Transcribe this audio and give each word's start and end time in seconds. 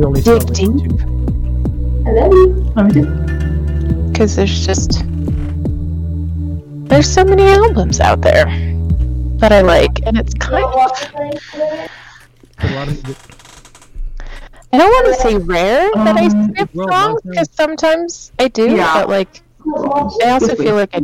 really 0.00 0.06
only 0.06 0.20
dig 0.22 0.42
saw 0.42 0.48
deep. 0.52 0.70
YouTube. 0.70 2.06
I 2.06 2.10
love 2.12 2.96
you. 2.96 3.02
You. 3.02 4.08
Because 4.12 4.36
there's 4.36 4.64
just 4.66 5.02
there's 6.88 7.12
so 7.12 7.24
many 7.24 7.42
albums 7.42 8.00
out 8.00 8.20
there 8.20 8.44
that 9.38 9.52
I 9.52 9.60
like, 9.60 10.06
and 10.06 10.16
it's 10.16 10.34
kind 10.34 10.64
of 10.64 10.70
A 12.58 12.74
lot 12.74 12.88
of 12.88 13.26
I 14.72 14.78
don't 14.78 14.88
want 14.90 15.06
to 15.06 15.14
say 15.22 15.36
rare 15.36 15.90
that 15.94 16.16
I 16.16 16.26
Um, 16.26 16.52
skip 16.54 16.70
well, 16.74 16.88
songs 16.88 17.20
because 17.22 17.48
sometimes 17.52 18.32
I 18.38 18.48
do, 18.48 18.70
Yeah. 18.76 18.94
but 18.94 19.08
like 19.08 19.42
I 20.24 20.30
also 20.30 20.54
feel 20.54 20.74
like 20.74 20.90
I 20.94 20.98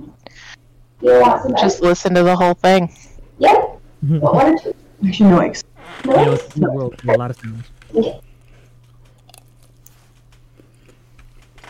You 1.01 1.21
want 1.21 1.43
some 1.43 1.55
just 1.57 1.81
listen 1.83 2.15
to 2.15 2.23
the 2.23 2.37
whole 2.37 2.55
thing. 2.55 2.93
Yep. 3.39 3.81
What 4.21 4.35
one 4.35 4.55
or 4.55 4.59
two? 4.59 4.75
Actually, 5.05 5.31
no 5.31 5.39
eggs. 5.41 5.65
No 6.05 6.13
you 6.13 6.25
know, 6.27 6.33
eggs? 6.35 6.45
it's 6.45 6.57
a 6.57 7.11
a 7.11 7.19
lot 7.19 7.31
of 7.31 7.37
sounds. 7.37 8.23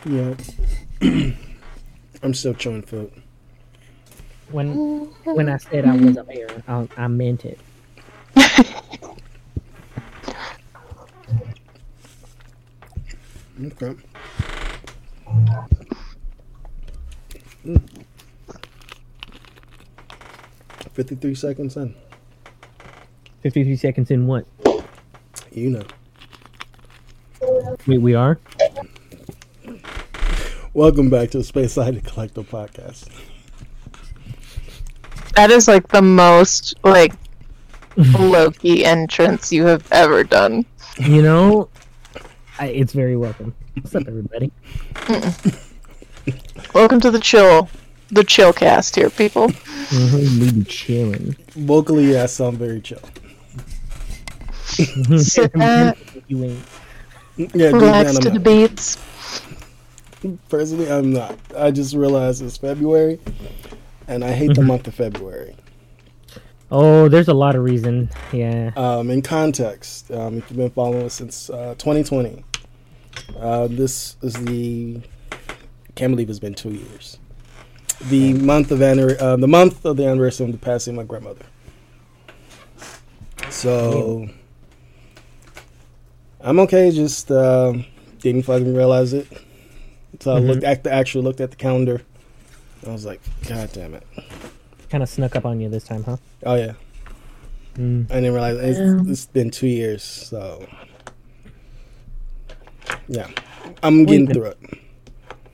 Yeah. 0.05 0.34
I'm 2.22 2.34
still 2.34 2.55
chewing 2.55 2.83
food. 2.83 3.12
When 4.50 5.06
when 5.25 5.48
I 5.48 5.56
said 5.56 5.86
I 5.86 5.97
was 5.97 6.17
a 6.17 6.25
bear, 6.25 6.48
I, 6.69 6.89
I 6.97 7.09
meant 7.09 7.44
it. 7.44 7.59
Okay. 13.64 13.94
Mm. 17.64 17.81
53 20.94 21.34
seconds 21.37 21.77
in. 21.77 21.94
53 23.42 23.77
seconds 23.77 24.11
in 24.11 24.27
what? 24.27 24.47
You 25.53 25.70
know. 25.70 25.84
We, 27.87 27.98
we 27.98 28.14
are? 28.14 28.39
Welcome 30.75 31.11
back 31.11 31.31
to 31.33 31.39
the 31.39 31.45
Space 31.45 31.75
Side 31.75 32.03
Collective 32.03 32.48
Podcast. 32.48 33.06
That 35.34 35.51
is 35.51 35.69
like 35.69 35.89
the 35.89 36.01
most 36.01 36.75
like 36.83 37.12
low 38.19 38.51
key 38.51 38.83
entrance 38.83 39.53
you 39.53 39.67
have 39.67 39.87
ever 39.93 40.25
done. 40.25 40.65
You 40.98 41.20
know, 41.20 41.69
I, 42.59 42.69
it's 42.69 42.95
very 42.95 43.19
welcome. 43.19 43.55
What's 43.75 43.95
up, 43.95 44.09
everybody? 44.09 44.50
Welcome 46.75 47.00
to 47.00 47.11
the 47.11 47.20
chill, 47.20 47.69
the 48.09 48.25
chill 48.25 48.55
cast 48.55 48.97
here, 48.97 49.11
people. 49.11 49.48
Mm-hmm, 49.48 50.41
we 50.41 50.53
be 50.53 50.65
chilling. 50.65 51.37
Vocally, 51.50 52.19
I 52.19 52.25
sound 52.25 52.56
very 52.56 52.81
chill. 52.81 53.03
Sit 55.19 55.53
back, 55.59 55.99
you 56.28 56.44
ain't. 56.44 56.65
Yeah, 57.37 57.72
relax 57.72 58.19
to 58.21 58.31
the 58.31 58.41
beats. 58.41 58.97
Personally, 60.49 60.91
I'm 60.91 61.12
not. 61.12 61.38
I 61.56 61.71
just 61.71 61.94
realized 61.94 62.43
it's 62.43 62.56
February, 62.56 63.19
and 64.06 64.25
I 64.25 64.33
hate 64.33 64.55
the 64.55 64.62
month 64.62 64.87
of 64.87 64.94
February. 64.94 65.56
Oh, 66.71 67.09
there's 67.09 67.28
a 67.28 67.34
lot 67.34 67.55
of 67.55 67.65
reason. 67.65 68.09
Yeah. 68.33 68.71
Um, 68.77 69.10
in 69.10 69.21
context, 69.21 70.10
um, 70.10 70.38
if 70.38 70.50
you've 70.50 70.56
been 70.56 70.71
following 70.71 71.03
us 71.05 71.15
since 71.15 71.50
uh, 71.50 71.75
2020, 71.77 72.44
uh, 73.38 73.66
this 73.69 74.16
is 74.22 74.34
the. 74.34 75.00
Can't 75.94 76.12
believe 76.12 76.31
it's 76.31 76.39
been 76.39 76.54
two 76.54 76.72
years. 76.72 77.19
The 78.09 78.33
month 78.33 78.71
of 78.71 78.78
anniver- 78.78 79.21
uh, 79.21 79.37
the 79.37 79.49
month 79.49 79.84
of 79.84 79.97
the 79.97 80.06
anniversary 80.06 80.47
of 80.47 80.53
the 80.53 80.59
passing 80.59 80.94
of 80.94 80.97
my 80.99 81.04
grandmother. 81.04 81.44
So, 83.50 84.28
I'm 86.41 86.59
okay. 86.60 86.91
Just 86.91 87.31
uh, 87.31 87.75
didn't 88.21 88.43
fucking 88.44 88.75
realize 88.75 89.12
it. 89.12 89.27
So 90.21 90.37
I 90.37 90.41
Mhm. 90.41 90.47
looked 90.49 90.65
at 90.65 90.84
the 90.84 90.93
actually 90.93 91.25
looked 91.25 91.41
at 91.41 91.50
the 91.50 91.56
calendar. 91.56 92.03
I 92.87 92.91
was 92.91 93.05
like, 93.05 93.21
God 93.49 93.71
damn 93.73 93.95
it! 93.95 94.03
Kind 94.91 95.03
of 95.03 95.09
snuck 95.09 95.37
up 95.37 95.45
on 95.47 95.61
you 95.61 95.69
this 95.69 95.84
time, 95.84 96.03
huh? 96.05 96.17
Oh 96.45 96.55
yeah, 96.55 96.73
Mm. 97.77 98.06
I 98.11 98.15
didn't 98.17 98.33
realize 98.34 98.56
it's, 98.59 98.78
Yeah. 98.78 99.12
it's 99.12 99.27
been 99.27 99.51
two 99.51 99.67
years, 99.69 100.03
so 100.03 100.67
yeah, 103.09 103.28
I'm 103.83 104.05
getting 104.05 104.27
Wait, 104.27 104.34
through 104.34 104.45
it. 104.47 104.59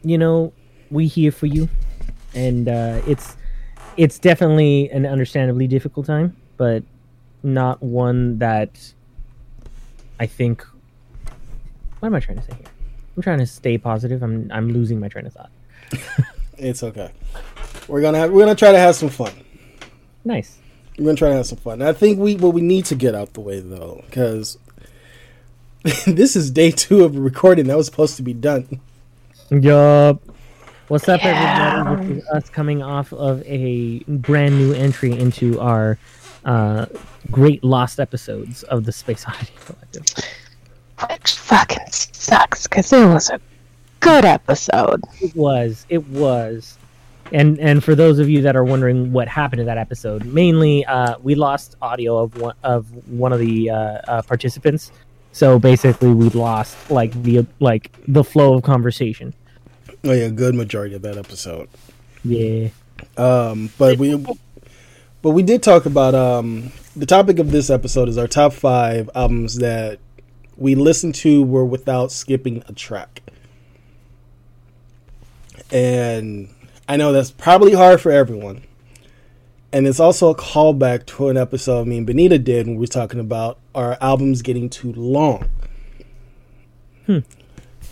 You 0.02 0.18
know, 0.18 0.52
we 0.90 1.06
here 1.06 1.30
for 1.32 1.46
you, 1.46 1.68
and 2.34 2.68
uh, 2.68 3.00
it's 3.06 3.36
it's 3.96 4.18
definitely 4.18 4.88
an 4.90 5.04
understandably 5.06 5.66
difficult 5.66 6.06
time, 6.06 6.36
but 6.56 6.82
not 7.42 7.82
one 7.82 8.38
that 8.38 8.92
I 10.18 10.26
think. 10.26 10.64
What 12.00 12.06
am 12.06 12.14
I 12.14 12.20
trying 12.20 12.38
to 12.38 12.44
say 12.44 12.52
here? 12.56 12.66
I'm 13.18 13.22
trying 13.22 13.40
to 13.40 13.46
stay 13.46 13.76
positive. 13.78 14.22
I'm 14.22 14.48
I'm 14.52 14.70
losing 14.72 15.00
my 15.00 15.08
train 15.08 15.26
of 15.26 15.32
thought. 15.32 15.50
It's 16.56 16.84
okay. 16.84 17.10
We're 17.88 18.00
gonna 18.00 18.18
have, 18.18 18.30
we're 18.30 18.42
gonna 18.42 18.54
try 18.54 18.70
to 18.70 18.78
have 18.78 18.94
some 18.94 19.08
fun. 19.08 19.32
Nice. 20.24 20.56
We're 20.96 21.06
gonna 21.06 21.16
try 21.16 21.30
to 21.30 21.34
have 21.34 21.46
some 21.46 21.58
fun. 21.58 21.82
I 21.82 21.92
think 21.94 22.20
we 22.20 22.36
what 22.36 22.54
we 22.54 22.60
need 22.60 22.84
to 22.84 22.94
get 22.94 23.16
out 23.16 23.32
the 23.34 23.40
way 23.40 23.58
though, 23.58 24.04
because 24.06 24.56
this 26.06 26.36
is 26.36 26.52
day 26.52 26.70
two 26.70 27.02
of 27.02 27.16
a 27.16 27.20
recording 27.20 27.66
that 27.66 27.76
was 27.76 27.86
supposed 27.86 28.16
to 28.18 28.22
be 28.22 28.34
done. 28.34 28.80
Yup. 29.50 30.22
What's 30.86 31.08
up, 31.08 31.20
Yeah. 31.20 31.80
everybody? 31.80 32.14
This 32.14 32.22
is 32.22 32.28
us 32.28 32.50
coming 32.50 32.84
off 32.84 33.12
of 33.12 33.42
a 33.46 33.98
brand 34.06 34.56
new 34.58 34.74
entry 34.74 35.10
into 35.10 35.58
our 35.58 35.98
uh, 36.44 36.86
great 37.32 37.64
lost 37.64 37.98
episodes 37.98 38.62
of 38.62 38.84
the 38.84 38.92
Space 38.92 39.26
Oddity 39.26 39.52
Collective. 39.64 40.04
Which 41.00 41.34
fucking 41.34 41.86
sucks 41.90 42.66
because 42.66 42.92
it 42.92 43.06
was 43.06 43.30
a 43.30 43.40
good 44.00 44.24
episode. 44.24 45.02
It 45.20 45.34
was. 45.36 45.86
It 45.88 46.06
was. 46.08 46.76
And 47.32 47.58
and 47.60 47.84
for 47.84 47.94
those 47.94 48.18
of 48.18 48.28
you 48.28 48.42
that 48.42 48.56
are 48.56 48.64
wondering 48.64 49.12
what 49.12 49.28
happened 49.28 49.60
to 49.60 49.64
that 49.64 49.78
episode, 49.78 50.24
mainly 50.24 50.84
uh, 50.86 51.18
we 51.22 51.34
lost 51.34 51.76
audio 51.82 52.18
of 52.18 52.40
one 52.40 52.54
of 52.62 52.86
one 53.08 53.32
of 53.32 53.38
the 53.38 53.70
uh, 53.70 53.74
uh, 53.74 54.22
participants. 54.22 54.90
So 55.32 55.58
basically, 55.58 56.12
we 56.12 56.30
lost 56.30 56.90
like 56.90 57.12
the 57.22 57.46
like 57.60 57.92
the 58.08 58.24
flow 58.24 58.54
of 58.54 58.62
conversation. 58.62 59.34
Oh 60.04 60.12
yeah, 60.12 60.28
good 60.28 60.54
majority 60.54 60.94
of 60.94 61.02
that 61.02 61.18
episode. 61.18 61.68
Yeah. 62.24 62.68
Um, 63.16 63.70
but 63.78 63.98
we 63.98 64.16
but 65.22 65.30
we 65.30 65.42
did 65.42 65.62
talk 65.62 65.86
about 65.86 66.14
um 66.14 66.72
the 66.96 67.06
topic 67.06 67.38
of 67.38 67.50
this 67.50 67.68
episode 67.68 68.08
is 68.08 68.16
our 68.16 68.26
top 68.26 68.52
five 68.52 69.10
albums 69.14 69.56
that 69.56 69.98
we 70.58 70.74
listened 70.74 71.14
to 71.14 71.42
were 71.42 71.64
without 71.64 72.12
skipping 72.12 72.62
a 72.68 72.72
track. 72.72 73.22
And 75.70 76.48
I 76.88 76.96
know 76.96 77.12
that's 77.12 77.30
probably 77.30 77.72
hard 77.74 78.00
for 78.00 78.10
everyone. 78.10 78.62
And 79.72 79.86
it's 79.86 80.00
also 80.00 80.30
a 80.30 80.34
callback 80.34 81.04
to 81.06 81.28
an 81.28 81.36
episode 81.36 81.86
me 81.86 81.98
and 81.98 82.06
Benita 82.06 82.38
did 82.38 82.66
when 82.66 82.76
we 82.76 82.80
were 82.80 82.86
talking 82.86 83.20
about 83.20 83.58
our 83.74 83.98
albums 84.00 84.40
getting 84.42 84.70
too 84.70 84.92
long. 84.94 85.48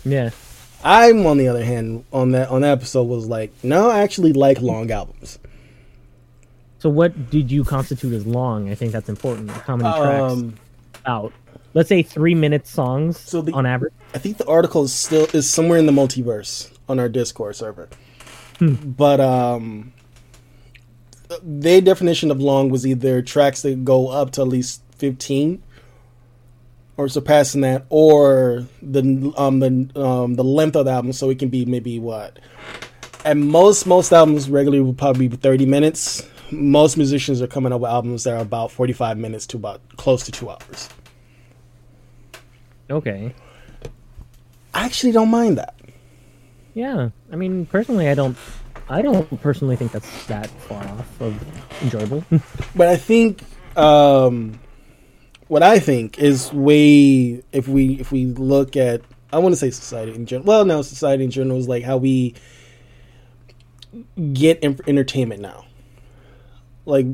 Yeah. 0.03 0.29
I'm 0.83 1.25
on 1.25 1.37
the 1.37 1.47
other 1.47 1.63
hand 1.65 2.05
on 2.13 2.31
that 2.31 2.49
on 2.49 2.61
that 2.61 2.71
episode 2.71 3.03
was 3.03 3.27
like, 3.27 3.51
no, 3.63 3.89
I 3.89 3.99
actually 4.01 4.33
like 4.33 4.61
long 4.61 4.89
albums. 4.91 5.39
So 6.79 6.89
what 6.89 7.29
did 7.31 7.51
you 7.51 7.63
constitute 7.63 8.13
as 8.13 8.25
long? 8.27 8.69
I 8.69 8.75
think 8.75 8.91
that's 8.91 9.09
important. 9.09 9.49
How 9.49 9.75
many 9.75 9.89
tracks 9.89 10.31
Um, 10.33 10.55
out? 11.05 11.33
Let's 11.73 11.89
say 11.89 12.01
three 12.01 12.33
minute 12.35 12.65
songs 12.67 13.17
So 13.19 13.41
the- 13.41 13.53
on 13.53 13.65
average. 13.65 13.93
I 14.13 14.17
think 14.19 14.37
the 14.37 14.47
article 14.47 14.83
is 14.83 14.93
still 14.93 15.27
is 15.33 15.49
somewhere 15.49 15.77
in 15.77 15.85
the 15.85 15.91
multiverse 15.91 16.71
on 16.89 16.99
our 16.99 17.09
Discord 17.09 17.55
server. 17.55 17.89
But 18.59 19.19
um 19.19 19.93
their 21.43 21.81
definition 21.81 22.31
of 22.31 22.39
long 22.39 22.69
was 22.69 22.87
either 22.87 23.21
tracks 23.21 23.61
that 23.63 23.83
go 23.83 24.07
up 24.07 24.31
to 24.31 24.41
at 24.41 24.47
least 24.47 24.81
15 24.97 25.61
or 26.95 27.09
surpassing 27.09 27.61
that 27.61 27.85
or 27.89 28.65
the 28.81 29.33
um 29.37 29.59
the 29.59 30.01
um 30.01 30.35
the 30.35 30.43
length 30.43 30.75
of 30.75 30.85
the 30.85 30.91
album. 30.91 31.13
So 31.13 31.29
it 31.29 31.37
can 31.37 31.49
be 31.49 31.65
maybe 31.65 31.99
what? 31.99 32.39
And 33.25 33.47
most 33.49 33.85
most 33.85 34.11
albums 34.13 34.49
regularly 34.49 34.81
will 34.81 34.93
probably 34.93 35.27
be 35.27 35.35
30 35.37 35.65
minutes. 35.65 36.25
Most 36.49 36.95
musicians 36.95 37.41
are 37.41 37.47
coming 37.47 37.73
up 37.73 37.81
with 37.81 37.91
albums 37.91 38.23
that 38.23 38.33
are 38.33 38.41
about 38.41 38.71
45 38.71 39.17
minutes 39.17 39.45
to 39.47 39.57
about 39.57 39.81
close 39.97 40.23
to 40.25 40.31
two 40.31 40.49
hours 40.49 40.89
Okay. 42.89 43.33
i 44.73 44.85
actually 44.85 45.11
don't 45.11 45.29
mind 45.29 45.57
that 45.57 45.75
Yeah. 46.73 47.09
I 47.31 47.35
mean, 47.35 47.65
personally, 47.65 48.07
I 48.07 48.13
don't. 48.13 48.37
I 48.87 49.01
don't 49.01 49.41
personally 49.41 49.75
think 49.75 49.91
that's 49.91 50.25
that 50.27 50.47
far 50.69 50.83
off 50.83 51.21
of 51.21 51.33
enjoyable. 51.81 52.23
but 52.75 52.87
I 52.87 52.95
think 52.95 53.41
um, 53.75 54.59
what 55.49 55.63
I 55.63 55.79
think 55.79 56.19
is 56.19 56.53
way 56.53 57.43
if 57.51 57.67
we 57.67 57.99
if 57.99 58.11
we 58.11 58.27
look 58.27 58.77
at 58.77 59.01
I 59.33 59.39
want 59.39 59.53
to 59.53 59.57
say 59.57 59.71
society 59.71 60.13
in 60.13 60.25
general. 60.25 60.45
Well, 60.47 60.65
no, 60.65 60.81
society 60.83 61.23
in 61.25 61.31
general 61.31 61.57
is 61.57 61.67
like 61.67 61.83
how 61.83 61.97
we 61.97 62.35
get 64.33 64.59
en- 64.63 64.79
entertainment 64.87 65.41
now. 65.41 65.65
Like 66.85 67.07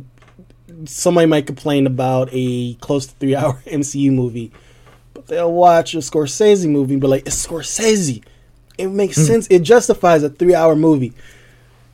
somebody 0.85 1.25
might 1.25 1.47
complain 1.47 1.87
about 1.87 2.29
a 2.31 2.75
close 2.75 3.07
to 3.07 3.13
three 3.15 3.35
hour 3.35 3.53
MCU 3.65 4.11
movie, 4.11 4.51
they'll 5.27 5.51
watch 5.53 5.93
a 5.95 5.97
Scorsese 5.99 6.69
movie, 6.69 6.95
but 6.95 7.09
like 7.09 7.25
it's 7.27 7.45
Scorsese. 7.47 8.23
It 8.77 8.87
makes 8.87 9.15
Hmm. 9.17 9.23
sense. 9.23 9.47
It 9.49 9.59
justifies 9.63 10.23
a 10.23 10.29
three-hour 10.29 10.75
movie, 10.75 11.13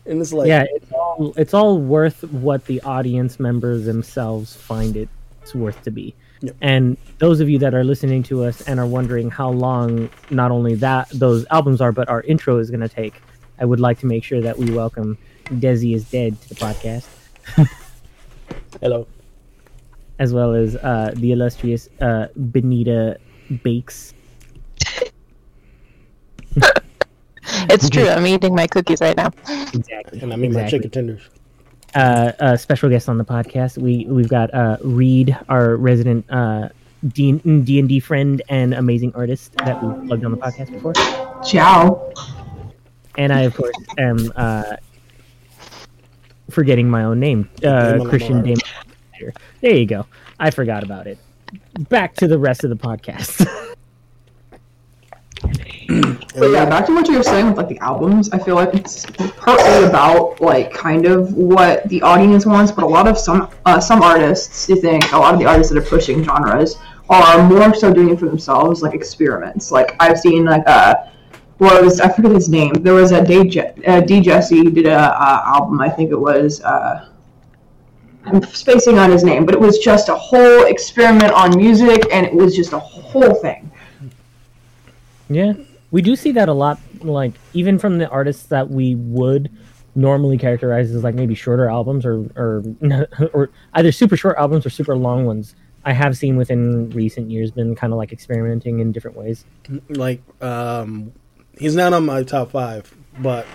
and 0.05 0.21
it's 0.21 0.31
like, 0.33 0.47
yeah, 0.47 0.65
it's 0.69 0.91
all 0.91 1.33
it's 1.37 1.53
all 1.53 1.77
worth 1.79 2.23
what 2.31 2.65
the 2.65 2.81
audience 2.81 3.39
members 3.39 3.85
themselves 3.85 4.55
find 4.55 4.95
it 4.95 5.09
it's 5.41 5.53
worth 5.55 5.81
to 5.83 5.91
be. 5.91 6.15
Yep. 6.41 6.55
And 6.61 6.97
those 7.17 7.41
of 7.41 7.49
you 7.49 7.59
that 7.59 7.73
are 7.73 7.83
listening 7.83 8.23
to 8.23 8.45
us 8.45 8.61
and 8.61 8.79
are 8.79 8.85
wondering 8.87 9.29
how 9.29 9.49
long 9.49 10.09
not 10.29 10.51
only 10.51 10.75
that 10.75 11.09
those 11.09 11.45
albums 11.51 11.81
are, 11.81 11.91
but 11.91 12.07
our 12.07 12.21
intro 12.21 12.59
is 12.59 12.69
going 12.69 12.79
to 12.79 12.87
take, 12.87 13.21
I 13.59 13.65
would 13.65 13.81
like 13.81 13.99
to 13.99 14.05
make 14.05 14.23
sure 14.23 14.39
that 14.39 14.57
we 14.57 14.71
welcome 14.71 15.17
Desi 15.47 15.93
is 15.95 16.05
Dead 16.09 16.39
to 16.43 16.49
the 16.49 16.55
podcast, 16.55 17.05
hello. 18.81 19.05
As 20.19 20.33
well 20.33 20.53
as 20.53 20.75
uh, 20.77 21.11
the 21.15 21.31
illustrious 21.31 21.89
uh, 22.01 22.27
Benita 22.37 23.19
Bakes. 23.63 24.13
It's 27.69 27.89
true. 27.89 28.07
I'm 28.07 28.25
eating 28.27 28.55
my 28.55 28.67
cookies 28.67 29.01
right 29.01 29.17
now. 29.17 29.31
Exactly. 29.73 30.19
And 30.21 30.33
I 30.33 30.37
mean 30.37 30.53
my 30.53 30.63
Exactly. 30.63 30.79
chicken 30.79 30.91
tenders. 30.91 31.29
uh, 31.95 32.31
a 32.39 32.57
special 32.57 32.89
guest 32.89 33.09
on 33.09 33.17
the 33.17 33.25
podcast. 33.25 33.77
We 33.77 34.05
we've 34.09 34.29
got 34.29 34.53
uh, 34.53 34.77
Reed, 34.83 35.35
our 35.49 35.75
resident 35.77 36.25
uh, 36.29 36.69
D 37.07 37.29
and 37.43 37.65
D 37.65 37.99
friend 37.99 38.41
and 38.49 38.73
amazing 38.73 39.13
artist 39.15 39.53
that 39.65 39.81
we 39.83 40.07
plugged 40.07 40.25
on 40.25 40.31
the 40.31 40.37
podcast 40.37 40.71
before, 40.71 40.93
Ciao. 41.43 42.11
and 43.17 43.33
I 43.33 43.41
of 43.41 43.55
course 43.55 43.75
am 43.97 44.31
uh, 44.35 44.75
forgetting 46.49 46.89
my 46.89 47.03
own 47.03 47.19
name, 47.19 47.49
uh, 47.63 47.99
Christian 48.05 48.43
Lamar. 48.43 48.55
There 49.61 49.75
you 49.75 49.85
go. 49.85 50.05
I 50.39 50.51
forgot 50.51 50.83
about 50.83 51.07
it. 51.07 51.17
Back 51.89 52.15
to 52.15 52.27
the 52.27 52.37
rest 52.37 52.63
of 52.63 52.69
the 52.69 52.75
podcast. 52.75 53.47
But 56.35 56.51
yeah, 56.51 56.65
back 56.65 56.85
to 56.85 56.93
what 56.93 57.07
you 57.07 57.17
were 57.17 57.23
saying 57.23 57.47
with 57.47 57.57
like 57.57 57.67
the 57.67 57.79
albums, 57.79 58.29
I 58.29 58.37
feel 58.37 58.55
like 58.55 58.75
it's 58.75 59.05
partly 59.07 59.87
about 59.87 60.39
like 60.39 60.71
kind 60.71 61.05
of 61.05 61.33
what 61.33 61.87
the 61.89 62.01
audience 62.03 62.45
wants, 62.45 62.71
but 62.71 62.83
a 62.83 62.87
lot 62.87 63.07
of 63.07 63.17
some 63.17 63.49
uh, 63.65 63.79
some 63.79 64.03
artists, 64.03 64.69
you 64.69 64.79
think 64.79 65.11
a 65.11 65.17
lot 65.17 65.33
of 65.33 65.39
the 65.39 65.47
artists 65.47 65.73
that 65.73 65.79
are 65.79 65.89
pushing 65.89 66.23
genres 66.23 66.77
are 67.09 67.49
more 67.49 67.73
so 67.73 67.91
doing 67.91 68.11
it 68.11 68.19
for 68.19 68.27
themselves, 68.27 68.83
like 68.83 68.93
experiments. 68.93 69.71
Like 69.71 69.95
I've 69.99 70.19
seen 70.19 70.45
like 70.45 70.63
uh 70.67 70.95
what 71.57 71.83
was 71.83 71.99
I 71.99 72.09
forget 72.09 72.31
his 72.31 72.47
name. 72.47 72.73
There 72.73 72.93
was 72.93 73.11
a 73.11 73.25
D, 73.25 73.59
uh, 73.87 74.01
D 74.01 74.21
Jesse 74.21 74.63
did 74.69 74.85
a 74.85 74.93
uh, 74.93 75.41
album. 75.45 75.81
I 75.81 75.89
think 75.89 76.11
it 76.11 76.19
was. 76.19 76.61
Uh, 76.61 77.09
I'm 78.25 78.43
spacing 78.43 78.99
on 78.99 79.11
his 79.11 79.23
name, 79.23 79.45
but 79.45 79.55
it 79.55 79.61
was 79.61 79.79
just 79.79 80.09
a 80.09 80.15
whole 80.15 80.65
experiment 80.65 81.31
on 81.31 81.55
music, 81.55 82.05
and 82.11 82.25
it 82.25 82.33
was 82.33 82.55
just 82.55 82.73
a 82.73 82.79
whole 82.79 83.33
thing. 83.35 83.71
Yeah, 85.29 85.53
we 85.91 86.01
do 86.01 86.15
see 86.15 86.31
that 86.33 86.49
a 86.49 86.53
lot. 86.53 86.79
Like 87.01 87.33
even 87.53 87.79
from 87.79 87.97
the 87.97 88.09
artists 88.09 88.47
that 88.47 88.69
we 88.69 88.95
would 88.95 89.49
normally 89.95 90.37
characterize 90.37 90.91
as 90.91 91.03
like 91.03 91.15
maybe 91.15 91.35
shorter 91.35 91.69
albums 91.69 92.05
or 92.05 92.25
or 92.35 92.63
or 93.33 93.49
either 93.73 93.91
super 93.91 94.17
short 94.17 94.37
albums 94.37 94.65
or 94.65 94.69
super 94.69 94.95
long 94.95 95.25
ones. 95.25 95.55
I 95.85 95.93
have 95.93 96.17
seen 96.17 96.35
within 96.35 96.89
recent 96.89 97.31
years 97.31 97.51
been 97.51 97.73
kind 97.73 97.93
of 97.93 97.97
like 97.97 98.11
experimenting 98.11 98.79
in 98.79 98.91
different 98.91 99.15
ways. 99.15 99.45
Like, 99.87 100.21
um, 100.41 101.13
he's 101.57 101.73
not 101.73 101.93
on 101.93 102.05
my 102.05 102.23
top 102.23 102.51
five, 102.51 102.93
but 103.17 103.47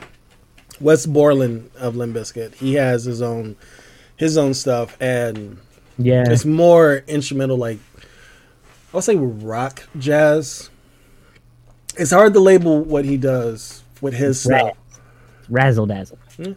Wes 0.80 1.04
Borland 1.04 1.70
of 1.76 1.96
Limp 1.96 2.16
Bizkit, 2.16 2.54
he 2.54 2.74
has 2.74 3.04
his 3.04 3.20
own 3.20 3.56
his 4.24 4.38
own 4.38 4.54
stuff, 4.54 4.96
and 5.00 5.58
Yeah, 5.98 6.24
it's 6.26 6.44
more 6.44 7.04
instrumental, 7.06 7.56
like 7.58 7.78
I'll 8.92 9.02
say 9.02 9.16
rock 9.16 9.86
jazz. 9.98 10.70
It's 11.96 12.10
hard 12.10 12.32
to 12.34 12.40
label 12.40 12.80
what 12.82 13.04
he 13.04 13.16
does 13.16 13.82
with 14.00 14.14
his 14.14 14.40
stuff. 14.40 14.76
razzle 15.48 15.86
dazzle. 15.86 16.18
Hmm. 16.36 16.52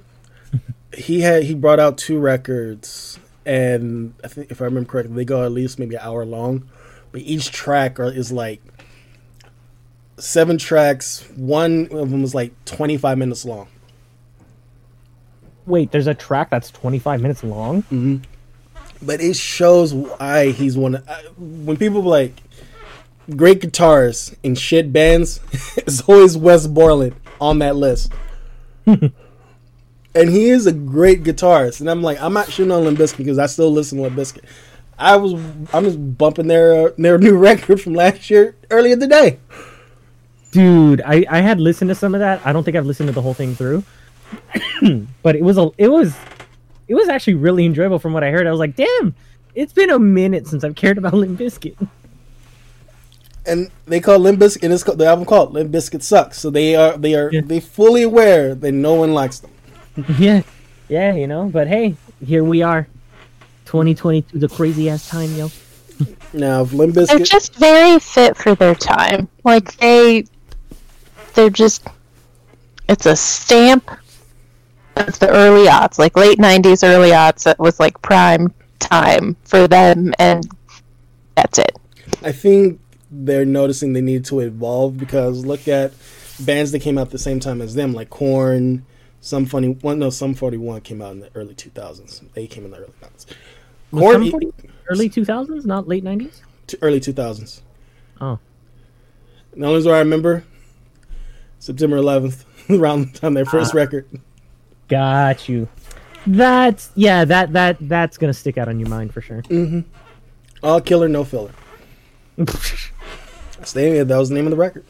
He 0.94 1.22
had 1.22 1.44
he 1.44 1.54
brought 1.54 1.80
out 1.80 1.98
two 1.98 2.18
records, 2.20 3.20
and 3.46 4.14
I 4.24 4.30
think 4.30 4.50
if 4.50 4.62
I 4.62 4.66
remember 4.66 4.90
correctly, 4.90 5.16
they 5.16 5.26
go 5.26 5.44
at 5.44 5.52
least 5.52 5.78
maybe 5.78 5.96
an 5.96 6.02
hour 6.02 6.26
long, 6.26 6.68
but 7.12 7.22
each 7.22 7.52
track 7.52 8.00
are, 8.00 8.12
is 8.12 8.32
like 8.32 8.62
seven 10.18 10.58
tracks. 10.58 11.28
One 11.36 11.90
of 11.92 12.10
them 12.10 12.22
was 12.22 12.34
like 12.34 12.54
twenty 12.66 12.98
five 12.98 13.18
minutes 13.18 13.44
long. 13.46 13.68
Wait, 15.68 15.92
there's 15.92 16.08
a 16.08 16.14
track 16.16 16.50
that's 16.50 16.72
25 16.72 17.22
minutes 17.22 17.44
long. 17.44 18.24
but 19.02 19.22
it 19.22 19.36
shows 19.36 19.94
why 19.94 20.50
he's 20.52 20.76
one. 20.78 20.96
Of, 20.96 21.08
I- 21.08 21.22
when 21.38 21.78
people 21.78 22.02
like 22.02 22.34
great 23.36 23.62
guitars 23.62 24.36
in 24.44 24.56
shit 24.56 24.92
bands, 24.92 25.40
it's 25.78 26.02
always 26.02 26.36
Wes 26.38 26.66
Borland 26.66 27.16
on 27.40 27.60
that 27.60 27.76
list. 27.76 28.12
and 28.86 29.12
he 30.16 30.50
is 30.50 30.66
a 30.66 30.72
great 30.72 31.24
guitarist. 31.24 31.82
And 31.82 31.90
I'm 31.90 32.02
like, 32.02 32.20
I'm 32.22 32.34
not 32.34 32.50
shooting 32.52 32.72
on 32.72 32.84
Limp 32.86 32.98
Bizkit 32.98 33.18
because 33.18 33.38
I 33.38 33.46
still 33.46 33.72
listen 33.72 33.98
to 33.98 34.10
Limp 34.10 34.42
I 35.00 35.16
was, 35.16 35.34
I'm 35.74 35.84
just 35.84 36.18
bumping 36.18 36.48
their 36.48 36.88
uh, 36.88 36.92
their 36.98 37.20
new 37.20 37.38
record 37.38 37.80
from 37.80 37.94
last 37.94 38.30
year 38.32 38.56
earlier 38.72 38.96
today. 38.98 39.38
Dude, 40.52 41.02
I, 41.06 41.24
I 41.30 41.42
had 41.42 41.60
listened 41.60 41.90
to 41.90 41.96
some 41.96 42.16
of 42.16 42.20
that. 42.20 42.44
I 42.46 42.52
don't 42.52 42.64
think 42.64 42.76
I've 42.78 42.86
listened 42.86 43.08
to 43.08 43.14
the 43.14 43.22
whole 43.22 43.36
thing 43.36 43.54
through, 43.54 43.84
but 45.24 45.36
it 45.36 45.44
was 45.44 45.58
a 45.58 45.70
it 45.78 45.88
was 45.90 46.16
it 46.88 46.96
was 46.96 47.10
actually 47.10 47.36
really 47.36 47.66
enjoyable 47.66 48.00
from 48.00 48.14
what 48.14 48.24
I 48.24 48.32
heard. 48.32 48.48
I 48.48 48.52
was 48.52 48.60
like, 48.60 48.76
damn, 48.76 49.14
it's 49.56 49.74
been 49.74 49.90
a 49.90 50.00
minute 50.00 50.48
since 50.48 50.64
I've 50.64 50.76
cared 50.76 50.98
about 50.98 51.14
Limp 51.14 51.40
Bizkit. 51.40 51.76
And 53.46 53.70
they 53.86 54.00
call 54.00 54.20
Limp 54.20 54.40
Bizkit, 54.40 54.64
and 54.64 54.74
it's 54.74 54.84
called, 54.84 54.98
the 54.98 55.06
album 55.06 55.26
called 55.26 55.54
Limp 55.54 55.72
Bizkit 55.72 56.02
sucks. 56.02 56.40
So 56.40 56.50
they 56.50 56.76
are 56.76 56.98
they 56.98 57.16
are 57.16 57.30
Yeah. 57.32 57.42
they 57.44 57.60
fully 57.60 58.04
aware 58.04 58.56
that 58.56 58.72
no 58.72 58.94
one 58.94 59.14
likes 59.14 59.40
them. 59.40 59.52
yeah, 60.20 60.42
yeah, 60.90 61.14
you 61.14 61.28
know. 61.28 61.46
But 61.46 61.68
hey, 61.68 61.96
here 62.26 62.44
we 62.44 62.62
are, 62.62 62.88
2022, 63.66 64.40
the 64.40 64.50
crazy 64.50 64.90
ass 64.90 65.10
time, 65.10 65.34
yo. 65.36 65.50
Now, 66.34 66.62
if 66.62 66.74
Limp 66.74 66.94
They're 66.94 67.20
just 67.20 67.56
very 67.56 68.00
fit 68.00 68.38
for 68.38 68.54
their 68.54 68.76
time. 68.76 69.28
Like 69.44 69.76
they, 69.78 70.26
they're 71.34 71.50
just. 71.50 71.88
It's 72.90 73.06
a 73.06 73.16
stamp 73.16 73.90
of 75.02 75.20
the 75.20 75.30
early 75.30 75.68
aughts, 75.68 75.98
like 76.00 76.16
late 76.18 76.40
'90s, 76.40 76.88
early 76.88 77.10
aughts. 77.12 77.50
It 77.50 77.60
was 77.60 77.80
like 77.80 78.02
prime 78.02 78.54
time 78.80 79.36
for 79.44 79.68
them, 79.68 80.14
and 80.20 80.48
that's 81.36 81.58
it. 81.60 81.78
I 82.24 82.32
think 82.32 82.80
they're 83.12 83.46
noticing 83.46 83.94
they 83.94 84.02
need 84.02 84.26
to 84.26 84.40
evolve 84.40 84.98
because 84.98 85.46
look 85.46 85.68
at 85.68 85.94
bands 86.40 86.72
that 86.72 86.80
came 86.80 86.98
out 86.98 87.10
the 87.12 87.18
same 87.20 87.40
time 87.40 87.62
as 87.62 87.76
them, 87.76 87.94
like 87.94 88.10
Korn, 88.10 88.86
some 89.22 89.46
funny 89.46 89.70
one. 89.70 90.00
No, 90.00 90.10
Sum 90.10 90.34
41 90.34 90.82
came 90.82 91.02
out 91.02 91.12
in 91.12 91.20
the 91.20 91.30
early 91.36 91.54
two 91.54 91.70
thousands. 91.70 92.22
They 92.34 92.48
came 92.48 92.66
in 92.66 92.72
the 92.72 92.78
early 92.78 92.94
thousands. 93.02 93.26
Was 93.92 94.02
Korn, 94.02 94.30
40 94.32 94.52
early 94.90 95.10
2000s, 95.10 95.66
not 95.66 95.88
late 95.88 96.04
90s. 96.04 96.42
t- 96.68 96.78
early 96.82 97.00
two 97.00 97.14
thousands. 97.14 97.62
Oh, 98.20 98.40
The 99.54 99.66
only 99.66 99.76
reason 99.78 99.92
I 99.92 100.00
remember 100.00 100.44
September 101.60 101.98
eleventh, 101.98 102.46
around 102.70 103.14
the 103.14 103.20
time 103.20 103.34
their 103.34 103.46
first 103.46 103.70
uh-huh. 103.72 103.78
record. 103.78 104.08
Got 104.88 105.48
you. 105.50 105.68
That's 106.26 106.92
yeah, 106.96 107.24
that 107.26 107.54
that 107.54 107.78
that's 107.82 108.18
gonna 108.18 108.34
stick 108.34 108.58
out 108.58 108.68
on 108.68 108.80
your 108.80 108.90
mind 108.90 109.14
for 109.14 109.22
sure. 109.22 109.44
All 110.64 110.82
killer, 110.82 111.08
no 111.08 111.24
filler. 111.24 111.52
Stay 113.64 114.04
that 114.04 114.18
was 114.18 114.30
the 114.30 114.36
name 114.36 114.46
of 114.46 114.52
the 114.52 114.58
record. 114.58 114.86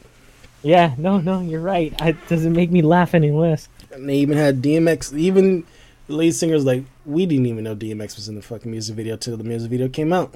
yeah, 0.62 0.94
no, 0.98 1.18
no, 1.18 1.40
you're 1.40 1.60
right. 1.60 1.94
It 2.00 2.16
doesn't 2.28 2.52
make 2.52 2.70
me 2.70 2.82
laugh 2.82 3.14
any 3.14 3.30
less. 3.30 3.68
And 3.92 4.08
they 4.08 4.16
even 4.16 4.36
had 4.36 4.60
DMX. 4.62 5.16
Even 5.16 5.64
the 6.08 6.14
lead 6.14 6.32
singer's 6.34 6.64
like, 6.64 6.84
we 7.06 7.24
didn't 7.26 7.46
even 7.46 7.64
know 7.64 7.74
DMX 7.76 8.16
was 8.16 8.28
in 8.28 8.34
the 8.34 8.42
fucking 8.42 8.70
music 8.70 8.96
video 8.96 9.16
till 9.16 9.36
the 9.36 9.44
music 9.44 9.70
video 9.70 9.88
came 9.88 10.12
out. 10.12 10.34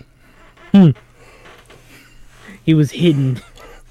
Hmm. 0.73 0.91
He 2.65 2.75
was 2.75 2.93
hidden. 2.93 3.41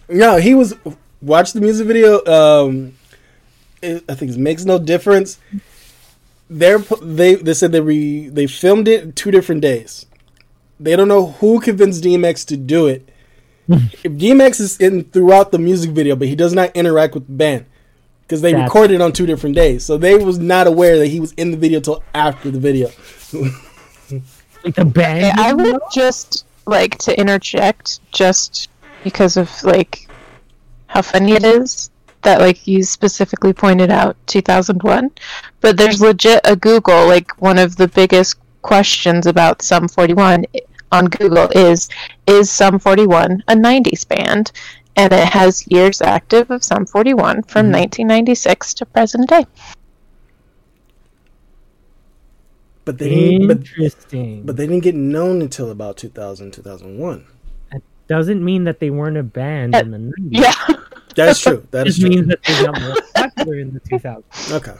No, 0.09 0.37
he 0.37 0.55
was. 0.55 0.75
Watch 1.21 1.53
the 1.53 1.61
music 1.61 1.87
video. 1.87 2.23
Um, 2.25 2.93
it, 3.81 4.03
I 4.09 4.15
think 4.15 4.31
it 4.31 4.37
makes 4.37 4.65
no 4.65 4.79
difference. 4.79 5.39
They're 6.49 6.79
they 7.01 7.35
they 7.35 7.53
said 7.53 7.71
they 7.71 7.81
re, 7.81 8.27
they 8.27 8.47
filmed 8.47 8.87
it 8.87 9.15
two 9.15 9.31
different 9.31 9.61
days. 9.61 10.05
They 10.79 10.95
don't 10.95 11.07
know 11.07 11.27
who 11.27 11.59
convinced 11.59 12.03
DMX 12.03 12.45
to 12.47 12.57
do 12.57 12.87
it. 12.87 13.07
if 13.67 14.11
DMX 14.11 14.59
is 14.59 14.77
in 14.79 15.03
throughout 15.05 15.51
the 15.51 15.59
music 15.59 15.91
video, 15.91 16.15
but 16.15 16.27
he 16.27 16.35
does 16.35 16.53
not 16.53 16.75
interact 16.75 17.13
with 17.13 17.27
the 17.27 17.33
band 17.33 17.65
because 18.23 18.41
they 18.41 18.51
That's- 18.51 18.67
recorded 18.67 18.95
it 18.95 19.01
on 19.01 19.13
two 19.13 19.25
different 19.25 19.55
days, 19.55 19.85
so 19.85 19.97
they 19.97 20.15
was 20.15 20.39
not 20.39 20.67
aware 20.67 20.97
that 20.97 21.07
he 21.07 21.19
was 21.19 21.31
in 21.33 21.51
the 21.51 21.57
video 21.57 21.79
till 21.79 22.03
after 22.13 22.51
the 22.51 22.59
video. 22.59 22.89
Like 24.63 24.75
the 24.75 24.85
band. 24.85 25.39
I 25.39 25.53
would 25.53 25.79
just 25.91 26.45
like 26.65 26.97
to 26.99 27.19
interject 27.19 27.99
just 28.11 28.69
because 29.03 29.37
of 29.37 29.49
like 29.63 30.07
how 30.87 31.01
funny 31.01 31.33
it 31.33 31.43
is 31.43 31.89
that 32.23 32.39
like 32.39 32.67
you 32.67 32.83
specifically 32.83 33.53
pointed 33.53 33.91
out 33.91 34.15
2001 34.27 35.09
but 35.59 35.77
there's 35.77 36.01
legit 36.01 36.41
a 36.45 36.55
google 36.55 37.07
like 37.07 37.39
one 37.41 37.57
of 37.57 37.75
the 37.77 37.87
biggest 37.87 38.37
questions 38.61 39.25
about 39.25 39.61
sum 39.61 39.87
41 39.87 40.45
on 40.91 41.05
Google 41.05 41.49
is 41.55 41.89
is 42.27 42.51
Sum 42.51 42.79
41 42.79 43.43
a 43.47 43.55
90s 43.55 44.07
band? 44.07 44.51
And 44.97 45.13
it 45.13 45.29
has 45.29 45.65
years 45.67 46.01
active 46.01 46.51
of 46.51 46.63
Sum 46.63 46.85
41 46.85 47.43
from 47.43 47.67
Mm-hmm. 47.67 48.03
1996 48.07 48.73
to 48.75 48.85
present 48.85 49.29
day. 49.29 49.45
But 52.83 52.97
they 52.97 53.09
didn't. 53.09 53.47
But, 53.47 53.57
Interesting. 53.57 54.43
but 54.43 54.57
they 54.57 54.67
didn't 54.67 54.83
get 54.83 54.95
known 54.95 55.41
until 55.41 55.71
about 55.71 55.97
2000, 55.97 56.51
2001. 56.51 57.25
doesn't 58.07 58.43
mean 58.43 58.65
that 58.65 58.79
they 58.79 58.89
weren't 58.89 59.15
a 59.15 59.23
band 59.23 59.75
in 59.75 59.91
the 59.91 59.97
90s. 59.97 60.13
Yeah. 60.29 60.67
That 61.15 61.29
is 61.29 61.39
true. 61.41 61.67
That 61.71 61.87
It 61.87 61.89
is 61.89 61.97
just 61.97 62.09
means 62.09 62.27
that 62.27 62.43
they 62.43 62.63
got 62.63 62.81
more 62.81 62.95
popular 63.15 63.59
in 63.59 63.73
the 63.73 63.79
2000s. 63.81 64.51
Okay. 64.53 64.75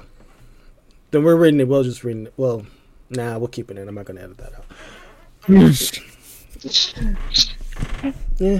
Then 1.12 1.24
we're 1.24 1.36
reading 1.36 1.60
it. 1.60 1.68
We'll 1.68 1.84
just 1.84 2.04
reading 2.04 2.28
it. 2.28 2.34
Well, 2.38 2.66
nah, 3.10 3.38
we'll 3.38 3.48
keep 3.50 3.70
it 3.72 3.78
in. 3.78 3.88
I'm 3.88 3.96
not 3.96 4.06
gonna 4.06 4.22
edit 4.22 4.38
that 4.38 4.54
out. 4.54 4.66
Yeah. 8.38 8.60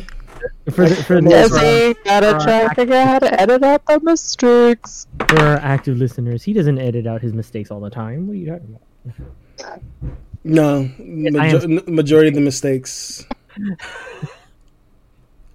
For 0.72 0.90
the, 0.90 0.96
for, 1.04 1.22
the, 1.22 1.30
Jesse, 1.30 1.96
gotta 2.04 2.44
try 2.44 2.68
to 2.68 2.74
figure 2.76 2.96
out 2.96 3.08
how 3.08 3.20
to 3.20 3.40
edit 3.42 3.62
out 3.64 3.86
the 3.86 4.00
mistakes. 4.00 5.06
for 5.28 5.40
our 5.40 5.58
active 5.58 5.98
listeners, 5.98 6.42
he 6.44 6.54
doesn't 6.54 6.80
edit 6.80 7.06
out 7.06 7.22
his 7.22 7.34
mistakes 7.34 7.70
all 7.70 7.80
the 7.80 7.90
time. 7.92 8.26
What 8.28 8.34
are 8.34 8.38
you 8.38 8.50
talking 8.52 8.80
about? 9.56 9.82
No, 10.44 10.90
majo- 10.98 11.60
n- 11.60 11.82
majority 11.88 12.30
of 12.30 12.34
the 12.36 12.42
mistakes 12.42 13.26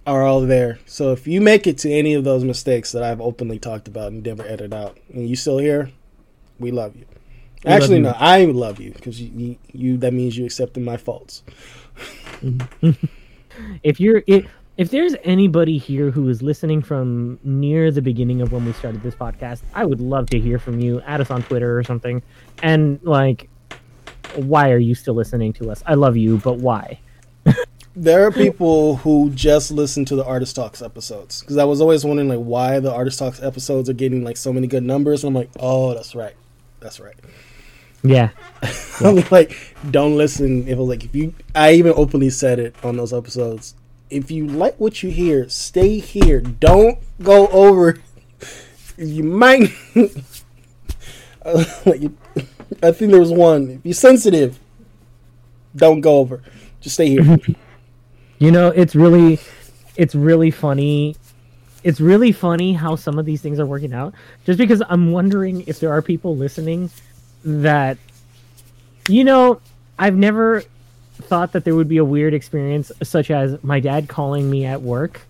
are 0.07 0.23
all 0.23 0.41
there. 0.41 0.79
So 0.87 1.11
if 1.11 1.27
you 1.27 1.41
make 1.41 1.67
it 1.67 1.77
to 1.79 1.91
any 1.91 2.15
of 2.15 2.23
those 2.23 2.43
mistakes 2.43 2.91
that 2.93 3.03
I've 3.03 3.21
openly 3.21 3.59
talked 3.59 3.87
about 3.87 4.11
and 4.11 4.25
never 4.25 4.43
edited 4.43 4.73
out, 4.73 4.97
and 5.13 5.29
you 5.29 5.35
still 5.35 5.59
here, 5.59 5.91
we 6.59 6.71
love 6.71 6.95
you. 6.95 7.05
We 7.63 7.71
love 7.71 7.81
Actually, 7.81 7.97
you. 7.97 8.03
no, 8.03 8.15
I 8.17 8.45
love 8.45 8.79
you 8.79 8.91
because 8.91 9.21
you, 9.21 9.31
you, 9.35 9.57
you 9.71 9.97
that 9.97 10.13
means 10.13 10.37
you 10.37 10.45
accepted 10.45 10.81
my 10.81 10.97
faults. 10.97 11.43
If 13.81 13.99
you're 13.99 14.21
it, 14.27 14.45
if 14.77 14.91
there's 14.91 15.15
anybody 15.23 15.79
here 15.79 16.11
who 16.11 16.29
is 16.29 16.43
listening 16.43 16.83
from 16.83 17.39
near 17.43 17.89
the 17.89 18.03
beginning 18.03 18.41
of 18.41 18.51
when 18.51 18.65
we 18.65 18.73
started 18.73 19.01
this 19.01 19.15
podcast, 19.15 19.63
I 19.73 19.83
would 19.83 19.99
love 19.99 20.29
to 20.29 20.39
hear 20.39 20.59
from 20.59 20.79
you. 20.79 21.01
Add 21.01 21.21
us 21.21 21.31
on 21.31 21.41
Twitter 21.41 21.75
or 21.75 21.83
something. 21.83 22.21
And 22.61 22.99
like 23.01 23.49
why 24.35 24.71
are 24.71 24.77
you 24.77 24.95
still 24.95 25.15
listening 25.15 25.53
to 25.53 25.71
us? 25.71 25.83
I 25.85 25.95
love 25.95 26.15
you, 26.17 26.37
but 26.37 26.57
why? 26.57 26.99
There 27.99 28.27
are 28.27 28.31
people 28.31 28.97
who 28.97 29.31
just 29.31 29.71
listen 29.71 30.05
to 30.05 30.15
the 30.15 30.23
Artist 30.23 30.55
Talks 30.55 30.83
episodes 30.83 31.41
because 31.41 31.57
I 31.57 31.63
was 31.63 31.81
always 31.81 32.05
wondering 32.05 32.29
like 32.29 32.37
why 32.37 32.79
the 32.79 32.93
Artist 32.93 33.17
Talks 33.17 33.41
episodes 33.41 33.89
are 33.89 33.93
getting 33.93 34.23
like 34.23 34.37
so 34.37 34.53
many 34.53 34.67
good 34.67 34.83
numbers. 34.83 35.23
And 35.23 35.29
I'm 35.29 35.33
like, 35.33 35.49
oh, 35.59 35.95
that's 35.95 36.13
right, 36.13 36.35
that's 36.79 36.99
right. 36.99 37.15
Yeah. 38.03 38.29
I'm 39.01 39.23
like, 39.31 39.75
don't 39.89 40.15
listen. 40.15 40.67
If 40.67 40.77
like, 40.77 41.05
if 41.05 41.15
you, 41.15 41.33
I 41.55 41.73
even 41.73 41.93
openly 41.95 42.29
said 42.29 42.59
it 42.59 42.75
on 42.83 42.97
those 42.97 43.13
episodes. 43.13 43.73
If 44.11 44.29
you 44.29 44.45
like 44.45 44.79
what 44.79 45.01
you 45.01 45.09
hear, 45.09 45.49
stay 45.49 45.97
here. 45.97 46.39
Don't 46.39 46.99
go 47.23 47.47
over. 47.47 47.97
You 48.95 49.23
might. 49.23 49.71
Like, 51.85 52.01
I 52.83 52.91
think 52.91 53.11
there 53.11 53.21
was 53.21 53.31
one. 53.31 53.69
If 53.69 53.85
you're 53.85 53.93
sensitive, 53.93 54.59
don't 55.73 56.01
go 56.01 56.17
over. 56.17 56.41
Just 56.81 56.95
stay 56.95 57.07
here. 57.07 57.37
You 58.39 58.51
know, 58.51 58.69
it's 58.69 58.95
really 58.95 59.39
it's 59.95 60.13
really 60.15 60.51
funny. 60.51 61.15
It's 61.83 61.99
really 61.99 62.31
funny 62.31 62.73
how 62.73 62.95
some 62.95 63.17
of 63.17 63.25
these 63.25 63.41
things 63.41 63.59
are 63.59 63.65
working 63.65 63.93
out. 63.93 64.13
Just 64.45 64.57
because 64.59 64.81
I'm 64.89 65.11
wondering 65.11 65.63
if 65.67 65.79
there 65.79 65.91
are 65.91 66.01
people 66.01 66.35
listening 66.35 66.89
that 67.43 67.97
you 69.09 69.23
know, 69.23 69.61
I've 69.97 70.15
never 70.15 70.63
thought 71.13 71.53
that 71.53 71.63
there 71.63 71.75
would 71.75 71.87
be 71.87 71.97
a 71.97 72.05
weird 72.05 72.33
experience 72.33 72.91
such 73.01 73.31
as 73.31 73.61
my 73.63 73.79
dad 73.79 74.07
calling 74.07 74.49
me 74.49 74.65
at 74.65 74.81
work 74.81 75.21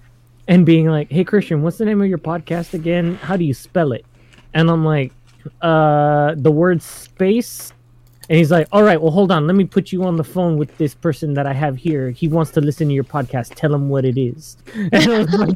and 0.47 0.65
being 0.65 0.87
like, 0.87 1.11
"Hey 1.11 1.23
Christian, 1.23 1.61
what's 1.61 1.77
the 1.77 1.85
name 1.85 2.01
of 2.01 2.07
your 2.07 2.17
podcast 2.17 2.73
again? 2.73 3.15
How 3.15 3.37
do 3.37 3.45
you 3.45 3.53
spell 3.53 3.93
it?" 3.93 4.05
And 4.53 4.69
I'm 4.69 4.83
like, 4.83 5.13
"Uh, 5.61 6.33
the 6.35 6.51
word 6.51 6.81
space 6.81 7.71
and 8.29 8.37
he's 8.37 8.51
like, 8.51 8.67
"All 8.71 8.83
right, 8.83 9.01
well, 9.01 9.11
hold 9.11 9.31
on. 9.31 9.47
Let 9.47 9.55
me 9.55 9.63
put 9.65 9.91
you 9.91 10.03
on 10.03 10.15
the 10.17 10.23
phone 10.23 10.57
with 10.57 10.77
this 10.77 10.93
person 10.93 11.33
that 11.35 11.45
I 11.47 11.53
have 11.53 11.77
here. 11.77 12.09
He 12.11 12.27
wants 12.27 12.51
to 12.51 12.61
listen 12.61 12.87
to 12.89 12.93
your 12.93 13.03
podcast. 13.03 13.55
Tell 13.55 13.73
him 13.73 13.89
what 13.89 14.05
it 14.05 14.17
is." 14.17 14.57
Like, 14.91 15.55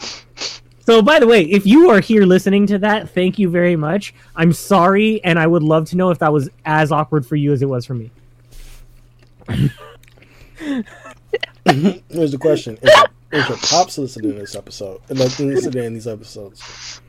so, 0.80 1.00
by 1.02 1.18
the 1.20 1.26
way, 1.26 1.42
if 1.42 1.64
you 1.66 1.90
are 1.90 2.00
here 2.00 2.24
listening 2.24 2.66
to 2.68 2.78
that, 2.80 3.10
thank 3.10 3.38
you 3.38 3.48
very 3.48 3.76
much. 3.76 4.14
I'm 4.36 4.52
sorry, 4.52 5.22
and 5.24 5.38
I 5.38 5.46
would 5.46 5.62
love 5.62 5.88
to 5.90 5.96
know 5.96 6.10
if 6.10 6.18
that 6.18 6.32
was 6.32 6.48
as 6.64 6.90
awkward 6.92 7.24
for 7.24 7.36
you 7.36 7.52
as 7.52 7.62
it 7.62 7.68
was 7.68 7.86
for 7.86 7.94
me. 7.94 8.10
Here's 10.56 12.32
the 12.32 12.38
question: 12.40 12.78
Is, 12.82 12.90
your- 12.94 13.06
is 13.42 13.48
your 13.48 13.58
pops 13.58 13.96
listening 13.98 14.32
to 14.32 14.38
this 14.40 14.54
episode? 14.54 15.00
Like 15.08 15.38
listening 15.38 15.84
in 15.84 15.94
these 15.94 16.06
episodes? 16.06 17.00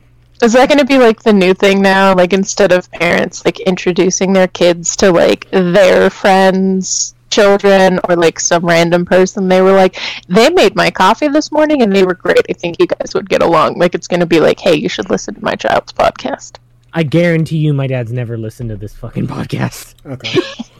Is 0.42 0.52
that 0.52 0.68
going 0.68 0.78
to 0.78 0.84
be 0.84 0.98
like 0.98 1.22
the 1.22 1.32
new 1.32 1.54
thing 1.54 1.80
now? 1.80 2.14
Like 2.14 2.32
instead 2.32 2.72
of 2.72 2.90
parents 2.90 3.44
like 3.44 3.60
introducing 3.60 4.32
their 4.32 4.48
kids 4.48 4.96
to 4.96 5.10
like 5.12 5.48
their 5.50 6.10
friends, 6.10 7.14
children, 7.30 8.00
or 8.08 8.16
like 8.16 8.40
some 8.40 8.64
random 8.64 9.04
person, 9.04 9.48
they 9.48 9.62
were 9.62 9.72
like, 9.72 9.98
they 10.28 10.50
made 10.50 10.74
my 10.74 10.90
coffee 10.90 11.28
this 11.28 11.50
morning 11.52 11.82
and 11.82 11.94
they 11.94 12.04
were 12.04 12.14
great. 12.14 12.44
I 12.48 12.52
think 12.52 12.78
you 12.78 12.86
guys 12.86 13.14
would 13.14 13.28
get 13.28 13.42
along. 13.42 13.78
Like 13.78 13.94
it's 13.94 14.08
going 14.08 14.20
to 14.20 14.26
be 14.26 14.40
like, 14.40 14.60
hey, 14.60 14.74
you 14.74 14.88
should 14.88 15.10
listen 15.10 15.34
to 15.34 15.44
my 15.44 15.54
child's 15.54 15.92
podcast. 15.92 16.56
I 16.92 17.02
guarantee 17.02 17.58
you, 17.58 17.72
my 17.72 17.88
dad's 17.88 18.12
never 18.12 18.38
listened 18.38 18.70
to 18.70 18.76
this 18.76 18.94
fucking 18.94 19.26
podcast. 19.26 19.94
Okay. 20.06 20.40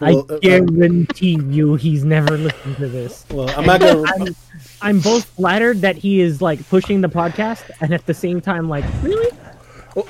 I 0.00 0.12
well, 0.12 0.26
uh, 0.28 0.38
guarantee 0.38 1.38
you, 1.48 1.74
he's 1.74 2.04
never 2.04 2.36
listened 2.36 2.76
to 2.76 2.88
this. 2.88 3.26
well, 3.30 3.50
I'm 3.50 3.66
not 3.66 3.80
gonna. 3.80 4.04
I'm, 4.06 4.36
I'm 4.80 5.00
both 5.00 5.24
flattered 5.24 5.80
that 5.80 5.96
he 5.96 6.20
is 6.20 6.40
like 6.40 6.66
pushing 6.68 7.00
the 7.00 7.08
podcast, 7.08 7.70
and 7.80 7.92
at 7.92 8.06
the 8.06 8.14
same 8.14 8.40
time, 8.40 8.68
like, 8.68 8.84
really? 9.02 9.36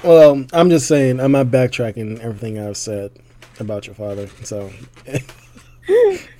Well, 0.04 0.44
I'm 0.52 0.68
just 0.68 0.86
saying, 0.86 1.20
I'm 1.20 1.32
not 1.32 1.46
backtracking 1.46 2.20
everything 2.20 2.58
I've 2.58 2.76
said 2.76 3.12
about 3.58 3.86
your 3.86 3.94
father. 3.94 4.28
So, 4.44 4.70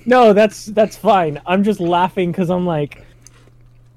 No, 0.05 0.33
that's 0.33 0.67
that's 0.67 0.95
fine. 0.95 1.41
I'm 1.45 1.63
just 1.63 1.79
laughing 1.79 2.31
because 2.31 2.49
I'm 2.49 2.65
like, 2.65 3.05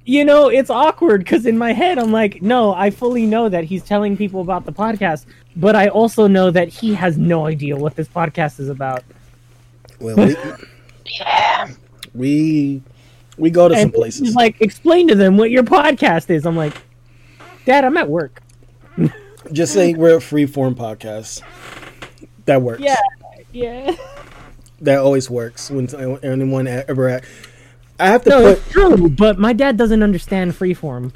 you 0.05 0.25
know, 0.25 0.49
it's 0.49 0.71
awkward 0.71 1.21
because 1.25 1.47
in 1.47 1.57
my 1.59 1.73
head 1.73 1.99
I'm 1.99 2.13
like, 2.13 2.43
no, 2.43 2.75
I 2.75 2.91
fully 2.91 3.27
know 3.27 3.49
that 3.49 3.65
he's 3.65 3.83
telling 3.83 4.17
people 4.17 4.41
about 4.41 4.65
the 4.65 4.73
podcast, 4.73 5.27
but 5.57 5.77
I 5.77 5.89
also 5.89 6.27
know 6.27 6.51
that 6.51 6.69
he 6.69 6.95
has 6.95 7.17
no 7.19 7.47
idea 7.47 7.77
what 7.77 7.95
this 7.97 8.09
podcast 8.09 8.59
is 8.61 8.69
about. 8.69 9.05
well, 10.01 10.17
we, 10.17 10.37
Yeah. 11.19 11.69
we 12.15 12.83
we 13.39 13.51
go 13.51 13.69
to 13.69 13.77
some 13.77 13.91
places. 13.93 14.21
he's 14.21 14.35
like, 14.35 14.61
explain 14.61 15.09
to 15.09 15.15
them 15.15 15.37
what 15.37 15.51
your 15.51 15.63
podcast 15.63 16.31
is. 16.31 16.45
I'm 16.47 16.57
like, 16.57 16.75
Dad, 17.65 17.85
I'm 17.85 17.97
at 17.97 18.09
work. 18.09 18.43
Just 19.53 19.73
say 19.73 19.95
we're 19.95 20.17
a 20.17 20.21
free 20.21 20.47
form 20.47 20.75
podcast. 20.75 21.43
That 22.45 22.61
works. 22.63 22.81
Yeah, 22.83 22.97
yeah. 23.53 23.97
that 24.81 24.99
always 24.99 25.31
works 25.31 25.71
when 25.71 25.89
anyone 26.25 26.67
ever. 26.67 27.21
I 28.03 28.09
have 28.09 28.25
to 28.25 28.31
No, 28.31 28.41
put 28.43 28.59
it's 28.59 28.71
true, 28.71 29.09
but 29.11 29.39
my 29.39 29.53
dad 29.53 29.77
doesn't 29.77 30.03
understand 30.03 30.53
freeform. 30.53 31.13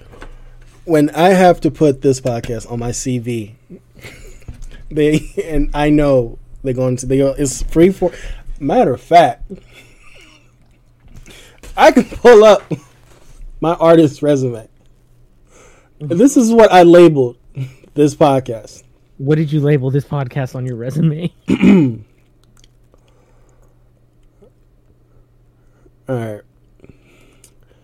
when 0.85 1.11
I 1.11 1.31
have 1.31 1.61
to 1.63 1.71
put 1.71 2.01
this 2.03 2.21
podcast 2.21 2.71
on 2.71 2.79
my 2.79 2.91
CV. 2.91 3.55
They 4.91 5.33
and 5.45 5.71
I 5.75 5.91
know 5.91 6.39
they're 6.63 6.73
going 6.75 6.97
to 6.99 7.07
they 7.07 7.19
go. 7.19 7.35
It's 7.37 7.63
freeform. 7.65 8.15
Matter 8.61 8.95
of 8.95 9.01
fact, 9.01 9.51
I 11.77 11.91
can 11.91 12.05
pull 12.05 12.45
up 12.45 12.63
my 13.61 13.75
artist 13.75 14.23
resume. 14.23 14.69
This 15.99 16.37
is 16.37 16.53
what 16.53 16.71
I 16.73 16.85
labeled 16.85 17.37
this 17.95 18.15
podcast. 18.15 18.85
What 19.19 19.37
did 19.37 19.51
you 19.51 19.61
label 19.61 19.91
this 19.91 20.05
podcast 20.05 20.55
on 20.55 20.65
your 20.67 20.77
resume? 20.77 21.33
All 26.09 26.15
right. 26.17 26.41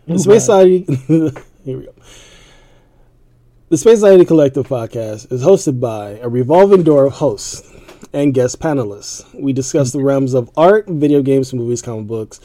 The 0.06 0.18
Space 0.18 0.42
Society. 0.42 0.84
here 1.64 1.78
we 1.78 1.84
go. 1.84 1.92
The 3.68 3.78
Space 3.78 3.98
Society 4.00 4.24
Collective 4.24 4.66
podcast 4.68 5.32
is 5.32 5.42
hosted 5.42 5.80
by 5.80 6.18
a 6.22 6.28
revolving 6.28 6.82
door 6.82 7.06
of 7.06 7.14
hosts 7.14 7.62
and 8.12 8.34
guest 8.34 8.58
panelists. 8.60 9.24
We 9.40 9.52
discuss 9.52 9.92
the 9.92 10.02
realms 10.02 10.34
of 10.34 10.50
art, 10.56 10.88
video 10.88 11.22
games, 11.22 11.54
movies, 11.54 11.80
comic 11.82 12.06
books. 12.06 12.40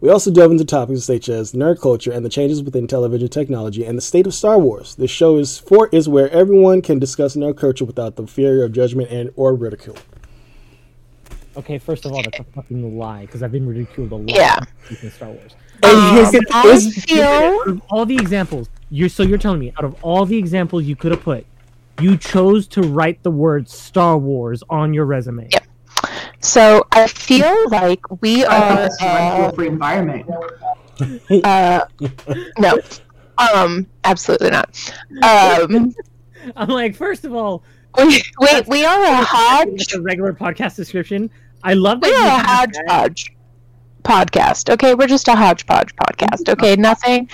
We 0.00 0.08
also 0.08 0.30
delve 0.30 0.52
into 0.52 0.64
topics 0.64 1.04
such 1.04 1.28
as 1.28 1.52
nerd 1.52 1.80
culture 1.80 2.12
and 2.12 2.24
the 2.24 2.28
changes 2.30 2.62
within 2.62 2.86
television 2.86 3.28
technology 3.28 3.84
and 3.84 3.98
the 3.98 4.02
state 4.02 4.26
of 4.26 4.32
Star 4.34 4.58
Wars. 4.58 4.94
This 4.94 5.10
show 5.10 5.36
is 5.38 5.58
for 5.58 5.88
is 5.92 6.08
where 6.08 6.30
everyone 6.30 6.80
can 6.82 6.98
discuss 6.98 7.34
nerd 7.36 7.56
culture 7.58 7.84
without 7.84 8.16
the 8.16 8.26
fear 8.26 8.62
of 8.64 8.72
judgment 8.72 9.10
and 9.10 9.30
or 9.36 9.54
ridicule. 9.54 9.96
Okay, 11.56 11.78
first 11.78 12.04
of 12.06 12.12
all, 12.12 12.22
that's 12.22 12.38
a 12.38 12.44
fucking 12.44 12.96
lie 12.98 13.22
because 13.22 13.42
I've 13.42 13.52
been 13.52 13.66
ridiculed 13.66 14.12
a 14.12 14.16
lot 14.16 14.30
Yeah. 14.30 14.58
in 15.02 15.10
Star 15.10 15.30
Wars. 15.30 15.54
And 15.82 15.92
Um, 15.96 15.98
I 16.52 16.62
here's- 16.62 17.04
feel 17.04 17.22
Out 17.24 17.66
of 17.68 17.82
all 17.90 18.04
the 18.06 18.16
examples, 18.16 18.68
you're 18.90 19.08
so 19.08 19.22
you're 19.22 19.38
telling 19.38 19.60
me 19.60 19.72
out 19.78 19.84
of 19.84 19.94
all 20.02 20.26
the 20.26 20.36
examples 20.36 20.84
you 20.84 20.96
could 20.96 21.12
have 21.12 21.22
put, 21.22 21.46
you 22.00 22.16
chose 22.16 22.66
to 22.68 22.82
write 22.82 23.22
the 23.22 23.30
word 23.30 23.68
Star 23.68 24.18
Wars 24.18 24.62
on 24.70 24.92
your 24.94 25.04
resume. 25.04 25.48
Yep. 25.52 25.64
So 26.40 26.86
I 26.92 27.06
feel 27.06 27.68
like 27.70 28.00
we 28.22 28.44
I 28.44 28.56
are. 28.56 28.76
this 28.88 28.96
went 29.00 29.54
to 29.56 29.62
Uh, 29.62 29.64
a 29.64 29.66
environment. 29.66 30.26
uh, 31.44 31.80
no, 32.58 32.78
um, 33.54 33.86
absolutely 34.04 34.50
not. 34.50 34.92
Um, 35.22 35.94
I'm 36.56 36.68
like, 36.68 36.94
first 36.96 37.24
of 37.24 37.34
all, 37.34 37.62
we, 37.98 38.22
we, 38.40 38.48
we 38.68 38.84
are 38.84 39.02
a 39.04 39.16
hodge. 39.24 39.92
a 39.94 40.00
regular 40.00 40.32
podcast 40.32 40.76
description. 40.76 41.30
I 41.62 41.74
love 41.74 42.00
that. 42.00 42.08
We 42.08 42.14
are 42.16 42.26
a 42.26 42.30
have 42.30 42.72
that, 42.72 42.84
hodgepodge 42.88 43.32
podcast. 44.02 44.70
Okay, 44.70 44.94
we're 44.94 45.06
just 45.06 45.28
a 45.28 45.34
hodgepodge 45.34 45.94
podcast. 45.96 46.48
Okay, 46.48 46.76
nothing 46.76 47.28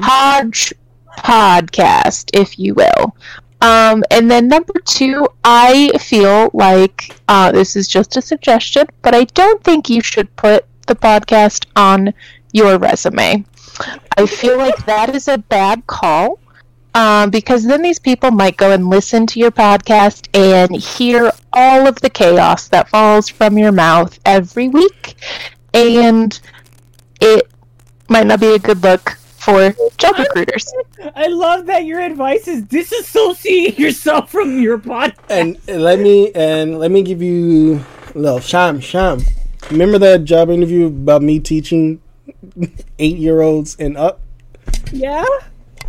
hodge 0.00 0.72
podcast, 1.18 2.30
if 2.32 2.58
you 2.58 2.74
will. 2.74 3.16
Um, 3.60 4.04
and 4.10 4.30
then 4.30 4.46
number 4.48 4.74
two, 4.84 5.26
I 5.42 5.90
feel 5.98 6.50
like 6.52 7.16
uh, 7.26 7.50
this 7.50 7.74
is 7.74 7.88
just 7.88 8.16
a 8.16 8.22
suggestion, 8.22 8.86
but 9.02 9.14
I 9.14 9.24
don't 9.24 9.62
think 9.64 9.90
you 9.90 10.00
should 10.00 10.34
put 10.36 10.64
the 10.86 10.94
podcast 10.94 11.66
on 11.74 12.14
your 12.52 12.78
resume. 12.78 13.44
I 14.16 14.26
feel 14.26 14.58
like 14.58 14.86
that 14.86 15.14
is 15.14 15.28
a 15.28 15.38
bad 15.38 15.86
call 15.86 16.38
um, 16.94 17.30
because 17.30 17.64
then 17.64 17.82
these 17.82 17.98
people 17.98 18.30
might 18.30 18.56
go 18.56 18.72
and 18.72 18.88
listen 18.88 19.26
to 19.28 19.40
your 19.40 19.50
podcast 19.50 20.28
and 20.34 20.74
hear 20.74 21.30
all 21.52 21.86
of 21.86 21.96
the 22.00 22.10
chaos 22.10 22.68
that 22.68 22.88
falls 22.88 23.28
from 23.28 23.58
your 23.58 23.72
mouth 23.72 24.18
every 24.24 24.68
week, 24.68 25.14
and 25.74 26.38
it 27.20 27.50
might 28.08 28.26
not 28.26 28.40
be 28.40 28.54
a 28.54 28.58
good 28.58 28.82
look 28.82 29.10
for 29.38 29.74
job 29.96 30.18
recruiters. 30.18 30.72
I 31.14 31.28
love 31.28 31.66
that 31.66 31.84
your 31.84 32.00
advice 32.00 32.48
is 32.48 32.62
disassociate 32.62 33.78
yourself 33.78 34.30
from 34.30 34.60
your 34.60 34.78
podcast. 34.78 35.16
and 35.30 35.58
let 35.66 35.98
me 35.98 36.32
and 36.34 36.78
let 36.78 36.90
me 36.90 37.02
give 37.02 37.22
you 37.22 37.84
a 38.14 38.18
little 38.18 38.40
sham 38.40 38.80
sham. 38.80 39.20
Remember 39.70 39.98
that 39.98 40.24
job 40.24 40.50
interview 40.50 40.86
about 40.86 41.22
me 41.22 41.40
teaching 41.40 42.00
eight 42.98 43.16
year 43.16 43.40
olds 43.40 43.76
and 43.78 43.96
up? 43.96 44.20
Yeah. 44.92 45.24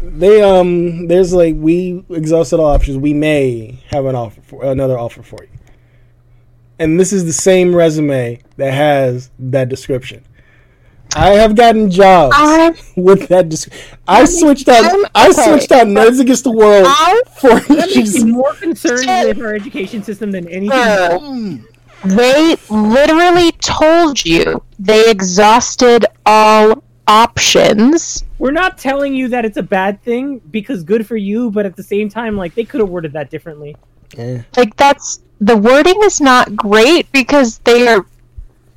They 0.01 0.41
um 0.41 1.07
there's 1.07 1.33
like 1.33 1.55
we 1.57 2.03
exhausted 2.09 2.59
all 2.59 2.67
options. 2.67 2.97
We 2.97 3.13
may 3.13 3.83
have 3.89 4.05
an 4.05 4.15
offer 4.15 4.41
for 4.41 4.63
another 4.63 4.97
offer 4.97 5.21
for 5.23 5.39
you. 5.43 5.58
And 6.79 6.97
this 6.99 7.11
is 7.11 7.25
the 7.25 7.33
same 7.33 7.75
resume 7.75 8.41
that 8.55 8.73
has 8.73 9.29
that 9.37 9.67
description. 9.67 10.23
I 11.15 11.29
have 11.31 11.55
gotten 11.55 11.91
jobs 11.91 12.35
I, 12.37 12.73
with 12.95 13.27
that 13.29 13.49
description. 13.49 13.97
I 14.07 14.25
switched 14.25 14.69
out. 14.69 14.85
I'm- 14.85 15.05
I 15.13 15.31
switched 15.31 15.71
out 15.71 15.87
Nerds 15.87 16.19
Against 16.19 16.45
the 16.45 16.51
World 16.51 16.85
I 16.87 17.21
for 17.37 17.59
That 17.75 17.91
makes 17.95 18.19
more 18.23 18.53
concerned 18.53 19.07
with 19.27 19.41
our 19.41 19.53
education 19.53 20.03
system 20.03 20.31
than 20.31 20.47
anything. 20.47 20.71
uh, 20.71 21.57
they 22.05 22.55
literally 22.69 23.51
told 23.53 24.23
you 24.23 24.63
they 24.77 25.09
exhausted 25.09 26.05
all 26.25 26.83
options. 27.07 28.23
We're 28.37 28.51
not 28.51 28.77
telling 28.77 29.13
you 29.15 29.27
that 29.29 29.43
it's 29.43 29.57
a 29.57 29.63
bad 29.63 30.01
thing 30.01 30.39
because 30.51 30.83
good 30.83 31.05
for 31.05 31.17
you, 31.17 31.51
but 31.51 31.65
at 31.65 31.75
the 31.75 31.83
same 31.83 32.07
time, 32.07 32.37
like 32.37 32.55
they 32.55 32.63
could 32.63 32.79
have 32.79 32.89
worded 32.89 33.11
that 33.13 33.29
differently. 33.29 33.75
Yeah. 34.17 34.41
Like 34.57 34.75
that's 34.77 35.21
the 35.41 35.55
wording 35.57 35.99
is 36.03 36.19
not 36.21 36.55
great 36.55 37.11
because 37.11 37.59
they 37.59 37.87
are 37.87 38.05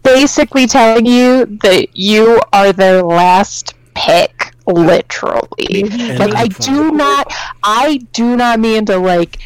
basically 0.02 0.66
telling 0.66 1.06
you 1.06 1.46
that 1.62 1.88
you 1.96 2.40
are 2.52 2.72
their 2.72 3.02
last 3.02 3.74
pick, 3.94 4.54
literally. 4.66 5.82
And 5.90 6.18
Like 6.18 6.34
I 6.34 6.46
do 6.48 6.88
fine. 6.88 6.96
not 6.96 7.32
I 7.62 7.98
do 8.12 8.36
not 8.36 8.60
mean 8.60 8.84
to 8.86 8.98
like 8.98 9.38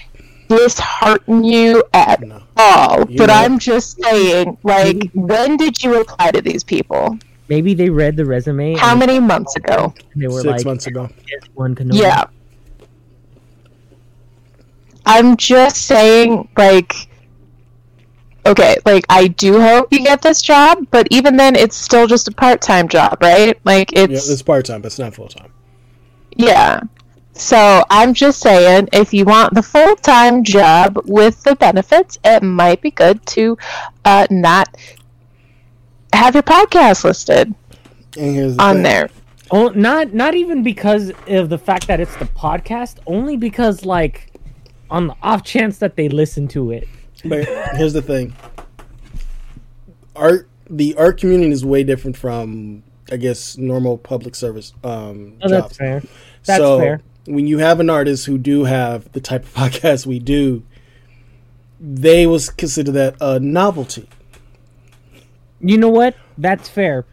dishearten 0.48 1.44
you 1.44 1.82
at 1.92 2.20
No. 2.20 2.42
all. 2.56 3.10
You 3.10 3.18
but 3.18 3.26
know- 3.26 3.34
I'm 3.34 3.58
just 3.58 4.00
saying, 4.02 4.56
like, 4.62 5.10
when 5.14 5.56
did 5.56 5.82
you 5.82 6.00
apply 6.00 6.30
to 6.32 6.40
these 6.40 6.62
people? 6.64 7.18
Maybe 7.48 7.74
they 7.74 7.90
read 7.90 8.16
the 8.16 8.24
resume. 8.24 8.74
How 8.76 8.94
many 8.96 9.20
months 9.20 9.54
ago? 9.56 9.94
they 10.16 10.26
were 10.26 10.40
Six 10.40 10.46
like, 10.46 10.64
months 10.64 10.86
ago. 10.86 11.08
"This 11.28 11.48
one 11.54 11.74
can 11.74 11.88
know 11.88 11.96
Yeah. 11.96 12.24
I'm 15.06 15.36
just 15.36 15.76
saying, 15.86 16.48
like, 16.56 17.08
okay, 18.44 18.76
like, 18.84 19.04
I 19.08 19.28
do 19.28 19.60
hope 19.60 19.92
you 19.92 20.00
get 20.00 20.22
this 20.22 20.42
job, 20.42 20.86
but 20.90 21.06
even 21.10 21.36
then, 21.36 21.54
it's 21.56 21.76
still 21.76 22.06
just 22.06 22.28
a 22.28 22.32
part 22.32 22.60
time 22.60 22.88
job, 22.88 23.18
right? 23.22 23.58
Like, 23.64 23.92
Yeah, 23.92 24.02
it's, 24.04 24.28
it's 24.28 24.42
part 24.42 24.64
time, 24.66 24.82
but 24.82 24.86
it's 24.88 24.98
not 24.98 25.14
full 25.14 25.28
time. 25.28 25.52
yeah. 26.36 26.80
So 27.38 27.84
I'm 27.90 28.14
just 28.14 28.40
saying, 28.40 28.88
if 28.94 29.12
you 29.12 29.26
want 29.26 29.52
the 29.52 29.62
full 29.62 29.94
time 29.96 30.42
job 30.42 30.98
with 31.04 31.42
the 31.42 31.54
benefits, 31.54 32.18
it 32.24 32.42
might 32.42 32.80
be 32.80 32.90
good 32.90 33.24
to 33.26 33.58
uh, 34.06 34.26
not 34.30 34.74
have 36.14 36.34
your 36.34 36.42
podcast 36.42 37.04
listed 37.04 37.54
And 38.16 38.34
here's 38.34 38.56
the 38.56 38.62
on 38.62 38.76
thing. 38.76 38.82
there. 38.84 39.10
Oh, 39.50 39.68
not 39.68 40.14
not 40.14 40.34
even 40.34 40.62
because 40.62 41.12
of 41.28 41.50
the 41.50 41.58
fact 41.58 41.86
that 41.88 42.00
it's 42.00 42.16
the 42.16 42.24
podcast, 42.24 43.00
only 43.06 43.36
because 43.36 43.84
like 43.84 44.32
on 44.90 45.08
the 45.08 45.16
off 45.22 45.42
chance 45.44 45.78
that 45.78 45.96
they 45.96 46.08
listen 46.08 46.48
to 46.48 46.70
it. 46.70 46.88
But 47.24 47.44
here's 47.76 47.92
the 47.92 48.02
thing. 48.02 48.34
Art 50.14 50.48
the 50.68 50.94
art 50.96 51.18
community 51.18 51.50
is 51.52 51.64
way 51.64 51.84
different 51.84 52.16
from 52.16 52.82
I 53.10 53.16
guess 53.16 53.56
normal 53.56 53.98
public 53.98 54.34
service 54.34 54.72
um 54.82 55.34
Oh, 55.42 55.48
that's 55.48 55.62
jobs. 55.68 55.76
fair. 55.76 56.02
That's 56.44 56.60
so 56.60 56.78
fair. 56.78 57.00
when 57.26 57.46
you 57.46 57.58
have 57.58 57.80
an 57.80 57.90
artist 57.90 58.26
who 58.26 58.38
do 58.38 58.64
have 58.64 59.10
the 59.12 59.20
type 59.20 59.44
of 59.44 59.54
podcast 59.54 60.06
we 60.06 60.18
do, 60.18 60.62
they 61.80 62.26
was 62.26 62.50
consider 62.50 62.92
that 62.92 63.16
a 63.20 63.38
novelty. 63.40 64.08
You 65.60 65.78
know 65.78 65.88
what? 65.88 66.16
That's 66.38 66.68
fair. 66.68 67.06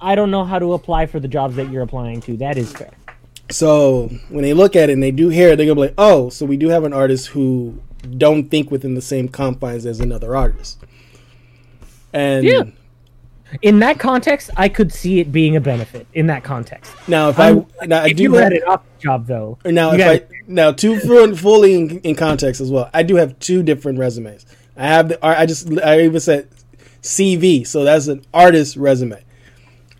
I 0.00 0.14
don't 0.14 0.30
know 0.30 0.44
how 0.44 0.58
to 0.58 0.74
apply 0.74 1.06
for 1.06 1.18
the 1.20 1.28
jobs 1.28 1.56
that 1.56 1.70
you're 1.70 1.82
applying 1.82 2.20
to. 2.22 2.36
That 2.36 2.56
is 2.56 2.72
fair. 2.72 2.90
So 3.50 4.10
when 4.28 4.42
they 4.42 4.52
look 4.54 4.76
at 4.76 4.90
it 4.90 4.92
and 4.92 5.02
they 5.02 5.10
do 5.10 5.28
hear 5.28 5.50
it, 5.50 5.56
they're 5.56 5.66
gonna 5.66 5.74
be 5.76 5.80
like, 5.82 5.94
"Oh, 5.98 6.28
so 6.28 6.44
we 6.44 6.56
do 6.56 6.68
have 6.68 6.84
an 6.84 6.92
artist 6.92 7.28
who 7.28 7.78
don't 8.16 8.50
think 8.50 8.70
within 8.70 8.94
the 8.94 9.00
same 9.02 9.28
confines 9.28 9.86
as 9.86 10.00
another 10.00 10.36
artist." 10.36 10.78
And 12.12 12.44
Yeah. 12.44 12.62
In 13.62 13.78
that 13.78 13.98
context, 13.98 14.50
I 14.58 14.68
could 14.68 14.92
see 14.92 15.20
it 15.20 15.32
being 15.32 15.56
a 15.56 15.60
benefit. 15.60 16.06
In 16.12 16.26
that 16.26 16.44
context, 16.44 16.92
now, 17.08 17.30
if 17.30 17.40
I'm- 17.40 17.64
I 17.80 17.86
now 17.86 18.02
I 18.02 18.12
do 18.12 18.24
you 18.24 18.34
had 18.34 18.52
an 18.52 18.60
off 18.66 18.82
job 19.02 19.26
though, 19.26 19.56
now 19.64 19.92
if 19.94 20.00
I 20.02 20.20
now 20.46 20.70
two 20.70 20.98
full, 21.00 21.34
fully 21.34 21.72
in, 21.74 21.98
in 22.00 22.14
context 22.14 22.60
as 22.60 22.70
well, 22.70 22.90
I 22.92 23.02
do 23.02 23.16
have 23.16 23.38
two 23.38 23.62
different 23.62 23.98
resumes. 23.98 24.44
I 24.76 24.86
have 24.88 25.08
the 25.08 25.26
I 25.26 25.46
just 25.46 25.66
I 25.82 26.02
even 26.02 26.20
said 26.20 26.48
CV, 27.00 27.64
so 27.66 27.84
that's 27.84 28.06
an 28.08 28.20
artist 28.34 28.76
resume. 28.76 29.16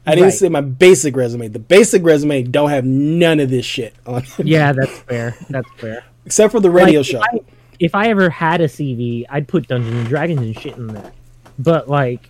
I 0.09 0.15
didn't 0.15 0.25
Right. 0.25 0.33
say 0.35 0.49
my 0.49 0.61
basic 0.61 1.17
resume. 1.17 1.49
The 1.49 1.59
basic 1.59 2.03
resume 2.05 2.43
don't 2.43 2.71
have 2.71 2.85
none 2.85 3.41
of 3.41 3.51
this 3.51 3.65
shit 3.67 3.95
on 4.07 4.23
it, 4.23 4.47
yeah, 4.47 4.73
that's 4.73 4.99
fair. 5.01 5.37
That's 5.51 5.69
fair. 5.77 6.05
except 6.27 6.53
for 6.53 6.61
the 6.61 6.71
radio 6.71 7.01
Like, 7.01 7.07
show. 7.07 7.19
If 7.21 7.25
I, 7.33 7.41
if 7.81 7.95
I 7.95 8.09
ever 8.09 8.29
had 8.31 8.61
a 8.61 8.67
CV, 8.69 9.25
I'd 9.29 9.47
put 9.49 9.69
Dungeons 9.69 9.95
and 9.95 10.09
Dragons 10.09 10.41
and 10.41 10.59
shit 10.59 10.77
in 10.77 10.89
there. 10.89 11.13
But 11.59 11.89
like, 11.89 12.29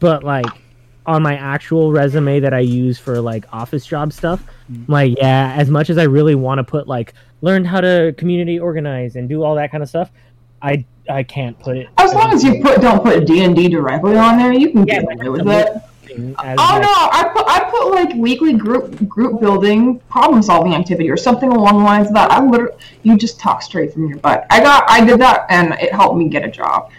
but 0.00 0.24
like, 0.24 0.46
on 1.06 1.22
my 1.22 1.36
actual 1.36 1.92
resume 1.92 2.40
that 2.40 2.54
I 2.54 2.60
use 2.60 2.98
for 2.98 3.20
like 3.20 3.44
office 3.52 3.84
job 3.86 4.12
stuff, 4.12 4.42
Mm-hmm. 4.72 4.90
like 4.90 5.18
yeah, 5.18 5.52
as 5.58 5.68
much 5.68 5.90
as 5.90 5.98
I 5.98 6.04
really 6.04 6.34
want 6.34 6.58
to 6.58 6.64
put 6.64 6.88
like 6.88 7.12
learned 7.42 7.66
how 7.66 7.82
to 7.82 8.14
community 8.16 8.58
organize 8.58 9.16
and 9.16 9.28
do 9.28 9.42
all 9.42 9.54
that 9.56 9.70
kind 9.70 9.82
of 9.82 9.88
stuff, 9.90 10.10
I 10.62 10.86
I 11.10 11.22
can't 11.22 11.58
put 11.60 11.76
it. 11.76 11.88
As 11.98 12.14
long 12.14 12.32
as 12.32 12.42
you 12.42 12.62
put 12.62 12.80
don't 12.80 13.02
put 13.02 13.26
D 13.26 13.44
and 13.44 13.54
D 13.54 13.68
directly 13.68 14.16
on 14.16 14.38
there, 14.38 14.54
you 14.54 14.70
can 14.70 14.86
Yeah, 14.86 15.02
get 15.02 15.26
away 15.26 15.40
with 15.40 15.46
it. 15.50 15.82
As, 16.42 16.58
Oh 16.60 16.78
no, 16.80 16.92
I 17.12 17.30
put 17.34 17.44
I 17.46 17.70
put 17.70 17.90
like 17.94 18.14
weekly 18.16 18.52
group 18.52 19.08
group 19.08 19.40
building 19.40 20.00
problem 20.10 20.42
solving 20.42 20.74
activity 20.74 21.10
or 21.10 21.16
something 21.16 21.50
along 21.50 21.78
the 21.78 21.84
lines 21.84 22.08
of 22.08 22.14
that. 22.14 22.30
I 22.30 22.44
literally 22.44 22.76
you 23.02 23.16
just 23.16 23.38
talk 23.40 23.62
straight 23.62 23.92
from 23.92 24.08
your 24.08 24.18
butt. 24.18 24.46
I 24.50 24.60
got 24.60 24.84
I 24.88 25.04
did 25.04 25.20
that 25.20 25.46
and 25.50 25.74
it 25.74 25.92
helped 25.92 26.16
me 26.16 26.28
get 26.28 26.44
a 26.44 26.50
job. 26.50 26.90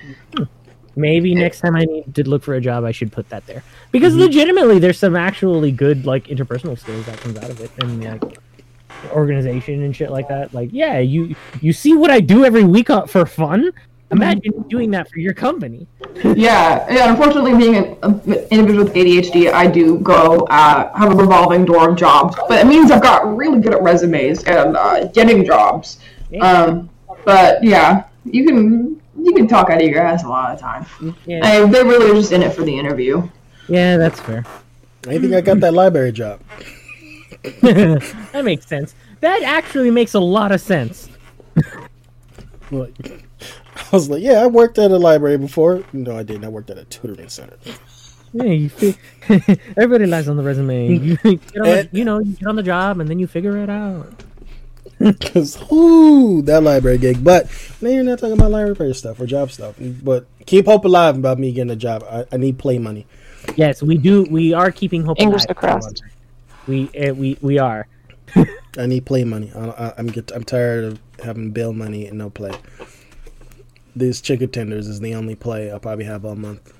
Maybe 0.97 1.35
next 1.35 1.59
time 1.59 1.75
I 1.75 1.83
need 1.83 2.15
to 2.15 2.23
look 2.23 2.43
for 2.43 2.53
a 2.53 2.61
job, 2.61 2.85
I 2.85 2.91
should 2.91 3.11
put 3.11 3.29
that 3.29 3.45
there 3.45 3.63
because 3.91 4.13
Mm-hmm. 4.13 4.21
legitimately, 4.23 4.79
there's 4.79 4.97
some 4.99 5.15
actually 5.15 5.71
good 5.71 6.05
like 6.05 6.27
interpersonal 6.27 6.79
skills 6.79 7.05
that 7.05 7.19
comes 7.19 7.37
out 7.37 7.49
of 7.49 7.59
it, 7.59 7.71
and 7.79 8.01
like 8.03 8.39
organization 9.11 9.83
and 9.83 9.95
shit 9.95 10.09
like 10.09 10.27
that. 10.29 10.53
Like, 10.53 10.69
yeah, 10.71 10.99
you 10.99 11.35
you 11.61 11.73
see 11.73 11.93
what 11.95 12.11
I 12.11 12.21
do 12.21 12.45
every 12.45 12.63
week 12.63 12.89
uh, 12.89 13.05
for 13.05 13.25
fun. 13.25 13.71
Imagine 14.11 14.61
doing 14.69 14.91
that 14.91 15.09
for 15.09 15.19
your 15.19 15.33
company. 15.33 15.87
Yeah, 16.23 16.85
yeah. 16.93 17.09
Unfortunately, 17.09 17.55
being 17.57 17.75
an 17.75 17.97
an 18.03 18.33
individual 18.51 18.85
with 18.85 18.93
ADHD, 18.93 19.51
I 19.51 19.65
do 19.67 19.99
go 19.99 20.41
uh, 20.51 20.95
have 20.97 21.11
a 21.11 21.15
revolving 21.15 21.65
door 21.65 21.89
of 21.89 21.97
jobs, 21.97 22.35
but 22.47 22.59
it 22.59 22.67
means 22.67 22.91
I've 22.91 23.01
got 23.01 23.35
really 23.35 23.59
good 23.59 23.73
at 23.73 23.81
resumes 23.81 24.43
and 24.43 24.77
uh, 24.77 25.05
getting 25.07 25.43
jobs. 25.43 25.97
Um, 26.41 26.89
but 27.25 27.63
yeah, 27.63 28.05
you 28.25 28.45
can 28.45 29.01
you 29.17 29.33
can 29.33 29.47
talk 29.47 29.69
out 29.69 29.81
of 29.81 29.87
your 29.89 30.01
ass 30.01 30.23
a 30.23 30.27
lot 30.27 30.51
of 30.51 30.57
the 30.57 30.61
time. 30.61 31.15
Yeah, 31.25 31.39
And 31.43 31.73
they 31.73 31.83
really 31.83 32.11
are 32.11 32.13
just 32.13 32.31
in 32.31 32.43
it 32.43 32.53
for 32.53 32.63
the 32.63 32.77
interview. 32.77 33.27
yeah, 33.67 33.97
that's 33.97 34.19
fair. 34.19 34.45
I 35.07 35.17
think 35.19 35.33
I 35.33 35.41
got 35.41 35.59
that 35.61 35.73
library 35.73 36.11
job. 36.11 36.41
that 37.61 38.41
makes 38.43 38.67
sense. 38.67 38.93
That 39.21 39.41
actually 39.43 39.91
makes 39.91 40.13
a 40.13 40.19
lot 40.19 40.51
of 40.51 40.61
sense. 40.61 41.09
Like, 43.85 43.91
was 43.91 44.09
like, 44.09 44.23
yeah, 44.23 44.41
I 44.41 44.47
worked 44.47 44.79
at 44.79 44.91
a 44.91 44.97
library 44.97 45.37
before. 45.37 45.83
No, 45.91 46.17
I 46.17 46.23
didn't. 46.23 46.45
I 46.45 46.47
worked 46.47 46.69
at 46.69 46.77
a 46.77 46.85
tutoring 46.85 47.27
center. 47.27 47.57
Yeah, 48.33 48.43
you 48.43 48.69
fi- 48.69 48.97
everybody 49.77 50.05
lies 50.05 50.27
on 50.27 50.37
the 50.37 50.43
resume. 50.43 50.97
You, 50.97 51.17
get 51.23 51.57
on 51.57 51.63
the, 51.63 51.89
you 51.91 52.05
know, 52.05 52.19
you 52.19 52.33
get 52.33 52.47
on 52.47 52.55
the 52.55 52.63
job 52.63 52.99
and 52.99 53.09
then 53.09 53.19
you 53.19 53.27
figure 53.27 53.57
it 53.57 53.69
out. 53.69 54.23
Cause 55.19 55.61
ooh, 55.71 56.41
that 56.43 56.63
library 56.63 56.97
gig. 56.97 57.23
But 57.23 57.49
now 57.81 57.89
you're 57.89 58.03
not 58.03 58.19
talking 58.19 58.37
about 58.37 58.51
library 58.51 58.93
stuff 58.95 59.19
or 59.19 59.25
job 59.25 59.51
stuff. 59.51 59.75
But 59.79 60.25
keep 60.45 60.65
hope 60.65 60.85
alive 60.85 61.17
about 61.17 61.37
me 61.37 61.51
getting 61.51 61.71
a 61.71 61.75
job. 61.75 62.03
I, 62.09 62.25
I 62.31 62.37
need 62.37 62.57
play 62.57 62.77
money. 62.77 63.05
Yes, 63.55 63.83
we 63.83 63.97
do. 63.97 64.23
We 64.29 64.53
are 64.53 64.71
keeping 64.71 65.03
hope. 65.03 65.17
Fingers 65.17 65.45
alive. 65.45 65.51
Across. 65.51 65.93
We 66.67 66.89
uh, 66.97 67.13
we 67.13 67.37
we 67.41 67.59
are. 67.59 67.87
I 68.77 68.85
need 68.85 69.05
play 69.05 69.23
money. 69.23 69.51
I, 69.55 69.67
I, 69.67 69.93
I'm 69.97 70.07
get, 70.07 70.31
I'm 70.31 70.43
tired 70.43 70.83
of 70.83 70.99
having 71.23 71.51
bill 71.51 71.73
money 71.73 72.07
and 72.07 72.17
no 72.17 72.29
play. 72.29 72.51
These 73.95 74.21
chicken 74.21 74.49
tenders 74.49 74.87
is 74.87 74.99
the 74.99 75.15
only 75.15 75.35
play 75.35 75.71
I'll 75.71 75.79
probably 75.79 76.05
have 76.05 76.25
all 76.25 76.35
month. 76.35 76.73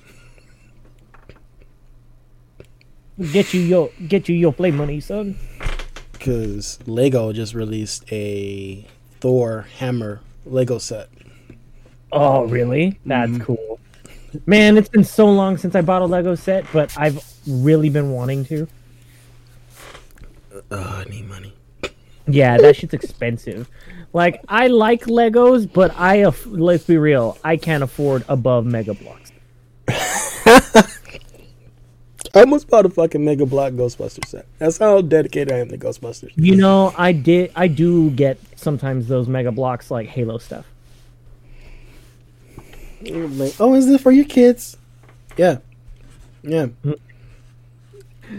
Get 3.32 3.54
you 3.54 3.60
your 3.60 3.90
get 4.08 4.28
you 4.28 4.34
your 4.34 4.52
play 4.52 4.70
money, 4.70 5.00
son. 5.00 5.38
Cause 6.20 6.78
Lego 6.86 7.32
just 7.32 7.54
released 7.54 8.04
a 8.12 8.86
Thor 9.20 9.66
hammer 9.78 10.20
Lego 10.44 10.78
set. 10.78 11.08
Oh, 12.12 12.44
really? 12.46 12.98
That's 13.06 13.32
mm-hmm. 13.32 13.42
cool. 13.42 13.80
Man, 14.44 14.76
it's 14.76 14.88
been 14.88 15.04
so 15.04 15.26
long 15.26 15.56
since 15.56 15.74
I 15.74 15.80
bought 15.80 16.02
a 16.02 16.06
Lego 16.06 16.34
set, 16.34 16.66
but 16.72 16.96
I've 16.98 17.24
really 17.46 17.88
been 17.88 18.10
wanting 18.10 18.44
to. 18.46 18.68
Oh, 20.70 21.02
I 21.06 21.08
need 21.08 21.28
money. 21.28 21.54
Yeah, 22.28 22.58
that 22.58 22.76
shit's 22.76 22.94
expensive. 22.94 23.68
Like, 24.16 24.42
I 24.48 24.68
like 24.68 25.04
Legos, 25.04 25.70
but 25.70 25.94
I 25.94 26.22
aff- 26.26 26.46
let's 26.46 26.84
be 26.84 26.96
real, 26.96 27.36
I 27.44 27.58
can't 27.58 27.82
afford 27.82 28.24
above 28.30 28.64
Mega 28.64 28.94
Bloks. 28.94 29.30
I 29.86 30.86
almost 32.34 32.66
bought 32.66 32.86
a 32.86 32.88
fucking 32.88 33.22
Mega 33.22 33.44
Blok 33.44 33.74
Ghostbusters 33.74 34.24
set. 34.28 34.46
That's 34.58 34.78
how 34.78 35.02
dedicated 35.02 35.52
I 35.52 35.58
am 35.58 35.68
to 35.68 35.76
Ghostbusters. 35.76 36.32
You 36.34 36.56
know, 36.56 36.94
I 36.96 37.12
did. 37.12 37.52
I 37.54 37.68
do 37.68 38.08
get 38.08 38.38
sometimes 38.56 39.06
those 39.06 39.28
Mega 39.28 39.52
Bloks 39.52 39.90
like 39.90 40.08
Halo 40.08 40.38
stuff. 40.38 40.64
Like, 43.02 43.52
oh, 43.60 43.74
is 43.74 43.86
this 43.86 44.00
for 44.00 44.12
your 44.12 44.24
kids? 44.24 44.78
Yeah, 45.36 45.58
yeah. 46.42 46.68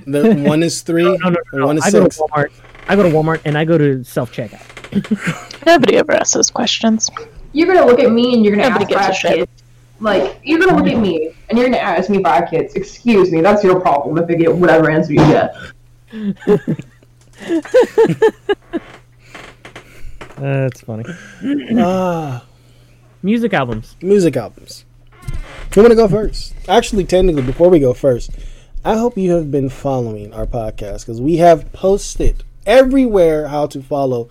The 0.07 0.33
one 0.47 0.63
is 0.63 0.81
three, 0.81 1.03
No, 1.03 1.13
no, 1.17 1.29
no. 1.29 1.59
no. 1.59 1.67
one 1.67 1.77
is 1.77 1.83
I 1.83 1.91
go 1.91 2.07
to 2.07 2.17
Walmart. 2.17 2.51
I 2.87 2.95
go 2.95 3.03
to 3.03 3.09
Walmart 3.09 3.41
and 3.45 3.55
I 3.55 3.63
go 3.63 3.77
to 3.77 4.03
self 4.03 4.33
checkout. 4.33 4.76
Nobody 5.65 5.97
ever 5.97 6.13
asks 6.13 6.33
those 6.33 6.49
questions. 6.51 7.09
You're 7.53 7.67
gonna 7.73 7.85
look 7.85 7.99
at 7.99 8.11
me 8.11 8.33
and 8.35 8.43
you're 8.45 8.55
gonna 8.55 8.69
Nobody 8.69 8.85
ask 8.85 8.89
gives 8.89 9.01
a 9.01 9.05
five 9.07 9.15
shit. 9.15 9.35
kids. 9.49 9.63
Like 9.99 10.39
you're 10.43 10.59
gonna 10.59 10.75
look 10.77 10.87
at 10.91 10.99
me 10.99 11.33
and 11.49 11.57
you're 11.57 11.67
gonna 11.67 11.77
ask 11.81 12.09
me 12.09 12.21
five 12.23 12.49
kids. 12.49 12.73
Excuse 12.75 13.31
me, 13.31 13.41
that's 13.41 13.63
your 13.63 13.79
problem 13.79 14.17
if 14.17 14.29
I 14.29 14.35
get 14.35 14.55
whatever 14.55 14.91
answer 14.91 15.13
you 15.13 15.19
get. 15.19 15.55
That's 20.37 20.81
funny. 20.81 21.03
Ah, 21.77 22.45
Music 23.23 23.53
albums. 23.53 23.95
music 24.01 24.37
albums. 24.37 24.85
Who 25.73 25.81
want 25.81 25.91
to 25.91 25.95
go 25.95 26.07
first? 26.07 26.53
Actually, 26.69 27.03
technically, 27.05 27.41
before 27.41 27.69
we 27.69 27.79
go 27.79 27.93
first, 27.93 28.29
I 28.85 28.95
hope 28.97 29.17
you 29.17 29.31
have 29.31 29.51
been 29.51 29.69
following 29.69 30.33
our 30.33 30.45
podcast 30.45 31.01
because 31.01 31.19
we 31.19 31.37
have 31.37 31.71
posted 31.73 32.43
everywhere 32.65 33.47
how 33.47 33.65
to 33.67 33.81
follow, 33.81 34.29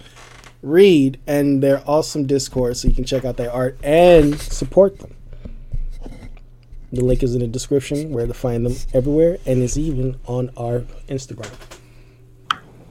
Reed, 0.67 1.21
and 1.29 1.63
their 1.63 1.83
awesome 1.87 2.27
Discord 2.27 2.77
so 2.77 2.89
you 2.89 2.95
can 2.95 3.05
check 3.05 3.25
out 3.25 3.37
their 3.37 3.53
art 3.53 3.79
and 3.85 4.39
support 4.41 4.99
them. 4.99 5.15
The 6.93 7.05
link 7.05 7.23
is 7.23 7.35
in 7.35 7.41
the 7.41 7.47
description 7.47 8.11
where 8.11 8.27
to 8.27 8.35
find 8.35 8.67
them 8.67 8.75
everywhere, 8.93 9.39
and 9.47 9.63
it's 9.63 9.77
even 9.77 10.19
on 10.27 10.51
our 10.57 10.81
Instagram. 11.09 11.53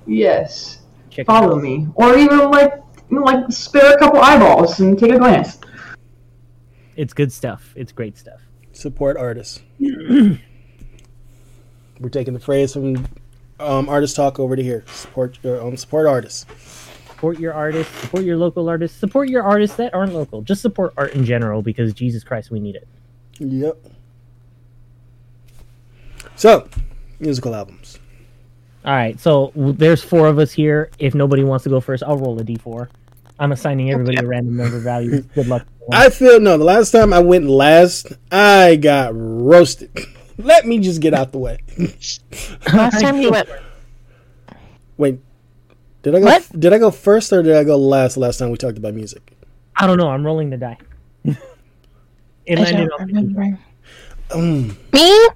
Yes, 0.06 0.80
Check 1.10 1.26
follow 1.26 1.58
me, 1.58 1.88
or 1.96 2.18
even 2.18 2.50
like 2.50 2.82
like 3.12 3.52
spare 3.52 3.94
a 3.94 3.98
couple 3.98 4.22
eyeballs 4.22 4.80
and 4.80 4.98
take 4.98 5.12
a 5.12 5.20
glance. 5.20 5.60
It's 6.96 7.14
good 7.14 7.32
stuff. 7.32 7.74
It's 7.76 7.92
great 7.92 8.18
stuff. 8.18 8.40
Support 8.72 9.18
artists. 9.18 9.62
We're 9.80 10.40
taking 12.10 12.34
the 12.34 12.40
phrase 12.40 12.74
from 12.74 13.06
um, 13.60 13.90
artist 13.90 14.16
talk 14.16 14.40
over 14.40 14.56
to 14.56 14.64
here. 14.64 14.86
Support 14.88 15.40
your 15.44 15.62
um, 15.62 15.78
support 15.78 16.08
artists. 16.08 16.46
Support 17.15 17.39
your 17.39 17.54
artists. 17.54 17.97
Support 18.01 18.23
your 18.25 18.36
local 18.36 18.67
artists. 18.67 18.99
Support 18.99 19.30
your 19.30 19.41
artists 19.41 19.78
that 19.78 19.93
aren't 19.93 20.13
local. 20.13 20.41
Just 20.41 20.62
support 20.62 20.93
art 20.97 21.13
in 21.13 21.23
general 21.23 21.62
because 21.62 21.93
Jesus 21.93 22.25
Christ, 22.25 22.51
we 22.51 22.60
need 22.60 22.75
it. 22.75 22.88
Yep. 23.39 23.78
So, 26.36 26.67
musical 27.21 27.56
albums. 27.56 27.99
All 28.84 28.93
right, 28.93 29.17
so 29.17 29.54
there's 29.56 30.04
four 30.04 30.28
of 30.28 30.39
us 30.39 30.51
here. 30.51 30.91
If 30.99 31.15
nobody 31.15 31.45
wants 31.45 31.63
to 31.63 31.69
go 31.69 31.80
first, 31.80 32.04
I'll 32.04 32.17
roll 32.17 32.38
a 32.38 32.43
d4. 32.43 32.89
I'm 33.39 33.54
assigning 33.54 33.91
everybody 33.91 34.17
a 34.17 34.28
random 34.28 34.58
number 34.58 34.80
value. 34.80 35.21
Good 35.21 35.47
luck. 35.47 35.65
I 35.93 36.10
feel 36.10 36.41
no. 36.41 36.58
The 36.58 36.65
last 36.65 36.91
time 36.91 37.13
I 37.13 37.19
went 37.19 37.47
last, 37.47 38.12
I 38.30 38.75
got 38.75 39.13
roasted. 39.15 39.89
Let 40.38 40.67
me 40.67 40.80
just 40.80 40.99
get 40.99 41.13
out 41.13 41.32
the 41.32 41.38
way. 41.38 41.60
Last 42.73 42.99
time 42.99 43.21
you 43.21 43.32
went, 43.32 43.47
Wait, 44.97 45.19
did 46.06 46.13
I 46.13 46.20
go? 46.20 46.26
What? 46.26 46.60
Did 46.60 46.72
I 46.72 46.78
go 46.78 46.91
first 46.91 47.34
or 47.34 47.41
did 47.41 47.56
I 47.56 47.63
go 47.63 47.78
last? 47.78 48.15
Last 48.15 48.38
time 48.38 48.52
we 48.52 48.58
talked 48.58 48.78
about 48.78 48.94
music. 48.94 49.34
I 49.76 49.88
don't 49.88 49.98
know. 49.98 50.10
I'm 50.10 50.24
rolling 50.24 50.52
the 50.52 50.58
die. 50.58 50.78
it 51.24 51.39
I 52.60 52.62
landed 52.62 52.89
don't 52.89 53.08
remember. 53.08 53.60
Mm. 54.30 54.76
Me? 54.94 55.28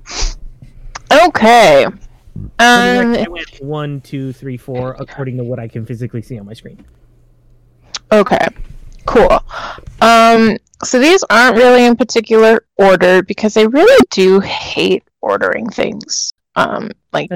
Okay. 1.25 1.85
Um, 1.85 1.95
I 2.59 3.25
went 3.27 3.61
one, 3.61 3.99
two, 4.01 4.31
three, 4.31 4.57
four, 4.57 4.95
according 4.99 5.37
to 5.37 5.43
what 5.43 5.57
I 5.57 5.67
can 5.67 5.87
physically 5.87 6.21
see 6.21 6.37
on 6.37 6.45
my 6.45 6.53
screen. 6.53 6.85
Okay, 8.11 8.45
cool. 9.07 9.43
Um, 10.01 10.55
so 10.83 10.99
these 10.99 11.23
aren't 11.31 11.57
really 11.57 11.85
in 11.85 11.95
particular 11.95 12.63
order 12.77 13.23
because 13.23 13.57
I 13.57 13.63
really 13.63 14.05
do 14.11 14.39
hate 14.39 15.03
ordering 15.21 15.67
things. 15.69 16.31
Um, 16.55 16.91
like 17.11 17.31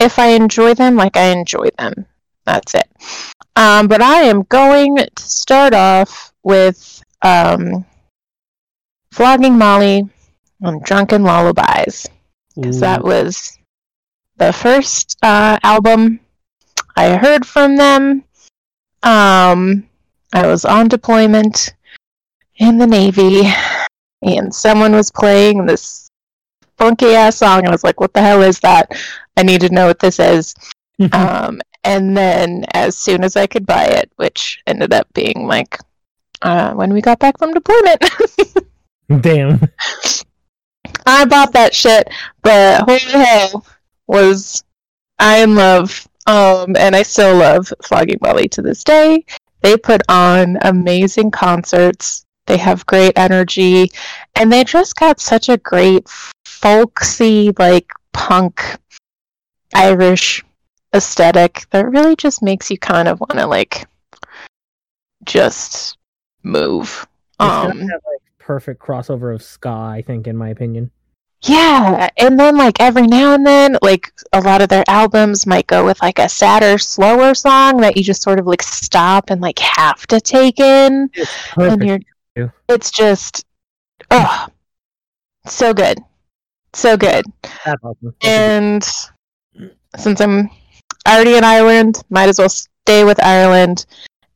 if 0.00 0.18
I 0.18 0.28
enjoy 0.28 0.74
them, 0.74 0.96
like 0.96 1.16
I 1.16 1.28
enjoy 1.28 1.70
them. 1.78 2.04
That's 2.46 2.74
it. 2.74 2.88
Um, 3.56 3.88
but 3.88 4.00
I 4.00 4.22
am 4.22 4.42
going 4.44 4.96
to 4.96 5.22
start 5.22 5.74
off 5.74 6.32
with 6.42 7.02
um, 7.22 7.84
flogging 9.12 9.58
Molly 9.58 10.08
on 10.62 10.80
Drunken 10.84 11.22
Lullabies 11.22 12.06
because 12.54 12.80
that 12.80 13.02
was 13.02 13.58
the 14.36 14.52
first 14.52 15.16
uh, 15.22 15.58
album 15.62 16.20
I 16.96 17.16
heard 17.16 17.46
from 17.46 17.76
them. 17.76 18.24
Um, 19.02 19.88
I 20.32 20.46
was 20.46 20.64
on 20.64 20.88
deployment 20.88 21.74
in 22.56 22.78
the 22.78 22.86
Navy, 22.86 23.42
and 24.22 24.54
someone 24.54 24.92
was 24.92 25.10
playing 25.10 25.66
this 25.66 26.10
funky 26.78 27.14
ass 27.14 27.36
song, 27.36 27.60
and 27.60 27.68
I 27.68 27.72
was 27.72 27.84
like, 27.84 28.00
"What 28.00 28.12
the 28.12 28.22
hell 28.22 28.42
is 28.42 28.60
that? 28.60 28.92
I 29.36 29.42
need 29.42 29.60
to 29.62 29.68
know 29.68 29.86
what 29.86 29.98
this 29.98 30.18
is." 30.18 30.54
Um, 31.12 31.60
and 31.84 32.16
then, 32.16 32.64
as 32.72 32.96
soon 32.96 33.22
as 33.22 33.36
I 33.36 33.46
could 33.46 33.66
buy 33.66 33.84
it, 33.84 34.10
which 34.16 34.60
ended 34.66 34.92
up 34.92 35.06
being 35.14 35.46
like 35.46 35.78
uh, 36.42 36.72
when 36.74 36.92
we 36.92 37.00
got 37.00 37.18
back 37.18 37.38
from 37.38 37.52
deployment. 37.52 38.04
Damn. 39.22 39.60
I 41.06 41.24
bought 41.24 41.52
that 41.52 41.74
shit, 41.74 42.08
but 42.42 42.82
holy 42.82 42.98
hell 42.98 43.64
was 44.06 44.64
I 45.18 45.42
in 45.42 45.54
love. 45.54 46.06
Um, 46.26 46.74
and 46.76 46.96
I 46.96 47.02
still 47.02 47.36
love 47.36 47.72
Flogging 47.84 48.18
Molly 48.20 48.48
to 48.48 48.62
this 48.62 48.82
day. 48.82 49.24
They 49.62 49.76
put 49.76 50.02
on 50.08 50.58
amazing 50.62 51.30
concerts. 51.30 52.24
They 52.46 52.56
have 52.56 52.86
great 52.86 53.12
energy, 53.16 53.90
and 54.34 54.52
they 54.52 54.64
just 54.64 54.96
got 54.96 55.20
such 55.20 55.48
a 55.48 55.56
great 55.58 56.08
folksy, 56.44 57.52
like 57.58 57.90
punk 58.12 58.62
Irish 59.74 60.44
aesthetic 60.94 61.66
that 61.70 61.90
really 61.90 62.16
just 62.16 62.42
makes 62.42 62.70
you 62.70 62.78
kind 62.78 63.08
of 63.08 63.20
want 63.20 63.34
to 63.34 63.46
like 63.46 63.86
just 65.24 65.98
move. 66.42 67.06
It's 67.40 67.50
Um, 67.50 67.78
that 67.86 68.00
like 68.06 68.22
perfect 68.38 68.80
crossover 68.80 69.34
of 69.34 69.42
ska, 69.42 69.68
I 69.68 70.02
think, 70.06 70.26
in 70.26 70.36
my 70.36 70.48
opinion. 70.48 70.90
Yeah, 71.42 72.08
and 72.16 72.40
then 72.40 72.56
like 72.56 72.80
every 72.80 73.06
now 73.06 73.34
and 73.34 73.46
then, 73.46 73.76
like 73.82 74.10
a 74.32 74.40
lot 74.40 74.62
of 74.62 74.70
their 74.70 74.84
albums 74.88 75.46
might 75.46 75.66
go 75.66 75.84
with 75.84 76.00
like 76.00 76.18
a 76.18 76.30
sadder, 76.30 76.78
slower 76.78 77.34
song 77.34 77.82
that 77.82 77.96
you 77.96 78.02
just 78.02 78.22
sort 78.22 78.38
of 78.38 78.46
like 78.46 78.62
stop 78.62 79.28
and 79.28 79.42
like 79.42 79.58
have 79.58 80.06
to 80.06 80.20
take 80.20 80.58
in, 80.58 81.10
and 81.14 81.80
Perfect. 81.80 82.04
you're, 82.36 82.54
it's 82.70 82.90
just, 82.90 83.44
oh, 84.10 84.46
so 85.46 85.74
good, 85.74 85.98
so 86.72 86.96
good. 86.96 87.26
Awesome. 87.66 88.14
And 88.22 88.82
since 89.96 90.20
I'm 90.22 90.48
already 91.06 91.36
in 91.36 91.44
Ireland, 91.44 92.02
might 92.10 92.28
as 92.28 92.38
well 92.38 92.48
stay 92.48 93.04
with 93.04 93.22
Ireland. 93.24 93.86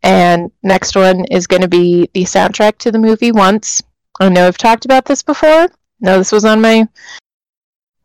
And 0.02 0.50
next 0.62 0.96
one 0.96 1.24
is 1.26 1.46
going 1.46 1.62
to 1.62 1.68
be 1.68 2.09
the 2.14 2.24
soundtrack 2.24 2.78
to 2.78 2.90
the 2.90 2.98
movie 2.98 3.33
Once. 3.33 3.83
I 4.18 4.28
know 4.28 4.46
I've 4.46 4.56
talked 4.59 4.85
about 4.85 5.04
this 5.04 5.22
before. 5.22 5.68
No, 6.00 6.18
this 6.18 6.33
was 6.33 6.44
on 6.44 6.61
my 6.61 6.87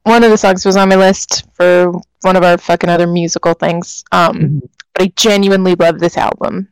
one 0.03 0.23
of 0.23 0.29
the 0.29 0.37
songs 0.37 0.65
was 0.65 0.75
on 0.77 0.89
my 0.89 0.95
list 0.95 1.45
for 1.53 1.91
one 2.21 2.35
of 2.35 2.43
our 2.43 2.57
fucking 2.57 2.89
other 2.89 3.07
musical 3.07 3.53
things. 3.53 4.03
Um, 4.11 4.35
Mhm. 4.37 4.61
but 4.93 5.03
I 5.03 5.13
genuinely 5.15 5.75
love 5.75 5.99
this 5.99 6.17
album. 6.17 6.67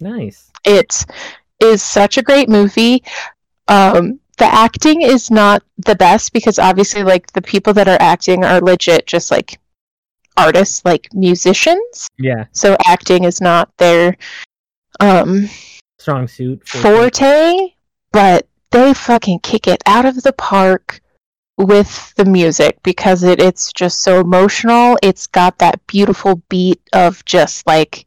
Nice. 0.00 0.50
It 0.64 1.04
is 1.60 1.82
such 1.82 2.16
a 2.18 2.22
great 2.22 2.48
movie. 2.48 3.04
Um, 3.68 4.18
the 4.38 4.46
acting 4.46 5.02
is 5.02 5.30
not 5.30 5.62
the 5.78 5.94
best 5.94 6.32
because 6.32 6.58
obviously, 6.58 7.04
like 7.04 7.32
the 7.32 7.42
people 7.42 7.72
that 7.74 7.86
are 7.88 7.98
acting 8.00 8.44
are 8.44 8.60
legit, 8.60 9.06
just 9.06 9.30
like 9.30 9.60
artists, 10.36 10.84
like 10.84 11.08
musicians. 11.12 12.08
Yeah. 12.18 12.46
So 12.52 12.76
acting 12.86 13.24
is 13.24 13.40
not 13.40 13.76
their 13.78 14.16
um, 15.00 15.48
Strong 15.98 16.28
suit. 16.28 16.66
for- 16.66 16.78
forte, 16.78 17.74
but 18.12 18.46
they 18.70 18.94
fucking 18.94 19.40
kick 19.40 19.66
it 19.66 19.82
out 19.86 20.04
of 20.04 20.22
the 20.22 20.32
park 20.32 21.00
with 21.58 22.14
the 22.14 22.24
music 22.24 22.78
because 22.82 23.22
it, 23.22 23.40
it's 23.40 23.72
just 23.72 24.00
so 24.02 24.20
emotional. 24.20 24.98
It's 25.02 25.26
got 25.26 25.58
that 25.58 25.86
beautiful 25.86 26.42
beat 26.48 26.80
of 26.92 27.24
just 27.24 27.66
like 27.66 28.06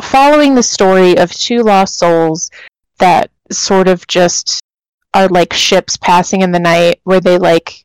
following 0.00 0.54
the 0.54 0.62
story 0.62 1.18
of 1.18 1.32
two 1.32 1.62
lost 1.62 1.98
souls 1.98 2.50
that 2.98 3.30
sort 3.50 3.88
of 3.88 4.06
just 4.06 4.60
are 5.12 5.28
like 5.28 5.52
ships 5.52 5.96
passing 5.96 6.42
in 6.42 6.52
the 6.52 6.60
night 6.60 7.00
where 7.04 7.20
they 7.20 7.36
like 7.36 7.84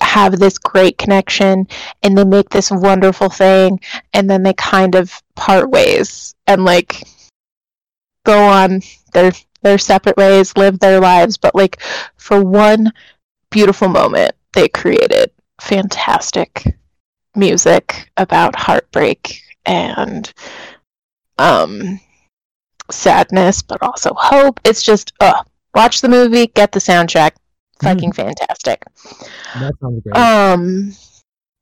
have 0.00 0.38
this 0.38 0.58
great 0.58 0.98
connection 0.98 1.66
and 2.02 2.16
they 2.16 2.24
make 2.24 2.50
this 2.50 2.70
wonderful 2.70 3.30
thing 3.30 3.80
and 4.12 4.28
then 4.28 4.42
they 4.42 4.52
kind 4.54 4.94
of 4.94 5.12
part 5.34 5.70
ways 5.70 6.34
and 6.46 6.64
like 6.64 7.02
go 8.24 8.38
on 8.44 8.80
their 9.12 9.32
their 9.62 9.78
separate 9.78 10.16
ways 10.16 10.56
live 10.56 10.78
their 10.78 11.00
lives. 11.00 11.36
But 11.36 11.54
like 11.54 11.80
for 12.16 12.44
one 12.44 12.92
beautiful 13.50 13.88
moment 13.88 14.34
they 14.52 14.68
created 14.68 15.30
fantastic 15.60 16.64
music 17.34 18.10
about 18.16 18.56
heartbreak 18.56 19.40
and 19.64 20.32
um 21.38 22.00
sadness 22.90 23.62
but 23.62 23.82
also 23.82 24.12
hope. 24.14 24.60
It's 24.64 24.82
just 24.82 25.12
uh 25.20 25.42
watch 25.74 26.00
the 26.00 26.08
movie 26.08 26.48
get 26.48 26.72
the 26.72 26.80
soundtrack 26.80 27.32
fucking 27.82 28.12
fantastic 28.12 28.82
That 29.54 29.72
sounds 29.80 30.02
great. 30.02 30.16
um, 30.16 30.92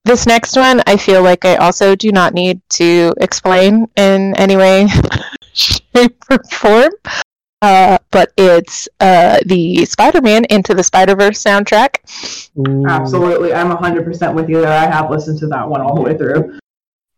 this 0.05 0.27
next 0.27 0.55
one, 0.57 0.83
I 0.87 0.97
feel 0.99 1.23
like 1.23 1.45
I 1.47 1.57
also 1.57 1.97
do 1.97 2.13
not 2.13 2.35
need 2.35 2.61
to 2.71 3.15
explain 3.21 3.87
in 3.97 4.35
any 4.37 4.55
way, 4.57 4.87
shape, 5.55 6.23
or 6.31 6.39
form. 6.51 6.93
Uh, 7.63 7.97
but 8.11 8.31
it's 8.37 8.87
uh, 9.01 9.39
the 9.47 9.87
Spider-Man 9.87 10.45
Into 10.51 10.75
the 10.75 10.83
Spider-Verse 10.83 11.43
soundtrack. 11.43 11.97
Ooh. 12.59 12.87
Absolutely, 12.87 13.55
I'm 13.55 13.71
100% 13.75 14.35
with 14.35 14.51
you 14.51 14.61
there. 14.61 14.71
I 14.71 14.85
have 14.85 15.09
listened 15.11 15.39
to 15.39 15.47
that 15.47 15.67
one 15.67 15.81
all 15.81 15.95
the 15.95 16.03
way 16.03 16.15
through. 16.19 16.59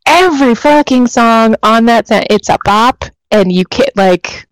Every 0.06 0.54
fucking 0.54 1.08
song 1.08 1.56
on 1.64 1.86
that 1.86 2.06
sound, 2.06 2.28
it's 2.30 2.48
a 2.48 2.58
bop, 2.64 3.04
and 3.32 3.50
you 3.50 3.64
can't 3.64 3.96
like, 3.96 4.45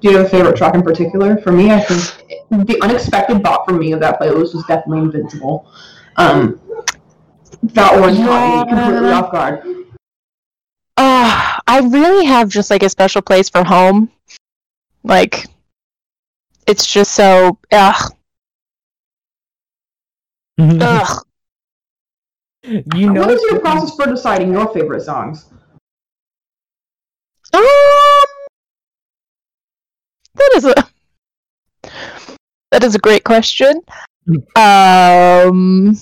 Do 0.00 0.10
you 0.10 0.16
have 0.16 0.26
a 0.26 0.28
favorite 0.28 0.56
track 0.56 0.74
in 0.74 0.82
particular? 0.82 1.36
For 1.38 1.52
me, 1.52 1.70
I 1.70 1.80
think 1.80 2.66
the 2.66 2.78
unexpected 2.82 3.42
bop 3.42 3.66
for 3.66 3.74
me 3.74 3.92
of 3.92 4.00
that 4.00 4.18
playlist 4.18 4.54
was 4.54 4.64
definitely 4.66 5.00
Invincible. 5.00 5.70
Um, 6.16 6.60
that 7.62 8.00
one 8.00 8.16
caught 8.16 8.66
me 8.66 8.74
completely 8.74 9.10
off 9.10 9.30
guard. 9.30 9.62
uh, 10.96 11.58
I 11.66 11.80
really 11.80 12.24
have 12.24 12.48
just 12.48 12.70
like 12.70 12.82
a 12.82 12.88
special 12.88 13.20
place 13.20 13.50
for 13.50 13.62
home. 13.62 14.10
Like, 15.02 15.46
it's 16.66 16.86
just 16.86 17.12
so 17.12 17.58
ugh, 17.72 18.12
ugh. 20.58 21.24
you 22.64 23.12
know, 23.12 23.20
what 23.20 23.30
is 23.30 23.42
your 23.50 23.60
process 23.60 23.94
for 23.96 24.06
deciding 24.06 24.52
your 24.52 24.72
favorite 24.72 25.02
songs? 25.02 25.46
Um, 27.52 27.64
that 30.34 30.50
is 30.56 30.64
a 30.64 30.74
that 32.70 32.84
is 32.84 32.94
a 32.94 32.98
great 32.98 33.24
question. 33.24 33.80
Um, 34.54 35.96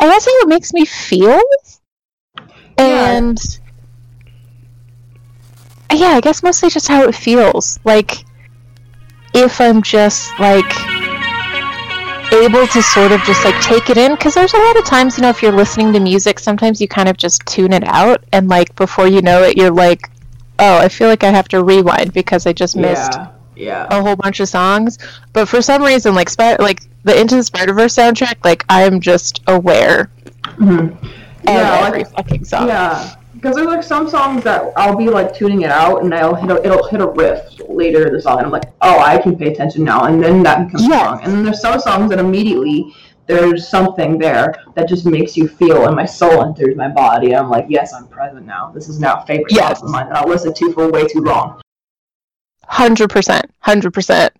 I 0.00 0.06
guess 0.06 0.24
how 0.24 0.40
it 0.40 0.48
makes 0.48 0.72
me 0.72 0.84
feel, 0.84 1.40
and 2.76 3.38
yeah, 5.92 6.08
I 6.08 6.20
guess 6.20 6.42
mostly 6.42 6.70
just 6.70 6.88
how 6.88 7.04
it 7.04 7.14
feels. 7.14 7.78
Like 7.84 8.24
if 9.34 9.60
I'm 9.60 9.82
just 9.82 10.38
like 10.38 10.72
able 12.32 12.66
to 12.66 12.82
sort 12.82 13.12
of 13.12 13.22
just 13.22 13.44
like 13.44 13.58
take 13.62 13.88
it 13.88 13.96
in 13.96 14.12
because 14.14 14.34
there's 14.34 14.52
a 14.52 14.58
lot 14.58 14.76
of 14.76 14.84
times 14.84 15.16
you 15.16 15.22
know 15.22 15.30
if 15.30 15.42
you're 15.42 15.52
listening 15.52 15.92
to 15.94 16.00
music 16.00 16.38
sometimes 16.38 16.78
you 16.78 16.86
kind 16.86 17.08
of 17.08 17.16
just 17.16 17.44
tune 17.46 17.72
it 17.72 17.84
out 17.84 18.22
and 18.32 18.48
like 18.48 18.74
before 18.76 19.06
you 19.06 19.22
know 19.22 19.42
it 19.42 19.56
you're 19.56 19.70
like 19.70 20.10
oh 20.58 20.78
i 20.78 20.88
feel 20.88 21.08
like 21.08 21.24
i 21.24 21.30
have 21.30 21.48
to 21.48 21.62
rewind 21.62 22.12
because 22.12 22.46
i 22.46 22.52
just 22.52 22.76
missed 22.76 23.12
Yeah, 23.14 23.28
yeah. 23.56 23.86
a 23.98 24.02
whole 24.02 24.16
bunch 24.16 24.40
of 24.40 24.48
songs 24.48 24.98
but 25.32 25.46
for 25.48 25.62
some 25.62 25.82
reason 25.82 26.14
like 26.14 26.28
Spy- 26.28 26.56
like 26.56 26.82
the 27.04 27.18
into 27.18 27.36
the 27.36 27.42
spider-verse 27.42 27.94
soundtrack 27.94 28.44
like 28.44 28.64
i'm 28.68 29.00
just 29.00 29.42
aware 29.46 30.10
Mhm. 30.56 30.92
of 30.92 31.08
Yeah, 31.44 31.84
every 31.86 32.00
like, 32.04 32.12
fucking 32.12 32.44
song 32.44 32.68
yeah. 32.68 33.14
Because 33.34 33.54
there's 33.54 33.68
like 33.68 33.84
some 33.84 34.08
songs 34.10 34.42
that 34.42 34.72
I'll 34.76 34.96
be 34.96 35.08
like 35.08 35.32
tuning 35.32 35.60
it 35.62 35.70
out, 35.70 36.02
and 36.02 36.12
I'll 36.12 36.34
hit 36.34 36.50
a, 36.50 36.60
it'll 36.64 36.88
hit 36.88 37.00
a 37.00 37.06
riff 37.06 37.60
later 37.68 38.08
in 38.08 38.12
the 38.12 38.20
song, 38.20 38.38
and 38.38 38.46
I'm 38.46 38.50
like, 38.50 38.64
oh, 38.80 38.98
I 38.98 39.16
can 39.18 39.36
pay 39.38 39.52
attention 39.52 39.84
now, 39.84 40.06
and 40.06 40.20
then 40.20 40.42
that 40.42 40.64
becomes 40.66 40.88
Yes. 40.88 41.00
song. 41.00 41.20
And 41.22 41.32
then 41.32 41.44
there's 41.44 41.60
some 41.60 41.78
songs 41.78 42.10
that 42.10 42.18
immediately 42.18 42.92
there's 43.28 43.68
something 43.68 44.18
there 44.18 44.54
that 44.74 44.88
just 44.88 45.06
makes 45.06 45.36
you 45.36 45.46
feel, 45.46 45.86
and 45.86 45.94
my 45.94 46.06
soul 46.06 46.42
enters 46.42 46.74
my 46.76 46.88
body. 46.88 47.36
I'm 47.36 47.48
like, 47.50 47.66
yes, 47.68 47.92
I'm 47.92 48.08
present 48.08 48.46
now. 48.46 48.72
This 48.74 48.88
is 48.88 48.98
now 48.98 49.22
a 49.22 49.26
favorite 49.26 49.52
Yes. 49.52 49.78
song 49.78 49.88
of 49.88 49.92
mine 49.92 50.08
that 50.08 50.16
I'll 50.18 50.28
listen 50.28 50.52
to 50.54 50.72
for 50.72 50.90
way 50.90 51.06
too 51.06 51.20
long. 51.20 51.60
Hundred 52.66 53.08
percent, 53.10 53.46
hundred 53.60 53.92
percent. 53.92 54.32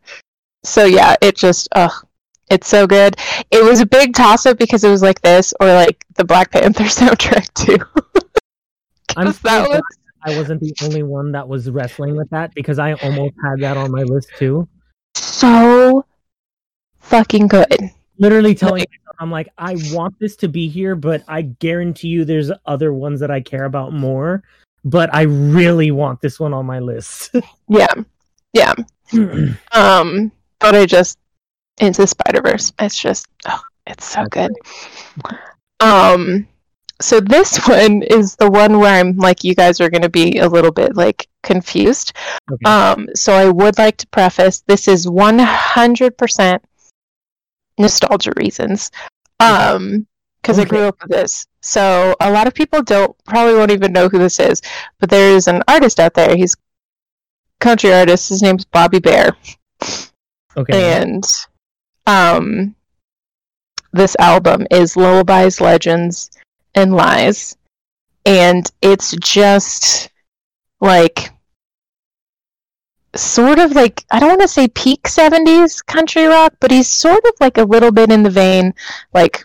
So 0.64 0.84
yeah, 0.84 1.14
it 1.22 1.36
just 1.36 1.68
ugh, 1.76 1.92
it's 2.50 2.68
so 2.68 2.86
good. 2.86 3.16
It 3.50 3.64
was 3.64 3.80
a 3.80 3.86
big 3.86 4.14
toss 4.14 4.44
up 4.46 4.58
because 4.58 4.84
it 4.84 4.90
was 4.90 5.02
like 5.02 5.20
this 5.22 5.54
or 5.60 5.66
like 5.68 6.04
the 6.16 6.24
Black 6.24 6.50
Panther 6.50 6.84
soundtrack 6.84 7.52
too. 7.54 7.78
I'm 9.16 9.26
'Cause 9.32 9.38
that 9.40 9.68
was 9.68 9.80
I 10.24 10.36
wasn't 10.36 10.60
the 10.60 10.74
only 10.82 11.02
one 11.04 11.32
that 11.32 11.46
was 11.48 11.70
wrestling 11.70 12.16
with 12.16 12.28
that 12.30 12.52
because 12.54 12.78
I 12.78 12.94
almost 12.94 13.34
had 13.44 13.60
that 13.60 13.76
on 13.76 13.90
my 13.92 14.02
list 14.02 14.28
too. 14.36 14.68
so 15.14 16.04
fucking 17.00 17.46
good. 17.48 17.90
Literally 18.18 18.54
telling 18.54 18.80
myself, 18.80 19.16
I'm 19.20 19.30
like, 19.30 19.48
I 19.58 19.76
want 19.92 20.18
this 20.18 20.36
to 20.36 20.48
be 20.48 20.68
here, 20.68 20.94
but 20.94 21.22
I 21.28 21.42
guarantee 21.42 22.08
you 22.08 22.24
there's 22.24 22.50
other 22.66 22.92
ones 22.92 23.20
that 23.20 23.30
I 23.30 23.40
care 23.40 23.64
about 23.64 23.92
more. 23.92 24.42
But 24.84 25.12
I 25.14 25.22
really 25.22 25.90
want 25.90 26.20
this 26.20 26.38
one 26.38 26.54
on 26.54 26.66
my 26.66 26.78
list. 26.78 27.34
Yeah, 27.68 27.92
yeah. 28.52 28.74
Um, 29.72 30.32
but 30.58 30.74
I 30.74 30.86
just 30.86 31.18
into 31.80 32.06
Spider 32.06 32.40
Verse. 32.40 32.72
It's 32.78 32.98
just 32.98 33.26
oh, 33.46 33.60
it's 33.86 34.04
so 34.04 34.24
good. 34.24 34.52
Um, 35.80 36.48
so 37.00 37.20
this 37.20 37.58
one 37.68 38.02
is 38.02 38.36
the 38.36 38.50
one 38.50 38.78
where 38.78 39.00
I'm 39.00 39.16
like, 39.16 39.44
you 39.44 39.54
guys 39.54 39.80
are 39.80 39.90
gonna 39.90 40.08
be 40.08 40.38
a 40.38 40.48
little 40.48 40.72
bit 40.72 40.96
like 40.96 41.28
confused. 41.42 42.12
Okay. 42.50 42.70
Um, 42.70 43.08
so 43.14 43.32
I 43.32 43.48
would 43.48 43.78
like 43.78 43.96
to 43.98 44.06
preface 44.08 44.60
this 44.66 44.88
is 44.88 45.06
100% 45.06 46.60
nostalgia 47.78 48.32
reasons. 48.36 48.90
Um, 49.40 50.06
because 50.42 50.58
I 50.58 50.64
grew 50.64 50.80
up 50.80 51.00
with 51.02 51.10
this. 51.10 51.46
So 51.60 52.14
a 52.20 52.30
lot 52.30 52.46
of 52.46 52.54
people 52.54 52.82
don't 52.82 53.14
probably 53.24 53.54
won't 53.54 53.70
even 53.70 53.92
know 53.92 54.08
who 54.08 54.18
this 54.18 54.40
is, 54.40 54.62
but 54.98 55.10
there 55.10 55.34
is 55.36 55.48
an 55.48 55.62
artist 55.68 56.00
out 56.00 56.14
there. 56.14 56.36
He's 56.36 56.54
a 56.54 57.64
country 57.64 57.92
artist. 57.92 58.28
His 58.28 58.42
name's 58.42 58.64
Bobby 58.64 58.98
Bare, 59.00 59.36
okay. 60.56 61.02
and 61.02 61.24
um, 62.06 62.74
this 63.92 64.16
album 64.18 64.66
is 64.70 64.96
Lullabies, 64.96 65.60
Legends, 65.60 66.30
and 66.74 66.94
Lies, 66.94 67.56
and 68.24 68.70
it's 68.80 69.14
just 69.16 70.10
like 70.80 71.30
sort 73.16 73.58
of 73.58 73.72
like 73.72 74.04
I 74.10 74.20
don't 74.20 74.28
want 74.30 74.42
to 74.42 74.48
say 74.48 74.68
peak 74.68 75.04
70s 75.04 75.84
country 75.84 76.24
rock, 76.26 76.54
but 76.60 76.70
he's 76.70 76.88
sort 76.88 77.24
of 77.24 77.32
like 77.40 77.58
a 77.58 77.64
little 77.64 77.90
bit 77.90 78.10
in 78.12 78.22
the 78.22 78.30
vein 78.30 78.74
like 79.12 79.44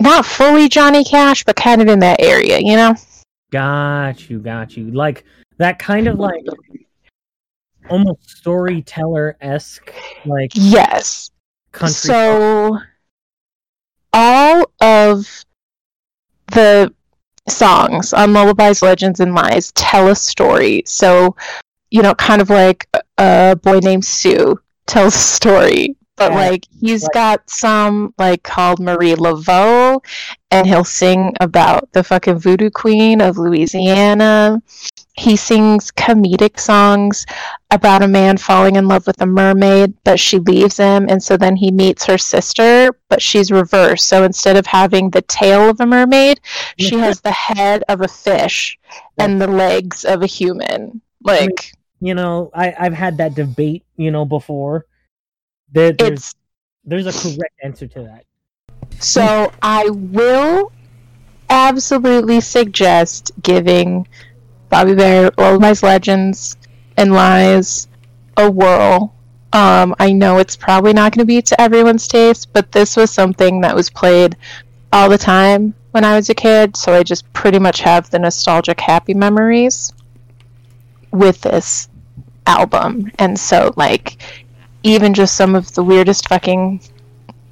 not 0.00 0.26
fully 0.26 0.68
Johnny 0.68 1.04
Cash, 1.04 1.44
but 1.44 1.56
kind 1.56 1.80
of 1.80 1.88
in 1.88 2.00
that 2.00 2.20
area, 2.20 2.58
you 2.58 2.76
know? 2.76 2.94
Got 3.50 4.28
you, 4.28 4.38
got 4.38 4.76
you. 4.76 4.90
Like 4.90 5.24
that 5.58 5.78
kind 5.78 6.08
of 6.08 6.18
like 6.18 6.44
almost 7.88 8.28
storyteller 8.28 9.36
esque 9.40 9.92
like 10.24 10.50
Yes. 10.54 11.30
country. 11.72 11.94
So 11.94 12.78
all 14.12 14.70
of 14.80 15.44
the 16.48 16.92
songs 17.48 18.12
uh, 18.12 18.18
on 18.18 18.32
Lullabies, 18.32 18.82
Legends, 18.82 19.20
and 19.20 19.34
Lies 19.34 19.72
tell 19.72 20.08
a 20.08 20.16
story. 20.16 20.82
So, 20.86 21.36
you 21.90 22.02
know, 22.02 22.14
kind 22.14 22.42
of 22.42 22.50
like 22.50 22.88
a 23.18 23.56
boy 23.62 23.80
named 23.80 24.04
Sue 24.04 24.60
tells 24.86 25.14
a 25.14 25.18
story. 25.18 25.96
But 26.16 26.32
Yeah. 26.32 26.38
like 26.38 26.64
he's 26.80 27.02
Right. 27.02 27.12
got 27.14 27.50
some 27.50 28.14
like 28.18 28.42
called 28.42 28.78
Marie 28.78 29.14
Laveau, 29.14 30.00
and 30.50 30.66
he'll 30.66 30.84
sing 30.84 31.34
about 31.40 31.90
the 31.92 32.04
fucking 32.04 32.38
voodoo 32.38 32.70
queen 32.70 33.20
of 33.20 33.36
Louisiana. 33.38 34.62
He 35.16 35.36
sings 35.36 35.90
comedic 35.92 36.58
songs 36.58 37.24
about 37.70 38.02
a 38.02 38.08
man 38.08 38.36
falling 38.36 38.76
in 38.76 38.88
love 38.88 39.06
with 39.06 39.20
a 39.20 39.26
mermaid, 39.26 39.94
but 40.04 40.18
she 40.18 40.38
leaves 40.40 40.76
him, 40.76 41.06
and 41.08 41.22
so 41.22 41.36
then 41.36 41.56
he 41.56 41.70
meets 41.70 42.04
her 42.06 42.18
sister, 42.18 42.90
but 43.08 43.22
she's 43.22 43.50
reversed. 43.52 44.08
So 44.08 44.24
instead 44.24 44.56
of 44.56 44.66
having 44.66 45.10
the 45.10 45.22
tail 45.22 45.68
of 45.70 45.80
a 45.80 45.86
mermaid, 45.86 46.40
she 46.78 46.96
has 47.06 47.20
the 47.20 47.32
head 47.32 47.84
of 47.88 48.00
a 48.00 48.08
fish 48.08 48.78
and 49.18 49.40
the 49.40 49.46
legs 49.48 50.04
of 50.04 50.22
a 50.22 50.26
human. 50.26 51.00
Like 51.22 51.72
You 52.00 52.14
know, 52.14 52.50
I 52.54 52.74
I've 52.78 52.94
had 52.94 53.16
that 53.18 53.34
debate. 53.34 53.84
You 53.96 54.10
know, 54.10 54.24
before. 54.24 54.86
There, 55.72 55.92
there's 55.92 56.10
it's 56.10 56.34
there's 56.84 57.06
a 57.06 57.12
correct 57.12 57.54
answer 57.62 57.86
to 57.88 58.02
that. 58.02 58.24
so 59.00 59.52
I 59.62 59.88
will 59.90 60.72
absolutely 61.48 62.40
suggest 62.40 63.32
giving 63.42 64.06
Bobby 64.68 64.94
Bare, 64.94 65.30
Lullabies, 65.38 65.82
Legends, 65.82 66.56
and 66.96 67.12
Lies 67.12 67.88
a 68.36 68.50
whirl. 68.50 69.14
Um, 69.52 69.94
I 70.00 70.12
know 70.12 70.38
it's 70.38 70.56
probably 70.56 70.92
not 70.92 71.12
going 71.12 71.22
to 71.22 71.26
be 71.26 71.40
to 71.40 71.60
everyone's 71.60 72.08
taste, 72.08 72.52
but 72.52 72.72
this 72.72 72.96
was 72.96 73.10
something 73.10 73.60
that 73.60 73.74
was 73.74 73.88
played 73.88 74.36
all 74.92 75.08
the 75.08 75.18
time 75.18 75.74
when 75.92 76.04
I 76.04 76.16
was 76.16 76.28
a 76.28 76.34
kid, 76.34 76.76
so 76.76 76.92
I 76.92 77.04
just 77.04 77.32
pretty 77.32 77.60
much 77.60 77.80
have 77.80 78.10
the 78.10 78.18
nostalgic 78.18 78.80
happy 78.80 79.14
memories 79.14 79.92
with 81.12 81.40
this 81.42 81.88
album. 82.46 83.12
And 83.20 83.38
so, 83.38 83.72
like, 83.76 84.18
even 84.84 85.12
just 85.14 85.36
some 85.36 85.56
of 85.56 85.74
the 85.74 85.82
weirdest 85.82 86.28
fucking 86.28 86.80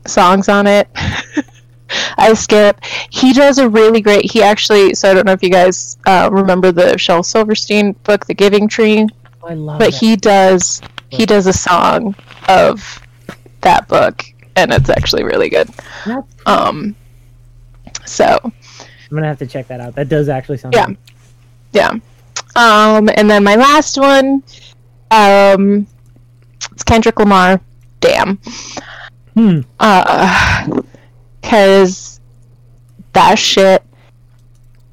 songs 0.07 0.49
on 0.49 0.67
it. 0.69 0.89
I 2.17 2.33
skip. 2.35 2.79
He 3.11 3.33
does 3.33 3.59
a 3.59 3.69
really 3.69 4.01
great. 4.01 4.31
He 4.31 4.43
actually. 4.43 4.95
So 4.95 5.11
I 5.11 5.15
don't 5.15 5.27
know 5.27 5.33
if 5.33 5.43
you 5.43 5.51
guys 5.51 5.99
uh, 6.07 6.29
remember 6.33 6.71
the 6.73 6.97
Shel 6.97 7.23
Silverstein 7.23 7.93
book, 8.05 8.25
The 8.27 8.35
Giving 8.35 8.67
Tree, 8.69 9.07
I 9.45 9.55
love 9.55 9.79
but 9.79 9.91
that. 9.91 9.99
he 10.01 10.17
does. 10.17 10.81
He 11.11 11.27
does 11.27 11.47
a 11.47 11.53
song 11.53 12.15
of 12.49 12.99
that 13.61 13.89
book, 13.89 14.25
and 14.57 14.73
it's 14.73 14.89
actually 14.89 15.25
really 15.25 15.51
good. 15.51 15.69
That's- 16.07 16.25
Um. 16.47 16.95
So 18.07 18.39
I'm 18.43 18.53
gonna 19.11 19.27
have 19.27 19.39
to 19.39 19.47
check 19.47 19.69
that 19.69 19.81
out. 19.81 19.95
That 19.95 20.09
does 20.09 20.29
actually 20.31 20.59
sound. 20.59 20.75
Yeah. 20.75 20.87
good. 20.87 20.97
yeah. 21.73 21.91
Um, 22.57 23.09
and 23.17 23.31
then 23.31 23.45
my 23.45 23.55
last 23.57 23.99
one, 23.99 24.43
um, 25.11 25.87
it's 26.73 26.83
Kendrick 26.83 27.19
Lamar. 27.19 27.61
Damn. 28.01 28.39
Hmm. 29.35 29.61
Uh, 29.79 30.83
because 31.41 32.21
that 33.13 33.39
shit 33.39 33.83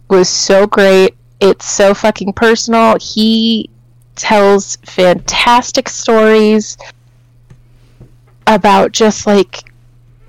was 0.09 0.29
so 0.29 0.67
great. 0.67 1.15
It's 1.39 1.65
so 1.65 1.93
fucking 1.93 2.33
personal. 2.33 2.97
He 2.99 3.69
tells 4.15 4.75
fantastic 4.77 5.87
stories 5.87 6.77
about 8.47 8.91
just 8.91 9.25
like 9.25 9.71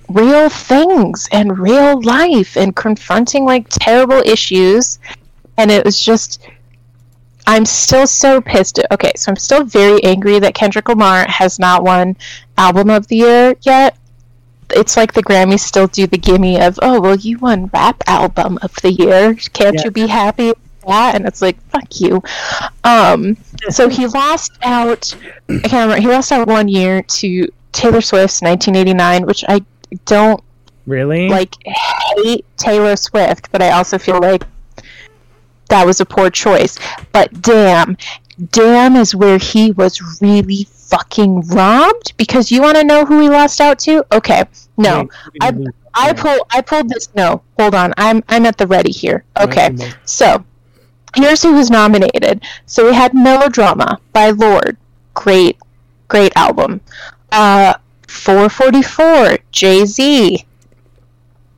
real 0.08 0.48
things 0.48 1.28
and 1.32 1.58
real 1.58 2.00
life 2.02 2.56
and 2.56 2.76
confronting 2.76 3.44
like 3.44 3.66
terrible 3.70 4.22
issues. 4.24 4.98
And 5.56 5.70
it 5.70 5.84
was 5.84 6.00
just, 6.00 6.46
I'm 7.50 7.64
still 7.66 8.06
so 8.06 8.40
pissed. 8.40 8.78
Okay, 8.92 9.12
so 9.16 9.30
I'm 9.30 9.36
still 9.36 9.64
very 9.64 10.02
angry 10.04 10.38
that 10.38 10.54
Kendrick 10.54 10.88
Lamar 10.88 11.26
has 11.28 11.58
not 11.58 11.82
won 11.82 12.16
Album 12.56 12.90
of 12.90 13.06
the 13.08 13.16
Year 13.16 13.54
yet 13.62 13.96
it's 14.72 14.96
like 14.96 15.12
the 15.14 15.22
Grammys 15.24 15.58
still 15.60 15.88
do 15.88 16.06
the 16.06 16.16
gimme 16.16 16.60
of, 16.60 16.78
oh, 16.80 17.00
well, 17.00 17.16
you 17.16 17.38
won 17.38 17.68
Rap 17.72 18.02
Album 18.06 18.56
of 18.62 18.72
the 18.82 18.92
Year. 18.92 19.34
Can't 19.52 19.74
Yeah. 19.74 19.82
you 19.86 19.90
be 19.90 20.06
happy 20.06 20.46
with 20.50 20.58
that? 20.86 21.16
And 21.16 21.26
it's 21.26 21.42
like, 21.42 21.60
fuck 21.72 22.00
you. 22.00 22.22
Um, 22.84 23.36
so 23.68 23.88
he 23.88 24.06
lost 24.06 24.52
out, 24.62 25.12
I 25.48 25.58
can't 25.58 25.72
remember, 25.72 25.96
he 26.00 26.06
lost 26.06 26.30
out 26.30 26.46
one 26.46 26.68
year 26.68 27.02
to 27.02 27.48
Taylor 27.72 28.00
Swift's 28.00 28.42
1989, 28.42 29.26
which 29.26 29.44
I 29.48 29.62
don't 30.04 30.40
Really? 30.86 31.28
like 31.28 31.54
hate 31.66 32.44
Taylor 32.56 32.94
Swift, 32.94 33.50
but 33.50 33.62
I 33.62 33.70
also 33.72 33.98
feel 33.98 34.20
like 34.20 34.44
that 35.70 35.86
was 35.86 36.00
a 36.00 36.04
poor 36.04 36.30
choice. 36.30 36.78
But 37.12 37.40
damn, 37.40 37.96
damn 38.50 38.96
is 38.96 39.14
where 39.14 39.38
he 39.38 39.72
was 39.72 40.20
really 40.20 40.64
fucking 40.90 41.40
robbed 41.48 42.16
because 42.16 42.50
you 42.50 42.60
want 42.60 42.76
to 42.76 42.84
know 42.84 43.04
who 43.04 43.20
he 43.20 43.28
lost 43.28 43.60
out 43.60 43.78
to? 43.80 44.04
Okay, 44.12 44.44
no, 44.76 45.08
I 45.40 45.54
I 45.94 46.12
pull 46.12 46.46
I 46.50 46.60
pulled 46.60 46.88
this. 46.88 47.08
No, 47.14 47.42
hold 47.58 47.74
on, 47.74 47.94
I'm 47.96 48.22
I'm 48.28 48.44
at 48.46 48.58
the 48.58 48.66
ready 48.66 48.92
here. 48.92 49.24
Okay, 49.40 49.74
so 50.04 50.44
here's 51.16 51.42
who 51.42 51.54
was 51.54 51.70
nominated. 51.70 52.44
So 52.66 52.86
we 52.86 52.94
had 52.94 53.14
Melodrama 53.14 53.98
by 54.12 54.30
Lorde, 54.30 54.76
great, 55.14 55.56
great 56.08 56.32
album. 56.36 56.80
Uh, 57.32 57.74
444 58.08 59.38
Jay 59.52 59.84
Z, 59.86 60.44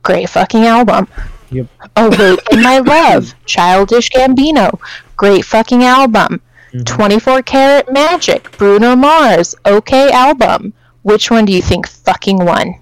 great 0.03 0.29
fucking 0.29 0.65
album. 0.65 1.07
Yep. 1.53 1.67
Awaken 1.95 2.61
My 2.61 2.79
Love, 2.79 3.33
Childish 3.45 4.09
Gambino, 4.09 4.79
great 5.15 5.45
fucking 5.45 5.83
album. 5.83 6.41
Mhm. 6.73 6.85
24 6.85 7.41
Karat 7.43 7.91
Magic, 7.93 8.57
Bruno 8.57 8.95
Mars, 8.95 9.55
okay 9.65 10.11
album. 10.11 10.73
Which 11.03 11.29
one 11.29 11.45
do 11.45 11.53
you 11.53 11.61
think 11.61 11.87
fucking 11.87 12.43
won? 12.43 12.75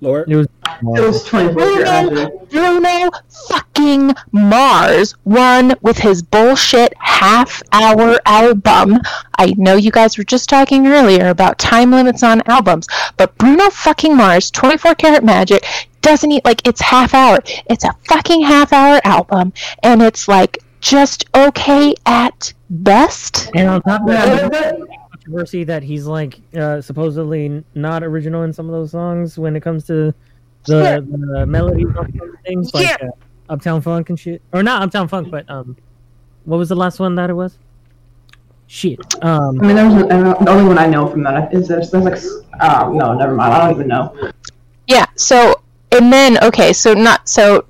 Lorde. 0.00 0.30
It 0.30 0.36
was. 0.36 0.46
It 0.82 1.00
was 1.00 1.24
24 1.24 1.84
karat. 1.84 2.50
Bruno 2.50 3.10
fucking 3.48 4.12
Mars 4.32 5.14
won 5.24 5.74
with 5.82 5.98
his 5.98 6.22
bullshit 6.22 6.92
half 6.98 7.62
hour 7.72 8.18
album. 8.26 8.98
I 9.38 9.54
know 9.56 9.76
you 9.76 9.90
guys 9.90 10.18
were 10.18 10.24
just 10.24 10.48
talking 10.48 10.86
earlier 10.86 11.28
about 11.28 11.58
time 11.58 11.90
limits 11.90 12.22
on 12.22 12.42
albums, 12.46 12.86
but 13.16 13.36
Bruno 13.38 13.70
fucking 13.70 14.16
Mars, 14.16 14.50
24 14.50 14.94
Karat 14.96 15.24
Magic, 15.24 15.64
doesn't 16.04 16.30
eat 16.30 16.44
like 16.44 16.66
it's 16.66 16.80
half 16.80 17.14
hour. 17.14 17.38
It's 17.68 17.84
a 17.84 17.92
fucking 18.08 18.42
half 18.42 18.72
hour 18.72 19.00
album, 19.04 19.52
and 19.82 20.02
it's 20.02 20.28
like 20.28 20.58
just 20.80 21.24
okay 21.34 21.94
at 22.06 22.52
best. 22.70 23.50
And 23.54 23.68
on 23.68 23.82
top 23.82 24.02
of 24.02 24.08
that, 24.08 24.78
controversy 25.10 25.64
that 25.64 25.82
he's 25.82 26.06
like 26.06 26.40
uh, 26.56 26.80
supposedly 26.80 27.64
not 27.74 28.04
original 28.04 28.42
in 28.42 28.52
some 28.52 28.66
of 28.66 28.72
those 28.72 28.90
songs 28.92 29.38
when 29.38 29.56
it 29.56 29.62
comes 29.62 29.86
to 29.86 30.14
the, 30.66 30.76
Yeah. 30.82 31.00
the 31.00 31.46
melodies 31.46 31.86
on 31.96 32.12
some 32.18 32.36
things 32.44 32.72
like 32.74 32.86
Yeah. 32.86 33.08
uh, 33.08 33.52
Uptown 33.52 33.80
Funk 33.80 34.10
and 34.10 34.18
shit, 34.20 34.40
or 34.52 34.62
not 34.62 34.82
Uptown 34.82 35.08
Funk, 35.08 35.30
but 35.30 35.48
um, 35.50 35.76
what 36.44 36.58
was 36.58 36.68
the 36.68 36.76
last 36.76 36.98
one 37.00 37.14
that 37.16 37.30
it 37.30 37.34
was? 37.34 37.58
Shit. 38.66 38.98
Um, 39.22 39.60
I 39.60 39.66
mean, 39.66 39.76
there's 39.76 39.94
the 39.94 40.46
only 40.48 40.64
one 40.66 40.78
I 40.78 40.86
know 40.86 41.06
from 41.06 41.22
that 41.24 41.52
is 41.52 41.68
there's, 41.68 41.90
there's 41.90 42.04
like, 42.04 42.62
um, 42.62 42.96
no, 42.96 43.12
never 43.14 43.34
mind. 43.34 43.52
I 43.52 43.58
don't 43.66 43.74
even 43.76 43.88
know. 43.88 44.32
Yeah. 44.86 45.04
So 45.16 45.54
and 45.94 46.12
then 46.12 46.42
okay, 46.42 46.72
so 46.72 46.94
not 46.94 47.28
so 47.28 47.66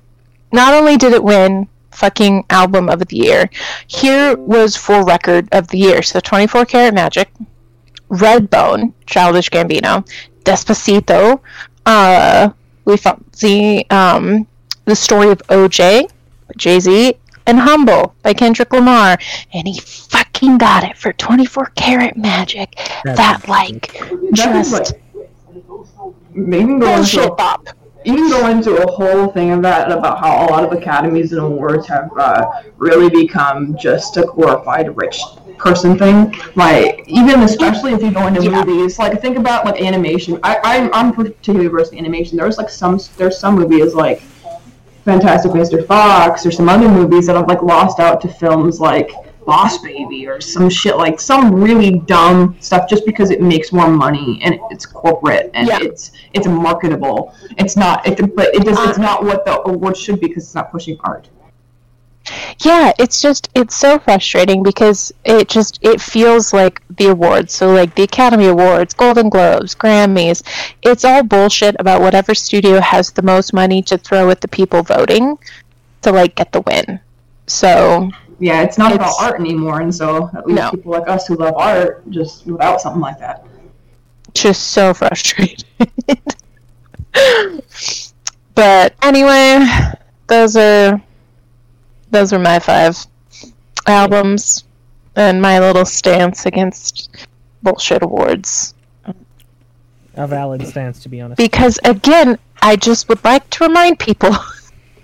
not 0.51 0.73
only 0.73 0.97
did 0.97 1.13
it 1.13 1.23
win 1.23 1.67
fucking 1.91 2.45
album 2.49 2.89
of 2.89 2.99
the 3.07 3.15
year, 3.15 3.49
here 3.87 4.35
was 4.37 4.75
for 4.75 5.03
record 5.03 5.47
of 5.51 5.67
the 5.69 5.77
year. 5.77 6.01
So 6.01 6.19
24 6.19 6.65
Karat 6.65 6.93
Magic, 6.93 7.29
Redbone, 8.09 8.93
Childish 9.05 9.49
Gambino, 9.49 10.07
Despacito, 10.43 11.39
uh, 11.85 12.49
we 12.85 12.97
found 12.97 13.25
the 13.39 13.85
um 13.89 14.47
the 14.85 14.95
story 14.95 15.29
of 15.29 15.39
OJ, 15.47 16.09
Jay 16.57 16.79
Z, 16.79 17.15
and 17.47 17.59
Humble 17.59 18.15
by 18.21 18.33
Kendrick 18.33 18.71
Lamar, 18.73 19.17
and 19.53 19.67
he 19.67 19.79
fucking 19.79 20.57
got 20.57 20.83
it 20.83 20.97
for 20.97 21.13
24 21.13 21.71
Karat 21.75 22.17
Magic. 22.17 22.75
That's 23.03 23.17
that 23.17 23.47
like 23.47 23.91
just 24.33 24.93
maybe 26.33 26.75
bullshit 26.75 27.35
bop. 27.37 27.67
You 28.05 28.15
can 28.15 28.29
go 28.29 28.47
into 28.49 28.75
a 28.75 28.91
whole 28.91 29.27
thing 29.27 29.51
of 29.51 29.61
that 29.63 29.91
about 29.91 30.19
how 30.19 30.45
a 30.45 30.47
lot 30.51 30.63
of 30.63 30.71
academies 30.71 31.31
and 31.31 31.41
awards 31.41 31.87
have 31.87 32.09
uh, 32.17 32.63
really 32.77 33.09
become 33.09 33.75
just 33.77 34.17
a 34.17 34.23
glorified 34.23 34.95
rich 34.95 35.19
person 35.57 35.97
thing. 35.97 36.33
Like 36.55 37.03
even 37.07 37.41
especially 37.41 37.93
if 37.93 38.01
you 38.01 38.11
go 38.11 38.27
into 38.27 38.43
Yeah. 38.43 38.63
movies, 38.63 38.99
like 38.99 39.19
think 39.21 39.37
about 39.37 39.65
like 39.65 39.81
animation. 39.81 40.39
I 40.43 40.59
I'm, 40.63 40.93
I'm 40.93 41.13
particularly 41.13 41.67
versed 41.67 41.93
in 41.93 41.99
animation. 41.99 42.37
There's 42.37 42.57
like 42.57 42.69
some 42.69 42.99
there's 43.17 43.39
some 43.39 43.55
movies 43.55 43.93
like 43.93 44.21
Fantastic 45.03 45.51
Mr. 45.51 45.85
Fox 45.85 46.45
or 46.45 46.51
some 46.51 46.67
other 46.67 46.89
movies 46.89 47.27
that 47.27 47.35
have 47.35 47.47
like 47.47 47.61
lost 47.61 47.99
out 47.99 48.21
to 48.21 48.27
films 48.27 48.79
like 48.79 49.11
Boss 49.45 49.77
Baby 49.79 50.27
or 50.27 50.41
some 50.41 50.69
shit 50.69 50.97
like 50.97 51.19
some 51.19 51.53
really 51.53 51.99
dumb 51.99 52.55
stuff 52.59 52.89
just 52.89 53.05
because 53.05 53.29
it 53.29 53.41
makes 53.41 53.71
more 53.71 53.89
money 53.89 54.39
and 54.43 54.59
it's 54.71 54.85
corporate 54.85 55.51
and 55.53 55.67
Yeah. 55.67 55.79
it's 55.81 56.11
it's 56.33 56.47
marketable. 56.47 57.33
It's 57.57 57.75
not 57.77 58.05
it, 58.07 58.35
but 58.35 58.53
it 58.55 58.65
does 58.65 58.77
it's 58.89 58.97
uh, 58.97 59.01
not 59.01 59.23
what 59.23 59.45
the 59.45 59.61
award 59.61 59.95
should 59.97 60.19
be 60.19 60.27
because 60.27 60.43
it's 60.43 60.55
not 60.55 60.71
pushing 60.71 60.97
art. 61.03 61.29
Yeah, 62.63 62.91
it's 62.97 63.21
just 63.21 63.49
it's 63.53 63.75
so 63.75 63.99
frustrating 63.99 64.63
because 64.63 65.13
it 65.23 65.47
just 65.47 65.77
it 65.83 66.01
feels 66.01 66.53
like 66.53 66.81
the 66.97 67.09
awards. 67.09 67.53
So 67.53 67.71
like 67.71 67.93
the 67.93 68.01
Academy 68.03 68.47
Awards, 68.47 68.95
Golden 68.95 69.29
Globes, 69.29 69.75
Grammys, 69.75 70.41
it's 70.81 71.05
all 71.05 71.21
bullshit 71.21 71.75
about 71.77 72.01
whatever 72.01 72.33
studio 72.33 72.79
has 72.81 73.11
the 73.11 73.21
most 73.21 73.53
money 73.53 73.83
to 73.83 73.97
throw 73.97 74.31
at 74.31 74.41
the 74.41 74.47
people 74.47 74.81
voting 74.81 75.37
to 76.01 76.11
like 76.11 76.33
get 76.35 76.51
the 76.51 76.61
win. 76.61 76.99
So 77.45 78.09
Yeah, 78.39 78.61
it's 78.63 78.77
not 78.77 78.93
about 78.93 79.13
art 79.19 79.39
anymore, 79.39 79.81
and 79.81 79.93
so 79.93 80.29
at 80.35 80.45
least 80.45 80.57
No. 80.61 80.71
people 80.71 80.91
like 80.91 81.07
us 81.07 81.25
who 81.27 81.35
love 81.35 81.53
art 81.55 82.09
just 82.09 82.45
without 82.45 82.81
something 82.81 83.01
like 83.01 83.19
that. 83.19 83.45
just 84.33 84.71
so 84.71 84.93
frustrated. 85.01 85.63
but 88.55 88.93
anyway, 89.01 89.65
those 90.27 90.55
are 90.55 91.01
those 92.11 92.33
are 92.33 92.39
my 92.39 92.59
five 92.59 92.97
albums 93.87 94.63
and 95.15 95.41
my 95.41 95.59
little 95.59 95.85
stance 95.85 96.45
against 96.45 97.09
bullshit 97.63 98.03
awards. 98.03 98.73
A 100.17 100.27
valid 100.27 100.65
stance, 100.67 101.01
to 101.03 101.09
be 101.09 101.19
honest. 101.21 101.37
Because 101.37 101.77
again, 101.83 102.37
I 102.61 102.75
just 102.77 103.09
would 103.09 103.23
like 103.23 103.49
to 103.51 103.65
remind 103.65 103.99
people 103.99 104.31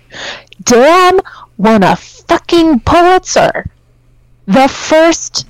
Dan 0.64 1.20
won 1.62 1.82
a 1.84 1.94
fucking 1.96 2.80
Pulitzer. 2.80 3.66
The 4.46 4.68
first 4.68 5.46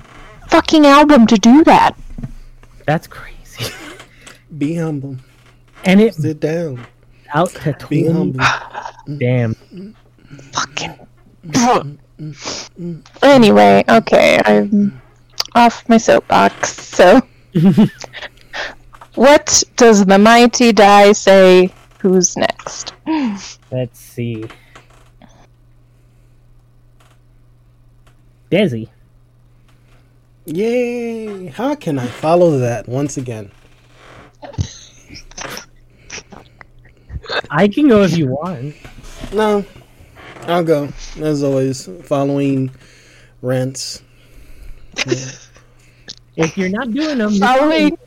fucking 0.47 0.85
album 0.85 1.25
to 1.27 1.37
do 1.37 1.63
that. 1.63 1.97
That's 2.85 3.07
crazy. 3.07 3.73
Be 4.57 4.75
humble. 4.75 5.17
And 5.83 5.99
it 5.99 6.13
Sit 6.13 6.39
down. 6.39 6.85
out 7.33 7.49
to 7.49 7.75
Be 7.89 8.03
20. 8.03 8.13
humble. 8.13 8.45
Damn. 9.17 9.55
fucking. 10.53 11.07
anyway, 13.23 13.83
okay, 13.89 14.39
I'm 14.45 15.01
off 15.55 15.89
my 15.89 15.97
soapbox. 15.97 16.73
So, 16.73 17.21
what 19.15 19.63
does 19.75 20.05
the 20.05 20.19
mighty 20.19 20.71
die 20.71 21.11
say? 21.11 21.73
Who's 21.99 22.37
next? 22.37 22.93
Let's 23.71 23.99
see. 23.99 24.45
Desi. 28.53 28.87
Yay! 30.45 31.47
How 31.47 31.73
can 31.73 31.97
I 31.97 32.05
follow 32.05 32.59
that 32.59 32.87
once 32.87 33.17
again? 33.17 33.49
I 37.49 37.67
can 37.67 37.87
go 37.87 38.03
if 38.03 38.15
you 38.15 38.27
want. 38.27 38.75
No, 39.33 39.65
I'll 40.41 40.63
go 40.63 40.89
as 41.19 41.41
always. 41.41 41.89
Following 42.03 42.69
rents. 43.41 44.03
If 46.35 46.55
you're 46.55 46.69
not 46.69 46.91
doing 46.91 47.17
them, 47.17 47.31
Following, 47.39 47.97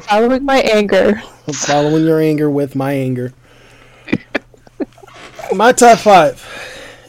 following 0.00 0.44
my 0.44 0.58
anger. 0.58 1.22
following 1.52 2.04
your 2.04 2.18
anger 2.20 2.50
with 2.50 2.74
my 2.74 2.94
anger. 2.94 3.32
my 5.54 5.70
top 5.70 5.98
five. 6.00 6.44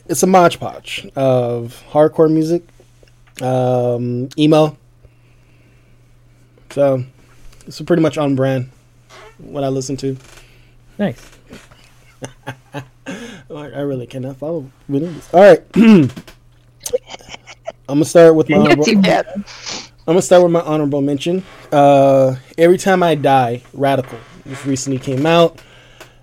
It's 0.07 0.21
a 0.21 0.27
modge 0.27 0.59
podge 0.59 1.09
of 1.15 1.83
hardcore 1.89 2.31
music, 2.31 2.61
um, 3.41 4.29
emo. 4.37 4.77
So 6.71 7.03
it's 7.65 7.81
pretty 7.81 8.01
much 8.01 8.17
on 8.17 8.35
brand. 8.35 8.69
What 9.37 9.63
I 9.63 9.69
listen 9.69 9.97
to. 9.97 10.17
nice. 10.97 11.21
I 12.73 12.81
I 13.49 13.81
really 13.81 14.07
cannot 14.07 14.37
follow 14.37 14.69
videos. 14.89 15.33
All 15.33 15.41
right. 15.41 15.63
I'm 17.87 17.99
gonna 17.99 18.05
start 18.05 18.35
with 18.35 18.49
my 18.49 18.57
honorable, 18.57 18.83
Too 18.83 18.97
I'm 18.97 19.43
gonna 20.05 20.21
start 20.21 20.43
with 20.43 20.51
my 20.51 20.61
honorable 20.61 21.01
mention. 21.01 21.43
Uh, 21.71 22.35
Every 22.57 22.77
time 22.77 23.03
I 23.03 23.15
die, 23.15 23.61
Radical, 23.73 24.17
which 24.43 24.65
recently 24.65 24.97
came 24.99 25.25
out, 25.25 25.61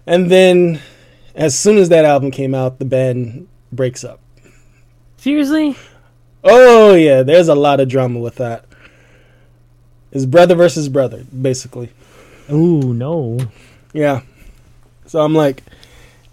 and 0.07 0.31
then 0.31 0.81
as 1.35 1.59
soon 1.59 1.79
as 1.79 1.89
that 1.91 2.05
album 2.05 2.31
came 2.31 2.55
out, 2.55 2.79
the 2.79 2.85
band 2.85 3.49
breaks 3.71 4.03
up. 4.03 4.21
Seriously? 5.17 5.77
Oh 6.45 6.95
yeah, 6.95 7.23
there's 7.23 7.49
a 7.49 7.55
lot 7.55 7.81
of 7.81 7.89
drama 7.89 8.19
with 8.19 8.37
that. 8.37 8.65
It's 10.11 10.27
brother 10.27 10.55
versus 10.55 10.89
brother, 10.89 11.25
basically. 11.25 11.91
Ooh, 12.51 12.93
no. 12.93 13.39
Yeah. 13.93 14.23
So 15.07 15.21
I'm 15.21 15.35
like, 15.35 15.63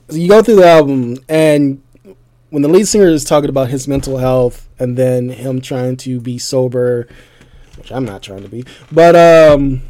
so 0.09 0.17
you 0.17 0.27
go 0.27 0.41
through 0.41 0.57
the 0.57 0.67
album, 0.67 1.17
and 1.29 1.81
when 2.49 2.61
the 2.61 2.67
lead 2.67 2.87
singer 2.87 3.07
is 3.07 3.23
talking 3.23 3.49
about 3.49 3.69
his 3.69 3.87
mental 3.87 4.17
health, 4.17 4.67
and 4.79 4.97
then 4.97 5.29
him 5.29 5.61
trying 5.61 5.97
to 5.97 6.19
be 6.19 6.37
sober, 6.37 7.07
which 7.77 7.91
I'm 7.91 8.05
not 8.05 8.23
trying 8.23 8.43
to 8.43 8.49
be, 8.49 8.65
but 8.91 9.15
um, 9.15 9.81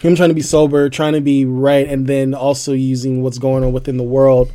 him 0.00 0.14
trying 0.14 0.28
to 0.28 0.34
be 0.34 0.42
sober, 0.42 0.88
trying 0.90 1.14
to 1.14 1.20
be 1.20 1.44
right, 1.44 1.88
and 1.88 2.06
then 2.06 2.34
also 2.34 2.72
using 2.72 3.22
what's 3.22 3.38
going 3.38 3.64
on 3.64 3.72
within 3.72 3.96
the 3.96 4.04
world. 4.04 4.52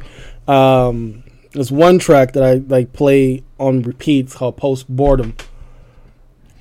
Um, 0.48 1.24
there's 1.52 1.72
one 1.72 2.00
track 2.00 2.34
that 2.34 2.44
I 2.44 2.56
like 2.56 2.94
play 2.94 3.44
on 3.60 3.82
repeat 3.84 4.32
called 4.32 4.58
"Post 4.58 4.88
Boredom," 4.90 5.36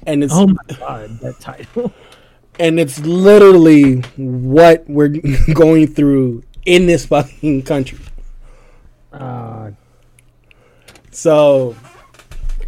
and 0.07 0.25
it's 0.25 0.35
Oh 0.35 0.47
my 0.49 0.57
god, 0.79 1.21
that 1.21 1.41
title. 1.41 1.93
and 2.59 2.81
it's 2.81 2.99
literally 3.01 4.01
what 4.17 4.85
we're 4.89 5.09
going 5.55 5.87
through 5.87 6.43
in 6.65 6.87
this 6.87 7.07
fucking 7.07 7.63
country. 7.63 7.99
Uh, 9.13 9.71
So, 11.11 11.75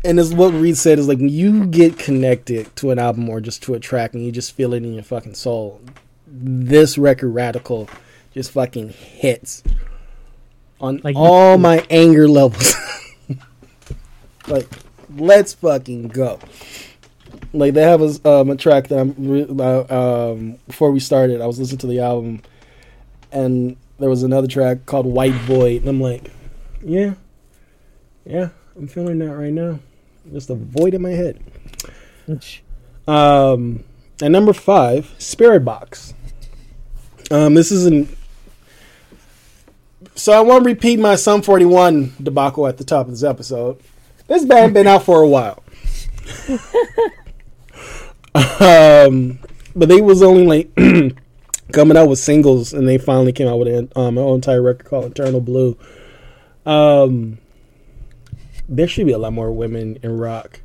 and 0.05 0.19
it's 0.19 0.33
what 0.33 0.53
Reed 0.55 0.77
said 0.77 0.99
is 0.99 1.09
like 1.09 1.19
when 1.19 1.29
you 1.29 1.67
get 1.67 1.99
connected 1.99 2.75
to 2.77 2.91
an 2.91 2.99
album 2.99 3.29
or 3.29 3.41
just 3.41 3.63
to 3.65 3.75
a 3.75 3.81
track 3.81 4.15
and 4.15 4.25
you 4.25 4.33
just 4.33 4.53
feel 4.53 4.73
it 4.75 4.83
in 4.85 4.95
your 4.95 5.03
fucking 5.03 5.35
soul. 5.35 5.81
This 6.27 6.97
record, 6.99 7.31
Radical, 7.31 7.89
just 8.33 8.51
fucking 8.53 8.91
hits 8.91 9.63
on 10.81 11.01
Like 11.05 11.17
all 11.17 11.59
my 11.59 11.85
anger 11.91 12.29
levels. 12.29 12.75
like, 14.51 14.69
let's 15.17 15.55
fucking 15.55 16.09
go. 16.09 16.39
Like 17.53 17.75
they 17.75 17.83
have 17.83 18.01
a, 18.01 18.29
um, 18.29 18.51
a 18.51 18.57
track 18.57 18.89
that 18.89 18.99
I'm 18.99 19.15
re- 19.19 19.47
uh, 19.49 20.33
um, 20.33 20.59
before 20.67 20.91
we 20.91 21.01
started. 21.01 21.41
I 21.41 21.47
was 21.47 21.59
listening 21.59 21.79
to 21.79 21.87
the 21.87 22.01
album, 22.01 22.43
and 23.33 23.77
there 23.99 24.09
was 24.09 24.23
another 24.23 24.47
track 24.47 24.87
called 24.87 25.07
White 25.07 25.33
Void, 25.33 25.83
and 25.83 25.89
I'm 25.89 26.01
like, 26.01 26.31
yeah, 26.85 27.15
yeah, 28.25 28.51
I'm 28.77 28.89
feeling 28.89 29.19
that 29.19 29.35
right 29.35 29.53
now. 29.53 29.81
Just 30.33 30.51
a 30.51 30.55
void 30.55 30.95
in 30.95 31.03
my 31.03 31.11
head. 31.11 31.43
Um, 33.09 33.85
and 34.23 34.33
number 34.33 34.53
five, 34.53 35.13
Spiritbox. 35.19 36.15
Um, 37.31 37.55
this 37.55 37.73
is 37.73 37.87
an. 37.87 38.09
So 40.15 40.33
I 40.33 40.41
won't 40.41 40.67
repeat 40.67 40.99
my 40.99 41.17
Sum 41.17 41.43
41 41.43 42.15
debacle 42.23 42.67
at 42.67 42.77
the 42.77 42.85
top 42.85 43.07
of 43.07 43.13
this 43.13 43.23
episode. 43.23 43.81
This 44.31 44.45
band 44.45 44.75
been 44.75 44.87
out 44.87 45.03
for 45.03 45.23
a 45.23 45.27
while. 45.27 45.61
um, 48.61 49.41
but 49.75 49.89
they 49.89 50.01
was 50.01 50.23
only 50.23 50.47
like 50.47 50.73
coming 51.73 51.97
out 51.97 52.09
with 52.09 52.21
singles, 52.21 52.73
and 52.73 52.89
they 52.89 52.97
finally 52.97 53.33
came 53.33 53.49
out 53.49 53.59
with 53.59 53.67
an 53.67 53.91
um, 53.97 54.17
an 54.17 54.29
entire 54.29 54.63
record 54.63 54.87
called 54.87 55.11
Eternal 55.11 55.41
Blue. 55.41 55.77
Um, 56.65 57.39
there 58.69 58.87
should 58.87 59.07
be 59.07 59.13
a 59.13 59.19
lot 59.19 59.33
more 59.33 59.51
women 59.51 59.99
in 60.01 60.17
rock 60.17 60.61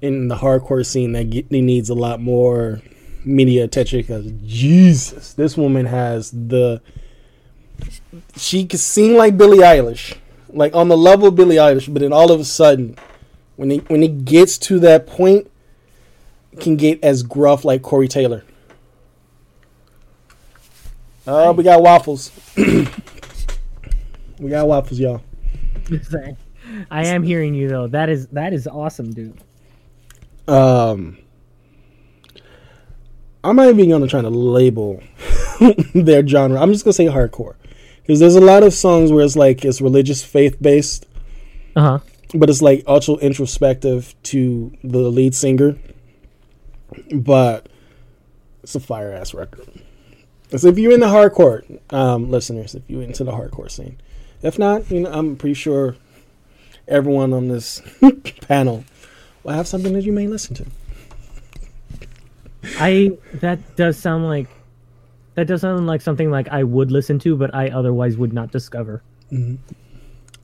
in 0.00 0.28
the 0.28 0.36
hardcore 0.36 0.86
scene 0.86 1.10
that 1.14 1.30
get, 1.30 1.50
needs 1.50 1.88
a 1.88 1.94
lot 1.94 2.20
more 2.20 2.82
media 3.24 3.64
attention 3.64 3.98
because 3.98 4.30
Jesus, 4.44 5.34
this 5.34 5.56
woman 5.56 5.86
has 5.86 6.30
the. 6.30 6.80
She 8.36 8.64
can 8.64 8.78
sing 8.78 9.16
like 9.16 9.36
Billie 9.36 9.58
Eilish, 9.58 10.16
like 10.54 10.74
on 10.74 10.88
the 10.88 10.96
level 10.96 11.28
of 11.28 11.34
Billie 11.34 11.56
Eilish, 11.56 11.92
but 11.92 12.00
then 12.00 12.12
all 12.12 12.30
of 12.30 12.40
a 12.40 12.44
sudden, 12.44 12.96
when 13.56 13.70
it 13.70 13.88
when 13.90 14.02
it 14.02 14.24
gets 14.24 14.56
to 14.58 14.78
that 14.80 15.06
point, 15.06 15.50
can 16.60 16.76
get 16.76 17.02
as 17.02 17.22
gruff 17.22 17.64
like 17.64 17.82
Corey 17.82 18.08
Taylor. 18.08 18.44
Oh, 21.26 21.52
we 21.52 21.64
got 21.64 21.82
waffles. 21.82 22.30
we 22.56 22.86
got 24.48 24.68
waffles, 24.68 25.00
y'all. 25.00 25.22
I 26.90 27.06
am 27.06 27.22
hearing 27.22 27.54
you 27.54 27.68
though. 27.68 27.88
That 27.88 28.08
is 28.08 28.28
that 28.28 28.52
is 28.52 28.66
awesome, 28.66 29.12
dude. 29.12 29.38
um 30.48 31.18
I'm 33.42 33.56
not 33.56 33.68
even 33.68 33.90
gonna 33.90 34.08
try 34.08 34.22
to 34.22 34.30
label 34.30 35.02
their 35.94 36.26
genre. 36.26 36.60
I'm 36.60 36.72
just 36.72 36.84
gonna 36.84 36.94
say 36.94 37.06
hardcore 37.06 37.56
because 38.06 38.20
there's 38.20 38.36
a 38.36 38.40
lot 38.40 38.62
of 38.62 38.72
songs 38.74 39.10
where 39.12 39.24
it's 39.24 39.36
like 39.36 39.64
it's 39.64 39.80
religious 39.80 40.22
faith 40.24 40.56
based, 40.60 41.06
Uh 41.76 41.80
huh. 41.80 41.98
but 42.34 42.48
it's 42.50 42.62
like 42.62 42.84
also 42.86 43.16
introspective 43.18 44.14
to 44.24 44.72
the 44.84 44.98
lead 44.98 45.34
singer. 45.34 45.76
But 47.12 47.68
it's 48.62 48.74
a 48.74 48.80
fire 48.80 49.12
ass 49.12 49.34
record. 49.34 49.66
So 50.56 50.68
if 50.68 50.78
you're 50.78 50.92
in 50.92 51.00
the 51.00 51.06
hardcore, 51.06 51.80
um, 51.92 52.30
listeners, 52.30 52.74
if 52.76 52.82
you're 52.88 53.02
into 53.02 53.24
the 53.24 53.32
hardcore 53.32 53.70
scene, 53.70 53.98
if 54.42 54.58
not, 54.58 54.88
you 54.90 55.00
know, 55.00 55.10
I'm 55.10 55.34
pretty 55.36 55.54
sure 55.54 55.96
everyone 56.86 57.32
on 57.32 57.48
this 57.48 57.82
panel 58.42 58.84
will 59.42 59.52
have 59.54 59.66
something 59.66 59.92
that 59.94 60.04
you 60.04 60.12
may 60.12 60.28
listen 60.28 60.54
to. 60.56 60.66
I 62.78 63.12
that 63.34 63.76
does 63.76 63.98
sound 63.98 64.26
like 64.26 64.48
that 65.34 65.46
does 65.46 65.60
sound 65.62 65.86
like 65.86 66.00
something 66.00 66.30
like 66.30 66.48
I 66.48 66.62
would 66.62 66.90
listen 66.90 67.18
to, 67.20 67.36
but 67.36 67.54
I 67.54 67.68
otherwise 67.68 68.16
would 68.16 68.32
not 68.32 68.50
discover. 68.52 69.02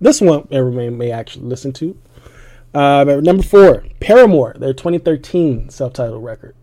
This 0.00 0.20
one 0.20 0.48
everyone 0.50 0.98
may 0.98 1.10
actually 1.12 1.44
listen 1.46 1.72
to. 1.74 1.96
Uh, 2.72 3.20
number 3.22 3.42
four, 3.42 3.84
Paramore, 4.00 4.54
their 4.58 4.72
2013 4.72 5.68
self-titled 5.70 6.22
record. 6.24 6.54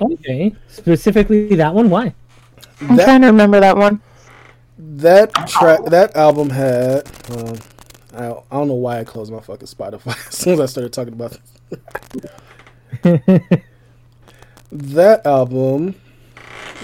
Okay, 0.00 0.54
specifically 0.68 1.54
that 1.56 1.74
one. 1.74 1.88
Why? 1.90 2.14
I'm 2.80 2.96
That- 2.96 3.04
trying 3.04 3.20
to 3.22 3.26
remember 3.28 3.60
that 3.60 3.76
one. 3.76 4.00
That 4.78 5.32
track, 5.48 5.84
that 5.86 6.16
album 6.16 6.50
had. 6.50 7.08
Uh, 7.30 7.56
I, 8.14 8.26
I 8.30 8.56
don't 8.58 8.68
know 8.68 8.74
why 8.74 9.00
I 9.00 9.04
closed 9.04 9.32
my 9.32 9.40
fucking 9.40 9.66
Spotify 9.68 10.08
as 10.28 10.34
soon 10.36 10.54
as 10.54 10.60
I 10.60 10.66
started 10.66 10.92
talking 10.92 11.14
about 11.14 11.38
that 14.72 15.26
album. 15.26 15.94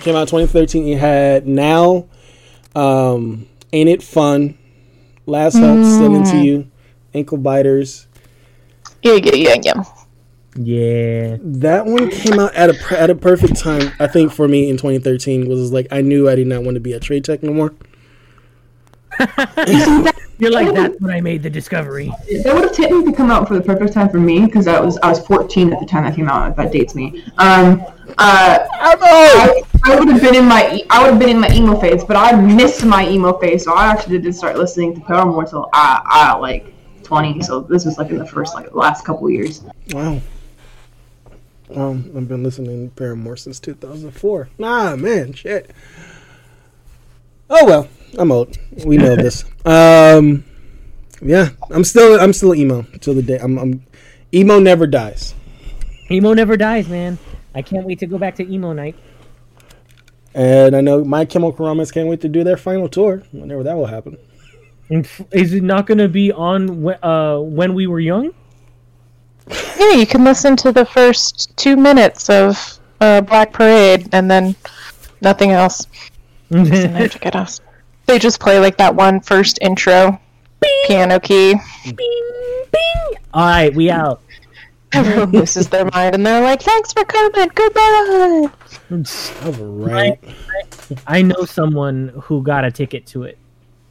Came 0.00 0.16
out 0.16 0.22
in 0.22 0.26
2013. 0.26 0.88
It 0.88 0.98
had 0.98 1.46
now, 1.46 2.06
um, 2.74 3.46
ain't 3.72 3.88
it 3.88 4.02
fun? 4.02 4.58
Last 5.26 5.54
Hope, 5.54 5.84
still 5.84 6.14
into 6.14 6.36
you, 6.38 6.70
ankle 7.14 7.38
biters. 7.38 8.06
Yeah, 9.02 9.14
yeah, 9.14 9.34
yeah, 9.34 9.56
yeah. 9.62 9.84
Yeah, 10.56 11.36
That 11.40 11.86
one 11.86 12.10
came 12.10 12.38
out 12.38 12.54
at 12.54 12.70
a 12.70 13.00
at 13.00 13.10
a 13.10 13.14
perfect 13.14 13.56
time. 13.56 13.90
I 13.98 14.06
think 14.06 14.32
for 14.32 14.46
me 14.46 14.68
in 14.70 14.76
2013 14.76 15.48
was 15.48 15.72
like 15.72 15.88
I 15.90 16.00
knew 16.00 16.28
I 16.28 16.36
did 16.36 16.46
not 16.46 16.62
want 16.62 16.76
to 16.76 16.80
be 16.80 16.92
a 16.92 17.00
trade 17.00 17.24
tech 17.24 17.42
no 17.42 17.52
more. 17.52 17.74
you're 20.38 20.50
like 20.50 20.74
that's 20.74 21.00
when 21.00 21.10
I 21.10 21.20
made 21.20 21.42
the 21.42 21.50
discovery. 21.50 22.12
That 22.42 22.54
would 22.54 22.64
have 22.64 22.72
technically 22.72 23.12
come 23.12 23.30
out 23.30 23.46
for 23.46 23.54
the 23.54 23.60
perfect 23.60 23.92
time 23.92 24.08
for 24.08 24.18
me 24.18 24.44
because 24.44 24.66
I 24.66 24.80
was 24.80 24.98
I 24.98 25.08
was 25.08 25.24
14 25.26 25.72
at 25.72 25.80
the 25.80 25.86
time 25.86 26.04
that 26.04 26.14
came 26.14 26.28
out. 26.28 26.50
If 26.50 26.56
that 26.56 26.72
dates 26.72 26.94
me, 26.94 27.24
um, 27.38 27.84
uh, 28.18 28.66
I, 28.72 29.62
I 29.84 29.98
would 29.98 30.08
have 30.08 30.20
been 30.20 30.34
in 30.34 30.46
my 30.46 30.82
I 30.90 31.02
would 31.02 31.12
have 31.12 31.18
been 31.18 31.30
in 31.30 31.40
my 31.40 31.50
emo 31.52 31.78
phase, 31.78 32.04
but 32.04 32.16
I 32.16 32.40
missed 32.40 32.84
my 32.84 33.08
emo 33.08 33.38
phase, 33.38 33.64
so 33.64 33.74
I 33.74 33.86
actually 33.86 34.18
didn't 34.18 34.34
start 34.34 34.56
listening 34.56 34.94
to 34.94 35.00
Paramore 35.00 35.42
until 35.42 35.68
I, 35.72 36.00
I 36.04 36.36
like 36.36 36.72
20. 37.04 37.42
So 37.42 37.60
this 37.60 37.84
was 37.84 37.98
like 37.98 38.10
in 38.10 38.18
the 38.18 38.26
first 38.26 38.54
like 38.54 38.74
last 38.74 39.04
couple 39.04 39.30
years. 39.30 39.62
Wow. 39.90 40.20
Um, 41.74 42.12
I've 42.16 42.28
been 42.28 42.42
listening 42.42 42.90
to 42.90 42.94
Paramore 42.94 43.36
since 43.36 43.58
2004. 43.60 44.48
Nah, 44.58 44.96
man, 44.96 45.32
shit. 45.32 45.70
Oh 47.50 47.64
well, 47.64 47.88
I'm 48.18 48.30
old. 48.32 48.56
We 48.84 48.96
know 48.96 49.16
this. 49.16 49.44
Um, 49.64 50.44
yeah, 51.22 51.50
I'm 51.70 51.84
still 51.84 52.20
I'm 52.20 52.32
still 52.32 52.54
emo 52.54 52.82
till 53.00 53.14
the 53.14 53.22
day. 53.22 53.38
I'm, 53.38 53.58
I'm 53.58 53.82
emo 54.32 54.58
never 54.58 54.86
dies, 54.86 55.34
Emo 56.10 56.34
never 56.34 56.56
dies, 56.56 56.88
man. 56.88 57.18
I 57.54 57.62
can't 57.62 57.86
wait 57.86 57.98
to 58.00 58.06
go 58.06 58.18
back 58.18 58.34
to 58.36 58.42
emo 58.52 58.72
night. 58.72 58.96
and 60.34 60.74
I 60.76 60.80
know 60.80 61.04
My 61.04 61.24
Chemical 61.24 61.66
Romance 61.66 61.90
can't 61.90 62.08
wait 62.08 62.20
to 62.22 62.28
do 62.28 62.44
their 62.44 62.56
final 62.56 62.88
tour 62.88 63.22
whenever 63.32 63.62
that 63.62 63.76
will 63.76 63.86
happen. 63.86 64.18
Is 65.32 65.54
it 65.54 65.62
not 65.62 65.86
going 65.86 65.98
to 65.98 66.08
be 66.08 66.30
on 66.32 66.86
uh, 67.02 67.38
when 67.38 67.74
we 67.74 67.86
were 67.86 68.00
young? 68.00 68.32
Yeah, 69.78 69.92
you 69.92 70.06
can 70.06 70.24
listen 70.24 70.56
to 70.56 70.72
the 70.72 70.84
first 70.84 71.56
two 71.56 71.76
minutes 71.76 72.28
of 72.28 72.78
uh, 73.00 73.20
Black 73.22 73.52
Parade 73.52 74.08
and 74.12 74.30
then 74.30 74.54
nothing 75.20 75.52
else. 75.52 75.86
Magic 76.50 77.24
at 77.26 77.34
us. 77.36 77.60
They 78.06 78.18
just 78.18 78.40
play 78.40 78.58
like 78.58 78.76
that 78.78 78.94
one 78.94 79.20
first 79.20 79.58
intro 79.62 80.20
piano 80.86 81.18
key. 81.20 81.54
All 83.32 83.46
right, 83.46 83.74
we 83.74 83.90
out. 83.90 84.20
Everyone 84.92 85.32
loses 85.32 85.68
their 85.68 85.86
mind 85.86 86.14
and 86.14 86.24
they're 86.24 86.42
like, 86.42 86.62
"Thanks 86.62 86.92
for 86.92 87.04
coming. 87.04 87.48
Goodbye." 87.54 88.48
All 89.44 89.52
right. 89.66 90.18
I 91.06 91.22
know 91.22 91.44
someone 91.44 92.12
who 92.22 92.42
got 92.42 92.64
a 92.64 92.70
ticket 92.70 93.06
to 93.06 93.24
it. 93.24 93.38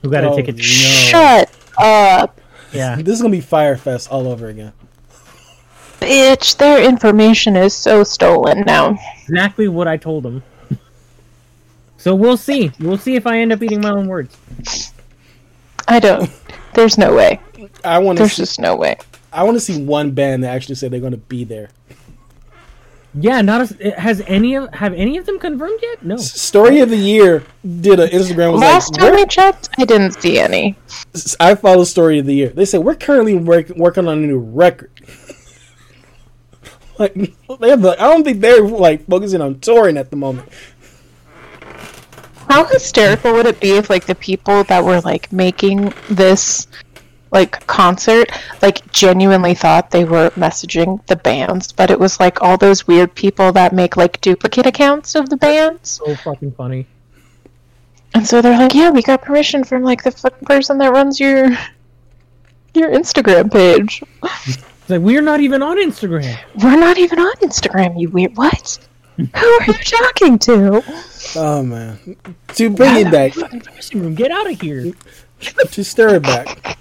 Who 0.01 0.09
got 0.09 0.23
Oh, 0.23 0.33
a 0.33 0.35
ticket? 0.35 0.55
To 0.57 0.61
no. 0.61 0.65
Shut 0.67 1.49
up, 1.77 2.39
Yeah. 2.71 2.95
This 2.97 3.15
is 3.15 3.21
gonna 3.21 3.31
be 3.31 3.41
Fyre 3.41 3.75
Fest 3.77 4.09
all 4.11 4.27
over 4.27 4.47
again. 4.47 4.71
bitch. 5.99 6.55
Their 6.57 6.83
information 6.87 7.55
is 7.57 7.73
so 7.73 8.03
stolen 8.03 8.61
now. 8.61 8.97
exactly 9.27 9.67
what 9.67 9.87
I 9.87 9.97
told 9.97 10.25
him. 10.25 10.43
So 12.03 12.13
we'll 12.13 12.35
see. 12.35 12.69
We'll 12.81 12.97
see 12.97 13.15
if 13.15 13.25
I 13.25 13.39
end 13.39 13.53
up 13.53 13.63
eating 13.63 13.79
my 13.79 13.91
own 13.91 14.09
words. 14.09 14.37
I 15.87 16.01
don't. 16.01 16.29
There's 16.73 16.97
no 16.97 17.15
way. 17.15 17.39
I 17.85 17.99
want 17.99 18.17
to 18.17 18.23
There's 18.23 18.33
see, 18.33 18.41
just 18.41 18.59
no 18.59 18.75
way. 18.75 18.97
I 19.31 19.43
want 19.43 19.55
to 19.55 19.61
see 19.61 19.81
one 19.81 20.11
band 20.11 20.43
that 20.43 20.53
actually 20.53 20.75
said 20.75 20.91
they're 20.91 20.99
gonna 20.99 21.15
be 21.15 21.45
there. 21.45 21.69
Yeah, 23.13 23.41
not 23.41 23.71
a, 23.79 23.91
has 23.91 24.21
any 24.27 24.53
of 24.55 24.73
have 24.73 24.93
any 24.93 25.17
of 25.17 25.25
them 25.25 25.39
confirmed 25.39 25.79
yet? 25.81 26.03
No. 26.03 26.17
Story 26.17 26.81
of 26.81 26.89
the 26.89 26.97
year 26.97 27.45
did 27.63 28.01
an 28.01 28.09
Instagram 28.09 28.51
was 28.51 28.59
Last 28.59 28.91
like, 28.91 28.99
time 28.99 29.13
"We're- 29.13 29.25
checked, 29.25 29.69
I 29.77 29.85
didn't 29.85 30.21
see 30.21 30.39
any. 30.39 30.75
I 31.39 31.55
follow 31.55 31.85
story 31.85 32.19
of 32.19 32.25
the 32.25 32.35
year. 32.35 32.49
They 32.49 32.65
said 32.65 32.81
we're 32.81 32.95
currently 32.95 33.35
work, 33.35 33.69
working 33.69 34.09
on 34.09 34.17
a 34.17 34.27
new 34.27 34.39
record. 34.39 34.91
like 36.99 37.13
they 37.13 37.69
have 37.69 37.81
the, 37.81 37.95
I 37.97 38.09
don't 38.09 38.25
think 38.25 38.41
they're 38.41 38.61
like 38.61 39.07
focusing 39.07 39.39
on 39.41 39.61
touring 39.61 39.95
at 39.95 40.09
the 40.09 40.17
moment. 40.17 40.49
How 42.53 42.65
hysterical 42.65 43.33
would 43.33 43.47
it 43.47 43.59
be 43.59 43.71
if 43.71 43.89
like 43.89 44.05
the 44.05 44.13
people 44.13 44.63
that 44.65 44.83
were 44.83 45.01
like 45.01 45.33
making 45.33 45.91
this 46.07 46.67
like 47.31 47.65
concert 47.65 48.29
like 48.61 48.91
genuinely 48.91 49.55
thought 49.55 49.89
they 49.89 50.05
were 50.05 50.29
messaging 50.35 51.03
the 51.07 51.15
bands, 51.15 51.71
but 51.71 51.89
it 51.89 51.99
was 51.99 52.19
like 52.19 52.43
all 52.43 52.55
those 52.55 52.85
weird 52.85 53.15
people 53.15 53.51
that 53.53 53.73
make 53.73 53.97
like 53.97 54.21
duplicate 54.21 54.67
accounts 54.67 55.15
of 55.15 55.31
the 55.31 55.37
bands. 55.37 55.99
So 56.05 56.15
fucking 56.15 56.51
funny. 56.51 56.85
And 58.13 58.27
so 58.27 58.39
they're 58.39 58.59
like, 58.59 58.75
"Yeah, 58.75 58.91
we 58.91 59.01
got 59.01 59.23
permission 59.23 59.63
from 59.63 59.81
like 59.81 60.03
the 60.03 60.11
fucking 60.11 60.45
person 60.45 60.77
that 60.77 60.91
runs 60.91 61.19
your 61.19 61.49
your 62.75 62.91
Instagram 62.91 63.51
page. 63.51 64.03
Like 64.89 65.01
we're 65.01 65.21
not 65.21 65.39
even 65.39 65.63
on 65.63 65.77
Instagram. 65.77 66.37
We're 66.61 66.77
not 66.77 66.99
even 66.99 67.17
on 67.17 67.33
Instagram, 67.37 67.99
you 67.99 68.09
weird 68.09 68.37
what? 68.37 68.77
Who 69.17 69.47
are 69.47 69.65
you 69.65 69.73
talking 69.73 70.37
to?" 70.37 70.83
Oh 71.35 71.63
man, 71.63 72.15
to 72.49 72.69
bring 72.69 72.95
it 72.97 73.11
back, 73.11 73.33
dressing 73.33 74.01
room. 74.01 74.15
Get 74.15 74.31
out 74.31 74.49
of 74.49 74.61
here. 74.61 74.93
to 75.71 75.83
stir 75.83 76.15
it 76.15 76.23
back. 76.23 76.77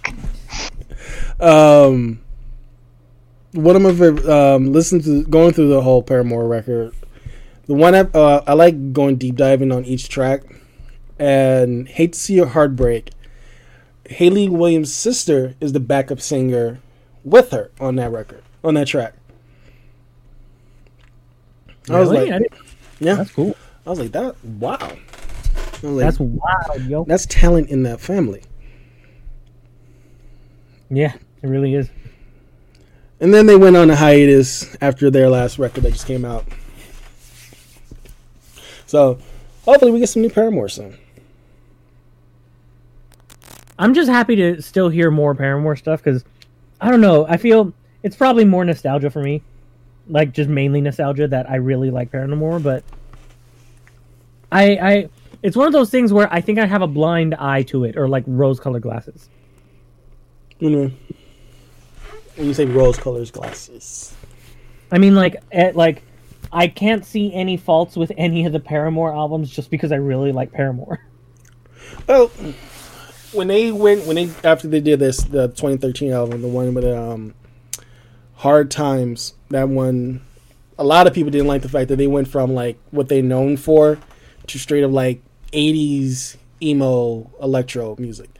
Um, 1.40 2.20
one 3.52 3.76
of 3.76 3.82
my 3.82 3.90
favorite, 3.90 4.28
um, 4.28 4.72
listen 4.72 5.02
to 5.02 5.24
going 5.24 5.52
through 5.52 5.68
the 5.68 5.82
whole 5.82 6.02
Paramore 6.02 6.46
record. 6.46 6.94
The 7.66 7.74
one 7.74 7.94
I, 7.94 8.00
uh, 8.00 8.42
I 8.46 8.54
like 8.54 8.92
going 8.92 9.16
deep 9.16 9.36
diving 9.36 9.72
on 9.72 9.84
each 9.84 10.08
track, 10.08 10.42
and 11.18 11.88
hate 11.88 12.14
to 12.14 12.18
see 12.18 12.34
your 12.34 12.46
heart 12.46 12.76
break. 12.76 13.10
Hayley 14.08 14.48
Williams' 14.48 14.92
sister 14.92 15.54
is 15.60 15.72
the 15.72 15.80
backup 15.80 16.20
singer 16.20 16.80
with 17.24 17.50
her 17.50 17.70
on 17.80 17.96
that 17.96 18.12
record, 18.12 18.42
on 18.62 18.74
that 18.74 18.88
track. 18.88 19.14
I 21.90 21.98
was 21.98 22.10
like, 22.10 22.30
I 22.30 22.40
yeah, 23.00 23.14
that's 23.16 23.32
cool. 23.32 23.56
I 23.86 23.90
was 23.90 23.98
like 23.98 24.12
that. 24.12 24.42
Wow, 24.44 24.78
like, 25.82 26.04
That's 26.04 26.20
wild, 26.20 26.82
yo. 26.86 27.04
that's 27.04 27.26
talent 27.26 27.68
in 27.68 27.82
that 27.82 28.00
family. 28.00 28.42
Yeah, 30.90 31.14
it 31.42 31.46
really 31.48 31.74
is. 31.74 31.90
And 33.20 33.32
then 33.32 33.46
they 33.46 33.56
went 33.56 33.76
on 33.76 33.88
a 33.90 33.96
hiatus 33.96 34.76
after 34.80 35.10
their 35.10 35.28
last 35.28 35.58
record 35.58 35.84
that 35.84 35.92
just 35.92 36.06
came 36.06 36.24
out. 36.24 36.44
So 38.86 39.18
hopefully 39.64 39.90
we 39.90 40.00
get 40.00 40.08
some 40.08 40.22
new 40.22 40.30
Paramore 40.30 40.68
soon. 40.68 40.98
I'm 43.78 43.94
just 43.94 44.10
happy 44.10 44.36
to 44.36 44.60
still 44.60 44.88
hear 44.90 45.10
more 45.10 45.34
Paramore 45.34 45.76
stuff 45.76 46.02
because 46.02 46.24
I 46.80 46.90
don't 46.90 47.00
know. 47.00 47.26
I 47.26 47.36
feel 47.36 47.72
it's 48.02 48.16
probably 48.16 48.44
more 48.44 48.64
nostalgia 48.64 49.10
for 49.10 49.22
me, 49.22 49.42
like 50.08 50.32
just 50.32 50.50
mainly 50.50 50.80
nostalgia 50.80 51.26
that 51.28 51.48
I 51.50 51.56
really 51.56 51.90
like 51.90 52.12
Paramore. 52.12 52.60
But 52.60 52.84
I, 54.52 54.64
I, 54.76 55.08
it's 55.42 55.56
one 55.56 55.66
of 55.66 55.72
those 55.72 55.90
things 55.90 56.12
where 56.12 56.32
I 56.32 56.40
think 56.40 56.58
I 56.58 56.66
have 56.66 56.82
a 56.82 56.86
blind 56.86 57.34
eye 57.34 57.62
to 57.64 57.84
it, 57.84 57.96
or 57.96 58.06
like 58.06 58.24
rose-colored 58.26 58.82
glasses. 58.82 59.28
You 60.58 60.70
know, 60.70 60.90
when 62.36 62.46
you 62.46 62.54
say 62.54 62.66
rose 62.66 62.98
colors 62.98 63.30
glasses. 63.30 64.14
I 64.92 64.98
mean, 64.98 65.14
like, 65.14 65.36
at, 65.50 65.74
like 65.74 66.02
I 66.52 66.68
can't 66.68 67.04
see 67.04 67.32
any 67.32 67.56
faults 67.56 67.96
with 67.96 68.12
any 68.16 68.44
of 68.44 68.52
the 68.52 68.60
Paramore 68.60 69.12
albums 69.12 69.50
just 69.50 69.70
because 69.70 69.90
I 69.90 69.96
really 69.96 70.32
like 70.32 70.52
Paramore. 70.52 71.00
Well, 72.06 72.28
when 73.32 73.48
they 73.48 73.70
went 73.70 74.06
when 74.06 74.16
they 74.16 74.30
after 74.42 74.66
they 74.66 74.80
did 74.80 74.98
this 74.98 75.18
the 75.18 75.48
2013 75.48 76.10
album, 76.10 76.40
the 76.40 76.48
one 76.48 76.72
with 76.72 76.86
um, 76.86 77.34
Hard 78.36 78.70
Times, 78.70 79.34
that 79.50 79.68
one, 79.68 80.22
a 80.78 80.84
lot 80.84 81.06
of 81.06 81.12
people 81.12 81.30
didn't 81.30 81.48
like 81.48 81.60
the 81.60 81.68
fact 81.68 81.88
that 81.88 81.96
they 81.96 82.06
went 82.06 82.28
from 82.28 82.54
like 82.54 82.78
what 82.92 83.08
they 83.08 83.20
known 83.20 83.58
for 83.58 83.98
to 84.52 84.58
straight 84.58 84.84
up 84.84 84.90
like 84.92 85.20
80s 85.52 86.36
emo 86.62 87.30
electro 87.40 87.96
music. 87.98 88.30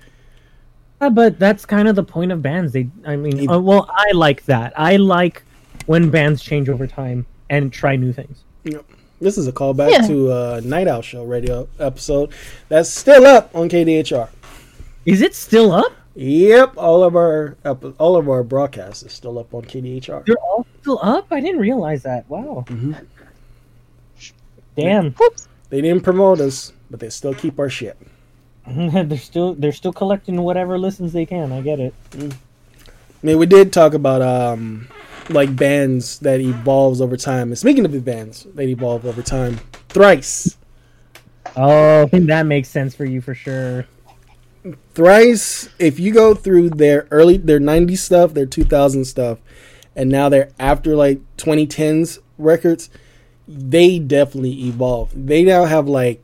Yeah, 1.01 1.09
but 1.09 1.39
that's 1.39 1.67
kind 1.67 1.89
of 1.89 1.97
the 1.97 2.05
point 2.05 2.31
of 2.33 2.41
bands. 2.43 2.73
They, 2.73 2.89
I 3.05 3.17
mean, 3.17 3.39
It- 3.41 3.51
uh, 3.51 3.61
well, 3.61 3.89
I 3.91 4.13
like 4.15 4.45
that. 4.45 4.73
I 4.79 4.97
like 4.97 5.43
when 5.87 6.11
bands 6.11 6.43
change 6.43 6.69
over 6.69 6.87
time 6.87 7.27
and 7.51 7.73
try 7.73 7.97
new 7.97 8.13
things. 8.13 8.45
Yep. 8.65 8.85
This 9.21 9.37
is 9.39 9.47
a 9.49 9.53
callback 9.53 9.91
Yeah. 9.91 10.07
to 10.07 10.33
a 10.33 10.61
Night 10.63 10.89
Owl 10.89 11.03
Show 11.03 11.25
radio 11.25 11.69
episode 11.79 12.31
that's 12.69 12.89
still 12.89 13.27
up 13.27 13.55
on 13.55 13.69
KDHR. 13.69 14.29
Is 15.05 15.23
it 15.23 15.35
still 15.35 15.73
up? 15.73 15.93
Yep, 16.15 16.75
all 16.77 17.03
of 17.03 17.17
our 17.17 17.57
epi- 17.65 17.95
all 17.99 18.17
of 18.17 18.29
our 18.29 18.43
broadcasts 18.43 19.03
is 19.03 19.13
still 19.13 19.39
up 19.39 19.55
on 19.55 19.63
KDHR. 19.63 20.25
They're 20.27 20.37
all 20.37 20.67
still 20.81 20.99
up. 21.03 21.27
I 21.33 21.41
didn't 21.41 21.61
realize 21.61 22.03
that. 22.03 22.29
Wow. 22.29 22.65
Mhm. 22.69 23.07
Damn. 24.77 25.13
Whoops. 25.13 25.49
They 25.73 25.81
didn't 25.81 26.03
promote 26.03 26.39
us, 26.39 26.71
but 26.91 27.01
they 27.01 27.09
still 27.09 27.33
keep 27.33 27.59
our 27.59 27.71
shit. 27.71 27.97
they're 28.67 29.17
still 29.17 29.55
they're 29.55 29.73
still 29.73 29.95
collecting 29.95 30.39
whatever 30.43 30.79
listens 30.79 31.15
they 31.15 31.25
can. 31.25 31.51
I 31.51 31.63
get 31.63 31.81
it. 31.81 31.95
I 32.15 32.29
mean, 33.23 33.39
we 33.39 33.47
did 33.47 33.73
talk 33.73 33.95
about 33.95 34.21
um, 34.21 34.87
like 35.31 35.57
bands 35.57 36.19
that 36.19 36.41
evolves 36.41 37.01
over 37.01 37.17
time. 37.17 37.49
And 37.49 37.59
speaking 37.59 37.87
of 37.87 37.93
the 37.93 38.03
bands 38.03 38.47
that 38.55 38.69
evolve 38.69 39.07
over 39.07 39.23
time, 39.23 39.61
Thrice. 39.89 40.59
Oh, 41.57 42.05
that 42.13 42.45
makes 42.45 42.69
sense 42.69 42.95
for 42.95 43.07
you 43.07 43.23
for 43.23 43.35
sure. 43.35 43.87
Thrice, 44.93 45.71
if 45.79 45.99
you 45.99 46.13
go 46.13 46.35
through 46.35 46.69
their 46.69 47.09
early, 47.11 47.39
their 47.39 47.61
'90s 47.61 47.97
stuff, 47.97 48.35
their 48.35 48.45
2000 48.45 49.07
stuff, 49.07 49.39
and 49.97 50.11
now 50.11 50.29
they're 50.29 50.51
after 50.59 50.95
like 50.97 51.21
2010s 51.39 52.19
records, 52.37 52.91
they 53.49 53.99
definitely 53.99 54.65
evolved. 54.65 55.27
They 55.27 55.43
now 55.43 55.65
have 55.65 55.89
like 55.89 56.23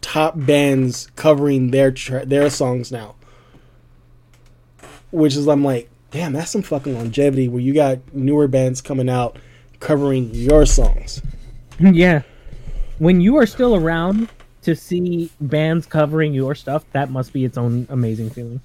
top 0.00 0.34
bands 0.36 1.08
covering 1.16 1.70
their 1.70 1.90
tra- 1.90 2.26
their 2.26 2.50
songs 2.50 2.92
now, 2.92 3.14
which 5.10 5.36
is 5.36 5.48
I'm 5.48 5.64
like, 5.64 5.88
damn, 6.10 6.32
that's 6.32 6.50
some 6.50 6.62
fucking 6.62 6.94
longevity 6.94 7.48
where 7.48 7.60
you 7.60 7.74
got 7.74 7.98
newer 8.14 8.48
bands 8.48 8.80
coming 8.80 9.08
out 9.08 9.38
covering 9.80 10.30
your 10.34 10.66
songs. 10.66 11.22
yeah. 11.80 12.22
When 12.98 13.20
you 13.20 13.36
are 13.36 13.46
still 13.46 13.74
around 13.74 14.28
to 14.62 14.74
see 14.74 15.30
bands 15.40 15.86
covering 15.86 16.32
your 16.32 16.54
stuff, 16.54 16.84
that 16.92 17.10
must 17.10 17.32
be 17.32 17.44
its 17.44 17.58
own 17.58 17.86
amazing 17.90 18.30
feeling. 18.30 18.60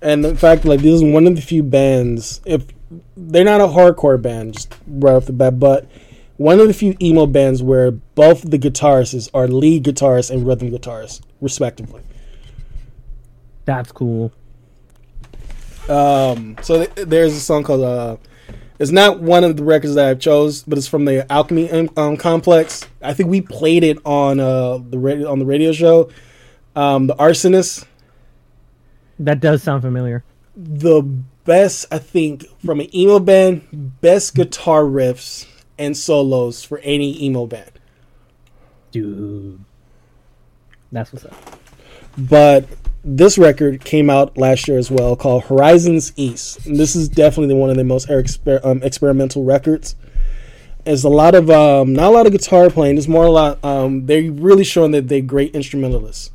And 0.00 0.24
the 0.24 0.36
fact, 0.36 0.64
like, 0.64 0.80
this 0.80 0.94
is 0.94 1.04
one 1.04 1.26
of 1.26 1.36
the 1.36 1.42
few 1.42 1.62
bands, 1.62 2.40
if 2.44 2.64
they're 3.16 3.44
not 3.44 3.60
a 3.60 3.68
hardcore 3.68 4.20
band, 4.20 4.54
just 4.54 4.74
right 4.88 5.14
off 5.14 5.26
the 5.26 5.32
bat, 5.32 5.60
but 5.60 5.88
one 6.36 6.58
of 6.60 6.66
the 6.66 6.74
few 6.74 6.96
emo 7.00 7.26
bands 7.26 7.62
where 7.62 7.90
both 7.90 8.42
the 8.42 8.58
guitarists 8.58 9.28
are 9.34 9.46
lead 9.46 9.84
guitarist 9.84 10.30
and 10.30 10.46
rhythm 10.46 10.70
guitarist, 10.70 11.22
respectively. 11.40 12.02
That's 13.64 13.92
cool. 13.92 14.32
Um, 15.88 16.56
so 16.62 16.84
th- 16.84 17.06
there's 17.08 17.34
a 17.34 17.40
song 17.40 17.62
called, 17.64 17.82
uh, 17.82 18.16
it's 18.78 18.90
not 18.90 19.20
one 19.20 19.44
of 19.44 19.56
the 19.56 19.62
records 19.62 19.94
that 19.94 20.08
I've 20.08 20.20
chose, 20.20 20.62
but 20.62 20.78
it's 20.78 20.88
from 20.88 21.04
the 21.04 21.30
Alchemy 21.30 21.70
um, 21.70 21.90
um, 21.96 22.16
Complex. 22.16 22.86
I 23.00 23.14
think 23.14 23.28
we 23.28 23.40
played 23.40 23.84
it 23.84 23.98
on 24.04 24.40
uh, 24.40 24.78
the 24.78 24.98
radio, 24.98 25.30
on 25.30 25.38
the 25.38 25.46
radio 25.46 25.72
show. 25.72 26.10
Um, 26.74 27.06
the 27.06 27.14
Arsonist. 27.16 27.84
That 29.18 29.40
does 29.40 29.62
sound 29.62 29.82
familiar. 29.82 30.24
the 30.56 31.02
best 31.44 31.86
I 31.92 31.98
think 31.98 32.44
from 32.64 32.80
an 32.80 32.94
emo 32.94 33.18
band, 33.18 34.00
best 34.00 34.34
guitar 34.34 34.82
riffs 34.82 35.46
and 35.82 35.96
solos 35.96 36.62
for 36.64 36.78
any 36.78 37.22
emo 37.24 37.46
band. 37.46 37.72
Dude. 38.92 39.64
That's 40.92 41.12
what's 41.12 41.24
up. 41.24 41.34
But 42.16 42.68
this 43.04 43.36
record 43.36 43.84
came 43.84 44.08
out 44.08 44.38
last 44.38 44.68
year 44.68 44.78
as 44.78 44.90
well, 44.90 45.16
called 45.16 45.44
Horizons 45.44 46.12
East. 46.16 46.66
And 46.66 46.76
this 46.78 46.94
is 46.94 47.08
definitely 47.08 47.54
one 47.54 47.70
of 47.70 47.76
the 47.76 47.84
most 47.84 48.08
exper- 48.08 48.64
um, 48.64 48.82
experimental 48.82 49.44
records. 49.44 49.96
There's 50.84 51.04
a 51.04 51.08
lot 51.08 51.34
of 51.34 51.50
um, 51.50 51.92
not 51.94 52.08
a 52.08 52.10
lot 52.10 52.26
of 52.26 52.32
guitar 52.32 52.68
playing. 52.70 52.96
There's 52.96 53.08
more 53.08 53.24
a 53.24 53.30
lot. 53.30 53.64
Um, 53.64 54.06
they're 54.06 54.30
really 54.30 54.64
showing 54.64 54.90
that 54.92 55.08
they're 55.08 55.20
great 55.20 55.54
instrumentalists 55.54 56.30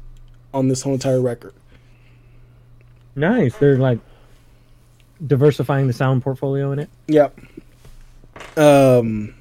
on 0.53 0.67
this 0.67 0.81
whole 0.81 0.93
entire 0.93 1.21
record. 1.21 1.53
Nice. 3.15 3.55
They're 3.57 3.77
like 3.77 3.99
diversifying 5.25 5.87
the 5.87 5.93
sound 5.93 6.21
portfolio 6.21 6.71
in 6.71 6.79
it. 6.79 6.89
Yep. 7.07 7.39
Um, 8.55 9.33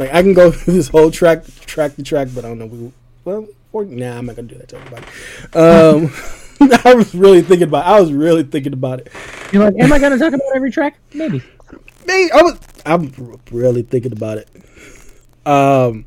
like 0.00 0.12
I 0.12 0.22
can 0.22 0.34
go 0.34 0.50
through 0.52 0.74
this 0.74 0.88
whole 0.88 1.10
track, 1.10 1.44
track 1.66 1.94
to 1.96 2.02
track, 2.02 2.28
but 2.34 2.44
I 2.44 2.48
don't 2.48 2.58
know. 2.58 2.66
We, 2.66 2.92
well, 3.24 3.46
or, 3.72 3.84
nah, 3.84 4.18
I'm 4.18 4.26
not 4.26 4.34
gonna 4.36 4.48
do 4.48 4.56
that 4.56 4.68
to 4.70 4.76
everybody. 4.76 5.06
Um, 5.54 6.12
I 6.84 6.94
was 6.94 7.14
really 7.14 7.42
thinking 7.42 7.68
about. 7.68 7.86
I 7.86 8.00
was 8.00 8.12
really 8.12 8.42
thinking 8.42 8.72
about 8.72 9.00
it. 9.00 9.12
You're 9.52 9.64
like, 9.64 9.74
am 9.78 9.92
I 9.92 9.98
gonna 9.98 10.18
talk 10.18 10.32
about 10.32 10.48
every 10.54 10.70
track? 10.72 10.96
Maybe. 11.14 11.42
Man, 12.06 12.28
I 12.34 12.42
was. 12.42 12.58
I'm 12.84 13.12
really 13.52 13.82
thinking 13.82 14.12
about 14.12 14.38
it. 14.38 14.48
Um, 15.46 16.06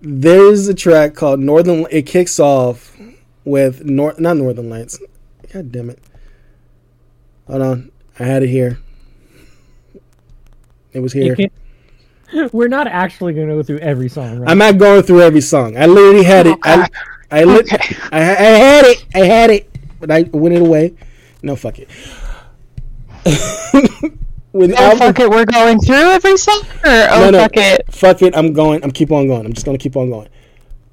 there's 0.00 0.66
a 0.68 0.74
track 0.74 1.14
called 1.14 1.40
Northern. 1.40 1.86
It 1.90 2.02
kicks 2.06 2.40
off 2.40 2.96
with 3.44 3.84
North, 3.84 4.18
not 4.18 4.36
Northern 4.36 4.68
Lights. 4.70 4.98
God 5.52 5.70
damn 5.70 5.90
it. 5.90 5.98
Hold 7.46 7.62
on, 7.62 7.92
I 8.18 8.24
had 8.24 8.42
it 8.42 8.48
here. 8.48 8.78
It 10.92 11.00
was 11.00 11.12
here. 11.12 11.24
You 11.24 11.36
can't- 11.36 11.52
We're 12.52 12.68
not 12.68 12.86
actually 12.86 13.34
gonna 13.34 13.54
go 13.54 13.62
through 13.62 13.78
every 13.78 14.08
song, 14.08 14.40
right? 14.40 14.50
I'm 14.50 14.58
not 14.58 14.78
going 14.78 15.02
through 15.02 15.22
every 15.22 15.40
song. 15.40 15.76
I 15.76 15.86
literally 15.86 16.24
had 16.24 16.46
it. 16.46 16.58
I, 16.62 16.88
I, 17.30 17.44
lit, 17.44 17.72
Okay. 17.72 17.96
I, 18.12 18.18
I 18.20 18.22
had 18.22 18.84
it. 18.86 19.04
I 19.14 19.18
had 19.20 19.50
it, 19.50 19.70
but 20.00 20.10
I 20.10 20.22
went 20.32 20.54
it 20.54 20.62
away. 20.62 20.94
No, 21.42 21.56
fuck 21.56 21.78
it. 21.78 21.88
With 24.52 24.72
Oh, 24.72 24.82
album, 24.82 24.98
fuck 24.98 25.20
it, 25.20 25.30
we're 25.30 25.44
going 25.44 25.78
through 25.80 25.94
every 26.10 26.36
song? 26.36 26.60
Or, 26.84 26.90
oh, 27.10 27.20
No, 27.26 27.30
no. 27.30 27.38
fuck 27.38 27.52
it. 27.56 27.84
fuck 27.92 28.20
it. 28.22 28.36
I'm 28.36 28.52
going. 28.52 28.82
I'm 28.82 28.90
keep 28.90 29.12
on 29.12 29.28
going. 29.28 29.46
I'm 29.46 29.52
just 29.52 29.64
gonna 29.64 29.78
keep 29.78 29.96
on 29.96 30.10
going. 30.10 30.28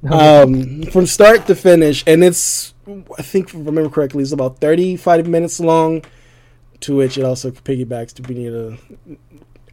Um, 0.09 0.83
from 0.83 1.07
start 1.07 1.47
to 1.47 1.55
finish, 1.55 2.03
and 2.05 2.23
it's 2.23 2.75
I 3.17 3.23
think 3.23 3.49
if 3.49 3.55
I 3.55 3.57
remember 3.57 3.89
correctly, 3.89 4.21
it's 4.21 4.31
about 4.31 4.59
35 4.59 5.27
minutes 5.27 5.59
long. 5.59 6.03
To 6.81 6.95
which 6.97 7.17
it 7.17 7.23
also 7.25 7.49
piggybacks 7.49 8.13
to 8.13 8.21
being 8.21 8.45
a 8.47 8.77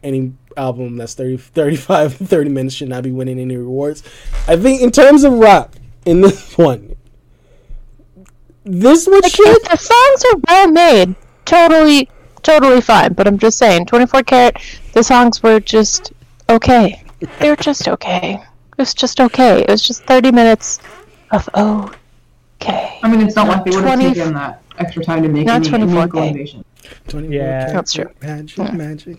any 0.05 0.33
album 0.55 0.95
that's 0.97 1.13
30, 1.15 1.37
35, 1.37 2.13
30 2.15 2.49
minutes 2.49 2.75
should 2.75 2.89
not 2.89 3.03
be 3.03 3.11
winning 3.11 3.39
any 3.39 3.57
rewards. 3.57 4.03
I 4.47 4.55
think 4.55 4.81
in 4.81 4.91
terms 4.91 5.23
of 5.23 5.33
rock, 5.33 5.73
in 6.05 6.21
this 6.21 6.57
one, 6.57 6.95
this 8.63 9.07
one 9.07 9.19
Like, 9.21 9.31
should. 9.35 9.63
the 9.63 9.77
songs 9.77 10.23
are 10.33 10.39
well 10.47 10.71
made, 10.71 11.15
totally, 11.45 12.09
totally 12.43 12.81
fine. 12.81 13.13
But 13.13 13.27
I'm 13.27 13.37
just 13.37 13.57
saying, 13.57 13.85
24 13.87 14.23
karat, 14.23 14.57
the 14.93 15.03
songs 15.03 15.43
were 15.43 15.59
just 15.59 16.13
okay. 16.49 17.03
They 17.39 17.49
were 17.49 17.55
just 17.55 17.87
okay. 17.87 18.33
It 18.35 18.77
was 18.77 18.93
just 18.93 19.19
okay. 19.21 19.61
It 19.61 19.69
was 19.69 19.81
just 19.81 20.03
30 20.05 20.31
minutes 20.31 20.79
of 21.31 21.47
okay. 21.53 22.99
I 23.03 23.09
mean, 23.09 23.21
it's 23.21 23.35
not 23.35 23.47
like 23.47 23.63
they 23.65 23.71
would 23.71 23.85
have 23.85 23.99
20 23.99 24.13
taken 24.15 24.33
that 24.33 24.61
extra 24.77 25.03
time 25.03 25.23
to 25.23 25.29
make 25.29 25.45
Not 25.45 25.65
any 25.67 25.85
24K. 25.85 25.87
musical 25.91 26.23
innovation. 26.23 26.65
24 27.07 27.33
Yeah. 27.33 27.59
karat 27.59 27.73
That's 27.73 27.93
true. 27.93 28.09
Magic, 28.21 28.73
magic. 28.73 29.17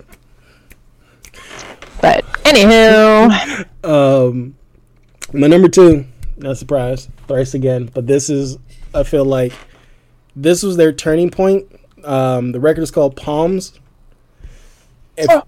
But 2.01 2.24
anywho, 2.45 3.66
Um, 3.84 4.55
my 5.32 5.47
number 5.47 5.68
two, 5.68 6.05
no 6.37 6.55
surprise, 6.55 7.09
thrice 7.28 7.55
again. 7.55 7.91
But 7.93 8.07
this 8.07 8.28
is, 8.30 8.59
I 8.95 9.03
feel 9.03 9.24
like, 9.24 9.53
this 10.34 10.62
was 10.62 10.76
their 10.76 10.93
turning 10.93 11.30
point. 11.30 11.66
Um, 12.05 12.53
the 12.53 12.61
record 12.61 12.82
is 12.82 12.91
called 12.91 13.16
Palms. 13.16 13.78
If, 15.16 15.26
Oh. 15.30 15.43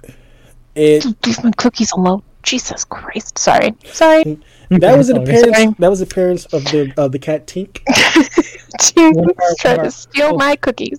it 0.75 1.05
leave 1.27 1.45
my 1.45 1.51
cookies 1.53 1.93
alone. 1.93 2.23
Jesus 2.43 2.85
Christ. 2.85 3.37
Sorry. 3.39 3.75
Sorry. 3.85 4.39
that 4.71 4.97
was 4.97 5.11
an 5.11 5.17
Sorry. 5.17 5.25
appearance. 5.29 5.57
Sorry. 5.59 5.75
That 5.79 5.91
was 5.91 6.01
appearance 6.01 6.47
of 6.47 6.65
the 6.67 6.93
of 6.97 7.13
the 7.13 7.19
cat 7.19 7.47
Tink. 7.47 7.81
Dude, 8.95 9.17
One 9.17 9.29
of 9.31 9.37
our- 9.39 9.55
trying 9.59 9.73
one 9.73 9.73
of 9.73 9.79
our- 9.81 9.85
to 9.85 9.91
steal 9.91 10.37
my 10.39 10.57
cookies. 10.57 10.99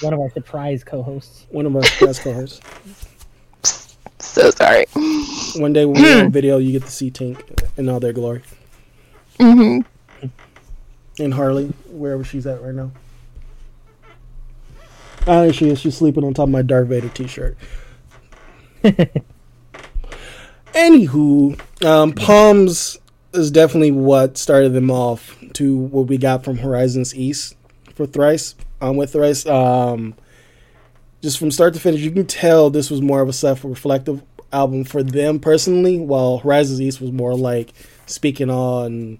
One 0.00 0.12
of 0.12 0.18
our 0.18 0.30
surprise 0.30 0.82
co-hosts. 0.82 1.46
One 1.50 1.66
of 1.66 1.76
our 1.76 1.84
surprise 1.84 2.18
co-hosts. 2.18 2.60
So 4.20 4.50
sorry. 4.50 4.86
One 5.56 5.72
day 5.72 5.84
when 5.84 5.94
we 5.94 6.02
do 6.02 6.26
a 6.26 6.28
video, 6.28 6.58
you 6.58 6.72
get 6.72 6.82
to 6.84 6.90
see 6.90 7.10
Tink 7.10 7.40
in 7.76 7.88
all 7.88 8.00
their 8.00 8.12
glory. 8.12 8.42
hmm 9.38 9.80
And 11.18 11.34
Harley, 11.34 11.72
wherever 11.90 12.24
she's 12.24 12.46
at 12.46 12.62
right 12.62 12.74
now. 12.74 12.90
Ah, 15.26 15.42
there 15.42 15.52
she 15.52 15.68
is. 15.68 15.78
She's 15.80 15.96
sleeping 15.96 16.24
on 16.24 16.34
top 16.34 16.44
of 16.44 16.50
my 16.50 16.62
Darth 16.62 16.88
Vader 16.88 17.08
T-shirt. 17.08 17.56
Anywho, 20.74 21.84
um, 21.84 22.12
Palms 22.12 22.98
is 23.32 23.50
definitely 23.50 23.90
what 23.90 24.38
started 24.38 24.72
them 24.72 24.90
off 24.90 25.36
to 25.54 25.76
what 25.76 26.06
we 26.06 26.16
got 26.16 26.44
from 26.44 26.58
Horizons 26.58 27.14
East 27.14 27.56
for 27.94 28.06
Thrice. 28.06 28.54
Um, 28.80 28.96
with 28.96 29.12
Thrice, 29.12 29.44
um, 29.46 30.14
just 31.22 31.38
from 31.38 31.50
start 31.50 31.74
to 31.74 31.80
finish, 31.80 32.00
you 32.00 32.10
can 32.10 32.26
tell 32.26 32.70
this 32.70 32.90
was 32.90 33.02
more 33.02 33.20
of 33.20 33.28
a 33.28 33.32
self-reflective 33.32 34.22
album 34.52 34.84
for 34.84 35.02
them 35.02 35.38
personally, 35.38 35.98
while 35.98 36.38
Horizons 36.38 36.80
East 36.80 37.00
was 37.00 37.12
more 37.12 37.34
like 37.34 37.72
speaking 38.06 38.50
on 38.50 39.18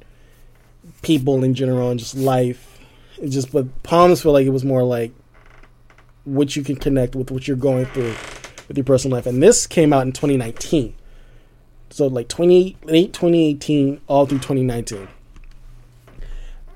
people 1.03 1.45
in 1.45 1.55
general 1.55 1.91
and 1.91 1.99
just 1.99 2.15
life. 2.15 2.79
It 3.21 3.29
just, 3.31 3.53
but 3.53 3.83
Palms 3.83 4.23
feel 4.23 4.33
like 4.33 4.47
it 4.47 4.51
was 4.51 4.65
more 4.65 4.83
like 4.83 5.13
what 6.25 6.55
you 6.55 6.63
can 6.63 6.77
connect 6.77 7.17
with 7.17 7.31
what 7.31 7.49
you're 7.49 7.57
going 7.57 7.87
through 7.87 8.15
with 8.69 8.77
your 8.77 8.85
personal 8.85 9.17
life. 9.17 9.27
And 9.27 9.43
this 9.43 9.67
came 9.67 9.93
out 9.93 10.07
in 10.07 10.13
2019. 10.13 10.95
So 11.91 12.07
like 12.07 12.29
20, 12.29 12.77
late 12.85 13.13
2018 13.13 14.01
all 14.07 14.27
through 14.27 14.39
2019. 14.39 15.09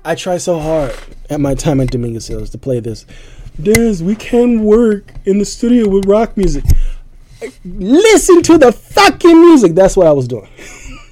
I 0.05 0.15
try 0.15 0.37
so 0.37 0.59
hard 0.59 0.93
at 1.29 1.39
my 1.39 1.55
time 1.55 1.79
at 1.79 1.91
Dominguez 1.91 2.27
Hills 2.27 2.49
to 2.49 2.57
play 2.57 2.79
this. 2.81 3.05
Des, 3.61 4.01
we 4.03 4.15
can 4.15 4.63
work 4.63 5.11
in 5.25 5.37
the 5.37 5.45
studio 5.45 5.87
with 5.87 6.05
rock 6.05 6.35
music. 6.35 6.63
Listen 7.65 8.41
to 8.43 8.57
the 8.57 8.71
fucking 8.71 9.39
music. 9.41 9.75
That's 9.75 9.95
what 9.95 10.07
I 10.07 10.11
was 10.11 10.27
doing. 10.27 10.49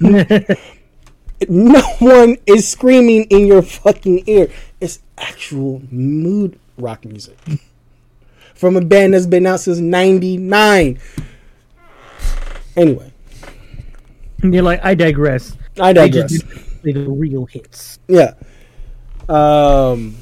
no 1.48 1.82
one 1.98 2.36
is 2.46 2.68
screaming 2.68 3.24
in 3.24 3.46
your 3.46 3.62
fucking 3.62 4.24
ear. 4.26 4.48
It's 4.80 5.00
actual 5.18 5.82
mood 5.90 6.58
rock 6.78 7.04
music 7.04 7.38
from 8.54 8.76
a 8.76 8.80
band 8.80 9.14
that's 9.14 9.26
been 9.26 9.46
out 9.46 9.60
since 9.60 9.78
99. 9.78 10.98
Anyway, 12.76 13.12
You're 14.42 14.62
like, 14.62 14.80
I 14.84 14.94
digress. 14.94 15.56
I 15.78 15.92
digress. 15.92 16.30
just 16.30 16.46
didn't 16.82 17.04
the 17.04 17.10
real 17.10 17.44
hits. 17.44 17.98
Yeah. 18.08 18.34
Um, 19.28 20.16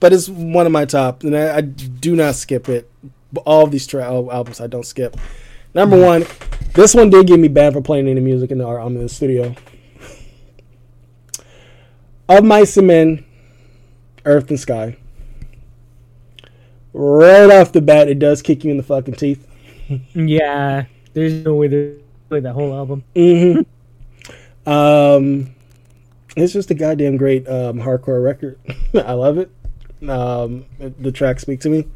but 0.00 0.12
it's 0.12 0.28
one 0.28 0.66
of 0.66 0.72
my 0.72 0.84
top, 0.84 1.22
and 1.22 1.36
I, 1.36 1.56
I 1.56 1.60
do 1.60 2.14
not 2.16 2.34
skip 2.34 2.68
it. 2.68 2.90
All 3.46 3.64
of 3.64 3.70
these 3.70 3.86
tra- 3.86 4.04
albums, 4.04 4.60
I 4.60 4.66
don't 4.66 4.86
skip. 4.86 5.16
Number 5.74 6.00
one, 6.00 6.24
this 6.74 6.94
one 6.94 7.10
did 7.10 7.26
get 7.26 7.40
me 7.40 7.48
banned 7.48 7.74
for 7.74 7.80
playing 7.80 8.08
any 8.08 8.20
music 8.20 8.50
in 8.50 8.58
the 8.58 8.68
um, 8.68 8.96
in 8.96 9.02
the 9.02 9.08
studio. 9.08 9.54
Of 12.28 12.44
Mice 12.44 12.76
and 12.76 12.86
Men, 12.86 13.24
Earth 14.24 14.48
and 14.50 14.58
Sky. 14.58 14.96
Right 16.92 17.50
off 17.50 17.72
the 17.72 17.80
bat, 17.80 18.08
it 18.08 18.20
does 18.20 18.40
kick 18.40 18.62
you 18.62 18.70
in 18.70 18.76
the 18.76 18.82
fucking 18.82 19.14
teeth. 19.14 19.46
Yeah, 20.14 20.84
there's 21.12 21.44
no 21.44 21.54
way 21.56 21.68
to 21.68 22.02
play 22.28 22.40
that 22.40 22.52
whole 22.52 22.72
album. 22.72 23.04
Mm-hmm. 23.14 24.70
Um, 24.70 25.54
it's 26.36 26.52
just 26.52 26.70
a 26.70 26.74
goddamn 26.74 27.16
great 27.16 27.48
um, 27.48 27.78
hardcore 27.78 28.22
record. 28.22 28.58
I 28.94 29.12
love 29.12 29.38
it. 29.38 29.50
Um, 30.10 30.66
the 30.78 31.12
track 31.12 31.40
speak 31.40 31.60
to 31.60 31.70
me, 31.70 31.86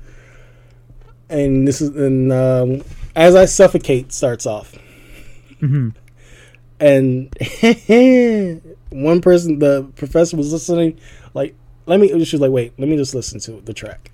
and 1.29 1.67
this 1.67 1.81
is 1.81 1.95
and 1.97 2.33
um, 2.33 2.83
as 3.17 3.35
I 3.35 3.45
suffocate 3.45 4.13
starts 4.13 4.47
off, 4.47 4.75
hmm 5.61 5.91
and 6.81 7.35
one 8.91 9.21
person, 9.21 9.59
the 9.59 9.91
professor 9.97 10.37
was 10.37 10.53
listening. 10.53 10.99
Like, 11.35 11.55
let 11.87 12.01
me. 12.01 12.09
She 12.25 12.37
was 12.37 12.41
like, 12.41 12.51
wait, 12.51 12.73
let 12.79 12.89
me 12.89 12.97
just 12.97 13.15
listen 13.15 13.41
to 13.41 13.61
the 13.61 13.73
track. 13.75 14.11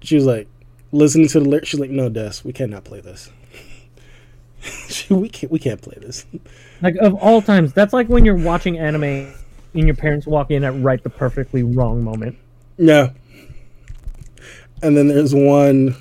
She 0.00 0.14
was 0.14 0.26
like, 0.26 0.48
listening 0.92 1.28
to 1.28 1.40
the 1.40 1.48
lyrics. 1.48 1.68
She's 1.68 1.80
like, 1.80 1.90
no, 1.90 2.08
Des, 2.08 2.42
we 2.44 2.52
cannot 2.52 2.84
play 2.84 3.00
this. 3.00 3.30
We 5.08 5.28
can't. 5.28 5.52
We 5.52 5.58
can't 5.58 5.80
play 5.80 5.96
this. 6.00 6.26
Like 6.82 6.96
of 6.96 7.14
all 7.14 7.40
times, 7.40 7.72
that's 7.72 7.92
like 7.92 8.08
when 8.08 8.24
you're 8.24 8.34
watching 8.34 8.76
anime 8.78 9.32
and 9.78 9.86
your 9.86 9.96
parents 9.96 10.26
walk 10.26 10.50
in 10.50 10.64
at 10.64 10.78
right 10.82 11.02
the 11.02 11.10
perfectly 11.10 11.62
wrong 11.62 12.02
moment. 12.02 12.36
Yeah. 12.76 13.10
And 14.82 14.96
then 14.96 15.08
there's 15.08 15.34
one. 15.34 15.96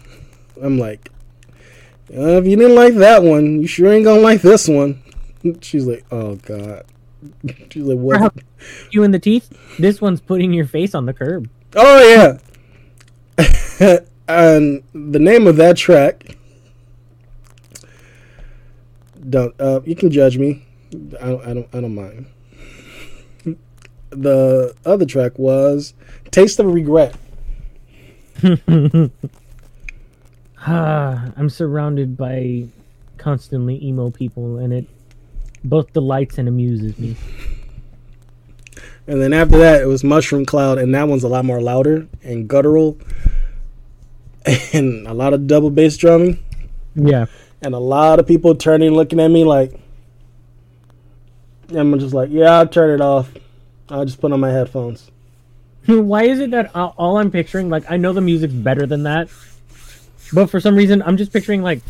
I'm 0.61 0.79
like, 0.79 1.11
uh, 2.11 2.37
if 2.37 2.45
you 2.45 2.55
didn't 2.55 2.75
like 2.75 2.95
that 2.95 3.23
one, 3.23 3.61
you 3.61 3.67
sure 3.67 3.91
ain't 3.93 4.05
gonna 4.05 4.21
like 4.21 4.41
this 4.41 4.67
one. 4.67 5.01
She's 5.61 5.85
like, 5.85 6.05
oh 6.11 6.35
god. 6.35 6.85
She's 7.69 7.83
like, 7.83 7.99
what? 7.99 8.33
You 8.91 9.03
in 9.03 9.11
the 9.11 9.19
teeth. 9.19 9.49
This 9.77 10.01
one's 10.01 10.21
putting 10.21 10.53
your 10.53 10.65
face 10.65 10.95
on 10.95 11.05
the 11.05 11.13
curb. 11.13 11.49
Oh 11.75 12.39
yeah. 13.37 13.99
and 14.27 14.83
the 14.93 15.19
name 15.19 15.45
of 15.45 15.57
that 15.57 15.77
track. 15.77 16.35
Don't 19.29 19.53
uh, 19.59 19.81
you 19.85 19.95
can 19.95 20.09
judge 20.09 20.37
me. 20.37 20.65
I 21.21 21.25
don't. 21.25 21.45
I 21.45 21.53
don't. 21.53 21.75
I 21.75 21.81
don't 21.81 21.95
mind. 21.95 22.27
The 24.21 24.75
other 24.85 25.05
track 25.05 25.37
was 25.37 25.93
"Taste 26.31 26.59
of 26.59 26.65
Regret." 26.67 27.15
Ah, 30.69 31.31
I'm 31.37 31.49
surrounded 31.49 32.17
by 32.17 32.65
constantly 33.17 33.81
emo 33.85 34.09
people, 34.09 34.57
and 34.57 34.73
it 34.73 34.85
both 35.63 35.93
delights 35.93 36.37
and 36.37 36.47
amuses 36.47 36.97
me. 36.97 37.15
And 39.07 39.21
then 39.21 39.31
after 39.33 39.57
that, 39.59 39.81
it 39.81 39.85
was 39.85 40.03
Mushroom 40.03 40.45
Cloud, 40.45 40.77
and 40.77 40.93
that 40.93 41.07
one's 41.07 41.23
a 41.23 41.29
lot 41.29 41.45
more 41.45 41.61
louder 41.61 42.07
and 42.23 42.47
guttural, 42.49 42.97
and 44.73 45.07
a 45.07 45.13
lot 45.13 45.33
of 45.33 45.47
double 45.47 45.69
bass 45.69 45.95
drumming, 45.95 46.43
Yeah. 46.95 47.27
and 47.61 47.73
a 47.73 47.79
lot 47.79 48.19
of 48.19 48.27
people 48.27 48.53
turning, 48.55 48.91
looking 48.91 49.19
at 49.21 49.29
me 49.29 49.45
like, 49.45 49.79
I'm 51.73 51.97
just 51.99 52.13
like, 52.13 52.29
yeah, 52.31 52.57
I'll 52.59 52.67
turn 52.67 52.89
it 52.91 53.01
off. 53.01 53.31
I'll 53.89 54.05
just 54.05 54.19
put 54.19 54.31
on 54.31 54.39
my 54.39 54.51
headphones. 54.51 55.11
Why 55.85 56.23
is 56.23 56.39
it 56.39 56.51
that 56.51 56.75
all 56.75 56.93
all 56.97 57.17
I'm 57.17 57.31
picturing, 57.31 57.69
like, 57.69 57.89
I 57.89 57.97
know 57.97 58.13
the 58.13 58.21
music's 58.21 58.53
better 58.53 58.85
than 58.85 59.03
that, 59.03 59.29
but 60.33 60.47
for 60.47 60.59
some 60.59 60.75
reason, 60.75 61.01
I'm 61.01 61.15
just 61.15 61.31
picturing, 61.31 61.61
like, 61.61 61.81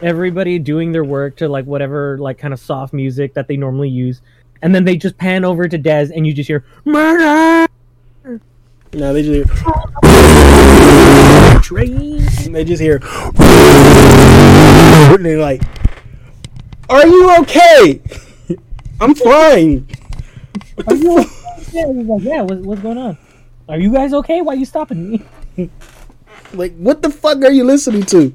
everybody 0.00 0.58
doing 0.58 0.92
their 0.92 1.04
work 1.04 1.36
to, 1.36 1.48
like, 1.48 1.66
whatever, 1.66 2.16
like, 2.18 2.38
kind 2.38 2.54
of 2.54 2.60
soft 2.60 2.94
music 2.94 3.34
that 3.34 3.48
they 3.48 3.56
normally 3.56 3.90
use, 3.90 4.22
and 4.62 4.74
then 4.74 4.84
they 4.84 4.96
just 4.96 5.18
pan 5.18 5.44
over 5.44 5.68
to 5.68 5.78
Dez, 5.78 6.10
and 6.14 6.26
you 6.26 6.32
just 6.32 6.48
hear, 6.48 6.64
murder! 6.84 7.66
No, 8.94 9.12
they 9.12 9.22
just 9.22 9.34
hear, 9.34 9.44
Train! 11.60 12.18
they 12.52 12.64
just 12.64 12.80
hear, 12.80 13.00
and 15.04 15.24
they're 15.24 15.38
like, 15.38 15.60
"Are 16.88 17.06
you 17.06 17.36
okay? 17.40 18.00
I'm 19.00 19.14
fine." 19.14 19.86
What 20.84 20.98
you 20.98 21.22
fuck? 21.22 21.72
Yeah, 21.72 21.92
he's 21.92 22.06
like, 22.06 22.22
yeah, 22.22 22.42
what, 22.42 22.58
what's 22.58 22.80
going 22.82 22.98
on? 22.98 23.18
Are 23.68 23.78
you 23.78 23.92
guys 23.92 24.12
okay? 24.12 24.42
Why 24.42 24.54
are 24.54 24.56
you 24.56 24.64
stopping 24.64 25.10
me? 25.10 25.70
Like, 26.52 26.76
what 26.76 27.02
the 27.02 27.10
fuck 27.10 27.38
are 27.44 27.50
you 27.50 27.64
listening 27.64 28.04
to? 28.04 28.32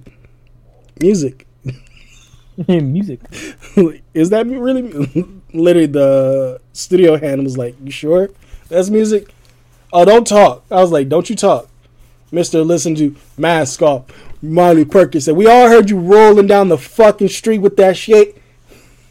Music. 1.01 1.47
Music. 2.67 3.21
Is 4.13 4.29
that 4.31 4.45
really? 4.47 4.91
Literally, 5.53 5.87
the 5.87 6.59
studio 6.73 7.17
hand 7.17 7.43
was 7.43 7.57
like, 7.57 7.75
"You 7.83 7.91
sure 7.91 8.29
that's 8.67 8.89
music?" 8.89 9.33
Oh, 9.93 10.05
don't 10.05 10.27
talk. 10.27 10.65
I 10.69 10.75
was 10.81 10.91
like, 10.91 11.09
"Don't 11.09 11.29
you 11.29 11.35
talk, 11.35 11.69
Mister? 12.31 12.63
Listen 12.63 12.95
to 12.95 13.15
Mask 13.37 13.81
Off." 13.81 14.05
Miley 14.41 14.85
Perkins 14.85 15.25
said, 15.25 15.35
"We 15.35 15.47
all 15.47 15.69
heard 15.69 15.89
you 15.89 15.97
rolling 15.97 16.47
down 16.47 16.67
the 16.67 16.77
fucking 16.77 17.29
street 17.29 17.59
with 17.59 17.77
that 17.77 17.97
shit." 17.97 18.40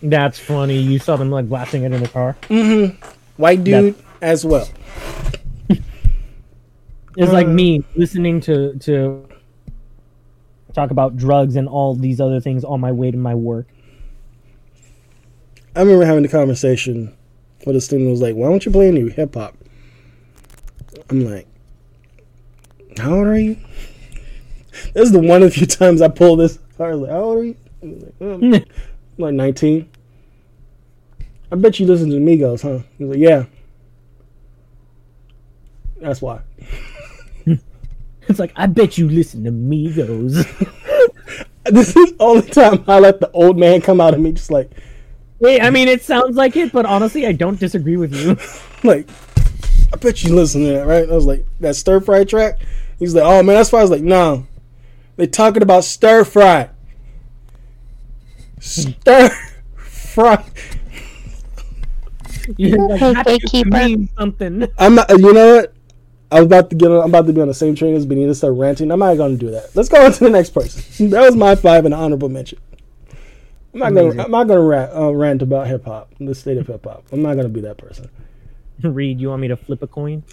That's 0.03 0.39
funny. 0.39 0.79
You 0.79 0.99
saw 0.99 1.17
them 1.17 1.31
like 1.31 1.49
blasting 1.49 1.83
it 1.83 1.93
in 1.93 2.03
the 2.03 2.09
car. 2.09 2.37
White 3.37 3.65
dude 3.65 3.95
as 4.23 4.45
well. 4.45 4.69
It's 7.17 7.33
like 7.33 7.47
Uh. 7.47 7.51
me 7.51 7.85
listening 7.97 8.41
to 8.43 8.75
to 8.79 9.27
talk 10.73 10.91
about 10.91 11.17
drugs 11.17 11.57
and 11.57 11.69
all 11.69 11.95
these 11.95 12.21
other 12.21 12.41
things 12.41 12.65
on 12.65 12.81
my 12.81 12.93
way 12.93 13.11
to 13.11 13.17
my 13.17 13.35
work. 13.35 13.67
I 15.75 15.81
remember 15.81 16.05
having 16.05 16.25
a 16.25 16.29
conversation 16.29 17.13
where 17.65 17.75
the 17.75 17.81
student 17.81 18.11
was 18.11 18.23
like, 18.23 18.35
"Why 18.37 18.49
don't 18.49 18.65
you 18.65 18.73
play 18.73 18.89
any 18.89 19.09
hip 19.11 19.35
hop?" 19.35 19.57
I'm 21.11 21.25
like, 21.25 21.47
"How 22.99 23.15
old 23.19 23.27
are 23.27 23.39
you?" 23.39 23.57
This 24.95 25.07
is 25.07 25.13
the 25.13 25.19
one 25.19 25.43
of 25.43 25.51
the 25.51 25.55
few 25.55 25.67
times 25.67 26.01
I 26.01 26.09
pull 26.09 26.37
this. 26.37 26.59
I 26.79 26.91
was 26.91 27.01
like, 27.01 27.11
"How 27.11 27.21
old 27.23 27.39
are 27.39 27.45
you?" 27.45 27.57
Like, 27.83 28.15
"Um, 28.21 28.55
I'm 28.55 28.65
like 29.21 29.35
19. 29.35 29.89
I 31.53 31.57
bet 31.57 31.81
you 31.81 31.87
listen 31.87 32.11
to 32.11 32.17
Migos, 32.17 32.63
huh? 32.63 32.85
He 32.99 33.05
was 33.05 33.17
like, 33.17 33.23
"Yeah." 33.29 33.45
That's 36.01 36.23
why. 36.23 36.41
It's 38.29 38.39
like 38.39 38.53
I 38.55 38.67
bet 38.67 38.97
you 38.97 39.09
listen 39.09 39.45
to 39.45 39.51
Migos. 39.51 40.47
This 41.65 41.89
is 41.89 41.95
the 41.95 42.17
only 42.21 42.49
time 42.49 42.85
I 42.89 42.99
let 42.99 43.21
the 43.21 43.31
old 43.33 43.59
man 43.59 43.81
come 43.81 44.01
out 44.01 44.15
of 44.15 44.21
me, 44.21 44.33
just 44.33 44.51
like, 44.51 44.71
Wait, 45.41 45.63
I 45.63 45.71
mean 45.71 45.89
it 45.89 46.03
sounds 46.03 46.37
like 46.37 46.55
it, 46.57 46.71
but 46.71 46.85
honestly, 46.85 47.27
I 47.27 47.33
don't 47.33 47.59
disagree 47.59 47.97
with 47.97 48.15
you. 48.15 48.37
like, 48.89 49.09
I 49.93 49.97
bet 49.97 50.23
you 50.23 50.35
listen 50.35 50.63
to 50.65 50.73
that, 50.73 50.87
right? 50.87 51.09
I 51.09 51.15
was 51.15 51.27
like, 51.27 51.45
that 51.61 51.77
stir 51.77 52.01
fry 52.01 52.25
track. 52.25 52.61
He's 52.99 53.15
like, 53.15 53.25
oh 53.25 53.43
man, 53.43 53.57
that's 53.57 53.73
why 53.73 53.79
I 53.79 53.83
was 53.83 53.91
like, 53.91 54.03
no, 54.03 54.47
they 55.17 55.27
talking 55.27 55.63
about 55.63 55.85
stir 55.85 56.25
fry, 56.25 56.69
stir 58.61 59.31
fry. 59.77 60.45
You're 62.57 62.79
like, 62.89 63.01
Hey, 63.01 63.13
that 63.13 63.27
to 63.27 63.39
gatekeeper. 63.39 64.07
something. 64.19 64.67
I'm 64.79 64.95
not. 64.95 65.11
You 65.11 65.33
know 65.33 65.57
what? 65.57 65.75
I 66.33 66.37
was 66.41 66.47
about 66.47 66.71
to 66.71 66.77
get. 66.77 66.91
On, 66.91 67.03
I'm 67.03 67.09
about 67.11 67.27
to 67.27 67.33
be 67.33 67.41
on 67.41 67.49
the 67.49 67.55
same 67.55 67.75
train 67.75 67.95
as 67.95 68.07
Benita. 68.07 68.35
Start 68.35 68.55
ranting. 68.55 68.91
I'm 68.91 68.99
not 69.01 69.17
going 69.17 69.39
to 69.39 69.47
do 69.47 69.51
that. 69.53 69.75
Let's 69.75 69.89
go 69.89 70.05
on 70.05 70.13
to 70.13 70.25
the 70.25 70.31
next 70.31 70.51
person. 70.51 71.11
That 71.11 71.23
was 71.23 71.37
my 71.37 71.55
five 71.55 71.85
and 71.85 71.95
honorable 71.95 72.29
mention. 72.29 72.59
I'm 73.75 73.81
not 73.81 73.95
gonna. 73.95 74.23
I'm 74.25 74.31
not 74.31 74.49
gonna 74.49 74.61
rant, 74.61 74.93
uh, 74.95 75.13
rant 75.15 75.43
about 75.43 75.69
hip 75.69 75.85
hop, 75.85 76.13
the 76.19 76.35
state 76.35 76.59
of 76.59 76.67
hip 76.67 76.85
hop. 76.85 77.05
I'm 77.13 77.23
not 77.23 77.37
gonna 77.37 77.49
be 77.49 77.61
that 77.63 77.79
person. 77.79 78.09
Reed, 78.83 79.21
you 79.21 79.29
want 79.29 79.43
me 79.43 79.49
to 79.49 79.57
flip 79.57 79.83
a 79.83 79.87
coin? 79.87 80.25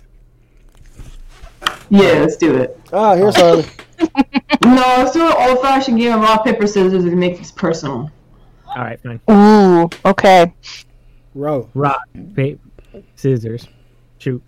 Yeah, 1.89 2.13
let's 2.19 2.37
do 2.37 2.55
it. 2.57 2.79
Ah, 2.91 3.15
here's 3.15 3.35
Harley. 3.35 3.65
No, 4.63 4.81
let's 4.97 5.11
do 5.11 5.25
an 5.25 5.33
old 5.37 5.61
fashioned 5.61 5.97
game 5.97 6.13
of 6.13 6.19
rock, 6.21 6.43
paper, 6.43 6.67
scissors 6.67 7.05
and 7.05 7.17
make 7.17 7.37
this 7.37 7.51
personal. 7.51 8.11
All 8.77 8.83
right, 8.83 8.99
fine. 9.01 9.19
Ooh, 9.31 9.89
okay. 10.05 10.53
Row. 11.33 11.67
Rock, 11.73 11.99
paper, 12.35 12.61
scissors, 13.15 13.67
shoot. 14.19 14.41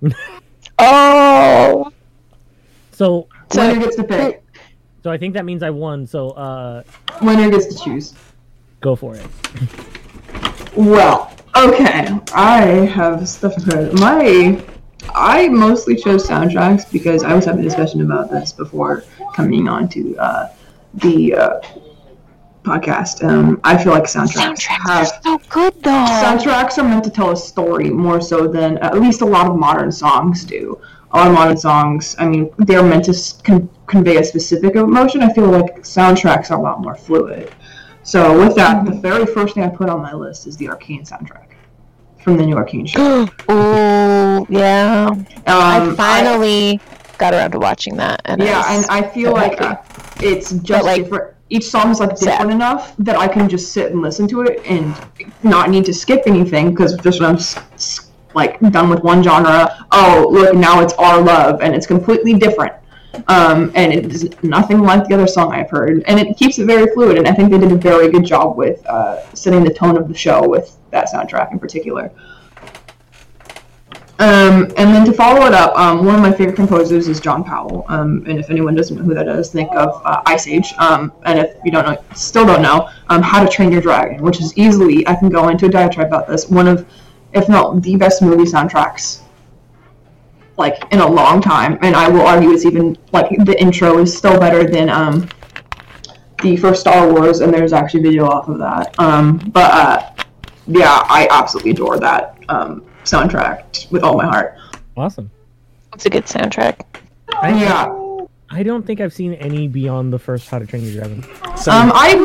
Oh, 0.78 1.92
So, 2.92 3.26
So- 3.52 3.68
Winner 3.68 3.80
gets 3.80 3.96
to 3.96 4.04
pick. 4.04 4.42
so 5.02 5.10
I 5.10 5.18
think 5.18 5.34
that 5.34 5.44
means 5.44 5.62
I 5.62 5.68
won. 5.70 6.06
So, 6.06 6.30
uh, 6.30 6.82
Winner 7.20 7.50
gets 7.50 7.66
to 7.66 7.84
choose. 7.84 8.14
go 8.80 8.96
for 8.96 9.14
it. 9.16 9.26
Well, 10.76 11.32
okay. 11.56 12.08
I 12.32 12.60
have 12.94 13.28
stuff 13.28 13.56
to 13.56 13.60
put. 13.62 13.92
My, 14.00 14.62
I 15.14 15.48
mostly 15.48 15.96
chose 15.96 16.26
soundtracks 16.26 16.90
because 16.90 17.24
I 17.24 17.34
was 17.34 17.44
having 17.44 17.60
a 17.60 17.64
discussion 17.64 18.00
about 18.00 18.30
this 18.30 18.52
before 18.52 19.04
coming 19.34 19.68
on 19.68 19.86
to 19.90 20.16
uh, 20.16 20.48
the 20.94 21.34
uh, 21.34 21.60
podcast. 22.62 23.22
Um, 23.26 23.60
I 23.64 23.82
feel 23.82 23.92
like 23.92 24.04
soundtracks, 24.04 24.56
soundtracks 24.56 24.88
have 24.88 25.06
are 25.12 25.22
so 25.22 25.38
good 25.48 25.74
though. 25.82 25.90
soundtracks 25.90 26.78
are 26.78 26.84
meant 26.84 27.04
to 27.04 27.10
tell 27.10 27.30
a 27.30 27.36
story 27.36 27.90
more 27.90 28.20
so 28.20 28.46
than 28.46 28.78
at 28.78 28.98
least 29.00 29.20
a 29.22 29.24
lot 29.26 29.46
of 29.46 29.56
modern 29.56 29.90
songs 29.92 30.44
do. 30.44 30.80
A 31.12 31.16
lot 31.16 31.26
of 31.28 31.34
modern 31.34 31.56
songs, 31.56 32.14
I 32.18 32.28
mean, 32.28 32.50
they're 32.58 32.82
meant 32.84 33.04
to 33.06 33.42
con- 33.42 33.68
convey 33.86 34.18
a 34.18 34.24
specific 34.24 34.76
emotion. 34.76 35.22
I 35.22 35.32
feel 35.32 35.46
like 35.50 35.80
soundtracks 35.80 36.50
are 36.52 36.58
a 36.58 36.62
lot 36.62 36.80
more 36.80 36.94
fluid. 36.94 37.52
So 38.02 38.38
with 38.38 38.54
that, 38.56 38.84
the 38.84 38.92
very 38.92 39.26
first 39.26 39.54
thing 39.54 39.64
I 39.64 39.68
put 39.68 39.88
on 39.88 40.00
my 40.02 40.14
list 40.14 40.46
is 40.46 40.56
the 40.56 40.68
Arcane 40.68 41.04
soundtrack 41.04 41.48
from 42.22 42.36
the 42.36 42.46
new 42.46 42.56
Arcane 42.56 42.86
show. 42.86 43.22
Ooh, 43.50 44.46
yeah. 44.48 45.08
Um, 45.10 45.24
I 45.46 45.92
finally 45.96 46.80
got 47.18 47.34
around 47.34 47.50
to 47.52 47.58
watching 47.58 47.96
that, 47.96 48.22
and 48.26 48.40
yeah, 48.40 48.62
I 48.64 48.76
was- 48.76 48.88
and 48.88 49.04
I 49.04 49.08
feel 49.08 49.32
like 49.32 49.58
happy. 49.58 50.26
it's 50.26 50.52
just 50.52 50.84
like, 50.84 51.02
different. 51.04 51.34
Each 51.50 51.68
song 51.68 51.90
is 51.90 52.00
like 52.00 52.16
different 52.16 52.52
enough 52.52 52.96
that 52.98 53.16
I 53.16 53.26
can 53.26 53.48
just 53.48 53.72
sit 53.72 53.90
and 53.92 54.00
listen 54.00 54.28
to 54.28 54.42
it 54.42 54.64
and 54.64 54.94
not 55.42 55.68
need 55.68 55.84
to 55.86 55.92
skip 55.92 56.22
anything 56.26 56.70
because 56.70 56.96
just 56.98 57.20
when 57.20 57.34
I'm 57.34 57.38
like 58.34 58.60
done 58.72 58.88
with 58.88 59.02
one 59.02 59.22
genre, 59.22 59.86
oh 59.90 60.28
look 60.30 60.54
now 60.54 60.80
it's 60.80 60.94
our 60.94 61.20
love 61.20 61.60
and 61.60 61.74
it's 61.74 61.86
completely 61.86 62.34
different. 62.34 62.74
Um, 63.26 63.72
and 63.74 63.92
it's 63.92 64.24
nothing 64.44 64.80
like 64.80 65.08
the 65.08 65.14
other 65.14 65.26
song 65.26 65.52
I've 65.52 65.68
heard, 65.68 66.04
and 66.06 66.20
it 66.20 66.36
keeps 66.36 66.60
it 66.60 66.66
very 66.66 66.92
fluid. 66.94 67.18
And 67.18 67.26
I 67.26 67.32
think 67.32 67.50
they 67.50 67.58
did 67.58 67.72
a 67.72 67.76
very 67.76 68.08
good 68.08 68.24
job 68.24 68.56
with 68.56 68.86
uh, 68.86 69.24
setting 69.34 69.64
the 69.64 69.74
tone 69.74 69.96
of 69.96 70.06
the 70.06 70.14
show 70.14 70.48
with 70.48 70.76
that 70.92 71.08
soundtrack 71.12 71.50
in 71.50 71.58
particular. 71.58 72.12
Um, 74.20 74.64
and 74.76 74.94
then 74.94 75.06
to 75.06 75.14
follow 75.14 75.46
it 75.46 75.54
up, 75.54 75.74
um, 75.78 76.04
one 76.04 76.14
of 76.14 76.20
my 76.20 76.30
favorite 76.30 76.54
composers 76.54 77.08
is 77.08 77.20
John 77.20 77.42
Powell. 77.42 77.86
Um, 77.88 78.22
and 78.28 78.38
if 78.38 78.50
anyone 78.50 78.74
doesn't 78.74 78.94
know 78.94 79.02
who 79.02 79.14
that 79.14 79.26
is, 79.26 79.50
think 79.50 79.72
of 79.72 80.02
uh, 80.04 80.20
Ice 80.26 80.46
Age. 80.46 80.74
Um, 80.76 81.10
and 81.24 81.38
if 81.38 81.56
you 81.64 81.70
don't 81.70 81.86
know, 81.86 81.96
still 82.14 82.44
don't 82.44 82.60
know, 82.60 82.90
um, 83.08 83.22
How 83.22 83.42
to 83.42 83.50
Train 83.50 83.72
Your 83.72 83.80
Dragon, 83.80 84.22
which 84.22 84.38
is 84.42 84.56
easily, 84.58 85.08
I 85.08 85.14
can 85.14 85.30
go 85.30 85.48
into 85.48 85.64
a 85.64 85.68
diatribe 85.70 86.08
about 86.08 86.28
this, 86.28 86.50
one 86.50 86.68
of, 86.68 86.86
if 87.32 87.48
not 87.48 87.80
the 87.80 87.96
best 87.96 88.20
movie 88.20 88.44
soundtracks, 88.44 89.22
like 90.58 90.84
in 90.92 91.00
a 91.00 91.08
long 91.08 91.40
time. 91.40 91.78
And 91.80 91.96
I 91.96 92.06
will 92.06 92.20
argue 92.20 92.50
it's 92.50 92.66
even 92.66 92.98
like 93.12 93.30
the 93.46 93.58
intro 93.58 94.00
is 94.00 94.14
still 94.14 94.38
better 94.38 94.64
than 94.64 94.90
um, 94.90 95.30
the 96.42 96.58
first 96.58 96.82
Star 96.82 97.10
Wars, 97.10 97.40
and 97.40 97.54
there's 97.54 97.72
actually 97.72 98.02
video 98.02 98.26
off 98.26 98.48
of 98.48 98.58
that. 98.58 98.94
But 98.98 99.70
uh, 99.72 100.12
yeah, 100.66 101.00
I 101.08 101.26
absolutely 101.30 101.70
adore 101.70 101.98
that 102.00 102.36
um, 102.50 102.84
soundtrack 103.04 103.90
with 103.90 104.02
all 104.02 104.16
my 104.16 104.24
heart. 104.26 104.56
Awesome. 104.96 105.30
it's 105.94 106.06
a 106.06 106.10
good 106.10 106.24
soundtrack. 106.24 106.80
I, 107.40 107.50
Yeah. 107.58 107.96
I 108.52 108.64
don't 108.64 108.84
think 108.84 109.00
I've 109.00 109.12
seen 109.12 109.34
any 109.34 109.68
beyond 109.68 110.12
the 110.12 110.18
first 110.18 110.48
How 110.50 110.58
to 110.58 110.66
Train 110.66 110.82
Your 110.82 110.94
Dragon. 111.04 111.22
So, 111.56 111.70
Um, 111.70 111.92
I, 111.94 112.16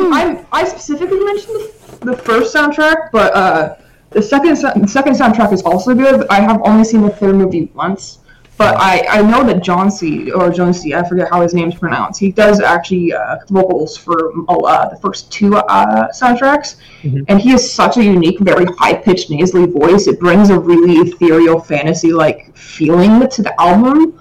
I 0.52 0.60
I 0.60 0.64
specifically 0.64 1.20
mentioned 1.20 1.54
the, 2.00 2.06
the 2.06 2.16
first 2.16 2.52
soundtrack, 2.54 3.10
but 3.12 3.32
uh, 3.32 3.76
the 4.10 4.20
second 4.20 4.56
the 4.56 4.88
second 4.88 5.14
soundtrack 5.14 5.52
is 5.52 5.62
also 5.62 5.94
good. 5.94 6.26
I 6.28 6.40
have 6.40 6.60
only 6.64 6.82
seen 6.82 7.02
the 7.02 7.10
third 7.10 7.36
movie 7.36 7.70
once, 7.74 8.18
but 8.58 8.76
I, 8.78 9.06
I 9.08 9.22
know 9.22 9.44
that 9.44 9.56
Jónsi. 9.62 10.28
or 10.34 10.50
Jónsi. 10.50 10.96
I 10.96 11.06
forget 11.08 11.28
how 11.30 11.42
his 11.42 11.52
name's 11.54 11.74
pronounced. 11.74 12.18
He 12.20 12.32
does 12.32 12.60
actually 12.60 13.12
uh, 13.12 13.36
vocals 13.50 13.96
for 13.96 14.32
uh, 14.48 14.88
the 14.88 14.96
first 14.96 15.30
two 15.32 15.56
uh, 15.56 16.08
soundtracks, 16.12 16.76
Mhm. 17.02 17.24
and 17.28 17.40
he 17.40 17.50
has 17.50 17.70
such 17.70 17.96
a 17.96 18.04
unique, 18.04 18.38
very 18.40 18.64
high 18.78 18.94
pitched 18.94 19.30
nasally 19.30 19.66
voice. 19.66 20.06
It 20.06 20.18
brings 20.20 20.50
a 20.50 20.58
really 20.58 20.94
ethereal, 21.08 21.60
fantasy 21.60 22.12
like 22.12 22.56
feeling 22.56 23.28
to 23.28 23.42
the 23.42 23.60
album. 23.60 24.18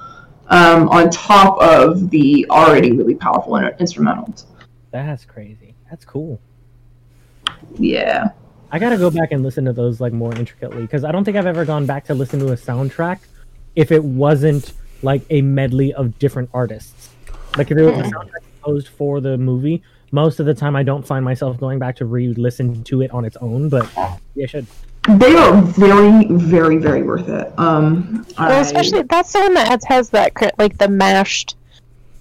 Um, 0.47 0.89
on 0.89 1.09
top 1.09 1.59
of 1.59 2.11
the 2.11 2.45
already 2.51 2.91
really 2.91 3.15
powerful 3.15 3.55
in- 3.55 3.73
instrumentals. 3.79 4.45
That's 4.91 5.25
crazy. 5.25 5.73
That's 5.89 6.05
cool. 6.05 6.39
Yeah. 7.79 8.29
I 8.71 8.77
gotta 8.79 8.97
go 8.97 9.09
back 9.09 9.31
and 9.31 9.41
listen 9.41 9.65
to 9.65 9.73
those 9.73 9.99
like 9.99 10.13
more 10.13 10.36
intricately 10.36 10.81
because 10.81 11.03
I 11.03 11.11
don't 11.11 11.23
think 11.23 11.36
I've 11.38 11.45
ever 11.47 11.65
gone 11.65 11.86
back 11.86 12.05
to 12.05 12.13
listen 12.13 12.39
to 12.41 12.47
a 12.51 12.55
soundtrack 12.55 13.19
if 13.76 13.91
it 13.91 14.03
wasn't 14.03 14.73
like 15.01 15.21
a 15.30 15.41
medley 15.41 15.93
of 15.93 16.17
different 16.19 16.49
artists. 16.53 17.09
Like 17.57 17.71
if 17.71 17.78
it 17.78 17.84
was 17.86 17.99
a 17.99 18.03
soundtrack 18.11 18.41
composed 18.61 18.88
for 18.89 19.21
the 19.21 19.38
movie, 19.38 19.82
most 20.11 20.39
of 20.39 20.45
the 20.45 20.53
time 20.53 20.76
I 20.76 20.84
don't 20.84 21.05
find 21.05 21.23
myself 21.26 21.59
going 21.59 21.80
back 21.80 21.95
to 21.97 22.05
re-listen 22.05 22.84
to 22.86 23.01
it 23.01 23.11
on 23.11 23.26
its 23.26 23.38
own. 23.38 23.69
But 23.69 23.89
yeah, 23.95 24.17
I 24.43 24.45
should. 24.45 24.67
They 25.07 25.36
are 25.36 25.61
very, 25.61 26.26
very, 26.30 26.78
very 26.78 27.03
worth 27.03 27.30
it. 27.30 27.53
Um, 27.59 28.26
Well, 28.39 28.51
I- 28.51 28.59
especially 28.61 29.03
that's 29.03 29.34
the 29.34 29.39
one 29.39 29.53
that 29.53 29.67
has, 29.67 29.84
has 29.86 30.09
that 30.11 30.34
like 30.57 30.78
the 30.78 30.88
mashed 30.88 31.55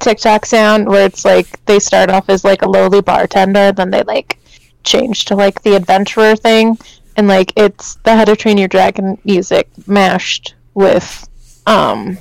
TikTok 0.00 0.44
sound 0.44 0.86
where 0.88 1.06
it's 1.06 1.24
like 1.24 1.64
they 1.66 1.78
start 1.78 2.10
off 2.10 2.28
as 2.28 2.44
like 2.44 2.62
a 2.62 2.68
lowly 2.68 3.00
bartender, 3.00 3.72
then 3.72 3.90
they 3.90 4.02
like 4.02 4.38
change 4.82 5.24
to 5.26 5.34
like 5.34 5.62
the 5.62 5.74
adventurer 5.76 6.36
thing, 6.36 6.76
and 7.16 7.26
like 7.26 7.52
it's 7.56 7.94
the 8.02 8.14
How 8.14 8.24
to 8.26 8.36
Train 8.36 8.58
Your 8.58 8.68
Dragon 8.68 9.16
music 9.24 9.68
mashed 9.86 10.54
with 10.74 11.26
um. 11.66 12.18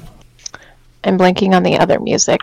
I'm 1.06 1.18
blanking 1.18 1.54
on 1.54 1.64
the 1.64 1.78
other 1.78 2.00
music. 2.00 2.40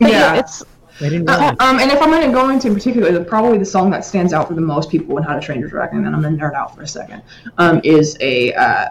But 0.00 0.10
yeah. 0.10 0.36
it's 0.36 0.62
I 1.00 1.08
didn't 1.08 1.28
Uh, 1.28 1.54
um, 1.60 1.78
and 1.78 1.90
if 1.90 2.00
I'm 2.00 2.10
going 2.10 2.26
to 2.26 2.32
go 2.32 2.48
into 2.48 2.68
in 2.68 2.74
particular, 2.74 3.12
the, 3.12 3.24
probably 3.24 3.58
the 3.58 3.64
song 3.64 3.90
that 3.90 4.04
stands 4.04 4.32
out 4.32 4.48
for 4.48 4.54
the 4.54 4.60
most 4.60 4.90
people 4.90 5.16
in 5.18 5.22
How 5.22 5.34
to 5.34 5.40
Train 5.40 5.60
Your 5.60 5.68
Dragon, 5.68 5.98
and 5.98 6.06
then 6.06 6.14
I'm 6.14 6.22
going 6.22 6.36
to 6.36 6.42
nerd 6.42 6.54
out 6.54 6.74
for 6.74 6.82
a 6.82 6.88
second, 6.88 7.22
um, 7.58 7.80
is 7.84 8.16
a 8.20 8.52
uh, 8.54 8.88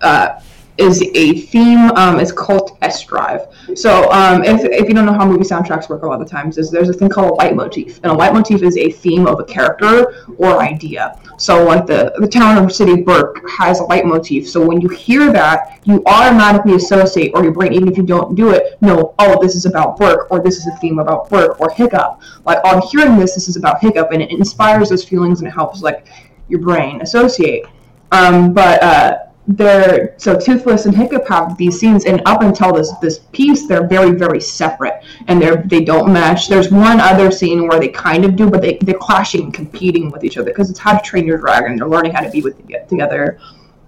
uh, 0.00 0.40
is 0.76 1.02
a 1.14 1.40
theme. 1.40 1.90
Um, 1.92 2.18
it's 2.18 2.32
called 2.32 2.78
Test 2.80 3.06
Drive. 3.06 3.46
So 3.74 4.10
um, 4.10 4.42
if, 4.42 4.64
if 4.64 4.88
you 4.88 4.94
don't 4.94 5.06
know 5.06 5.12
how 5.12 5.26
movie 5.26 5.44
soundtracks 5.44 5.88
work, 5.88 6.02
a 6.02 6.06
lot 6.06 6.20
of 6.20 6.28
times 6.28 6.58
is 6.58 6.70
there's 6.70 6.88
a 6.88 6.92
thing 6.92 7.08
called 7.08 7.30
a 7.32 7.34
leitmotif, 7.44 8.00
and 8.02 8.06
a 8.06 8.14
leitmotif 8.14 8.62
is 8.62 8.76
a 8.76 8.90
theme 8.90 9.26
of 9.26 9.38
a 9.38 9.44
character 9.44 10.26
or 10.36 10.60
idea. 10.60 11.18
So 11.36 11.64
like 11.64 11.86
the 11.86 12.12
the 12.18 12.28
town 12.28 12.64
or 12.64 12.70
city 12.70 12.92
of 12.92 13.04
Berk 13.04 13.48
has 13.48 13.80
a 13.80 13.84
leitmotif. 13.84 14.48
So 14.48 14.64
when 14.64 14.80
you 14.80 14.88
hear 14.88 15.32
that, 15.32 15.80
you 15.84 16.02
automatically 16.06 16.74
associate, 16.74 17.32
or 17.34 17.42
your 17.42 17.52
brain, 17.52 17.72
even 17.72 17.88
if 17.88 17.96
you 17.96 18.04
don't 18.04 18.34
do 18.34 18.50
it, 18.50 18.80
know, 18.80 19.14
oh, 19.18 19.40
this 19.42 19.54
is 19.54 19.66
about 19.66 19.96
Berk, 19.96 20.30
or 20.30 20.40
this 20.40 20.56
is 20.56 20.66
a 20.66 20.76
theme 20.76 20.98
about 20.98 21.28
Berk, 21.28 21.60
or 21.60 21.70
Hiccup. 21.70 22.20
Like 22.44 22.64
on 22.64 22.82
hearing 22.82 23.18
this, 23.18 23.34
this 23.34 23.48
is 23.48 23.56
about 23.56 23.80
Hiccup, 23.80 24.12
and 24.12 24.22
it 24.22 24.30
inspires 24.30 24.90
those 24.90 25.04
feelings 25.04 25.40
and 25.40 25.48
it 25.48 25.52
helps 25.52 25.82
like 25.82 26.08
your 26.48 26.60
brain 26.60 27.00
associate. 27.00 27.64
Um, 28.12 28.52
but 28.52 28.82
uh, 28.82 29.18
they're 29.46 30.14
so 30.16 30.38
Toothless 30.38 30.86
and 30.86 30.96
Hiccup 30.96 31.28
have 31.28 31.56
these 31.58 31.78
scenes, 31.78 32.06
and 32.06 32.22
up 32.24 32.42
until 32.42 32.72
this 32.72 32.92
this 33.02 33.18
piece, 33.32 33.66
they're 33.66 33.86
very 33.86 34.12
very 34.12 34.40
separate, 34.40 35.04
and 35.26 35.40
they're 35.40 35.62
they 35.66 35.84
don't 35.84 36.12
mesh. 36.12 36.48
There's 36.48 36.70
one 36.70 37.00
other 37.00 37.30
scene 37.30 37.68
where 37.68 37.78
they 37.78 37.88
kind 37.88 38.24
of 38.24 38.36
do, 38.36 38.48
but 38.48 38.62
they 38.62 38.78
they're 38.78 38.94
clashing 38.94 39.44
and 39.44 39.54
competing 39.54 40.10
with 40.10 40.24
each 40.24 40.38
other 40.38 40.50
because 40.50 40.70
it's 40.70 40.78
how 40.78 40.96
to 40.96 41.04
train 41.04 41.26
your 41.26 41.38
dragon. 41.38 41.76
They're 41.76 41.88
learning 41.88 42.12
how 42.12 42.22
to 42.22 42.30
be 42.30 42.40
with 42.40 42.56
together, 42.88 43.38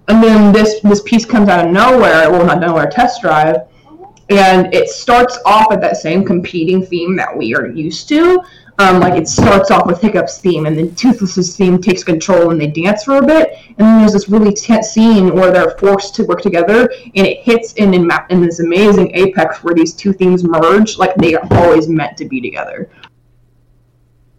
and 0.07 0.23
then 0.23 0.53
this 0.53 0.79
this 0.81 1.01
piece 1.01 1.25
comes 1.25 1.49
out 1.49 1.65
of 1.65 1.71
nowhere. 1.71 2.29
Well, 2.29 2.45
not 2.45 2.59
nowhere. 2.59 2.87
Test 2.87 3.21
drive. 3.21 3.67
And 4.29 4.73
it 4.73 4.89
starts 4.89 5.39
off 5.45 5.71
at 5.71 5.79
that 5.79 5.95
same 5.95 6.25
competing 6.25 6.85
theme 6.85 7.15
that 7.15 7.35
we 7.35 7.55
are 7.55 7.67
used 7.67 8.09
to, 8.09 8.43
um, 8.79 8.99
like 8.99 9.15
it 9.15 9.27
starts 9.27 9.71
off 9.71 9.87
with 9.87 9.99
Hiccup's 9.99 10.39
theme, 10.39 10.67
and 10.67 10.77
then 10.77 10.93
Toothless's 10.95 11.55
theme 11.55 11.81
takes 11.81 12.03
control, 12.03 12.51
and 12.51 12.61
they 12.61 12.67
dance 12.67 13.03
for 13.03 13.17
a 13.17 13.25
bit. 13.25 13.53
And 13.69 13.77
then 13.77 13.99
there's 13.99 14.13
this 14.13 14.29
really 14.29 14.53
tense 14.53 14.89
scene 14.89 15.33
where 15.33 15.51
they're 15.51 15.71
forced 15.71 16.13
to 16.15 16.25
work 16.25 16.41
together, 16.41 16.91
and 17.15 17.25
it 17.25 17.39
hits 17.39 17.73
in 17.73 17.93
in, 17.93 18.09
in 18.29 18.41
this 18.41 18.59
amazing 18.59 19.15
apex 19.15 19.63
where 19.63 19.73
these 19.73 19.93
two 19.93 20.13
themes 20.13 20.43
merge, 20.43 20.97
like 20.97 21.15
they 21.15 21.35
are 21.35 21.47
always 21.51 21.87
meant 21.87 22.17
to 22.17 22.25
be 22.25 22.39
together. 22.39 22.89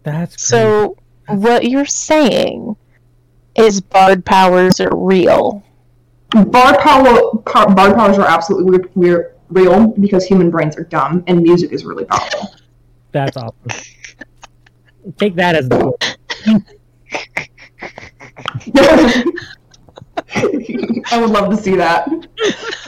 That's 0.03 0.35
crazy. 0.35 0.61
so 0.63 0.97
what 1.27 1.69
you're 1.69 1.85
saying 1.85 2.77
is 3.55 3.81
bard 3.81 4.25
powers 4.25 4.79
are 4.79 4.95
real. 4.95 5.63
Bard 6.31 6.79
power, 6.79 7.37
par, 7.45 7.73
bard 7.73 7.95
powers 7.95 8.17
are 8.17 8.27
absolutely 8.27 8.69
weird, 8.69 8.91
weird, 8.95 9.35
real 9.49 9.87
because 9.87 10.25
human 10.25 10.49
brains 10.49 10.77
are 10.77 10.83
dumb 10.83 11.23
and 11.27 11.41
music 11.41 11.71
is 11.71 11.83
really 11.83 12.05
powerful. 12.05 12.53
That's 13.11 13.35
awesome. 13.35 13.55
Take 15.17 15.35
that 15.35 15.55
as 15.55 15.69
the 15.69 15.93
I 21.11 21.19
would 21.19 21.29
love 21.31 21.49
to 21.49 21.57
see 21.57 21.75
that. 21.75 22.07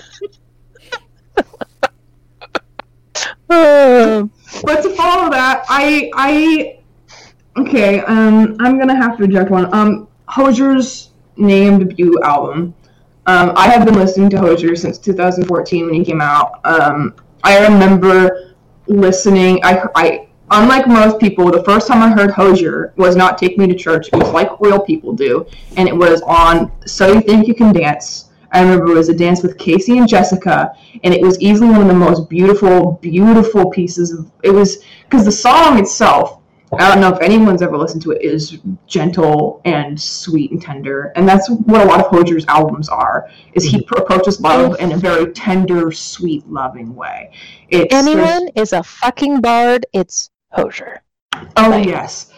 But 3.47 4.81
to 4.83 4.89
follow 4.95 5.29
that, 5.31 5.65
I 5.69 6.11
I 6.15 6.79
okay, 7.57 7.99
um 8.01 8.55
I'm 8.59 8.77
gonna 8.79 8.95
have 8.95 9.17
to 9.17 9.23
reject 9.23 9.49
one. 9.51 9.73
Um 9.73 10.07
Hozier's 10.27 11.09
name 11.37 11.79
debut 11.79 12.19
album. 12.23 12.73
Um 13.27 13.53
I 13.55 13.69
have 13.69 13.85
been 13.85 13.95
listening 13.95 14.29
to 14.31 14.37
Hozier 14.39 14.75
since 14.75 14.97
2014 14.97 15.85
when 15.85 15.93
he 15.93 16.05
came 16.05 16.21
out. 16.21 16.61
Um 16.65 17.15
I 17.43 17.61
remember 17.67 18.55
listening 18.87 19.59
I 19.63 19.85
I 19.95 20.27
unlike 20.51 20.87
most 20.87 21.19
people, 21.19 21.49
the 21.49 21.63
first 21.63 21.87
time 21.87 22.03
I 22.03 22.09
heard 22.09 22.31
Hozier 22.31 22.93
was 22.97 23.15
not 23.15 23.37
Take 23.37 23.57
Me 23.57 23.67
to 23.67 23.75
Church. 23.75 24.07
It 24.07 24.15
was 24.17 24.29
like 24.31 24.59
real 24.59 24.79
people 24.79 25.13
do, 25.13 25.45
and 25.77 25.87
it 25.87 25.95
was 25.95 26.21
on 26.21 26.71
So 26.85 27.11
You 27.11 27.21
Think 27.21 27.47
You 27.47 27.55
Can 27.55 27.73
Dance. 27.73 28.29
I 28.51 28.61
remember 28.61 28.91
it 28.91 28.95
was 28.95 29.09
a 29.09 29.15
dance 29.15 29.41
with 29.43 29.57
Casey 29.57 29.97
and 29.97 30.07
Jessica, 30.07 30.73
and 31.03 31.13
it 31.13 31.21
was 31.21 31.39
easily 31.39 31.69
one 31.69 31.81
of 31.81 31.87
the 31.87 31.93
most 31.93 32.29
beautiful, 32.29 32.99
beautiful 33.01 33.69
pieces 33.69 34.11
of. 34.11 34.29
It 34.43 34.51
was 34.51 34.83
because 35.03 35.25
the 35.25 35.31
song 35.31 35.79
itself. 35.79 36.37
I 36.79 36.87
don't 36.87 37.01
know 37.01 37.13
if 37.13 37.21
anyone's 37.21 37.61
ever 37.61 37.77
listened 37.77 38.01
to 38.03 38.11
it. 38.11 38.21
Is 38.21 38.59
gentle 38.87 39.61
and 39.65 39.99
sweet 39.99 40.51
and 40.51 40.61
tender, 40.61 41.11
and 41.17 41.27
that's 41.27 41.49
what 41.49 41.81
a 41.81 41.85
lot 41.85 41.99
of 41.99 42.07
Hozier's 42.07 42.45
albums 42.47 42.87
are. 42.87 43.29
Is 43.53 43.65
he 43.65 43.79
mm-hmm. 43.79 44.01
approaches 44.01 44.39
love 44.39 44.79
in 44.79 44.93
a 44.93 44.97
very 44.97 45.33
tender, 45.33 45.91
sweet, 45.91 46.47
loving 46.47 46.95
way. 46.95 47.31
It's 47.67 47.93
anyone 47.93 48.49
is 48.55 48.71
a 48.71 48.83
fucking 48.83 49.41
bard, 49.41 49.85
it's 49.91 50.30
Hozier. 50.51 51.01
Oh 51.57 51.69
Like- 51.69 51.85
yes, 51.87 52.31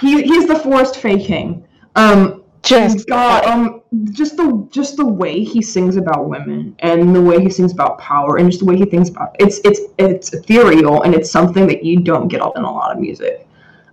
he 0.00 0.22
he's 0.22 0.46
the 0.48 0.56
forest 0.56 0.96
fey 0.96 1.22
king. 1.22 1.64
Um, 1.96 2.42
Just 2.62 3.08
God, 3.08 3.44
um, 3.46 3.80
just 4.12 4.36
the 4.36 4.68
just 4.70 4.96
the 4.98 5.06
way 5.06 5.42
he 5.42 5.62
sings 5.62 5.96
about 5.96 6.28
women 6.28 6.76
and 6.80 7.16
the 7.16 7.20
way 7.20 7.40
he 7.40 7.48
sings 7.48 7.72
about 7.72 7.98
power 7.98 8.36
and 8.36 8.50
just 8.50 8.60
the 8.60 8.66
way 8.66 8.76
he 8.76 8.84
thinks 8.84 9.08
about 9.08 9.34
it's 9.38 9.60
it's 9.64 9.80
it's 9.98 10.34
ethereal 10.34 11.02
and 11.02 11.14
it's 11.14 11.30
something 11.30 11.66
that 11.68 11.82
you 11.84 12.00
don't 12.00 12.28
get 12.28 12.42
in 12.56 12.62
a 12.62 12.70
lot 12.70 12.92
of 12.92 12.98
music. 13.00 13.46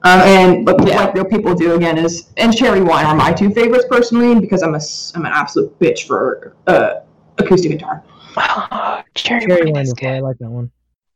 Um, 0.04 0.20
and 0.22 0.66
but 0.66 0.86
Yeah. 0.86 0.98
like 1.06 1.14
real 1.14 1.24
people 1.26 1.56
do 1.56 1.76
again 1.76 1.98
is 1.98 2.30
and 2.36 2.56
Cherry 2.56 2.82
Wine 2.82 3.06
are 3.06 3.16
my 3.16 3.32
two 3.32 3.50
favorites 3.52 3.86
personally 3.90 4.38
because 4.40 4.62
I'm 4.64 4.76
a 4.76 4.82
I'm 5.16 5.26
an 5.26 5.32
absolute 5.34 5.78
bitch 5.80 6.06
for 6.06 6.54
uh, 6.68 6.96
acoustic 7.38 7.72
guitar. 7.72 8.04
Oh, 8.36 9.02
cherry, 9.16 9.46
cherry 9.48 9.62
wine 9.66 9.74
wine 9.76 9.84
is 9.84 9.94
before. 9.94 10.12
I 10.12 10.20
like 10.20 10.38
that 10.40 10.50
one. 10.50 10.70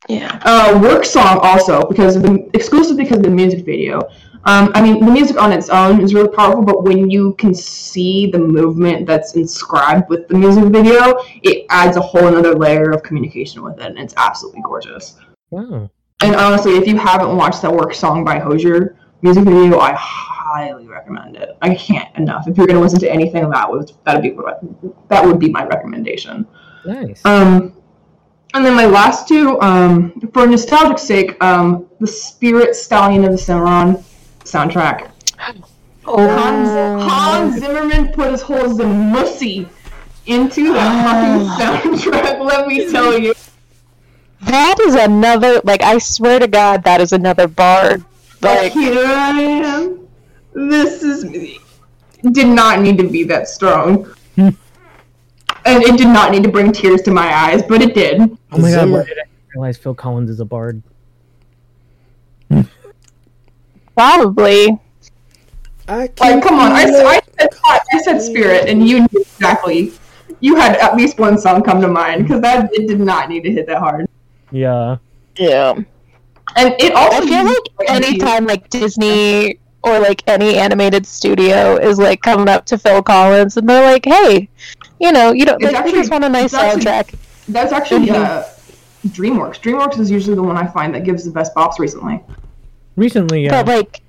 Yeah. 0.07 0.39
uh, 0.43 0.79
work 0.81 1.05
song 1.05 1.39
also 1.41 1.87
because 1.87 2.15
of 2.15 2.23
the 2.23 2.49
exclusive 2.53 2.97
because 2.97 3.17
of 3.17 3.23
the 3.23 3.29
music 3.29 3.65
video. 3.65 4.01
Um, 4.45 4.71
I 4.73 4.81
mean, 4.81 5.05
the 5.05 5.11
music 5.11 5.39
on 5.39 5.51
its 5.51 5.69
own 5.69 6.01
is 6.01 6.15
really 6.15 6.29
powerful, 6.29 6.63
but 6.63 6.83
when 6.83 7.11
you 7.11 7.33
can 7.35 7.53
see 7.53 8.31
the 8.31 8.39
movement 8.39 9.05
that's 9.05 9.35
inscribed 9.35 10.09
with 10.09 10.27
the 10.27 10.33
music 10.33 10.65
video, 10.65 11.13
it 11.43 11.67
adds 11.69 11.95
a 11.95 12.01
whole 12.01 12.27
another 12.27 12.55
layer 12.55 12.89
of 12.91 13.03
communication 13.03 13.61
with 13.61 13.79
it, 13.79 13.85
and 13.85 13.99
it's 13.99 14.15
absolutely 14.17 14.61
gorgeous. 14.63 15.17
Wow. 15.51 15.91
And 16.23 16.35
honestly, 16.35 16.75
if 16.75 16.87
you 16.87 16.97
haven't 16.97 17.35
watched 17.35 17.61
that 17.61 17.71
work 17.71 17.93
song 17.93 18.23
by 18.23 18.39
Hozier 18.39 18.97
music 19.21 19.43
video, 19.43 19.79
I 19.79 19.93
highly 19.93 20.87
recommend 20.87 21.35
it. 21.35 21.55
I 21.61 21.75
can't 21.75 22.15
enough. 22.17 22.47
If 22.47 22.57
you're 22.57 22.67
gonna 22.67 22.81
listen 22.81 22.99
to 23.01 23.11
anything, 23.11 23.47
that 23.49 23.69
would 23.69 23.91
that'd 24.05 24.23
be 24.23 24.31
what 24.31 24.61
that 25.09 25.23
would 25.23 25.39
be 25.39 25.49
my 25.49 25.65
recommendation. 25.65 26.47
Nice. 26.83 27.23
Um, 27.25 27.75
and 28.53 28.65
then 28.65 28.75
my 28.75 28.85
last 28.85 29.27
two, 29.27 29.59
um, 29.61 30.11
for 30.33 30.45
nostalgic 30.47 30.99
sake, 30.99 31.41
um, 31.43 31.87
the 31.99 32.07
Spirit 32.07 32.75
Stallion 32.75 33.23
of 33.25 33.31
the 33.31 33.37
Cimarron 33.37 34.03
soundtrack. 34.43 35.11
Hans, 35.37 35.65
Oh, 36.03 36.99
Hans 37.07 37.59
Zimmerman 37.59 38.11
put 38.11 38.31
his 38.31 38.41
whole 38.41 38.75
Zimussy 38.75 39.69
into 40.25 40.73
that 40.73 41.83
fucking 41.85 41.91
soundtrack. 42.11 42.39
Let 42.43 42.67
me 42.67 42.89
tell 42.91 43.17
you. 43.17 43.33
that 44.41 44.79
is 44.81 44.95
another. 44.95 45.61
Like, 45.63 45.83
I 45.83 45.99
swear 45.99 46.39
to 46.39 46.47
God, 46.47 46.83
that 46.83 47.01
is 47.01 47.13
another 47.13 47.47
bard. 47.47 48.03
Like 48.41 48.63
Like, 48.63 48.71
here 48.73 49.05
I 49.05 49.39
am. 49.41 50.07
This 50.53 51.03
is 51.03 51.23
me. 51.23 51.59
Did 52.31 52.47
not 52.47 52.81
need 52.81 52.97
to 52.97 53.07
be 53.07 53.23
that 53.25 53.47
strong. 53.47 54.11
And 55.65 55.83
it 55.83 55.97
did 55.97 56.07
not 56.07 56.31
need 56.31 56.43
to 56.43 56.49
bring 56.49 56.71
tears 56.71 57.01
to 57.03 57.11
my 57.11 57.33
eyes, 57.33 57.61
but 57.63 57.81
it 57.81 57.93
did. 57.95 58.19
oh 58.51 58.57
my 58.57 58.71
god, 58.71 58.89
why 58.89 59.03
did 59.03 59.17
I 59.17 59.23
realize 59.55 59.77
Phil 59.77 59.93
Collins 59.95 60.29
is 60.29 60.39
a 60.39 60.45
bard? 60.45 60.81
probably. 63.95 64.77
I 65.87 66.07
can't 66.07 66.19
Like, 66.35 66.43
come 66.43 66.59
on! 66.59 66.71
I, 66.71 66.83
I, 66.83 67.19
said, 67.39 67.49
I 67.93 68.01
said 68.03 68.19
spirit, 68.21 68.69
and 68.69 68.87
you 68.87 68.99
knew 69.01 69.21
exactly. 69.21 69.91
You 70.39 70.55
had 70.55 70.77
at 70.77 70.95
least 70.95 71.19
one 71.19 71.37
song 71.37 71.61
come 71.63 71.81
to 71.81 71.87
mind 71.87 72.23
because 72.23 72.41
that 72.41 72.69
it 72.73 72.87
did 72.87 72.99
not 72.99 73.29
need 73.29 73.43
to 73.43 73.51
hit 73.51 73.67
that 73.67 73.77
hard, 73.79 74.07
Yeah. 74.51 74.97
Yeah. 75.37 75.73
and 76.55 76.75
it 76.79 76.93
also. 76.93 77.17
I 77.17 77.27
feel 77.27 77.43
like 77.45 77.89
anytime 77.89 78.45
like 78.45 78.69
Disney 78.69 79.59
or 79.83 79.99
like 79.99 80.23
any 80.27 80.57
animated 80.57 81.05
studio 81.05 81.75
is 81.77 81.97
like 81.97 82.21
coming 82.21 82.47
up 82.47 82.65
to 82.67 82.77
Phil 82.77 83.01
Collins 83.01 83.57
and 83.57 83.67
they're 83.67 83.83
like, 83.91 84.05
hey, 84.05 84.49
you 85.01 85.11
know, 85.11 85.31
you 85.33 85.45
don't 85.45 85.61
It's 85.61 85.65
like, 85.65 85.71
you 85.73 85.77
actually- 85.79 85.99
just 85.99 86.11
want 86.11 86.23
a 86.23 86.29
nice 86.29 86.53
it's 86.53 86.53
actually- 86.53 86.83
soundtrack. 86.85 87.13
that's 87.49 87.73
actually 87.73 88.07
Mhm. 88.07 88.15
uh, 88.25 88.43
DreamWorks. 89.07 89.59
DreamWorks 89.59 89.99
is 89.99 90.11
usually 90.11 90.35
the 90.35 90.43
one 90.43 90.57
I 90.57 90.67
find 90.67 90.93
that 90.95 91.03
gives 91.03 91.23
the 91.25 91.31
best 91.31 91.53
bops 91.55 91.79
recently. 91.79 92.21
Recently, 92.95 93.45
yeah. 93.45 93.63
But 93.63 93.67
like, 93.67 94.01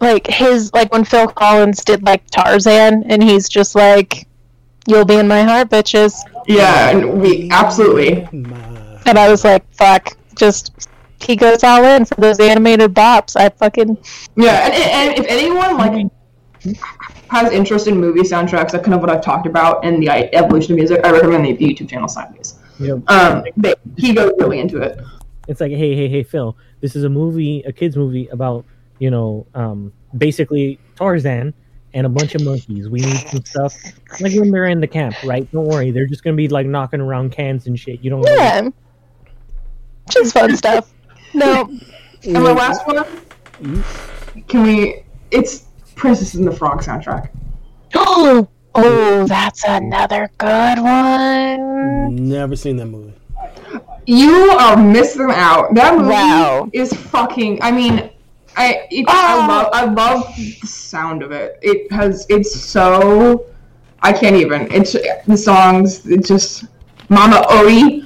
like 0.00 0.26
his 0.26 0.72
like 0.74 0.92
when 0.92 1.04
Phil 1.04 1.26
Collins 1.28 1.82
did 1.84 2.04
like 2.04 2.22
Tarzan 2.30 3.04
and 3.08 3.22
he's 3.22 3.48
just 3.48 3.74
like, 3.74 4.26
"You'll 4.86 5.04
be 5.04 5.14
in 5.16 5.26
my 5.28 5.42
heart, 5.42 5.70
bitches," 5.70 6.14
Yeah, 6.46 6.90
and 6.90 7.20
we 7.20 7.48
absolutely. 7.50 8.26
And 9.06 9.18
I 9.18 9.28
was 9.30 9.44
like, 9.44 9.62
"Fuck!" 9.74 10.16
Just 10.36 10.72
he 11.22 11.36
goes 11.36 11.62
all 11.64 11.84
in 11.84 12.04
for 12.06 12.14
those 12.16 12.40
animated 12.40 12.94
bops. 12.94 13.36
I 13.36 13.48
fucking 13.50 13.96
Yeah, 14.36 14.66
and, 14.66 14.74
and 14.74 15.18
if 15.18 15.26
anyone 15.28 15.76
like 15.78 16.06
has 17.30 17.52
interest 17.52 17.86
in 17.86 17.96
movie 17.98 18.20
soundtracks, 18.20 18.72
that's 18.72 18.84
kind 18.84 18.94
of 18.94 19.00
what 19.00 19.10
I've 19.10 19.22
talked 19.22 19.46
about 19.46 19.84
in 19.84 20.00
the 20.00 20.08
evolution 20.34 20.72
of 20.72 20.76
music. 20.78 21.00
I 21.04 21.10
recommend 21.10 21.44
the 21.46 21.56
YouTube 21.56 21.88
channel 21.88 22.08
Sideways. 22.08 22.58
You 22.78 22.88
know, 22.88 23.02
Um, 23.08 23.44
they, 23.56 23.74
he 23.96 24.12
goes 24.14 24.32
really 24.38 24.58
into 24.60 24.78
it. 24.80 24.98
it's 25.48 25.60
like, 25.60 25.70
hey, 25.72 25.94
hey, 25.94 26.08
hey, 26.08 26.22
Phil, 26.22 26.56
this 26.80 26.96
is 26.96 27.04
a 27.04 27.08
movie, 27.08 27.62
a 27.66 27.72
kids 27.72 27.96
movie 27.96 28.26
about, 28.28 28.64
you 28.98 29.10
know, 29.10 29.46
um, 29.54 29.92
basically 30.16 30.78
Tarzan 30.96 31.52
and 31.92 32.06
a 32.06 32.08
bunch 32.08 32.34
of 32.34 32.42
monkeys. 32.44 32.88
We 32.88 33.00
need 33.00 33.28
some 33.28 33.44
stuff 33.44 33.74
like 34.20 34.32
when 34.34 34.50
they're 34.50 34.66
in 34.66 34.80
the 34.80 34.86
camp, 34.86 35.16
right? 35.24 35.50
Don't 35.52 35.66
worry, 35.66 35.90
they're 35.90 36.06
just 36.06 36.22
gonna 36.24 36.36
be 36.36 36.48
like 36.48 36.66
knocking 36.66 37.00
around 37.00 37.32
cans 37.32 37.66
and 37.66 37.78
shit. 37.78 38.02
You 38.02 38.10
don't. 38.10 38.20
worry. 38.20 38.36
yeah, 38.36 38.68
just 40.08 40.32
fun 40.34 40.56
stuff. 40.56 40.92
No, 41.34 41.68
And 42.24 42.32
my 42.34 42.52
last 42.52 42.86
one, 42.86 43.04
can 44.48 44.62
we? 44.62 45.02
It's 45.30 45.66
Princess 45.94 46.34
and 46.34 46.46
the 46.46 46.52
Frog 46.52 46.82
soundtrack. 46.82 47.30
oh, 47.94 48.48
oh, 48.74 49.26
that's 49.26 49.64
another 49.64 50.30
good 50.38 50.78
one. 50.78 52.28
Never 52.28 52.56
seen 52.56 52.76
that 52.76 52.86
movie. 52.86 53.14
You 54.06 54.50
are 54.52 54.76
missing 54.76 55.30
out. 55.30 55.74
That 55.74 55.96
movie 55.96 56.10
Wow. 56.10 56.68
is 56.72 56.92
fucking. 56.92 57.62
I 57.62 57.70
mean, 57.70 58.10
I 58.56 58.86
it, 58.90 59.04
I 59.08 59.12
ah. 59.12 59.46
love 59.48 59.68
I 59.72 59.84
love 59.84 60.34
the 60.36 60.66
sound 60.66 61.22
of 61.22 61.32
it. 61.32 61.58
It 61.62 61.90
has 61.92 62.26
it's 62.28 62.58
so. 62.58 63.46
I 64.02 64.12
can't 64.12 64.36
even. 64.36 64.70
It's 64.72 64.96
the 65.26 65.36
songs. 65.36 66.06
It 66.06 66.24
just 66.24 66.64
Mama 67.08 67.44
Oi. 67.52 68.02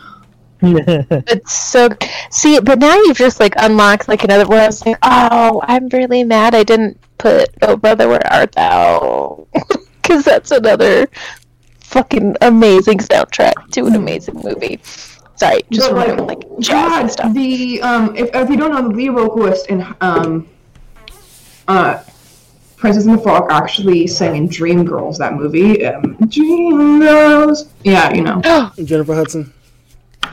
It's 1.29 1.53
so 1.53 1.89
see, 2.31 2.59
but 2.61 2.79
now 2.79 2.95
you've 2.95 3.17
just 3.17 3.41
like 3.41 3.55
unlocked 3.57 4.09
like 4.09 4.25
another 4.25 4.47
where 4.47 4.63
I 4.63 4.67
was 4.67 4.85
like, 4.85 4.99
oh, 5.03 5.61
I'm 5.65 5.89
really 5.89 6.25
mad 6.25 6.55
I 6.55 6.63
didn't 6.65 6.99
put 7.19 7.51
Oh 7.63 7.77
Brother 7.77 8.09
Where 8.09 8.27
Art 8.33 8.53
Thou, 8.53 9.47
because 10.03 10.25
that's 10.25 10.51
another 10.51 11.09
fucking 11.81 12.37
amazing 12.43 12.99
soundtrack 12.99 13.71
to 13.73 13.87
an 13.87 13.95
amazing 13.95 14.41
movie. 14.43 14.81
Sorry, 15.37 15.63
just 15.71 15.91
But, 15.91 16.09
remember 16.09 16.23
like 16.25 16.43
jazz 16.61 16.91
God, 16.91 17.01
and 17.03 17.11
stuff. 17.11 17.35
the 17.35 17.83
um, 17.83 18.17
if, 18.17 18.31
if 18.35 18.49
you 18.51 18.57
don't 18.57 18.73
know, 18.73 18.83
the 18.89 18.95
lead 18.95 19.11
vocalist 19.11 19.67
in 19.67 19.85
um, 20.01 20.49
uh, 21.69 22.03
Princess 22.77 23.07
and 23.07 23.19
the 23.19 23.23
Frog 23.23 23.51
actually 23.51 24.07
sang 24.07 24.37
in 24.37 24.49
Dreamgirls, 24.49 25.17
that 25.19 25.35
movie. 25.35 25.85
Um, 25.87 26.17
Dreamgirls. 26.19 27.69
Yeah, 27.83 28.13
you 28.13 28.23
know. 28.23 28.41
Jennifer 28.85 29.15
Hudson. 29.15 29.53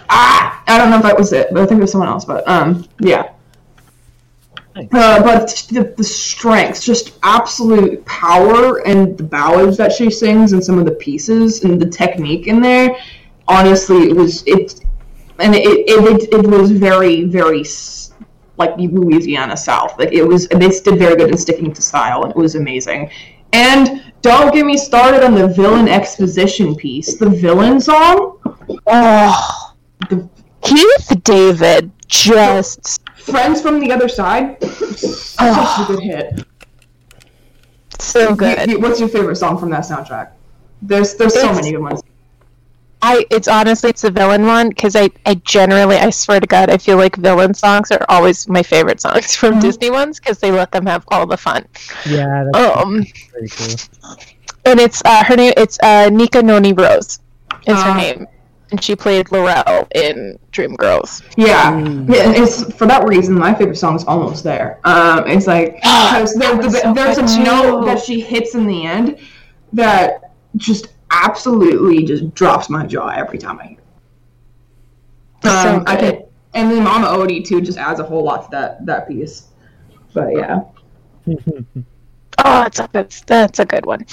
Ah, 0.09 0.63
I 0.67 0.77
don't 0.77 0.89
know 0.89 0.97
if 0.97 1.03
that 1.03 1.17
was 1.17 1.33
it, 1.33 1.47
but 1.51 1.61
I 1.61 1.65
think 1.65 1.79
it 1.79 1.81
was 1.81 1.91
someone 1.91 2.09
else. 2.09 2.25
But 2.25 2.47
um, 2.47 2.87
yeah. 2.99 3.31
Uh, 4.75 5.21
but 5.21 5.67
the, 5.71 5.93
the 5.97 6.03
strength, 6.03 6.81
just 6.81 7.19
absolute 7.23 8.05
power, 8.05 8.85
and 8.87 9.17
the 9.17 9.23
ballads 9.23 9.75
that 9.77 9.91
she 9.91 10.09
sings, 10.09 10.53
and 10.53 10.63
some 10.63 10.79
of 10.79 10.85
the 10.85 10.91
pieces, 10.91 11.63
and 11.63 11.79
the 11.79 11.89
technique 11.89 12.47
in 12.47 12.61
there. 12.61 12.95
Honestly, 13.47 14.09
it 14.09 14.15
was 14.15 14.43
it, 14.47 14.85
and 15.39 15.53
it 15.55 15.65
it, 15.65 16.23
it, 16.23 16.33
it 16.33 16.47
was 16.47 16.71
very 16.71 17.25
very 17.25 17.63
like 18.57 18.77
Louisiana 18.77 19.57
South. 19.57 19.97
Like 19.97 20.13
it 20.13 20.23
was, 20.23 20.47
they 20.47 20.59
did 20.59 20.97
very 20.99 21.15
good 21.15 21.31
in 21.31 21.37
sticking 21.37 21.73
to 21.73 21.81
style, 21.81 22.23
and 22.23 22.31
it 22.31 22.37
was 22.37 22.55
amazing. 22.55 23.09
And 23.53 24.13
don't 24.21 24.53
get 24.53 24.65
me 24.65 24.77
started 24.77 25.23
on 25.23 25.33
the 25.33 25.47
villain 25.47 25.89
exposition 25.89 26.75
piece. 26.75 27.17
The 27.17 27.29
villain 27.29 27.81
song, 27.81 28.39
Oh, 28.87 29.70
the 30.09 30.27
Keith 30.61 31.23
David 31.23 31.91
just 32.07 33.01
Friends 33.19 33.61
from 33.61 33.79
the 33.79 33.91
Other 33.91 34.07
Side, 34.09 34.61
such 34.63 35.79
a 35.79 35.85
good 35.87 35.99
hit. 36.03 36.45
so 37.99 38.35
good. 38.35 38.69
you- 38.69 38.79
what's 38.79 38.99
your 38.99 39.09
favorite 39.09 39.35
song 39.35 39.57
from 39.57 39.69
that 39.71 39.83
soundtrack? 39.83 40.29
There's 40.81 41.13
there's 41.15 41.33
so 41.33 41.39
It's- 41.41 41.55
many 41.55 41.71
good 41.71 41.81
ones. 41.81 42.01
I 43.03 43.25
it's 43.31 43.47
honestly 43.47 43.89
it's 43.89 44.01
the 44.03 44.11
villain 44.11 44.45
one 44.45 44.69
because 44.69 44.95
I 44.95 45.09
I 45.25 45.35
generally 45.35 45.97
I 45.97 46.09
swear 46.11 46.39
to 46.39 46.45
God 46.47 46.69
I 46.69 46.77
feel 46.77 46.97
like 46.97 47.15
villain 47.15 47.53
songs 47.53 47.89
are 47.91 48.05
always 48.09 48.47
my 48.47 48.61
favorite 48.61 49.01
songs 49.01 49.35
from 49.39 49.55
Mhm. 49.55 49.61
Disney 49.61 49.89
ones 49.89 50.19
because 50.19 50.37
they 50.39 50.51
let 50.51 50.71
them 50.71 50.85
have 50.85 51.03
all 51.09 51.25
the 51.25 51.37
fun. 51.37 51.65
Yeah, 52.05 52.45
that's 52.51 52.77
Um, 52.77 53.05
very 53.33 53.47
true. 53.47 53.75
and 54.65 54.79
it's 54.79 55.01
uh 55.05 55.23
her 55.23 55.35
name 55.35 55.53
it's 55.57 55.79
uh 55.81 56.09
Nika 56.11 56.41
Noni 56.43 56.73
Rose 56.73 57.19
is 57.65 57.77
her 57.81 57.89
Uh. 57.91 57.97
name, 57.97 58.27
and 58.71 58.83
she 58.83 58.95
played 58.95 59.27
Lorrell 59.27 59.87
in 59.95 60.39
Dreamgirls. 60.51 61.21
Yeah, 61.37 61.77
yeah. 61.79 62.31
It's 62.41 62.73
for 62.73 62.85
that 62.87 63.07
reason 63.07 63.35
my 63.37 63.53
favorite 63.53 63.77
song 63.77 63.95
is 63.95 64.03
almost 64.05 64.43
there. 64.43 64.79
Um, 64.85 65.27
it's 65.27 65.47
like 65.47 65.75
because 65.75 66.33
there, 66.35 66.55
That 66.55 66.63
was 66.63 66.73
there- 66.73 66.81
so 66.83 66.93
there's 66.93 67.17
a 67.17 67.21
good 67.23 67.43
note 67.43 67.85
that 67.85 67.99
she 68.01 68.19
hits 68.21 68.55
in 68.55 68.65
the 68.67 68.85
end 68.85 69.19
that 69.73 70.33
just 70.57 70.87
absolutely 71.11 72.03
just 72.05 72.33
drops 72.33 72.69
my 72.69 72.85
jaw 72.85 73.07
every 73.09 73.37
time 73.37 73.59
I 73.59 73.67
hear. 73.67 73.77
it. 73.77 73.83
So 75.43 75.49
Um, 75.77 75.83
I 75.87 75.95
can, 75.95 76.23
and 76.53 76.71
then 76.71 76.83
Mama 76.83 77.07
Odie 77.07 77.43
too 77.45 77.61
just 77.61 77.77
adds 77.77 77.99
a 77.99 78.03
whole 78.03 78.23
lot 78.23 78.43
to 78.45 78.51
that 78.51 78.85
that 78.85 79.07
piece. 79.07 79.47
But 80.13 80.27
yeah, 80.35 80.59
Oh, 82.43 82.63
it's 82.63 82.79
a 82.79 82.89
that's 82.91 83.21
that's 83.21 83.59
a 83.59 83.65
good 83.65 83.85
one. 83.85 84.05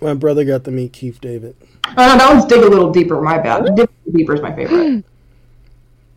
My 0.00 0.14
brother 0.14 0.44
got 0.44 0.64
to 0.64 0.70
meet 0.70 0.92
Keith 0.92 1.20
David. 1.20 1.56
Oh 1.90 1.94
no, 1.96 2.18
that 2.18 2.30
one's 2.32 2.44
dig 2.46 2.62
a 2.62 2.68
little 2.68 2.90
deeper. 2.92 3.20
My 3.20 3.38
bad. 3.38 3.64
Dig 3.64 3.88
a 3.88 3.92
little 4.06 4.12
deeper 4.12 4.34
is 4.34 4.40
my 4.40 4.54
favorite. 4.54 5.04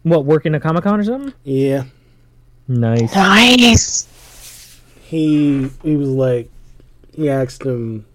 What, 0.03 0.23
working 0.25 0.55
a 0.55 0.61
Comic 0.61 0.85
Con 0.85 0.99
or 0.99 1.03
something? 1.03 1.33
Yeah, 1.43 1.83
Nice. 2.69 3.13
Nice. 3.13 4.79
he 5.01 5.69
he 5.83 5.95
was 5.97 6.07
like, 6.09 6.49
he 7.13 7.29
asked 7.29 7.63
him, 7.63 8.05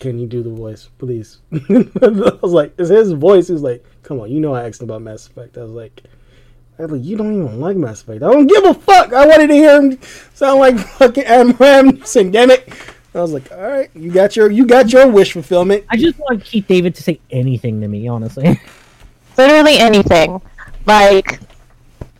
"Can 0.00 0.18
you 0.18 0.26
do 0.26 0.42
the 0.42 0.50
voice, 0.50 0.88
please?" 0.98 1.38
I 1.52 2.38
was 2.42 2.52
like, 2.52 2.74
"It's 2.76 2.90
his 2.90 3.12
voice." 3.12 3.46
He 3.46 3.52
was 3.52 3.62
like, 3.62 3.84
"Come 4.02 4.18
on, 4.18 4.30
you 4.32 4.40
know 4.40 4.52
I 4.54 4.66
asked 4.66 4.82
him 4.82 4.90
about 4.90 5.02
Mass 5.02 5.26
Effect." 5.28 5.56
I 5.56 5.62
was 5.62 5.72
like. 5.72 6.02
I 6.76 6.82
was 6.82 6.90
like, 6.90 7.04
you 7.04 7.16
don't 7.16 7.32
even 7.32 7.60
like 7.60 7.76
Mass 7.76 8.02
Effect. 8.02 8.24
I 8.24 8.32
don't 8.32 8.48
give 8.48 8.64
a 8.64 8.74
fuck. 8.74 9.12
I 9.12 9.24
wanted 9.28 9.46
to 9.46 9.54
hear 9.54 9.80
him 9.80 9.96
sound 10.34 10.58
like 10.58 10.76
fucking 10.76 11.22
Adam 11.22 11.52
Ramsey. 11.52 12.30
Damn 12.30 12.50
it! 12.50 12.68
I 13.14 13.22
was 13.22 13.32
like, 13.32 13.50
all 13.52 13.58
right, 13.58 13.90
you 13.94 14.10
got 14.10 14.36
your 14.36 14.50
you 14.50 14.66
got 14.66 14.92
your 14.92 15.08
wish 15.08 15.32
fulfillment. 15.32 15.84
I 15.88 15.96
just 15.96 16.18
want 16.18 16.42
Keith 16.44 16.66
David 16.66 16.94
to 16.96 17.02
say 17.02 17.20
anything 17.30 17.80
to 17.80 17.88
me, 17.88 18.08
honestly. 18.08 18.60
Literally 19.38 19.78
anything, 19.78 20.40
like 20.86 21.40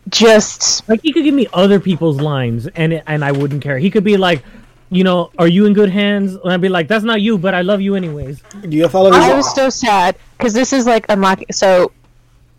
just 0.09 0.87
like 0.87 1.01
he 1.01 1.11
could 1.11 1.23
give 1.23 1.33
me 1.33 1.47
other 1.53 1.79
people's 1.79 2.19
lines, 2.21 2.67
and 2.67 2.93
it, 2.93 3.03
and 3.07 3.23
I 3.23 3.31
wouldn't 3.31 3.61
care. 3.61 3.77
He 3.77 3.89
could 3.89 4.03
be 4.03 4.17
like, 4.17 4.43
you 4.89 5.03
know, 5.03 5.31
are 5.37 5.47
you 5.47 5.65
in 5.65 5.73
good 5.73 5.89
hands? 5.89 6.35
And 6.35 6.51
I'd 6.51 6.61
be 6.61 6.69
like, 6.69 6.87
that's 6.87 7.03
not 7.03 7.21
you, 7.21 7.37
but 7.37 7.53
I 7.53 7.61
love 7.61 7.81
you 7.81 7.95
anyways. 7.95 8.41
Do 8.61 8.77
you 8.77 8.87
follow 8.87 9.11
I 9.11 9.27
his? 9.27 9.35
was 9.37 9.55
so 9.55 9.69
sad 9.69 10.15
because 10.37 10.53
this 10.53 10.73
is 10.73 10.85
like 10.85 11.05
unlocking. 11.09 11.47
So 11.51 11.91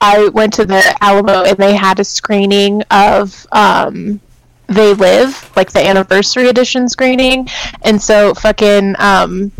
I 0.01 0.28
went 0.28 0.53
to 0.55 0.66
the 0.66 0.97
Alamo 1.01 1.45
and 1.45 1.57
they 1.57 1.74
had 1.74 2.01
a 2.01 2.05
screening 2.05 2.82
of 2.91 3.47
um, 3.53 4.20
They 4.69 4.95
Live, 4.95 5.51
like 5.57 5.71
the 5.71 5.87
anniversary 5.87 6.49
edition 6.49 6.89
screening, 6.89 7.49
and 7.83 8.01
so 8.01 8.35
fucking 8.35 8.97
um, 8.99 9.53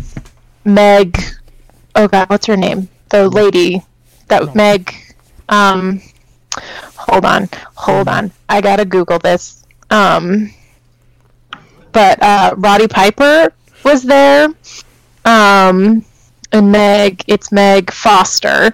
Meg, 0.65 1.17
oh 1.95 2.07
god, 2.07 2.29
what's 2.29 2.45
her 2.47 2.57
name? 2.57 2.89
The 3.09 3.29
lady 3.29 3.83
that 4.27 4.53
Meg. 4.55 4.93
Um, 5.49 6.01
hold 6.95 7.23
on, 7.23 7.49
hold 7.75 8.07
on. 8.09 8.31
I 8.49 8.59
gotta 8.59 8.83
Google 8.83 9.19
this. 9.19 9.65
Um, 9.89 10.51
but 11.93 12.21
uh, 12.21 12.53
Roddy 12.57 12.87
Piper 12.87 13.53
was 13.83 14.03
there. 14.03 14.49
Um, 15.25 16.03
and 16.51 16.71
Meg, 16.71 17.23
it's 17.27 17.51
Meg 17.51 17.91
Foster. 17.91 18.73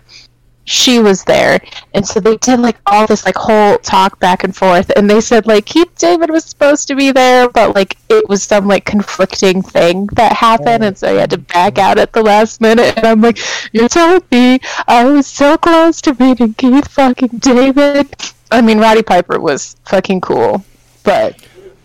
She 0.65 0.99
was 0.99 1.23
there, 1.25 1.59
and 1.93 2.07
so 2.07 2.19
they 2.21 2.37
did 2.37 2.59
like 2.59 2.77
all 2.85 3.05
this 3.05 3.25
like 3.25 3.35
whole 3.35 3.77
talk 3.79 4.17
back 4.19 4.43
and 4.45 4.55
forth, 4.55 4.89
and 4.95 5.09
they 5.09 5.19
said 5.19 5.45
like 5.45 5.65
Keith 5.65 5.93
David 5.97 6.29
was 6.29 6.45
supposed 6.45 6.87
to 6.87 6.95
be 6.95 7.11
there, 7.11 7.49
but 7.49 7.75
like 7.75 7.97
it 8.09 8.27
was 8.29 8.43
some 8.43 8.67
like 8.67 8.85
conflicting 8.85 9.61
thing 9.61 10.07
that 10.13 10.33
happened, 10.33 10.83
and 10.85 10.97
so 10.97 11.11
he 11.13 11.19
had 11.19 11.29
to 11.31 11.37
back 11.37 11.77
out 11.77 11.97
at 11.99 12.13
the 12.13 12.21
last 12.23 12.61
minute. 12.61 12.95
And 12.97 13.05
I'm 13.05 13.21
like, 13.21 13.39
you're 13.73 13.89
telling 13.89 14.23
me 14.31 14.59
I 14.87 15.03
was 15.05 15.27
so 15.27 15.57
close 15.57 16.01
to 16.01 16.15
meeting 16.19 16.53
Keith 16.53 16.87
fucking 16.87 17.39
David? 17.39 18.15
I 18.51 18.61
mean, 18.61 18.79
Roddy 18.79 19.03
Piper 19.03 19.39
was 19.39 19.75
fucking 19.85 20.21
cool, 20.21 20.63
but 21.03 21.37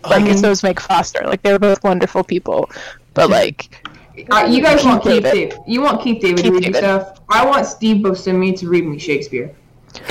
like 0.09 0.25
Um, 0.25 0.37
so 0.37 0.49
was 0.49 0.63
Meg 0.63 0.79
Foster. 0.79 1.21
Like 1.25 1.41
they 1.41 1.51
were 1.51 1.59
both 1.59 1.83
wonderful 1.83 2.23
people, 2.23 2.69
but 3.13 3.29
like 3.29 3.83
Uh, 4.31 4.45
you 4.49 4.61
guys 4.61 4.83
want 4.85 5.03
Keith 5.03 5.13
Keith 5.13 5.23
David. 5.23 5.49
David. 5.51 5.59
You 5.67 5.81
want 5.81 6.01
Keith 6.01 6.21
David 6.21 6.37
to 6.37 6.43
Keith 6.43 6.53
read 6.53 6.63
David. 6.63 6.77
stuff. 6.77 7.19
I 7.29 7.45
want 7.45 7.65
Steve 7.65 7.97
Buscemi 8.03 8.57
to 8.59 8.67
read 8.69 8.85
me 8.85 8.97
Shakespeare. 8.99 9.53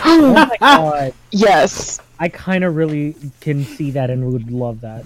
Oh 0.05 0.33
my 0.35 0.57
god. 0.61 1.15
yes, 1.31 2.01
I 2.19 2.28
kind 2.28 2.65
of 2.65 2.77
really 2.77 3.15
can 3.41 3.65
see 3.65 3.91
that 3.93 4.11
and 4.11 4.33
would 4.33 4.51
love 4.51 4.81
that. 4.83 5.05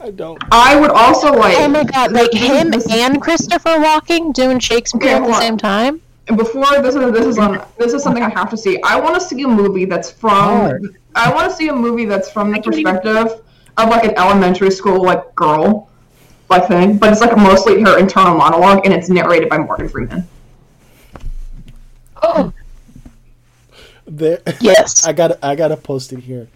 I 0.00 0.10
don't. 0.10 0.42
I 0.50 0.78
would 0.80 0.90
also 0.90 1.32
like. 1.32 1.56
Oh 1.58 1.68
my 1.68 1.84
god, 1.84 2.12
like 2.12 2.32
him 2.32 2.72
and 2.90 3.22
Christopher 3.22 3.70
Walken 3.78 4.32
doing 4.34 4.58
Shakespeare 4.58 5.14
Okay, 5.16 5.24
at 5.24 5.26
the 5.26 5.34
same 5.38 5.56
time. 5.56 6.00
Before 6.26 6.80
this 6.82 6.94
is 6.94 7.12
this 7.12 7.26
is 7.26 7.38
on 7.38 7.64
this 7.78 7.92
is 7.92 8.02
something 8.02 8.22
I 8.22 8.28
have 8.30 8.50
to 8.50 8.56
see. 8.56 8.80
I 8.82 8.98
want 8.98 9.14
to 9.14 9.20
see 9.20 9.42
a 9.42 9.48
movie 9.48 9.84
that's 9.84 10.10
from. 10.10 10.30
Hard. 10.30 10.96
I 11.14 11.32
want 11.32 11.50
to 11.50 11.56
see 11.56 11.68
a 11.68 11.74
movie 11.74 12.04
that's 12.04 12.30
from 12.30 12.50
the 12.52 12.60
can 12.60 12.72
even- 12.74 12.84
perspective 12.96 13.42
of 13.76 13.88
like 13.88 14.04
an 14.04 14.16
elementary 14.16 14.70
school 14.70 15.02
like 15.02 15.34
girl, 15.34 15.89
like 16.50 16.66
thing, 16.68 16.98
but 16.98 17.12
it's 17.12 17.20
like 17.20 17.36
mostly 17.36 17.80
her 17.82 17.98
internal 17.98 18.36
monologue 18.36 18.82
and 18.84 18.92
it's 18.94 19.08
narrated 19.08 19.48
by 19.48 19.58
Morgan 19.58 19.88
Freeman. 19.88 20.28
Oh 22.22 22.52
There, 24.06 24.40
yes, 24.60 25.04
I 25.04 25.12
got 25.12 25.42
I 25.42 25.54
gotta 25.54 25.76
post 25.76 26.12
it 26.12 26.20
here. 26.20 26.48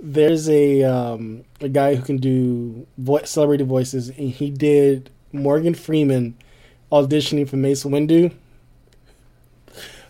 There's 0.00 0.48
a 0.48 0.84
um, 0.84 1.44
a 1.60 1.68
guy 1.68 1.94
who 1.94 2.02
can 2.02 2.18
do 2.18 2.86
vo- 2.98 3.24
celebrity 3.24 3.64
voices, 3.64 4.08
and 4.10 4.30
he 4.30 4.50
did 4.50 5.10
Morgan 5.32 5.74
Freeman 5.74 6.36
auditioning 6.92 7.48
for 7.48 7.56
Mace 7.56 7.84
Windu. 7.84 8.32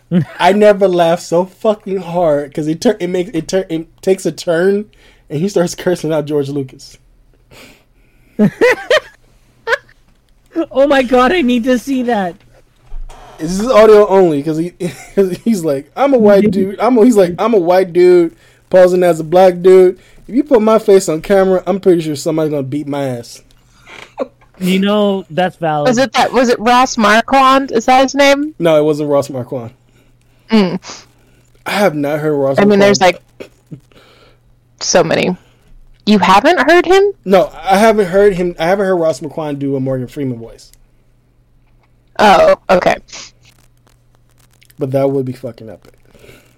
I 0.39 0.53
never 0.53 0.87
laughed 0.87 1.23
so 1.23 1.45
fucking 1.45 1.97
hard 1.97 2.49
because 2.49 2.67
it 2.67 2.81
tur- 2.81 2.97
it 2.99 3.07
makes 3.07 3.31
it, 3.33 3.47
tur- 3.47 3.65
it 3.69 4.01
takes 4.01 4.25
a 4.25 4.31
turn, 4.31 4.89
and 5.29 5.39
he 5.39 5.49
starts 5.49 5.75
cursing 5.75 6.13
out 6.13 6.25
George 6.25 6.49
Lucas. 6.49 6.97
Oh 10.71 10.87
my 10.87 11.03
god, 11.03 11.31
I 11.31 11.41
need 11.41 11.63
to 11.65 11.77
see 11.77 12.03
that. 12.03 12.35
This 13.37 13.59
is 13.59 13.67
audio 13.67 14.07
only 14.07 14.37
because 14.37 14.57
he 14.57 14.73
he's 15.43 15.63
like 15.63 15.91
I'm 15.95 16.13
a 16.13 16.17
white 16.17 16.49
dude. 16.51 16.79
I'm 16.79 16.97
a, 16.97 17.05
he's 17.05 17.17
like 17.17 17.35
I'm 17.37 17.53
a 17.53 17.59
white 17.59 17.93
dude 17.93 18.35
posing 18.69 19.03
as 19.03 19.19
a 19.19 19.23
black 19.23 19.61
dude. 19.61 19.99
If 20.27 20.35
you 20.35 20.43
put 20.43 20.61
my 20.61 20.79
face 20.79 21.07
on 21.07 21.21
camera, 21.21 21.63
I'm 21.67 21.79
pretty 21.79 22.01
sure 22.01 22.15
somebody's 22.15 22.51
gonna 22.51 22.63
beat 22.63 22.87
my 22.87 23.03
ass. 23.03 23.43
You 24.59 24.79
know, 24.79 25.25
that's 25.29 25.55
valid. 25.57 25.87
was 25.87 25.99
it 25.99 26.13
that? 26.13 26.33
Was 26.33 26.49
it 26.49 26.59
Ross 26.59 26.97
Marquand? 26.97 27.71
Is 27.71 27.85
that 27.85 28.01
his 28.01 28.15
name? 28.15 28.55
No, 28.57 28.79
it 28.79 28.83
wasn't 28.83 29.09
Ross 29.09 29.29
Marquand. 29.29 29.73
Mm. 30.49 31.05
I 31.65 31.71
have 31.71 31.93
not 31.93 32.19
heard 32.19 32.33
Ross. 32.33 32.57
I 32.57 32.61
mean, 32.61 32.79
Marquand. 32.79 32.81
there's 32.81 33.01
like 33.01 33.21
so 34.79 35.03
many. 35.03 35.37
You 36.07 36.19
haven't 36.19 36.57
heard 36.69 36.85
him? 36.85 37.11
no, 37.25 37.47
I 37.53 37.77
haven't 37.77 38.05
heard 38.07 38.33
him. 38.33 38.55
I 38.57 38.65
haven't 38.65 38.85
heard 38.85 38.95
Ross 38.95 39.21
Marquand 39.21 39.59
do 39.59 39.75
a 39.75 39.79
Morgan 39.79 40.07
Freeman 40.07 40.39
voice, 40.39 40.71
Oh, 42.17 42.55
okay. 42.69 42.95
but 44.79 44.89
that 44.91 45.11
would 45.11 45.25
be 45.25 45.33
fucking 45.33 45.69
epic. 45.69 45.93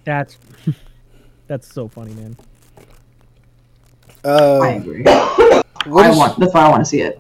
That's 0.06 0.38
that's 1.48 1.74
so 1.74 1.88
funny, 1.88 2.14
man. 2.14 2.38
I 4.24 4.28
Uh, 4.30 4.62
agree. 4.78 5.02
what 5.04 6.06
I 6.06 6.10
is 6.12 6.18
want. 6.18 6.40
That's 6.40 6.54
why 6.54 6.62
I 6.66 6.70
want 6.70 6.82
to 6.82 6.86
see 6.90 7.02
it. 7.02 7.20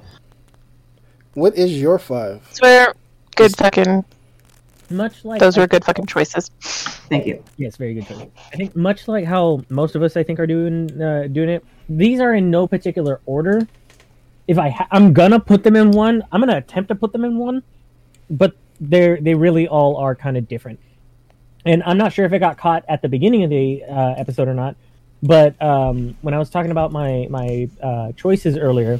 what 1.33 1.55
is 1.55 1.81
your 1.81 1.97
five? 1.97 2.47
Swear, 2.51 2.93
good 3.35 3.55
fucking. 3.57 4.05
Much 4.91 5.25
like 5.25 5.39
Those 5.39 5.57
were 5.57 5.67
good 5.67 5.85
fucking 5.85 6.05
choices. 6.05 6.49
Thank 7.09 7.25
you. 7.25 7.43
Yes, 7.57 7.77
very 7.77 7.93
good 7.93 8.07
choice. 8.07 8.27
I 8.53 8.55
think 8.55 8.75
much 8.75 9.07
like 9.07 9.25
how 9.25 9.63
most 9.69 9.95
of 9.95 10.03
us, 10.03 10.17
I 10.17 10.23
think, 10.23 10.39
are 10.39 10.47
doing 10.47 11.01
uh, 11.01 11.27
doing 11.27 11.49
it. 11.49 11.65
These 11.87 12.19
are 12.19 12.33
in 12.33 12.49
no 12.49 12.67
particular 12.67 13.21
order. 13.25 13.67
If 14.47 14.57
I, 14.57 14.69
ha- 14.69 14.87
I'm 14.91 15.13
gonna 15.13 15.39
put 15.39 15.63
them 15.63 15.75
in 15.75 15.91
one. 15.91 16.23
I'm 16.31 16.41
gonna 16.41 16.57
attempt 16.57 16.89
to 16.89 16.95
put 16.95 17.11
them 17.11 17.23
in 17.23 17.37
one, 17.37 17.63
but 18.29 18.55
they're 18.79 19.19
they 19.19 19.35
really 19.35 19.67
all 19.67 19.97
are 19.97 20.15
kind 20.15 20.37
of 20.37 20.47
different. 20.47 20.79
And 21.65 21.83
I'm 21.83 21.97
not 21.97 22.13
sure 22.13 22.25
if 22.25 22.33
it 22.33 22.39
got 22.39 22.57
caught 22.57 22.85
at 22.87 23.01
the 23.01 23.09
beginning 23.09 23.43
of 23.43 23.49
the 23.49 23.83
uh, 23.83 24.13
episode 24.17 24.47
or 24.47 24.53
not, 24.53 24.75
but 25.21 25.61
um, 25.61 26.15
when 26.21 26.33
I 26.33 26.39
was 26.39 26.49
talking 26.49 26.71
about 26.71 26.91
my 26.91 27.27
my 27.29 27.69
uh, 27.81 28.11
choices 28.13 28.57
earlier, 28.57 28.99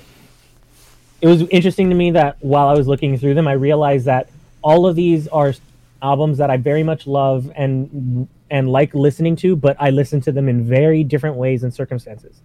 it 1.21 1.27
was 1.27 1.41
interesting 1.49 1.89
to 1.89 1.95
me 1.95 2.11
that 2.11 2.37
while 2.41 2.67
I 2.67 2.73
was 2.73 2.87
looking 2.87 3.17
through 3.17 3.33
them, 3.33 3.47
I 3.47 3.53
realized 3.53 4.05
that 4.05 4.29
all 4.61 4.85
of 4.85 4.95
these 4.95 5.27
are 5.29 5.53
albums 6.01 6.37
that 6.37 6.49
I 6.49 6.57
very 6.57 6.83
much 6.83 7.07
love 7.07 7.51
and 7.55 8.27
and 8.49 8.69
like 8.69 8.93
listening 8.93 9.35
to, 9.37 9.55
but 9.55 9.75
I 9.79 9.89
listen 9.89 10.21
to 10.21 10.31
them 10.31 10.49
in 10.49 10.65
very 10.65 11.03
different 11.03 11.35
ways 11.35 11.63
and 11.63 11.73
circumstances. 11.73 12.41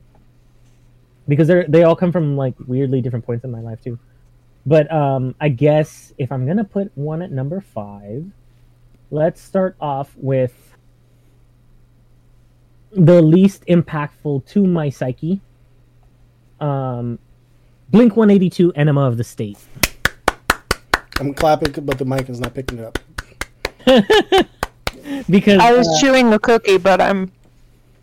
Because 1.26 1.48
they're 1.48 1.66
they 1.66 1.84
all 1.84 1.96
come 1.96 2.12
from 2.12 2.36
like 2.36 2.54
weirdly 2.66 3.00
different 3.00 3.24
points 3.24 3.44
in 3.44 3.50
my 3.50 3.60
life 3.60 3.80
too. 3.82 3.98
But 4.66 4.92
um 4.92 5.34
I 5.40 5.48
guess 5.48 6.12
if 6.18 6.30
I'm 6.30 6.46
gonna 6.46 6.64
put 6.64 6.92
one 6.96 7.22
at 7.22 7.30
number 7.30 7.60
five, 7.60 8.26
let's 9.10 9.40
start 9.40 9.76
off 9.80 10.14
with 10.16 10.76
the 12.92 13.22
least 13.22 13.64
impactful 13.66 14.46
to 14.46 14.66
my 14.66 14.90
psyche. 14.90 15.40
Um 16.60 17.18
Blink 17.90 18.16
182 18.16 18.72
Enema 18.72 19.02
of 19.02 19.18
the 19.18 19.24
State. 19.24 19.58
I'm 21.20 21.32
clapping, 21.32 21.84
but 21.84 21.98
the 21.98 22.04
mic 22.04 22.28
is 22.28 22.40
not 22.40 22.54
picking 22.54 22.78
it 22.78 22.84
up. 22.84 22.98
Because 25.28 25.60
I 25.60 25.72
was 25.72 25.88
uh, 25.88 26.00
chewing 26.00 26.32
a 26.32 26.38
cookie, 26.38 26.78
but 26.78 27.00
I'm. 27.00 27.30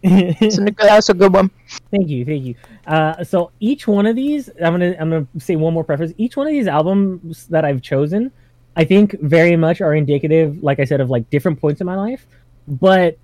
A, 0.04 0.36
that's 0.78 1.10
a 1.10 1.14
good 1.14 1.34
one. 1.34 1.52
Thank 1.90 2.10
you, 2.10 2.26
thank 2.26 2.44
you. 2.44 2.56
Uh, 2.88 3.24
so 3.24 3.52
each 3.60 3.88
one 3.88 4.06
of 4.06 4.16
these, 4.16 4.50
I'm 4.64 4.74
gonna 4.74 4.96
I'm 5.00 5.10
gonna 5.10 5.28
say 5.40 5.56
one 5.56 5.74
more 5.74 5.84
preface. 5.84 6.14
Each 6.18 6.36
one 6.38 6.48
of 6.48 6.52
these 6.52 6.68
albums 6.68 7.48
that 7.48 7.66
I've 7.66 7.82
chosen, 7.82 8.32
I 8.76 8.84
think 8.84 9.20
very 9.22 9.56
much 9.56 9.82
are 9.82 9.94
indicative, 9.94 10.64
like 10.64 10.80
I 10.80 10.86
said, 10.86 11.02
of 11.02 11.10
like 11.10 11.30
different 11.30 11.60
points 11.60 11.82
in 11.82 11.88
my 11.88 11.96
life. 11.96 12.26
But 12.68 13.18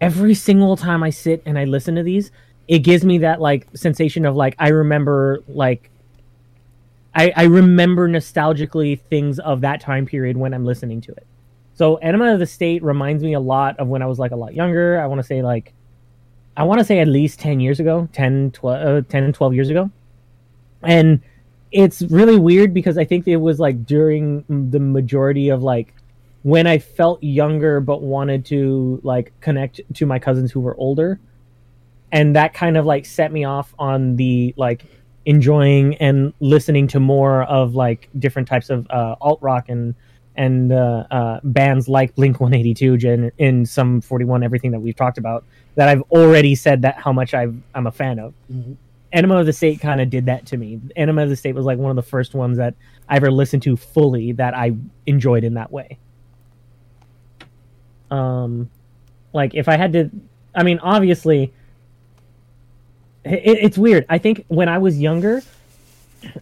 every 0.00 0.34
single 0.34 0.76
time 0.76 1.02
I 1.02 1.10
sit 1.10 1.42
and 1.46 1.58
I 1.58 1.64
listen 1.64 1.94
to 1.96 2.02
these, 2.02 2.30
it 2.68 2.80
gives 2.80 3.04
me 3.04 3.18
that 3.18 3.40
like 3.40 3.68
sensation 3.74 4.24
of 4.24 4.36
like 4.36 4.54
I 4.58 4.68
remember 4.68 5.40
like 5.48 5.90
I, 7.14 7.32
I 7.36 7.44
remember 7.44 8.08
nostalgically 8.08 9.00
things 9.00 9.38
of 9.38 9.60
that 9.62 9.80
time 9.80 10.06
period 10.06 10.36
when 10.36 10.54
I'm 10.54 10.64
listening 10.64 11.00
to 11.02 11.12
it. 11.12 11.26
So 11.74 11.96
Enema 11.96 12.32
of 12.34 12.38
the 12.38 12.46
State 12.46 12.82
reminds 12.82 13.22
me 13.22 13.34
a 13.34 13.40
lot 13.40 13.78
of 13.78 13.88
when 13.88 14.02
I 14.02 14.06
was 14.06 14.18
like 14.18 14.32
a 14.32 14.36
lot 14.36 14.54
younger. 14.54 15.00
I 15.00 15.06
want 15.06 15.20
to 15.20 15.26
say 15.26 15.42
like 15.42 15.72
I 16.56 16.64
want 16.64 16.80
to 16.80 16.84
say 16.84 17.00
at 17.00 17.08
least 17.08 17.40
10 17.40 17.60
years 17.60 17.80
ago, 17.80 18.08
10, 18.12 18.50
12, 18.52 18.86
uh, 18.86 19.08
10, 19.08 19.32
12 19.32 19.54
years 19.54 19.70
ago. 19.70 19.90
And 20.82 21.20
it's 21.70 22.02
really 22.02 22.38
weird 22.38 22.74
because 22.74 22.98
I 22.98 23.04
think 23.04 23.26
it 23.26 23.36
was 23.36 23.58
like 23.58 23.86
during 23.86 24.44
the 24.48 24.80
majority 24.80 25.48
of 25.48 25.62
like 25.62 25.94
when 26.42 26.66
I 26.66 26.78
felt 26.78 27.22
younger 27.22 27.80
but 27.80 28.02
wanted 28.02 28.44
to 28.46 29.00
like 29.02 29.32
connect 29.40 29.80
to 29.94 30.06
my 30.06 30.18
cousins 30.18 30.52
who 30.52 30.60
were 30.60 30.76
older. 30.76 31.18
And 32.10 32.36
that 32.36 32.52
kind 32.52 32.76
of 32.76 32.84
like 32.84 33.06
set 33.06 33.32
me 33.32 33.44
off 33.44 33.74
on 33.78 34.16
the 34.16 34.52
like 34.58 34.84
enjoying 35.24 35.94
and 35.96 36.34
listening 36.40 36.86
to 36.88 37.00
more 37.00 37.44
of 37.44 37.74
like 37.74 38.10
different 38.18 38.48
types 38.48 38.68
of 38.68 38.86
uh, 38.90 39.16
alt 39.20 39.38
rock 39.40 39.70
and 39.70 39.94
and 40.36 40.72
uh, 40.72 41.04
uh, 41.10 41.40
bands 41.44 41.88
like 41.88 42.14
Blink 42.14 42.40
182 42.40 42.96
gen- 42.96 43.32
in 43.38 43.66
Sum 43.66 44.00
41 44.00 44.42
everything 44.42 44.70
that 44.70 44.80
we've 44.80 44.96
talked 44.96 45.18
about 45.18 45.44
that 45.74 45.88
I've 45.88 46.02
already 46.10 46.54
said 46.54 46.82
that 46.82 46.98
how 46.98 47.12
much 47.12 47.34
I've, 47.34 47.54
I'm 47.74 47.86
a 47.86 47.92
fan 47.92 48.18
of. 48.18 48.34
Mhm. 48.52 48.76
Enema 49.12 49.36
of 49.40 49.46
the 49.46 49.52
State 49.52 49.78
kind 49.80 50.00
of 50.00 50.08
did 50.08 50.24
that 50.26 50.46
to 50.46 50.56
me. 50.56 50.80
Enema 50.96 51.24
of 51.24 51.28
the 51.28 51.36
State 51.36 51.54
was 51.54 51.66
like 51.66 51.76
one 51.78 51.90
of 51.90 51.96
the 51.96 52.02
first 52.02 52.34
ones 52.34 52.56
that 52.56 52.74
I 53.10 53.16
ever 53.16 53.30
listened 53.30 53.62
to 53.64 53.76
fully 53.76 54.32
that 54.32 54.56
I 54.56 54.72
enjoyed 55.06 55.44
in 55.44 55.54
that 55.54 55.70
way. 55.70 55.98
Um, 58.10 58.70
like 59.32 59.54
if 59.54 59.68
I 59.68 59.76
had 59.76 59.92
to, 59.94 60.10
I 60.54 60.62
mean, 60.62 60.78
obviously, 60.78 61.52
it, 63.24 63.58
it's 63.62 63.78
weird. 63.78 64.06
I 64.08 64.18
think 64.18 64.44
when 64.48 64.68
I 64.68 64.78
was 64.78 64.98
younger, 65.00 65.42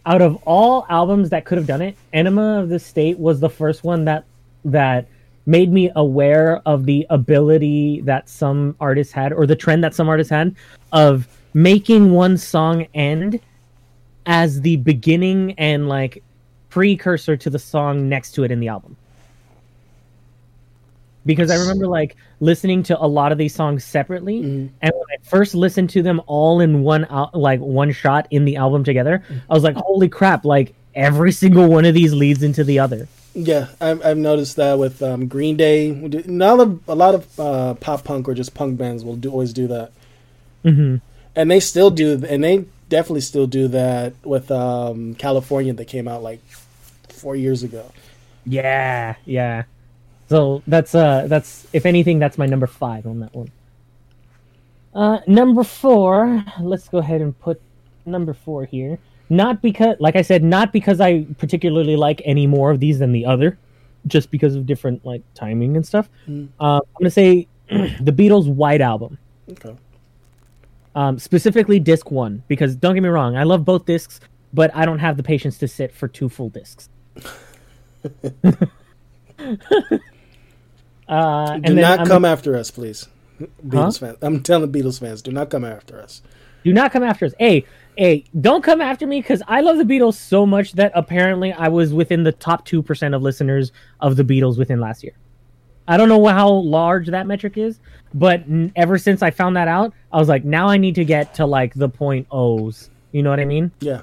out 0.05 0.21
of 0.21 0.35
all 0.45 0.85
albums 0.89 1.29
that 1.29 1.45
could 1.45 1.57
have 1.57 1.67
done 1.67 1.81
it, 1.81 1.97
Enema 2.13 2.61
of 2.61 2.69
the 2.69 2.79
State 2.79 3.17
was 3.19 3.39
the 3.39 3.49
first 3.49 3.83
one 3.83 4.05
that 4.05 4.25
that 4.65 5.07
made 5.45 5.71
me 5.71 5.91
aware 5.95 6.61
of 6.65 6.85
the 6.85 7.05
ability 7.09 8.01
that 8.01 8.29
some 8.29 8.75
artists 8.79 9.11
had 9.11 9.33
or 9.33 9.47
the 9.47 9.55
trend 9.55 9.83
that 9.83 9.93
some 9.95 10.07
artists 10.07 10.29
had 10.29 10.55
of 10.91 11.27
making 11.53 12.11
one 12.11 12.37
song 12.37 12.85
end 12.93 13.39
as 14.25 14.61
the 14.61 14.77
beginning 14.77 15.53
and 15.57 15.89
like 15.89 16.23
precursor 16.69 17.35
to 17.35 17.49
the 17.49 17.59
song 17.59 18.07
next 18.07 18.33
to 18.33 18.43
it 18.43 18.51
in 18.51 18.59
the 18.59 18.67
album. 18.67 18.95
Because 21.25 21.51
I 21.51 21.55
remember 21.55 21.87
like 21.87 22.15
listening 22.39 22.81
to 22.83 22.99
a 22.99 23.05
lot 23.05 23.31
of 23.31 23.37
these 23.37 23.53
songs 23.53 23.83
separately 23.83 24.41
Mhm. 24.41 24.69
and 24.81 24.91
when 24.93 25.05
I 25.13 25.17
first 25.23 25.53
listened 25.53 25.89
to 25.91 26.01
them 26.01 26.19
all 26.25 26.59
in 26.59 26.81
one 26.81 27.05
like 27.33 27.59
one 27.59 27.91
shot 27.91 28.27
in 28.31 28.45
the 28.45 28.55
album 28.55 28.83
together, 28.83 29.23
I 29.49 29.53
was 29.53 29.63
like, 29.63 29.75
"Holy 29.75 30.09
crap! 30.09 30.45
Like 30.45 30.73
every 30.95 31.31
single 31.31 31.67
one 31.67 31.85
of 31.85 31.93
these 31.93 32.13
leads 32.13 32.41
into 32.43 32.63
the 32.63 32.79
other." 32.79 33.07
Yeah, 33.33 33.67
I've, 33.79 34.03
I've 34.05 34.17
noticed 34.17 34.57
that 34.57 34.77
with 34.77 35.01
um, 35.01 35.27
Green 35.27 35.55
Day. 35.55 35.91
Not 36.25 36.59
a, 36.59 36.77
a 36.87 36.95
lot 36.95 37.15
of 37.15 37.39
uh, 37.39 37.75
pop 37.75 38.03
punk 38.03 38.27
or 38.27 38.33
just 38.33 38.53
punk 38.53 38.77
bands 38.77 39.05
will 39.05 39.15
do, 39.15 39.31
always 39.31 39.53
do 39.53 39.67
that, 39.67 39.91
hmm 40.63 40.97
and 41.35 41.49
they 41.49 41.61
still 41.61 41.89
do, 41.91 42.21
and 42.27 42.43
they 42.43 42.65
definitely 42.89 43.21
still 43.21 43.47
do 43.47 43.69
that 43.69 44.13
with 44.25 44.51
um, 44.51 45.15
California 45.15 45.71
that 45.71 45.85
came 45.87 46.07
out 46.09 46.21
like 46.23 46.41
four 47.07 47.35
years 47.37 47.63
ago. 47.63 47.85
Yeah, 48.45 49.15
yeah. 49.25 49.63
So 50.31 50.63
that's 50.65 50.95
uh 50.95 51.25
that's 51.27 51.67
if 51.73 51.85
anything 51.85 52.17
that's 52.17 52.37
my 52.37 52.45
number 52.45 52.65
five 52.65 53.05
on 53.05 53.19
that 53.19 53.35
one. 53.35 53.51
Uh, 54.93 55.19
number 55.27 55.61
four. 55.61 56.45
Let's 56.61 56.87
go 56.87 56.99
ahead 56.99 57.19
and 57.19 57.37
put 57.37 57.61
number 58.05 58.33
four 58.33 58.63
here. 58.63 58.97
Not 59.29 59.61
because, 59.61 59.97
like 59.99 60.15
I 60.15 60.21
said, 60.21 60.41
not 60.41 60.71
because 60.71 61.01
I 61.01 61.25
particularly 61.37 61.97
like 61.97 62.21
any 62.23 62.47
more 62.47 62.71
of 62.71 62.79
these 62.79 62.99
than 62.99 63.11
the 63.11 63.25
other, 63.25 63.57
just 64.07 64.31
because 64.31 64.55
of 64.55 64.65
different 64.65 65.05
like 65.05 65.21
timing 65.33 65.75
and 65.75 65.85
stuff. 65.85 66.09
Mm. 66.29 66.47
Uh, 66.61 66.77
I'm 66.77 67.01
gonna 67.01 67.11
say 67.11 67.49
the 67.69 68.13
Beatles' 68.13 68.47
White 68.47 68.79
Album. 68.79 69.17
Okay. 69.51 69.75
um, 70.95 71.19
specifically 71.19 71.77
disc 71.77 72.09
one 72.09 72.41
because 72.47 72.73
don't 72.73 72.93
get 72.93 73.03
me 73.03 73.09
wrong 73.09 73.35
i 73.35 73.43
love 73.43 73.65
both 73.65 73.85
discs 73.85 74.21
but 74.53 74.73
i 74.73 74.85
don't 74.85 74.99
have 74.99 75.17
the 75.17 75.23
patience 75.23 75.57
to 75.57 75.67
sit 75.67 75.93
for 75.93 76.07
two 76.07 76.29
full 76.29 76.47
discs 76.47 76.87
uh, 81.11 81.57
Do 81.59 81.75
not 81.75 81.99
I'm- 81.99 82.07
come 82.07 82.25
after 82.25 82.55
us, 82.57 82.71
please. 82.71 83.07
Beatles 83.67 83.99
fans. 83.99 84.17
I'm 84.21 84.41
telling 84.43 84.71
Beatles 84.71 84.99
fans, 84.99 85.21
do 85.21 85.31
not 85.31 85.49
come 85.49 85.65
after 85.65 85.99
us. 85.99 86.21
do 86.63 86.71
not 86.73 86.91
come 86.91 87.01
after 87.01 87.25
us 87.25 87.33
hey 87.39 87.65
hey 87.97 88.23
don't 88.39 88.63
come 88.63 88.81
after 88.81 89.07
me 89.07 89.19
because 89.19 89.41
i 89.47 89.61
love 89.61 89.77
the 89.79 89.83
beatles 89.83 90.13
so 90.13 90.45
much 90.45 90.73
that 90.73 90.91
apparently 90.93 91.51
i 91.53 91.67
was 91.67 91.91
within 91.91 92.21
the 92.23 92.31
top 92.31 92.67
2% 92.67 93.15
of 93.15 93.21
listeners 93.23 93.71
of 93.99 94.15
the 94.15 94.23
beatles 94.23 94.59
within 94.59 94.79
last 94.79 95.01
year 95.03 95.13
i 95.87 95.97
don't 95.97 96.07
know 96.07 96.23
how 96.27 96.47
large 96.47 97.07
that 97.07 97.25
metric 97.25 97.57
is 97.57 97.79
but 98.13 98.41
n- 98.41 98.71
ever 98.75 98.99
since 98.99 99.23
i 99.23 99.31
found 99.31 99.55
that 99.55 99.67
out 99.67 99.91
i 100.13 100.19
was 100.19 100.29
like 100.29 100.45
now 100.45 100.67
i 100.67 100.77
need 100.77 100.93
to 100.93 101.03
get 101.03 101.33
to 101.33 101.47
like 101.47 101.73
the 101.73 101.89
point 101.89 102.27
o's 102.31 102.91
you 103.11 103.23
know 103.23 103.31
what 103.31 103.39
i 103.39 103.45
mean 103.45 103.71
Yeah. 103.79 104.01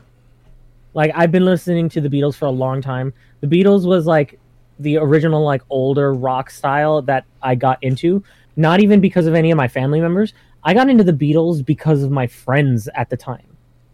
like 0.94 1.12
I've 1.14 1.30
been 1.30 1.44
listening 1.44 1.88
to 1.90 2.00
the 2.00 2.08
Beatles 2.08 2.34
for 2.34 2.46
a 2.46 2.50
long 2.64 2.82
time. 2.82 3.12
The 3.40 3.46
Beatles 3.46 3.86
was 3.86 4.04
like 4.04 4.40
the 4.78 4.96
original 4.98 5.44
like 5.44 5.62
older 5.70 6.14
rock 6.14 6.50
style 6.50 7.02
that 7.02 7.24
I 7.42 7.54
got 7.54 7.82
into, 7.82 8.22
not 8.56 8.80
even 8.80 9.00
because 9.00 9.26
of 9.26 9.34
any 9.34 9.50
of 9.50 9.56
my 9.56 9.68
family 9.68 10.00
members. 10.00 10.32
I 10.64 10.74
got 10.74 10.88
into 10.88 11.04
the 11.04 11.12
Beatles 11.12 11.64
because 11.64 12.02
of 12.02 12.10
my 12.10 12.26
friends 12.26 12.88
at 12.94 13.10
the 13.10 13.16
time. 13.16 13.46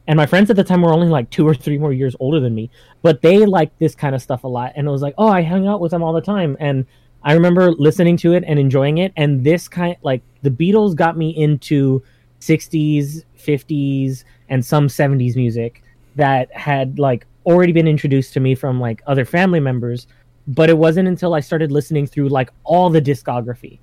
And 0.07 0.17
my 0.17 0.27
friends 0.27 0.51
at 0.51 0.57
the 0.57 0.65
time 0.65 0.83
were 0.83 0.93
only 0.93 1.09
like 1.09 1.31
2 1.31 1.47
or 1.47 1.55
3 1.55 1.79
more 1.79 1.93
years 1.93 2.15
older 2.21 2.41
than 2.41 2.55
me, 2.55 2.71
but 3.03 3.23
they 3.23 3.47
liked 3.47 3.79
this 3.79 3.95
kind 3.95 4.15
of 4.15 4.21
stuff 4.21 4.45
a 4.45 4.49
lot 4.49 4.73
and 4.77 4.87
it 4.87 4.91
was 4.91 5.03
like, 5.03 5.15
"Oh, 5.17 5.29
I 5.29 5.43
hung 5.43 5.67
out 5.67 5.81
with 5.81 5.93
them 5.93 6.03
all 6.03 6.13
the 6.13 6.21
time." 6.21 6.57
And 6.61 6.85
I 7.23 7.33
remember 7.33 7.73
listening 7.73 8.19
to 8.19 8.35
it 8.35 8.45
and 8.47 8.59
enjoying 8.59 8.99
it 8.99 9.13
and 9.17 9.45
this 9.45 9.67
kind 9.67 9.97
like 10.03 10.23
the 10.43 10.51
Beatles 10.51 10.95
got 10.95 11.17
me 11.17 11.31
into 11.31 12.03
60s, 12.41 13.25
50s 13.39 14.25
and 14.51 14.65
some 14.65 14.89
70s 14.89 15.37
music 15.37 15.83
that 16.17 16.55
had 16.55 16.99
like 16.99 17.27
already 17.47 17.73
been 17.73 17.89
introduced 17.89 18.35
to 18.35 18.41
me 18.41 18.55
from 18.55 18.81
like 18.81 19.03
other 19.07 19.25
family 19.25 19.61
members 19.61 20.07
but 20.49 20.69
it 20.69 20.77
wasn't 20.77 21.07
until 21.07 21.35
i 21.35 21.41
started 21.41 21.71
listening 21.73 22.07
through 22.07 22.29
like 22.29 22.51
all 22.65 22.91
the 22.91 23.01
discography 23.01 23.79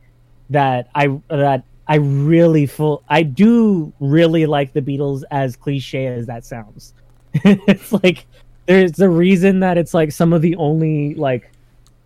that 0.50 0.90
i 0.96 1.08
that 1.30 1.64
i 1.88 1.96
really 1.96 2.66
full 2.66 3.04
i 3.10 3.24
do 3.24 3.92
really 4.00 4.46
like 4.46 4.74
the 4.74 4.82
beatles 4.82 5.24
as 5.32 5.56
cliche 5.56 6.08
as 6.08 6.26
that 6.26 6.46
sounds 6.46 6.94
it's 7.34 7.92
like 8.04 8.26
there's 8.68 9.00
a 9.00 9.10
reason 9.10 9.60
that 9.60 9.78
it's 9.78 9.94
like 9.94 10.12
some 10.12 10.34
of 10.34 10.42
the 10.42 10.56
only 10.58 11.16
like 11.16 11.52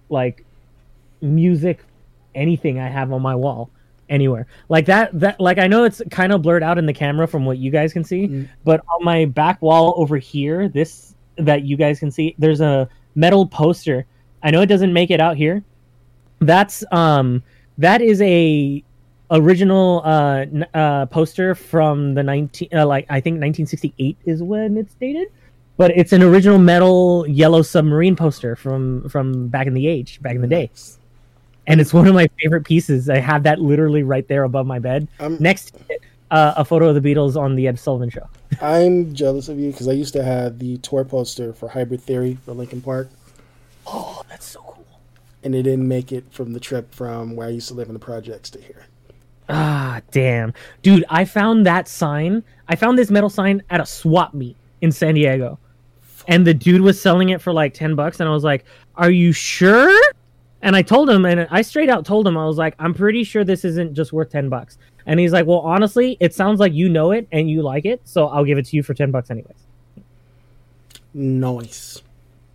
like 0.09 0.45
music 1.21 1.83
anything 2.33 2.79
I 2.79 2.87
have 2.89 3.11
on 3.11 3.21
my 3.21 3.35
wall 3.35 3.69
anywhere. 4.09 4.47
Like 4.69 4.85
that 4.85 5.17
that 5.19 5.39
like 5.39 5.57
I 5.57 5.67
know 5.67 5.83
it's 5.83 6.01
kind 6.11 6.31
of 6.31 6.41
blurred 6.41 6.63
out 6.63 6.77
in 6.77 6.85
the 6.85 6.93
camera 6.93 7.27
from 7.27 7.45
what 7.45 7.57
you 7.57 7.71
guys 7.71 7.93
can 7.93 8.03
see, 8.03 8.27
Mm. 8.27 8.49
but 8.63 8.81
on 8.93 9.03
my 9.03 9.25
back 9.25 9.61
wall 9.61 9.93
over 9.97 10.17
here, 10.17 10.69
this 10.69 11.15
that 11.37 11.63
you 11.63 11.75
guys 11.75 11.99
can 11.99 12.11
see, 12.11 12.35
there's 12.37 12.61
a 12.61 12.87
metal 13.15 13.45
poster. 13.47 14.05
I 14.45 14.51
know 14.51 14.61
it 14.61 14.67
doesn't 14.67 14.93
make 14.93 15.11
it 15.11 15.19
out 15.19 15.35
here. 15.35 15.63
That's 16.39 16.83
um 16.91 17.43
that 17.77 18.01
is 18.01 18.21
a 18.21 18.81
original 19.31 20.01
uh, 20.05 20.37
n- 20.41 20.67
uh 20.73 21.07
poster 21.07 21.55
from 21.55 22.13
the 22.13 22.23
19 22.23 22.69
uh, 22.73 22.85
like 22.85 23.05
I 23.09 23.19
think 23.19 23.35
1968 23.35 24.17
is 24.25 24.41
when 24.41 24.77
it's 24.77 24.93
dated. 24.93 25.27
But 25.77 25.91
it's 25.91 26.13
an 26.13 26.23
original 26.23 26.57
metal 26.57 27.27
yellow 27.27 27.61
submarine 27.61 28.15
poster 28.15 28.55
from 28.55 29.09
from 29.09 29.49
back 29.49 29.67
in 29.67 29.73
the 29.73 29.87
age, 29.87 30.21
back 30.21 30.35
in 30.35 30.41
the 30.41 30.47
day 30.47 30.69
and 31.67 31.81
it's 31.81 31.93
one 31.93 32.07
of 32.07 32.13
my 32.13 32.27
favorite 32.41 32.63
pieces. 32.65 33.09
I 33.09 33.17
have 33.19 33.43
that 33.43 33.59
literally 33.59 34.03
right 34.03 34.27
there 34.27 34.43
above 34.43 34.65
my 34.65 34.79
bed. 34.79 35.07
Next 35.39 35.71
to 35.71 35.79
it, 35.89 36.01
uh, 36.31 36.53
a 36.57 36.65
photo 36.65 36.89
of 36.89 37.01
the 37.01 37.13
Beatles 37.13 37.35
on 37.35 37.55
the 37.55 37.67
Ed 37.67 37.79
Sullivan 37.79 38.09
Show. 38.09 38.27
I'm 38.61 39.13
jealous 39.13 39.49
of 39.49 39.59
you 39.59 39.71
because 39.71 39.87
I 39.87 39.93
used 39.93 40.13
to 40.13 40.23
have 40.23 40.59
the 40.59 40.77
tour 40.77 41.03
poster 41.03 41.53
for 41.53 41.67
Hybrid 41.69 42.01
Theory 42.01 42.37
for 42.45 42.53
Linkin 42.53 42.81
Park, 42.81 43.09
Oh, 43.87 44.21
that's 44.29 44.45
so 44.45 44.59
cool. 44.61 44.85
and 45.43 45.53
it 45.55 45.63
didn't 45.63 45.87
make 45.87 46.11
it 46.11 46.25
from 46.31 46.53
the 46.53 46.59
trip 46.59 46.93
from 46.93 47.35
where 47.35 47.47
I 47.47 47.51
used 47.51 47.67
to 47.69 47.73
live 47.75 47.87
in 47.87 47.93
the 47.93 47.99
projects 47.99 48.49
to 48.51 48.61
here. 48.61 48.85
Ah, 49.47 50.01
damn, 50.11 50.53
dude! 50.81 51.05
I 51.09 51.23
found 51.25 51.65
that 51.67 51.87
sign. 51.87 52.43
I 52.67 52.75
found 52.75 52.97
this 52.97 53.11
metal 53.11 53.29
sign 53.29 53.61
at 53.69 53.79
a 53.79 53.85
swap 53.85 54.33
meet 54.33 54.55
in 54.81 54.91
San 54.91 55.13
Diego, 55.13 55.59
and 56.27 56.47
the 56.47 56.53
dude 56.53 56.81
was 56.81 56.99
selling 56.99 57.29
it 57.29 57.41
for 57.41 57.53
like 57.53 57.73
ten 57.75 57.93
bucks, 57.95 58.19
and 58.19 58.27
I 58.27 58.31
was 58.31 58.43
like, 58.43 58.65
"Are 58.95 59.11
you 59.11 59.31
sure?" 59.31 59.95
And 60.63 60.75
I 60.75 60.81
told 60.81 61.11
him, 61.11 61.25
and 61.25 61.47
I 61.51 61.61
straight 61.61 61.89
out 61.89 62.05
told 62.05 62.27
him, 62.27 62.35
I 62.37 62.45
was 62.47 62.57
like, 62.57 62.73
"I'm 62.79 62.95
pretty 62.95 63.23
sure 63.23 63.43
this 63.43 63.63
isn't 63.65 63.93
just 63.93 64.11
worth 64.11 64.31
ten 64.31 64.49
bucks." 64.49 64.79
And 65.05 65.19
he's 65.19 65.31
like, 65.31 65.45
"Well, 65.45 65.59
honestly, 65.59 66.17
it 66.19 66.33
sounds 66.33 66.59
like 66.59 66.73
you 66.73 66.89
know 66.89 67.11
it 67.11 67.27
and 67.31 67.47
you 67.47 67.61
like 67.61 67.85
it, 67.85 68.01
so 68.05 68.25
I'll 68.29 68.45
give 68.45 68.57
it 68.57 68.65
to 68.65 68.75
you 68.75 68.81
for 68.81 68.95
ten 68.95 69.11
bucks 69.11 69.29
anyways." 69.29 69.67
Nice. 71.13 72.01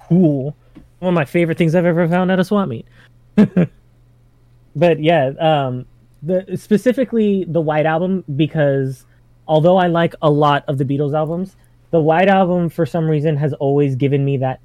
cool. 0.09 0.57
One 1.01 1.15
of 1.15 1.15
my 1.15 1.25
favorite 1.25 1.59
things 1.59 1.75
I've 1.75 1.85
ever 1.85 2.09
found 2.09 2.31
at 2.31 2.39
a 2.39 2.45
swap 2.45 2.69
meet. 2.69 2.87
but 4.77 5.03
yeah, 5.03 5.33
um, 5.41 5.87
the 6.23 6.57
specifically 6.57 7.45
the 7.49 7.61
White 7.61 7.87
Album 7.87 8.25
because 8.37 9.07
although 9.49 9.79
I 9.79 9.87
like 9.87 10.15
a 10.23 10.31
lot 10.31 10.65
of 10.69 10.79
the 10.79 10.85
Beatles 10.85 11.15
albums, 11.15 11.57
the 11.91 12.01
White 12.01 12.29
Album 12.29 12.69
for 12.69 12.87
some 12.87 13.09
reason 13.09 13.37
has 13.37 13.53
always 13.55 13.97
given 13.97 14.25
me 14.25 14.37
that 14.39 14.61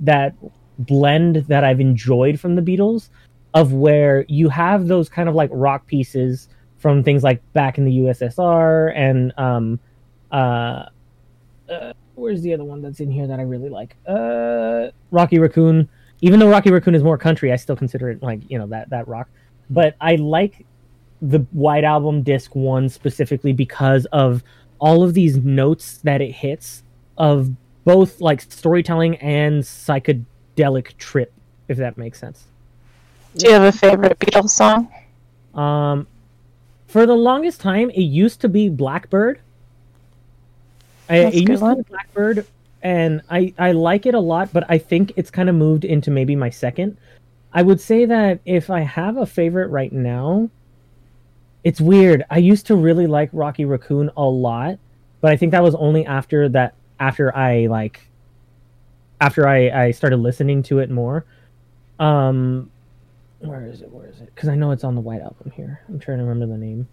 that 0.00 0.34
blend 0.78 1.36
that 1.48 1.64
I've 1.64 1.80
enjoyed 1.80 2.40
from 2.40 2.54
the 2.54 2.62
Beatles 2.62 3.08
of 3.52 3.72
where 3.72 4.24
you 4.28 4.48
have 4.48 4.86
those 4.86 5.08
kind 5.08 5.28
of 5.28 5.34
like 5.34 5.50
rock 5.52 5.86
pieces 5.86 6.48
from 6.78 7.02
things 7.02 7.22
like 7.22 7.40
back 7.52 7.78
in 7.78 7.84
the 7.84 7.98
USSR 7.98 8.92
and 8.94 9.32
um 9.38 9.78
uh 10.30 10.86
where's 12.14 12.42
the 12.42 12.54
other 12.54 12.64
one 12.64 12.82
that's 12.82 13.00
in 13.00 13.10
here 13.10 13.26
that 13.26 13.38
I 13.38 13.42
really 13.42 13.68
like? 13.68 13.96
Uh, 14.06 14.88
Rocky 15.10 15.38
Raccoon. 15.38 15.88
Even 16.20 16.40
though 16.40 16.48
Rocky 16.48 16.70
Raccoon 16.70 16.94
is 16.94 17.02
more 17.02 17.18
country, 17.18 17.52
I 17.52 17.56
still 17.56 17.76
consider 17.76 18.10
it 18.10 18.22
like 18.22 18.40
you 18.48 18.58
know 18.58 18.66
that 18.68 18.90
that 18.90 19.08
rock. 19.08 19.28
But 19.70 19.96
I 20.00 20.16
like 20.16 20.66
the 21.20 21.40
White 21.52 21.84
Album 21.84 22.22
disc 22.22 22.54
one 22.54 22.88
specifically 22.88 23.52
because 23.52 24.06
of 24.06 24.42
all 24.78 25.02
of 25.02 25.14
these 25.14 25.38
notes 25.38 25.98
that 25.98 26.20
it 26.20 26.32
hits 26.32 26.82
of 27.16 27.50
both 27.84 28.20
like 28.20 28.40
storytelling 28.40 29.16
and 29.16 29.62
psychedelic 29.62 30.96
trip, 30.98 31.32
if 31.68 31.78
that 31.78 31.96
makes 31.96 32.18
sense. 32.18 32.46
Do 33.36 33.48
you 33.48 33.54
have 33.54 33.62
a 33.62 33.72
favorite 33.72 34.18
Beatles 34.18 34.50
song? 34.50 34.92
Um, 35.54 36.06
for 36.86 37.06
the 37.06 37.14
longest 37.14 37.60
time, 37.60 37.90
it 37.90 38.02
used 38.02 38.40
to 38.42 38.48
be 38.48 38.68
Blackbird. 38.68 39.40
I, 41.08 41.18
That's 41.18 41.34
a 41.34 41.38
it 41.38 41.44
good 41.44 41.52
used 41.52 41.62
to 41.62 41.84
Blackbird, 41.88 42.46
and 42.82 43.22
I 43.30 43.52
I 43.58 43.72
like 43.72 44.06
it 44.06 44.14
a 44.14 44.20
lot, 44.20 44.52
but 44.52 44.64
I 44.68 44.78
think 44.78 45.12
it's 45.16 45.30
kind 45.30 45.48
of 45.48 45.54
moved 45.54 45.84
into 45.84 46.10
maybe 46.10 46.36
my 46.36 46.50
second. 46.50 46.96
I 47.52 47.62
would 47.62 47.80
say 47.80 48.04
that 48.06 48.40
if 48.44 48.70
I 48.70 48.80
have 48.80 49.16
a 49.16 49.26
favorite 49.26 49.68
right 49.68 49.92
now, 49.92 50.50
it's 51.62 51.80
weird. 51.80 52.24
I 52.30 52.38
used 52.38 52.66
to 52.66 52.74
really 52.74 53.06
like 53.06 53.30
Rocky 53.32 53.64
Raccoon 53.64 54.10
a 54.16 54.24
lot, 54.24 54.78
but 55.20 55.32
I 55.32 55.36
think 55.36 55.52
that 55.52 55.62
was 55.62 55.74
only 55.74 56.04
after 56.04 56.48
that 56.50 56.74
after 56.98 57.34
I 57.36 57.66
like 57.66 58.08
after 59.20 59.46
I 59.46 59.70
I 59.70 59.90
started 59.90 60.18
listening 60.18 60.62
to 60.64 60.80
it 60.80 60.90
more. 60.90 61.24
Um, 61.98 62.70
where 63.38 63.66
is 63.66 63.82
it? 63.82 63.90
Where 63.90 64.08
is 64.08 64.20
it? 64.20 64.34
Because 64.34 64.48
I 64.48 64.54
know 64.54 64.70
it's 64.70 64.84
on 64.84 64.94
the 64.94 65.00
White 65.00 65.22
Album 65.22 65.52
here. 65.54 65.80
I'm 65.88 66.00
trying 66.00 66.18
to 66.18 66.24
remember 66.24 66.46
the 66.46 66.58
name. 66.58 66.88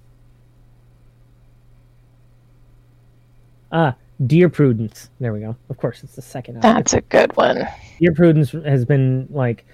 Ah, 3.72 3.96
Dear 4.28 4.50
Prudence. 4.50 5.10
There 5.20 5.34
we 5.34 5.40
go. 5.40 5.56
Of 5.70 5.78
course, 5.78 6.04
it's 6.04 6.16
the 6.16 6.22
second 6.22 6.58
album. 6.58 6.74
That's 6.74 6.94
a 6.94 7.02
good 7.02 7.36
one. 7.36 7.68
Dear 8.00 8.14
Prudence 8.14 8.52
has 8.52 8.86
been 8.86 9.28
like, 9.32 9.66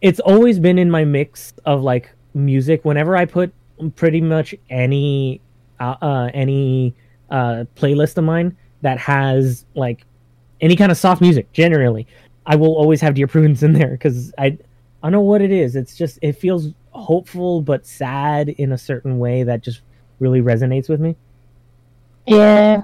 it's 0.00 0.20
always 0.20 0.58
been 0.58 0.78
in 0.78 0.90
my 0.90 1.04
mix 1.04 1.52
of 1.64 1.82
like 1.82 2.10
music. 2.34 2.84
Whenever 2.84 3.16
I 3.16 3.24
put 3.24 3.52
pretty 3.96 4.20
much 4.20 4.54
any 4.70 5.40
uh, 5.80 5.96
uh 6.00 6.30
any 6.34 6.94
uh 7.30 7.64
playlist 7.74 8.16
of 8.16 8.24
mine 8.24 8.56
that 8.82 8.98
has 8.98 9.64
like 9.74 10.04
any 10.60 10.76
kind 10.76 10.92
of 10.92 10.98
soft 10.98 11.20
music, 11.20 11.52
generally, 11.52 12.06
I 12.46 12.56
will 12.56 12.74
always 12.76 13.00
have 13.00 13.14
Dear 13.14 13.26
Prudence 13.26 13.62
in 13.62 13.72
there 13.72 13.90
because 13.90 14.32
I 14.38 14.46
I 14.46 15.06
don't 15.06 15.12
know 15.12 15.20
what 15.20 15.42
it 15.42 15.50
is. 15.50 15.74
It's 15.74 15.96
just 15.96 16.18
it 16.22 16.32
feels 16.34 16.68
hopeful 16.90 17.62
but 17.62 17.86
sad 17.86 18.50
in 18.50 18.70
a 18.72 18.78
certain 18.78 19.18
way 19.18 19.42
that 19.42 19.62
just 19.62 19.80
really 20.20 20.40
resonates 20.40 20.88
with 20.88 21.00
me. 21.00 21.16
Yeah. 22.26 22.82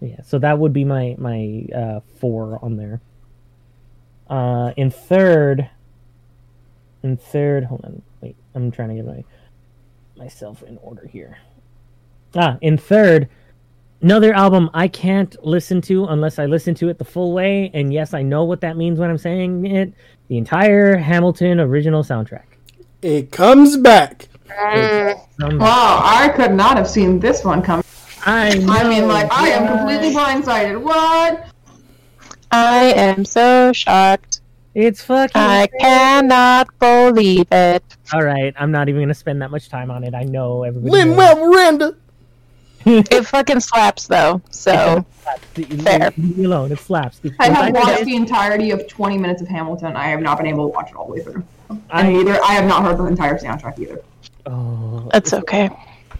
Yeah, 0.00 0.20
so 0.24 0.38
that 0.40 0.58
would 0.58 0.72
be 0.72 0.84
my 0.84 1.14
my 1.16 1.64
uh, 1.74 2.00
four 2.18 2.58
on 2.60 2.76
there. 2.76 3.00
Uh, 4.28 4.72
in 4.76 4.90
third, 4.90 5.70
in 7.04 7.16
third, 7.16 7.64
hold 7.64 7.84
on, 7.84 8.02
wait, 8.20 8.34
I'm 8.54 8.72
trying 8.72 8.88
to 8.88 8.94
get 8.96 9.06
my 9.06 9.22
myself 10.16 10.62
in 10.64 10.76
order 10.78 11.06
here. 11.06 11.38
Ah, 12.34 12.58
in 12.60 12.76
third, 12.78 13.28
another 14.00 14.34
album 14.34 14.70
I 14.74 14.88
can't 14.88 15.36
listen 15.44 15.80
to 15.82 16.06
unless 16.06 16.40
I 16.40 16.46
listen 16.46 16.74
to 16.76 16.88
it 16.88 16.98
the 16.98 17.04
full 17.04 17.32
way, 17.32 17.70
and 17.72 17.92
yes, 17.92 18.12
I 18.12 18.22
know 18.22 18.42
what 18.42 18.60
that 18.62 18.76
means 18.76 18.98
when 18.98 19.08
I'm 19.08 19.18
saying 19.18 19.66
it. 19.66 19.92
The 20.26 20.36
entire 20.36 20.96
Hamilton 20.96 21.60
original 21.60 22.02
soundtrack. 22.02 22.46
It 23.02 23.30
comes 23.30 23.76
back. 23.76 24.28
Um, 25.42 25.58
Wow, 25.58 26.00
I 26.04 26.28
could 26.36 26.52
not 26.52 26.76
have 26.76 26.88
seen 26.88 27.18
this 27.18 27.44
one 27.44 27.62
coming. 27.62 27.84
I, 28.24 28.50
I 28.68 28.88
mean, 28.88 29.00
know, 29.02 29.06
like, 29.08 29.32
I 29.32 29.48
am 29.48 29.66
completely 29.66 30.10
blindsided. 30.14 30.80
What? 30.80 31.46
I 32.52 32.92
am 32.96 33.24
so 33.24 33.72
shocked. 33.72 34.40
It's 34.74 35.02
fucking. 35.02 35.32
I 35.40 35.66
cannot 35.80 36.68
believe 36.78 37.46
it. 37.50 37.82
All 38.14 38.22
right, 38.22 38.54
I'm 38.58 38.70
not 38.70 38.88
even 38.88 39.02
gonna 39.02 39.14
spend 39.14 39.42
that 39.42 39.50
much 39.50 39.68
time 39.68 39.90
on 39.90 40.04
it. 40.04 40.14
I 40.14 40.22
know 40.22 40.62
everybody. 40.62 40.90
Lin. 40.90 41.16
Manuel 41.16 41.48
Miranda. 41.50 41.96
It 42.84 43.26
fucking 43.26 43.60
slaps 43.60 44.08
though. 44.08 44.40
So 44.50 45.06
Fair. 45.54 46.12
Leave 46.16 46.36
me 46.36 46.44
alone. 46.44 46.72
It 46.72 46.80
slaps. 46.80 47.20
I 47.24 47.28
Because 47.28 47.48
have 47.56 47.74
watched 47.74 47.98
did- 47.98 48.08
the 48.08 48.16
entirety 48.16 48.70
of 48.72 48.88
20 48.88 49.18
minutes 49.18 49.40
of 49.40 49.46
Hamilton. 49.46 49.94
I 49.94 50.06
have 50.08 50.20
not 50.20 50.36
been 50.38 50.46
able 50.48 50.64
to 50.68 50.74
watch 50.74 50.90
it 50.90 50.96
all 50.96 51.06
the 51.06 51.12
way 51.12 51.20
through. 51.20 51.44
And 51.70 51.80
I- 51.92 52.10
neither, 52.12 52.42
I 52.42 52.54
have 52.54 52.66
not 52.66 52.82
heard 52.82 52.98
the 52.98 53.04
entire 53.06 53.38
soundtrack 53.38 53.78
either. 53.78 54.00
Oh, 54.46 55.08
that's 55.12 55.32
okay. 55.32 55.70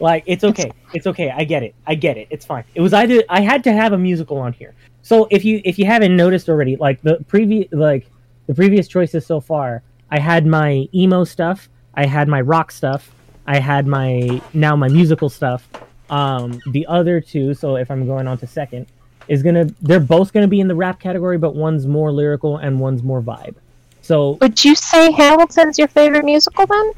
like 0.00 0.24
it's 0.26 0.44
okay. 0.44 0.70
It's 0.94 1.06
okay. 1.06 1.30
I 1.30 1.44
get 1.44 1.62
it. 1.62 1.74
I 1.86 1.94
get 1.94 2.16
it. 2.16 2.28
It's 2.30 2.44
fine. 2.44 2.64
It 2.74 2.80
was 2.80 2.92
either 2.92 3.22
I 3.28 3.40
had 3.40 3.64
to 3.64 3.72
have 3.72 3.92
a 3.92 3.98
musical 3.98 4.38
on 4.38 4.52
here. 4.52 4.74
So 5.02 5.26
if 5.30 5.44
you 5.44 5.60
if 5.64 5.78
you 5.78 5.84
haven't 5.86 6.16
noticed 6.16 6.48
already, 6.48 6.76
like 6.76 7.02
the 7.02 7.24
previous 7.28 7.68
like 7.72 8.06
the 8.46 8.54
previous 8.54 8.88
choices 8.88 9.26
so 9.26 9.40
far, 9.40 9.82
I 10.10 10.18
had 10.18 10.46
my 10.46 10.88
emo 10.94 11.24
stuff, 11.24 11.68
I 11.94 12.06
had 12.06 12.28
my 12.28 12.40
rock 12.40 12.70
stuff, 12.70 13.10
I 13.46 13.58
had 13.58 13.86
my 13.86 14.40
now 14.54 14.76
my 14.76 14.88
musical 14.88 15.28
stuff. 15.28 15.68
Um, 16.10 16.60
the 16.72 16.86
other 16.86 17.20
two, 17.20 17.54
so 17.54 17.76
if 17.76 17.90
I'm 17.90 18.06
going 18.06 18.28
on 18.28 18.36
to 18.38 18.46
second, 18.46 18.86
is 19.28 19.42
gonna 19.42 19.66
they're 19.80 20.00
both 20.00 20.32
gonna 20.32 20.48
be 20.48 20.60
in 20.60 20.68
the 20.68 20.74
rap 20.74 21.00
category, 21.00 21.38
but 21.38 21.54
one's 21.54 21.86
more 21.86 22.12
lyrical 22.12 22.58
and 22.58 22.78
one's 22.78 23.02
more 23.02 23.22
vibe. 23.22 23.54
So 24.02 24.32
Would 24.40 24.64
you 24.64 24.74
say 24.74 25.10
Hamilton's 25.12 25.78
your 25.78 25.88
favorite 25.88 26.24
musical 26.24 26.66
then? 26.66 26.92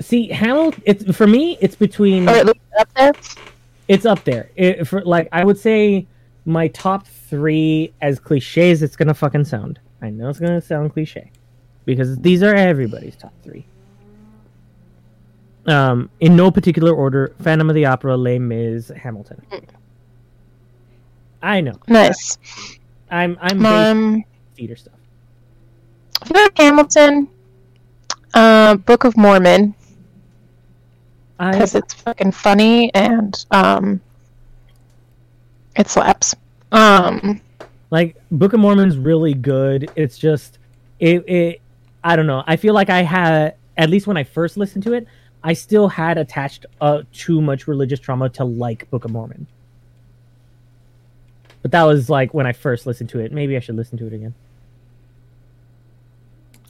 See, 0.00 0.28
Hamilton, 0.28 0.82
it's 0.86 1.16
for 1.16 1.26
me, 1.26 1.56
it's 1.60 1.74
between 1.76 2.28
Or 2.28 2.32
at 2.32 2.46
least 2.46 2.58
up 2.78 2.88
there? 2.94 3.12
it's 3.88 4.06
up 4.06 4.24
there. 4.24 4.50
It, 4.56 4.86
for 4.86 5.02
like 5.04 5.28
I 5.32 5.44
would 5.44 5.58
say 5.58 6.06
my 6.44 6.68
top 6.68 7.06
three 7.06 7.92
as 8.00 8.18
cliche 8.18 8.70
as 8.70 8.82
it's 8.82 8.96
gonna 8.96 9.14
fucking 9.14 9.44
sound. 9.44 9.78
I 10.02 10.10
know 10.10 10.28
it's 10.28 10.38
gonna 10.38 10.60
sound 10.60 10.92
cliche 10.92 11.30
because 11.84 12.16
these 12.18 12.42
are 12.42 12.54
everybody's 12.54 13.16
top 13.16 13.32
three. 13.42 13.64
Um, 15.66 16.08
in 16.20 16.34
no 16.36 16.50
particular 16.50 16.92
order: 16.94 17.34
Phantom 17.40 17.68
of 17.68 17.74
the 17.74 17.84
Opera, 17.84 18.16
Les 18.16 18.38
Mis, 18.38 18.88
Hamilton. 18.88 19.42
I 21.42 21.60
know. 21.60 21.78
Nice. 21.86 22.38
I'm 23.10 23.36
I'm 23.40 23.64
Um, 23.66 24.24
theater 24.56 24.76
stuff. 24.76 24.94
I 26.22 26.26
feel 26.26 26.42
like 26.42 26.56
Hamilton, 26.58 27.28
uh, 28.34 28.76
Book 28.76 29.04
of 29.04 29.16
Mormon, 29.16 29.74
because 31.38 31.74
it's 31.74 31.94
fucking 31.94 32.32
funny 32.32 32.92
and 32.94 33.44
um, 33.50 34.00
it 35.76 35.88
slaps. 35.88 36.34
Um, 36.72 37.40
like 37.90 38.16
Book 38.30 38.52
of 38.52 38.60
Mormon's 38.60 38.98
really 38.98 39.34
good. 39.34 39.90
It's 39.96 40.18
just 40.18 40.58
it, 40.98 41.28
it 41.28 41.60
I 42.02 42.16
don't 42.16 42.26
know. 42.26 42.42
I 42.46 42.56
feel 42.56 42.74
like 42.74 42.90
I 42.90 43.02
had 43.02 43.54
at 43.76 43.88
least 43.88 44.06
when 44.06 44.16
I 44.16 44.24
first 44.24 44.56
listened 44.56 44.84
to 44.84 44.94
it, 44.94 45.06
I 45.42 45.52
still 45.52 45.88
had 45.88 46.18
attached 46.18 46.66
uh, 46.80 47.02
too 47.12 47.40
much 47.40 47.68
religious 47.68 48.00
trauma 48.00 48.28
to 48.30 48.44
like 48.44 48.90
Book 48.90 49.04
of 49.04 49.12
Mormon. 49.12 49.46
But 51.62 51.70
that 51.72 51.84
was 51.84 52.10
like 52.10 52.34
when 52.34 52.46
I 52.46 52.52
first 52.52 52.86
listened 52.86 53.10
to 53.10 53.20
it. 53.20 53.32
Maybe 53.32 53.56
I 53.56 53.60
should 53.60 53.76
listen 53.76 53.98
to 53.98 54.06
it 54.06 54.12
again. 54.12 54.34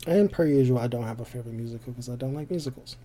And 0.07 0.31
per 0.31 0.47
usual, 0.47 0.78
I 0.78 0.86
don't 0.86 1.05
have 1.05 1.20
a 1.20 1.24
favorite 1.24 1.55
musical 1.55 1.93
because 1.93 2.09
I 2.09 2.16
don't 2.16 2.35
like 2.35 2.51
musicals. 2.51 2.97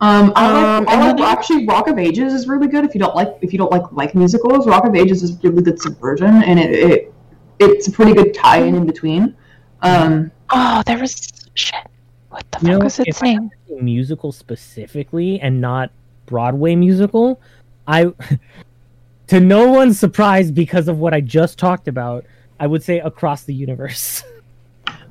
Um, 0.00 0.32
I 0.36 0.52
like, 0.52 0.64
Um, 0.64 0.84
I 0.88 1.06
like 1.08 1.16
then- 1.16 1.26
actually 1.26 1.66
Rock 1.66 1.88
of 1.88 1.98
Ages 1.98 2.34
is 2.34 2.46
really 2.46 2.68
good 2.68 2.84
if 2.84 2.94
you 2.94 3.00
don't 3.00 3.14
like 3.14 3.38
if 3.40 3.52
you 3.52 3.58
don't 3.58 3.70
like 3.72 3.90
like 3.92 4.14
musicals. 4.14 4.66
Rock 4.66 4.84
of 4.84 4.94
Ages 4.94 5.22
is 5.22 5.42
really 5.42 5.62
good 5.62 5.80
subversion, 5.80 6.42
and 6.42 6.58
it, 6.58 6.70
it 6.72 7.14
it's 7.58 7.88
a 7.88 7.90
pretty 7.90 8.12
good 8.12 8.34
tie-in 8.34 8.74
in 8.74 8.84
between. 8.86 9.34
Um, 9.82 10.30
oh, 10.50 10.82
there 10.84 10.98
was 10.98 11.30
shit. 11.54 11.74
What 12.28 12.44
the 12.50 12.58
fuck 12.58 12.68
know, 12.68 12.78
was 12.80 12.98
its 13.00 13.22
name? 13.22 13.50
musical 13.80 14.32
specifically 14.32 15.40
and 15.40 15.60
not 15.60 15.90
Broadway 16.26 16.74
musical, 16.74 17.40
I 17.86 18.12
to 19.28 19.40
no 19.40 19.70
one's 19.70 19.98
surprise 19.98 20.50
because 20.50 20.88
of 20.88 20.98
what 20.98 21.14
I 21.14 21.20
just 21.22 21.58
talked 21.58 21.88
about, 21.88 22.26
I 22.60 22.66
would 22.66 22.82
say 22.82 22.98
Across 22.98 23.44
the 23.44 23.54
Universe. 23.54 24.22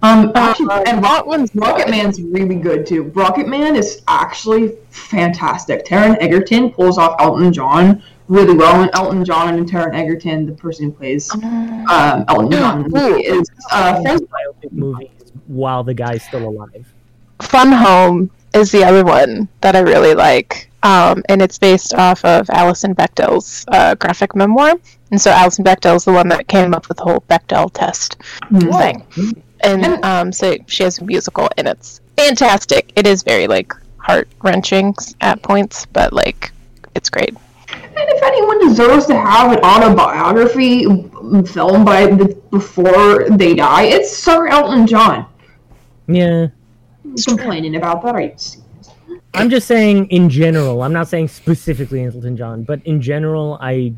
um, 0.02 0.32
actually, 0.36 0.68
Uh, 0.70 0.84
and 0.88 1.04
that 1.04 1.26
Rock, 1.26 1.50
Rocket. 1.56 1.90
Man's 1.90 2.22
really 2.22 2.56
good 2.56 2.86
too. 2.86 3.04
Rocket 3.16 3.48
Man 3.48 3.76
is 3.76 4.02
actually 4.08 4.78
fantastic. 4.90 5.86
Taron 5.86 6.18
Egerton 6.20 6.72
pulls 6.72 6.98
off 6.98 7.16
Elton 7.20 7.52
John 7.52 8.04
really 8.28 8.56
well, 8.56 8.82
and 8.82 8.90
Elton 8.94 9.24
John 9.24 9.56
and 9.56 9.70
Taron 9.70 9.94
Egerton, 9.96 10.46
the 10.46 10.54
person 10.54 10.86
who 10.86 10.92
plays 10.92 11.32
um, 11.34 12.26
Elton 12.28 12.52
John, 12.52 12.86
in 12.86 12.92
the 12.92 13.24
is 13.24 13.50
uh, 13.72 14.02
friends. 14.02 14.22
biopic 14.22 14.72
movies 14.72 15.10
while 15.48 15.84
the 15.84 15.94
guy's 15.94 16.24
still 16.24 16.48
alive. 16.48 16.92
Fun 17.42 17.72
Home 17.72 18.32
is 18.54 18.72
the 18.72 18.84
other 18.84 19.04
one 19.04 19.48
that 19.62 19.76
I 19.76 19.80
really 19.80 20.14
like. 20.16 20.70
Um, 20.84 21.24
and 21.30 21.42
it's 21.42 21.58
based 21.58 21.96
off 21.96 22.24
of 22.24 22.48
Alison 22.52 22.94
Bechdel's 22.94 23.66
uh, 23.70 23.96
graphic 23.96 24.36
memoir. 24.36 24.76
And 25.12 25.20
so 25.20 25.32
Alison 25.32 25.66
Bechdel's 25.66 26.06
the 26.06 26.14
one 26.14 26.28
that 26.30 26.48
came 26.48 26.74
up 26.76 26.88
with 26.88 26.98
the 26.98 27.04
whole 27.04 27.22
Bechdel 27.22 27.72
test 27.74 28.18
thing. 28.52 29.44
And 29.66 30.06
um, 30.06 30.32
so 30.32 30.56
she 30.68 30.84
has 30.84 31.00
a 31.00 31.04
musical, 31.04 31.50
and 31.58 31.68
it's 31.68 32.00
fantastic. 32.18 32.92
It 32.96 33.08
is 33.08 33.24
very 33.24 33.48
like 33.48 33.74
heart 33.98 34.28
wrenching 34.44 34.96
at 35.22 35.42
points, 35.42 35.86
but 35.88 36.14
like 36.14 36.52
it's 36.94 37.10
great. 37.10 37.36
And 37.70 38.10
if 38.10 38.24
anyone 38.24 38.68
deserves 38.68 39.06
to 39.08 39.16
have 39.16 39.52
an 39.52 39.60
autobiography 39.60 40.84
film 40.84 41.84
by 41.84 42.08
the, 42.08 42.40
before 42.52 43.28
they 43.30 43.56
die, 43.56 43.84
it's 43.84 44.16
Sir 44.16 44.48
Elton 44.48 44.86
John. 44.86 45.26
Yeah. 46.08 46.48
Complaining 47.26 47.76
about 47.76 48.04
that, 48.04 48.16
are 48.16 48.22
you 48.22 48.34
serious? 48.38 48.62
I'm 49.34 49.50
just 49.50 49.68
saying 49.68 50.08
in 50.08 50.30
general. 50.30 50.84
I'm 50.84 50.94
not 50.94 51.08
saying 51.08 51.30
specifically 51.30 52.06
Elton 52.06 52.38
John, 52.38 52.64
but 52.64 52.86
in 52.86 53.02
general, 53.02 53.58
I 53.62 53.94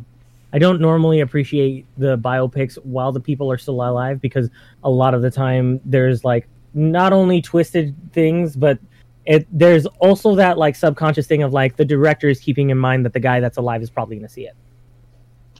I 0.54 0.60
don't 0.60 0.80
normally 0.80 1.20
appreciate 1.20 1.86
the 1.98 2.18
biopics 2.18 2.76
while 2.84 3.12
the 3.12 3.20
people 3.20 3.52
are 3.52 3.58
still 3.58 3.76
alive 3.76 4.22
because 4.22 4.50
a 4.88 4.90
lot 4.90 5.14
of 5.14 5.22
the 5.22 5.30
time 5.30 5.82
there's 5.84 6.24
like 6.24 6.48
not 6.74 7.12
only 7.12 7.42
twisted 7.42 7.94
things, 8.14 8.56
but 8.56 8.80
it 9.26 9.46
there's 9.52 9.86
also 10.00 10.36
that 10.36 10.58
like 10.58 10.76
subconscious 10.78 11.28
thing 11.28 11.44
of 11.44 11.52
like 11.52 11.76
the 11.76 11.84
director 11.84 12.30
is 12.30 12.40
keeping 12.40 12.70
in 12.70 12.78
mind 12.78 13.04
that 13.06 13.12
the 13.12 13.20
guy 13.20 13.42
that's 13.42 13.58
alive 13.58 13.82
is 13.82 13.90
probably 13.90 14.16
going 14.16 14.28
to 14.28 14.34
see 14.34 14.48
it. 14.48 14.56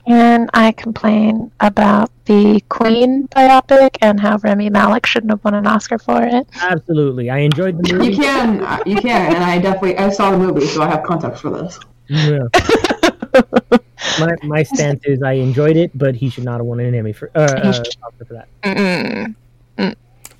Can 0.06 0.48
I 0.54 0.72
complain 0.72 1.52
about 1.60 2.10
the 2.24 2.62
Queen 2.70 3.28
biopic 3.28 3.98
and 4.00 4.18
how 4.18 4.38
Rami 4.38 4.70
Malek 4.70 5.04
shouldn't 5.04 5.30
have 5.30 5.44
won 5.44 5.52
an 5.52 5.66
Oscar 5.66 5.98
for 5.98 6.22
it? 6.22 6.48
Absolutely, 6.62 7.28
I 7.28 7.38
enjoyed 7.38 7.76
the 7.76 7.92
movie. 7.92 8.12
You 8.12 8.16
can, 8.16 8.64
uh, 8.64 8.78
you 8.86 8.96
can, 8.96 9.34
and 9.34 9.44
I 9.44 9.58
definitely 9.58 9.98
I 9.98 10.08
saw 10.08 10.30
the 10.30 10.38
movie, 10.38 10.66
so 10.66 10.80
I 10.80 10.88
have 10.88 11.02
context 11.02 11.42
for 11.42 11.50
this. 11.50 11.78
Yeah. 12.06 12.38
my 14.20 14.34
my 14.42 14.62
stance 14.62 15.04
is 15.04 15.22
I 15.22 15.32
enjoyed 15.32 15.76
it, 15.76 15.90
but 15.96 16.14
he 16.14 16.30
should 16.30 16.44
not 16.44 16.58
have 16.58 16.66
won 16.66 16.80
an 16.80 16.94
Emmy 16.94 17.12
for 17.12 17.30
uh, 17.34 17.40
uh, 17.40 17.68
Oscar 17.68 17.84
for 18.26 18.34
that. 18.34 18.48
Mm-mm. 18.62 19.34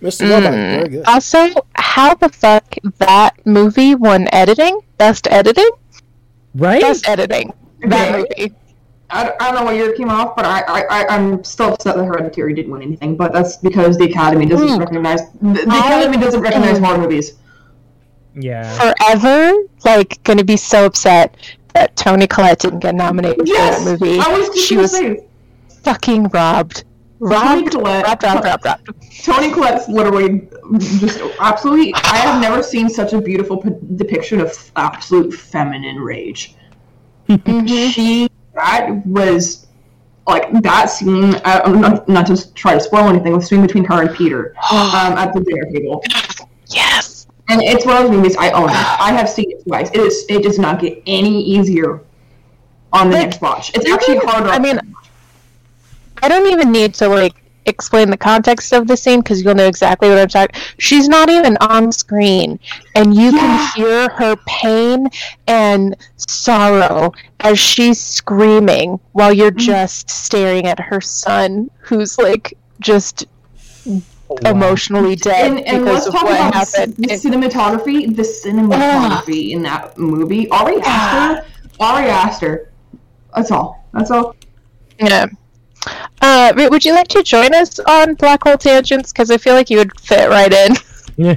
Mr. 0.00 0.30
Robot, 0.30 0.52
Mm. 0.52 0.76
very 0.76 0.88
good. 0.90 1.04
Also, 1.06 1.48
how 1.74 2.14
the 2.14 2.28
fuck 2.28 2.74
that 2.98 3.34
movie 3.44 3.96
won 3.96 4.28
editing? 4.32 4.78
Best 4.96 5.26
editing? 5.28 5.68
Right? 6.54 6.80
Best 6.80 7.08
editing. 7.08 7.52
That 7.82 8.14
Okay. 8.14 8.18
movie. 8.46 8.54
I, 9.10 9.32
I 9.40 9.46
don't 9.50 9.54
know 9.56 9.64
what 9.64 9.74
year 9.74 9.90
it 9.90 9.96
came 9.96 10.08
off, 10.10 10.36
but 10.36 10.44
I, 10.44 10.60
I, 10.60 10.80
I 10.90 11.06
I'm 11.08 11.42
still 11.42 11.72
upset 11.72 11.96
that 11.96 12.04
Hereditary 12.04 12.54
didn't 12.54 12.70
win 12.70 12.82
anything. 12.82 13.16
But 13.16 13.32
that's 13.32 13.56
because 13.56 13.96
the 13.98 14.04
Academy 14.04 14.46
doesn't 14.46 14.68
Mm. 14.68 14.78
recognize 14.78 15.20
the, 15.42 15.52
the 15.54 15.62
Academy 15.62 16.18
doesn't 16.18 16.40
recognize 16.42 16.76
am- 16.76 16.84
horror 16.84 16.98
movies. 16.98 17.32
Yeah. 18.34 18.62
Forever, 18.78 19.52
like, 19.84 20.22
gonna 20.22 20.44
be 20.44 20.56
so 20.56 20.84
upset 20.86 21.34
that 21.78 21.96
Toni 21.96 22.26
Collette 22.26 22.58
didn't 22.58 22.80
get 22.80 22.94
nominated 22.94 23.46
Yes, 23.46 23.78
for 23.78 23.84
that 23.90 24.00
movie. 24.00 24.18
I 24.18 24.36
was 24.36 24.48
just 24.48 24.66
she 24.68 24.76
was 24.76 24.90
say 24.92 25.24
fucking 25.82 26.24
robbed. 26.28 26.84
Toni 27.20 27.34
Robbed, 27.34 27.70
Collette. 27.72 28.04
robbed, 28.06 28.22
robbed, 28.22 28.44
robbed, 28.44 28.64
robbed. 28.64 29.24
Toni 29.24 29.50
Collette's 29.52 29.88
literally 29.88 30.48
just 30.78 31.20
absolutely. 31.40 31.92
I 31.94 32.16
have 32.18 32.40
never 32.40 32.62
seen 32.62 32.88
such 32.88 33.12
a 33.12 33.20
beautiful 33.20 33.56
p- 33.56 33.70
depiction 33.96 34.40
of 34.40 34.70
absolute 34.76 35.32
feminine 35.32 35.96
rage. 35.98 36.54
Mhm. 37.28 37.92
She 37.92 38.28
that 38.54 39.04
was 39.06 39.66
like 40.28 40.50
that 40.62 40.86
scene. 40.90 41.34
Uh, 41.44 41.68
not, 41.68 42.08
not 42.08 42.26
to 42.26 42.54
try 42.54 42.74
to 42.74 42.80
spoil 42.80 43.04
anything. 43.08 43.36
The 43.38 43.44
scene 43.44 43.62
between 43.62 43.84
her 43.84 44.02
and 44.02 44.14
Peter 44.14 44.54
um, 44.72 45.18
at 45.18 45.32
the 45.34 45.40
dinner 45.40 45.64
table, 45.72 46.02
yes. 46.68 47.17
And 47.48 47.62
it's 47.62 47.84
one 47.86 47.96
of 47.96 48.02
those 48.04 48.12
movies 48.16 48.36
I 48.36 48.50
own. 48.50 48.68
I 48.70 49.12
have 49.12 49.28
seen 49.28 49.50
it 49.52 49.62
twice. 49.64 49.90
It 49.90 50.00
is. 50.00 50.24
It 50.28 50.42
does 50.42 50.58
not 50.58 50.80
get 50.80 51.02
any 51.06 51.42
easier 51.42 52.00
on 52.92 53.10
the 53.10 53.16
Like, 53.16 53.26
next 53.26 53.40
watch. 53.40 53.70
It's 53.74 53.88
actually 53.90 54.18
can- 54.20 54.28
harder. 54.28 54.48
I 54.50 54.58
mean, 54.58 54.80
I 56.22 56.28
don't 56.28 56.50
even 56.50 56.72
need 56.72 56.94
to 56.94 57.08
like 57.08 57.34
explain 57.66 58.08
the 58.10 58.16
context 58.16 58.72
of 58.72 58.86
the 58.86 58.96
scene 58.96 59.20
because 59.20 59.42
you'll 59.42 59.54
know 59.54 59.66
exactly 59.66 60.08
what 60.08 60.18
I'm 60.18 60.28
talking. 60.28 60.58
She's 60.78 61.06
not 61.06 61.28
even 61.28 61.56
on 61.60 61.92
screen, 61.92 62.58
and 62.94 63.14
you 63.14 63.30
Yeah. 63.30 63.38
can 63.38 63.68
hear 63.76 64.08
her 64.10 64.36
pain 64.46 65.08
and 65.46 65.94
sorrow 66.16 67.12
as 67.40 67.58
she's 67.58 68.00
screaming 68.00 68.98
while 69.12 69.32
you're 69.32 69.50
Mm. 69.52 69.58
just 69.58 70.08
staring 70.10 70.66
at 70.66 70.80
her 70.80 71.00
son, 71.02 71.70
who's 71.80 72.16
like 72.18 72.54
just 72.80 73.26
emotionally 74.44 75.16
dead 75.16 75.50
and, 75.50 75.60
and 75.60 75.84
because 75.84 75.94
let's 75.94 76.06
of 76.08 76.12
talk 76.14 76.24
what 76.24 76.32
about 76.40 76.54
happened. 76.54 76.94
the 76.96 77.12
It- 77.12 77.20
cinematography. 77.20 78.14
The 78.14 78.22
cinematography 78.22 79.50
in 79.50 79.62
that 79.62 79.96
movie. 79.98 80.48
Ari 80.50 80.80
Aster. 80.82 81.46
Ari 81.80 82.04
Aster. 82.08 82.72
That's 83.34 83.50
all. 83.50 83.84
That's 83.92 84.10
all. 84.10 84.34
Yeah. 85.00 85.26
Uh, 86.20 86.52
Ri- 86.56 86.68
would 86.68 86.84
you 86.84 86.92
like 86.92 87.08
to 87.08 87.22
join 87.22 87.54
us 87.54 87.78
on 87.78 88.14
Black 88.14 88.42
Hole 88.44 88.58
Tangents? 88.58 89.12
Because 89.12 89.30
I 89.30 89.36
feel 89.38 89.54
like 89.54 89.70
you 89.70 89.78
would 89.78 89.98
fit 90.00 90.28
right 90.28 90.52
in. 90.52 90.74
Yeah, 91.20 91.34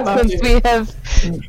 on 0.00 0.08
I'd 0.08 0.18
since 0.30 0.40
to. 0.40 0.46
we 0.48 0.52
have 0.64 0.88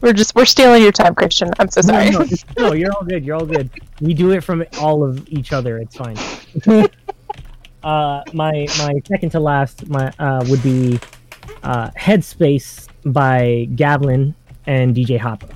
we're 0.00 0.12
just 0.12 0.34
we're 0.34 0.44
stealing 0.44 0.82
your 0.82 0.92
time, 0.92 1.14
Christian. 1.14 1.50
I'm 1.58 1.68
so 1.68 1.80
sorry. 1.80 2.10
No, 2.10 2.20
no, 2.20 2.26
no, 2.68 2.72
you're 2.72 2.92
all 2.92 3.04
good. 3.04 3.24
You're 3.24 3.36
all 3.36 3.46
good. 3.46 3.70
We 4.00 4.14
do 4.14 4.30
it 4.32 4.42
from 4.42 4.64
all 4.80 5.02
of 5.02 5.28
each 5.28 5.52
other. 5.52 5.78
It's 5.78 5.96
fine. 5.96 6.16
uh, 7.82 8.22
my 8.32 8.66
my 8.78 9.00
second 9.06 9.30
to 9.30 9.40
last 9.40 9.88
my 9.88 10.12
uh, 10.18 10.44
would 10.48 10.62
be 10.62 10.98
uh, 11.62 11.90
Headspace 11.90 12.88
by 13.04 13.68
Gavlyn 13.74 14.34
and 14.66 14.94
DJ 14.94 15.18
Hoppa. 15.18 15.50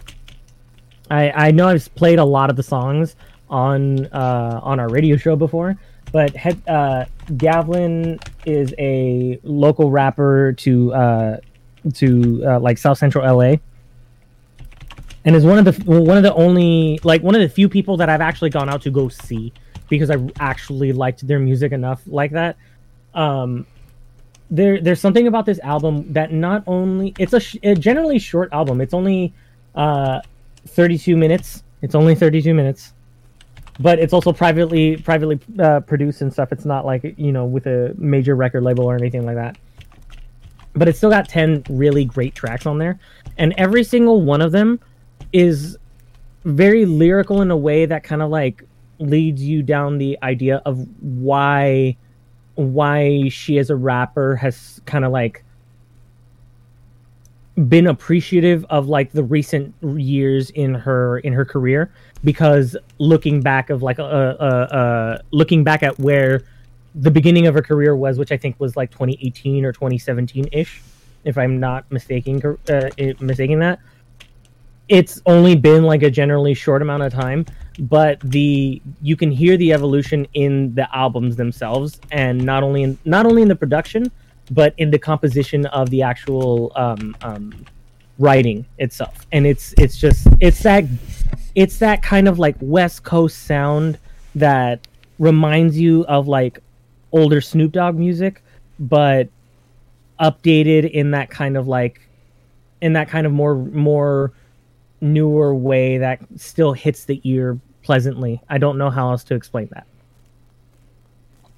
I 1.10 1.30
I 1.30 1.50
know 1.50 1.68
I've 1.68 1.94
played 1.94 2.18
a 2.18 2.24
lot 2.24 2.50
of 2.50 2.56
the 2.56 2.62
songs 2.62 3.16
on 3.48 4.06
uh, 4.06 4.60
on 4.62 4.80
our 4.80 4.88
radio 4.88 5.16
show 5.16 5.36
before, 5.36 5.76
but 6.10 6.34
head, 6.34 6.60
uh, 6.66 7.04
Gavlyn 7.32 8.20
is 8.46 8.74
a 8.78 9.38
local 9.42 9.90
rapper 9.90 10.52
to 10.54 10.92
uh, 10.94 11.36
to 11.94 12.42
uh, 12.46 12.60
like 12.60 12.78
South 12.78 12.98
Central 12.98 13.24
LA 13.24 13.56
and 15.24 15.36
is 15.36 15.44
one 15.44 15.58
of 15.58 15.64
the 15.64 15.84
one 15.84 16.16
of 16.16 16.22
the 16.22 16.34
only 16.34 16.98
like 17.04 17.22
one 17.22 17.34
of 17.34 17.40
the 17.42 17.48
few 17.48 17.68
people 17.68 17.96
that 17.98 18.08
I've 18.08 18.20
actually 18.20 18.50
gone 18.50 18.68
out 18.68 18.82
to 18.82 18.90
go 18.90 19.08
see 19.08 19.52
because 19.88 20.10
I 20.10 20.16
actually 20.40 20.92
liked 20.92 21.26
their 21.26 21.38
music 21.38 21.72
enough 21.72 22.02
like 22.06 22.32
that. 22.32 22.56
Um, 23.14 23.66
there 24.50 24.80
there's 24.80 25.00
something 25.00 25.26
about 25.26 25.46
this 25.46 25.60
album 25.60 26.12
that 26.12 26.32
not 26.32 26.64
only 26.66 27.14
it's 27.18 27.32
a, 27.34 27.40
sh- 27.40 27.56
a 27.62 27.74
generally 27.74 28.18
short 28.18 28.52
album. 28.52 28.80
It's 28.80 28.94
only 28.94 29.34
uh 29.74 30.20
32 30.68 31.16
minutes. 31.16 31.62
It's 31.82 31.94
only 31.94 32.14
32 32.14 32.54
minutes. 32.54 32.92
but 33.80 33.98
it's 33.98 34.12
also 34.12 34.32
privately 34.32 34.96
privately 34.98 35.40
uh, 35.58 35.80
produced 35.80 36.20
and 36.22 36.32
stuff. 36.32 36.52
It's 36.52 36.64
not 36.64 36.84
like 36.86 37.14
you 37.16 37.32
know 37.32 37.44
with 37.46 37.66
a 37.66 37.94
major 37.98 38.36
record 38.36 38.62
label 38.62 38.84
or 38.84 38.96
anything 38.96 39.24
like 39.26 39.36
that. 39.36 39.56
But 40.74 40.88
it's 40.88 40.98
still 40.98 41.10
got 41.10 41.28
ten 41.28 41.64
really 41.70 42.04
great 42.04 42.34
tracks 42.34 42.66
on 42.66 42.78
there, 42.78 42.98
and 43.38 43.54
every 43.58 43.84
single 43.84 44.22
one 44.22 44.40
of 44.42 44.52
them 44.52 44.80
is 45.32 45.78
very 46.44 46.84
lyrical 46.84 47.40
in 47.42 47.50
a 47.50 47.56
way 47.56 47.86
that 47.86 48.02
kind 48.02 48.22
of 48.22 48.30
like 48.30 48.64
leads 48.98 49.42
you 49.42 49.62
down 49.62 49.98
the 49.98 50.18
idea 50.22 50.62
of 50.64 50.86
why 51.00 51.96
why 52.54 53.28
she 53.28 53.58
as 53.58 53.70
a 53.70 53.76
rapper 53.76 54.36
has 54.36 54.80
kind 54.84 55.04
of 55.04 55.12
like 55.12 55.44
been 57.68 57.86
appreciative 57.86 58.64
of 58.70 58.88
like 58.88 59.12
the 59.12 59.22
recent 59.22 59.74
years 59.82 60.50
in 60.50 60.74
her 60.74 61.18
in 61.18 61.32
her 61.32 61.44
career. 61.44 61.90
Because 62.24 62.76
looking 62.98 63.40
back 63.40 63.70
of 63.70 63.82
like 63.82 63.98
uh, 63.98 64.02
uh, 64.02 64.68
uh 64.70 65.18
looking 65.30 65.64
back 65.64 65.82
at 65.82 65.98
where 65.98 66.42
the 66.94 67.10
beginning 67.10 67.46
of 67.46 67.54
her 67.54 67.62
career 67.62 67.96
was 67.96 68.18
which 68.18 68.32
i 68.32 68.36
think 68.36 68.58
was 68.60 68.76
like 68.76 68.90
2018 68.90 69.64
or 69.64 69.72
2017 69.72 70.46
ish 70.52 70.82
if 71.24 71.38
i'm 71.38 71.58
not 71.58 71.90
mistaking 71.90 72.42
uh, 72.68 72.90
mistaking 73.20 73.58
that 73.58 73.78
it's 74.92 75.22
only 75.26 75.54
been 75.56 75.82
like 75.84 76.02
a 76.02 76.10
generally 76.10 76.54
short 76.54 76.82
amount 76.82 77.02
of 77.02 77.12
time 77.12 77.46
but 77.78 78.20
the 78.20 78.80
you 79.00 79.16
can 79.16 79.30
hear 79.30 79.56
the 79.56 79.72
evolution 79.72 80.26
in 80.34 80.74
the 80.74 80.86
albums 80.94 81.36
themselves 81.36 81.98
and 82.10 82.44
not 82.44 82.62
only 82.62 82.82
in 82.82 82.98
not 83.04 83.24
only 83.24 83.42
in 83.42 83.48
the 83.48 83.56
production 83.56 84.10
but 84.50 84.74
in 84.76 84.90
the 84.90 84.98
composition 84.98 85.66
of 85.66 85.88
the 85.90 86.02
actual 86.02 86.72
um, 86.76 87.16
um, 87.22 87.64
writing 88.18 88.64
itself. 88.78 89.26
And 89.32 89.46
it's 89.46 89.74
it's 89.78 89.98
just 89.98 90.26
it's 90.40 90.62
that 90.62 90.84
it's 91.54 91.78
that 91.78 92.02
kind 92.02 92.28
of 92.28 92.38
like 92.38 92.56
West 92.60 93.02
Coast 93.02 93.42
sound 93.46 93.98
that 94.34 94.86
reminds 95.18 95.78
you 95.78 96.04
of 96.06 96.28
like 96.28 96.60
older 97.12 97.40
Snoop 97.40 97.72
Dogg 97.72 97.96
music, 97.96 98.42
but 98.78 99.28
updated 100.20 100.90
in 100.90 101.10
that 101.12 101.30
kind 101.30 101.56
of 101.56 101.66
like 101.66 102.00
in 102.80 102.92
that 102.94 103.08
kind 103.08 103.26
of 103.26 103.32
more 103.32 103.54
more 103.56 104.32
newer 105.02 105.54
way 105.54 105.98
that 105.98 106.20
still 106.36 106.72
hits 106.72 107.04
the 107.04 107.20
ear 107.24 107.58
pleasantly. 107.82 108.40
I 108.48 108.58
don't 108.58 108.78
know 108.78 108.88
how 108.88 109.10
else 109.10 109.24
to 109.24 109.34
explain 109.34 109.68
that. 109.72 109.86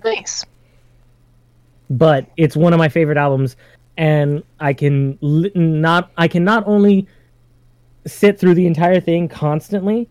Nice 0.05 0.45
but 1.91 2.27
it's 2.37 2.57
one 2.57 2.73
of 2.73 2.79
my 2.79 2.89
favorite 2.89 3.19
albums 3.19 3.57
and 3.97 4.43
I 4.61 4.73
can 4.73 5.19
li- 5.21 5.53
not 5.55 6.11
I 6.17 6.29
can 6.29 6.45
not 6.45 6.67
only 6.67 7.07
sit 8.07 8.39
through 8.39 8.55
the 8.55 8.67
entire 8.67 9.01
thing 9.01 9.29
constantly, 9.29 10.09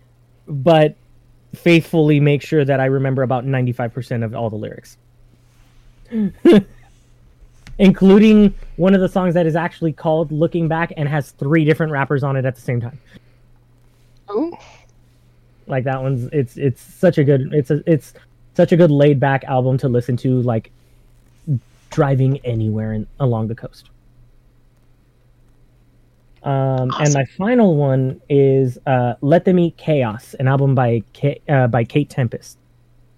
but 0.48 0.96
faithfully 1.54 2.20
make 2.20 2.42
sure 2.42 2.66
that 2.66 2.80
I 2.80 2.86
remember 2.86 3.22
about 3.22 3.46
95% 3.46 4.24
of 4.24 4.34
all 4.34 4.50
the 4.50 4.56
lyrics. 4.56 4.98
Including 7.80 8.54
one 8.78 8.96
of 8.96 9.02
the 9.02 9.10
songs 9.10 9.34
that 9.34 9.46
is 9.46 9.56
actually 9.56 9.94
called 9.94 10.32
Looking 10.32 10.68
Back 10.68 10.94
and 10.96 11.08
has 11.10 11.32
three 11.32 11.66
different 11.66 11.92
rappers 11.92 12.24
on 12.24 12.36
it 12.36 12.46
at 12.46 12.56
the 12.56 12.62
same 12.62 12.82
time. 12.82 13.00
Ooh. 14.34 14.52
Like 15.68 15.84
that 15.86 16.02
one's 16.02 16.30
it's 16.34 16.58
it's 16.58 16.82
such 16.82 17.18
a 17.18 17.24
good 17.24 17.54
it's 17.54 17.72
a 17.72 17.82
it's 17.86 18.14
such 18.56 18.72
a 18.72 18.78
good 18.78 18.92
laid 18.92 19.20
back 19.20 19.44
album 19.46 19.78
to 19.80 19.88
listen 19.88 20.18
to 20.18 20.42
like 20.42 20.72
driving 21.90 22.40
anywhere 22.40 22.94
in, 22.94 23.08
along 23.20 23.48
the 23.48 23.56
coast. 23.56 23.90
Um, 26.44 26.92
awesome. 26.92 27.06
And 27.06 27.14
my 27.14 27.26
final 27.38 27.78
one 27.78 28.22
is 28.30 28.78
uh, 28.86 29.14
"Let 29.22 29.46
Them 29.46 29.60
Eat 29.60 29.78
Chaos," 29.78 30.34
an 30.34 30.48
album 30.48 30.76
by 30.76 31.04
Kate, 31.14 31.42
uh, 31.48 31.68
by 31.68 31.86
Kate 31.86 32.10
Tempest. 32.10 32.58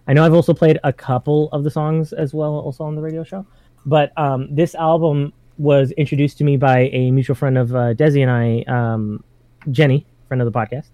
I 0.08 0.14
know 0.14 0.24
I've 0.24 0.34
also 0.34 0.54
played 0.54 0.80
a 0.84 0.94
couple 0.94 1.50
of 1.52 1.64
the 1.64 1.72
songs 1.72 2.14
as 2.14 2.34
well, 2.36 2.54
also 2.60 2.84
on 2.84 2.94
the 2.94 3.02
radio 3.02 3.24
show. 3.24 3.46
But 3.88 4.12
um, 4.18 4.54
this 4.54 4.76
album 4.76 5.34
was 5.58 5.92
introduced 5.92 6.38
to 6.40 6.44
me 6.44 6.58
by 6.58 6.90
a 6.92 7.10
mutual 7.10 7.36
friend 7.36 7.58
of 7.58 7.74
uh, 7.74 7.94
Desi 7.96 8.22
and 8.22 8.30
I, 8.30 8.64
um, 8.72 9.24
Jenny, 9.72 10.06
friend 10.28 10.42
of 10.42 10.52
the 10.52 10.58
podcast. 10.58 10.90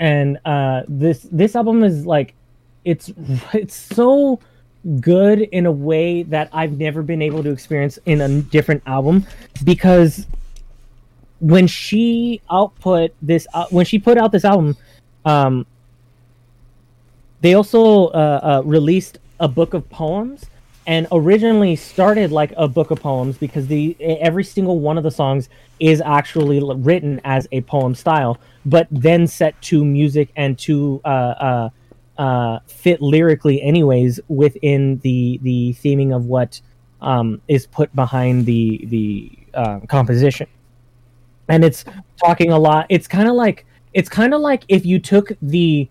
And 0.00 0.38
uh, 0.44 0.82
this 0.88 1.28
this 1.30 1.54
album 1.54 1.84
is 1.84 2.04
like, 2.06 2.34
it's 2.84 3.12
it's 3.52 3.76
so 3.76 4.40
good 5.00 5.40
in 5.40 5.66
a 5.66 5.72
way 5.72 6.22
that 6.24 6.48
I've 6.52 6.78
never 6.78 7.02
been 7.02 7.22
able 7.22 7.42
to 7.42 7.50
experience 7.50 7.98
in 8.06 8.20
a 8.22 8.42
different 8.42 8.82
album 8.86 9.26
because 9.62 10.26
when 11.40 11.66
she 11.66 12.40
output 12.50 13.12
this 13.22 13.46
uh, 13.52 13.66
when 13.70 13.84
she 13.84 13.98
put 13.98 14.16
out 14.16 14.32
this 14.32 14.44
album 14.44 14.76
um 15.24 15.66
they 17.42 17.54
also 17.54 18.06
uh, 18.08 18.40
uh, 18.42 18.62
released 18.64 19.18
a 19.38 19.48
book 19.48 19.74
of 19.74 19.88
poems 19.90 20.46
and 20.90 21.06
originally 21.12 21.76
started 21.76 22.32
like 22.32 22.52
a 22.56 22.66
book 22.66 22.90
of 22.90 23.00
poems 23.00 23.38
because 23.38 23.68
the 23.68 23.96
every 24.00 24.42
single 24.42 24.80
one 24.80 24.98
of 24.98 25.04
the 25.04 25.10
songs 25.10 25.48
is 25.78 26.00
actually 26.00 26.60
written 26.78 27.20
as 27.22 27.46
a 27.52 27.60
poem 27.60 27.94
style 27.94 28.36
but 28.66 28.88
then 28.90 29.24
set 29.26 29.60
to 29.62 29.84
music 29.84 30.30
and 30.34 30.58
to 30.58 31.00
uh, 31.04 31.08
uh, 31.08 31.70
uh, 32.18 32.58
fit 32.66 33.00
lyrically, 33.00 33.62
anyways, 33.62 34.20
within 34.28 34.98
the 34.98 35.38
the 35.42 35.74
theming 35.74 36.14
of 36.14 36.26
what 36.26 36.60
um, 37.00 37.40
is 37.48 37.66
put 37.66 37.94
behind 37.94 38.44
the 38.44 38.84
the 38.88 39.30
uh, 39.54 39.80
composition. 39.88 40.46
And 41.48 41.64
it's 41.64 41.84
talking 42.22 42.52
a 42.52 42.58
lot. 42.58 42.86
It's 42.88 43.08
kind 43.08 43.28
of 43.28 43.34
like 43.34 43.64
it's 43.94 44.08
kind 44.08 44.34
of 44.34 44.40
like 44.40 44.64
if 44.68 44.84
you 44.84 44.98
took 44.98 45.32
the 45.40 45.88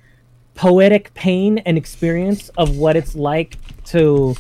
poetic 0.53 1.13
pain 1.13 1.57
and 1.59 1.77
experience 1.77 2.49
of 2.57 2.77
what 2.77 2.95
it's 2.95 3.15
like 3.15 3.57
to 3.85 4.35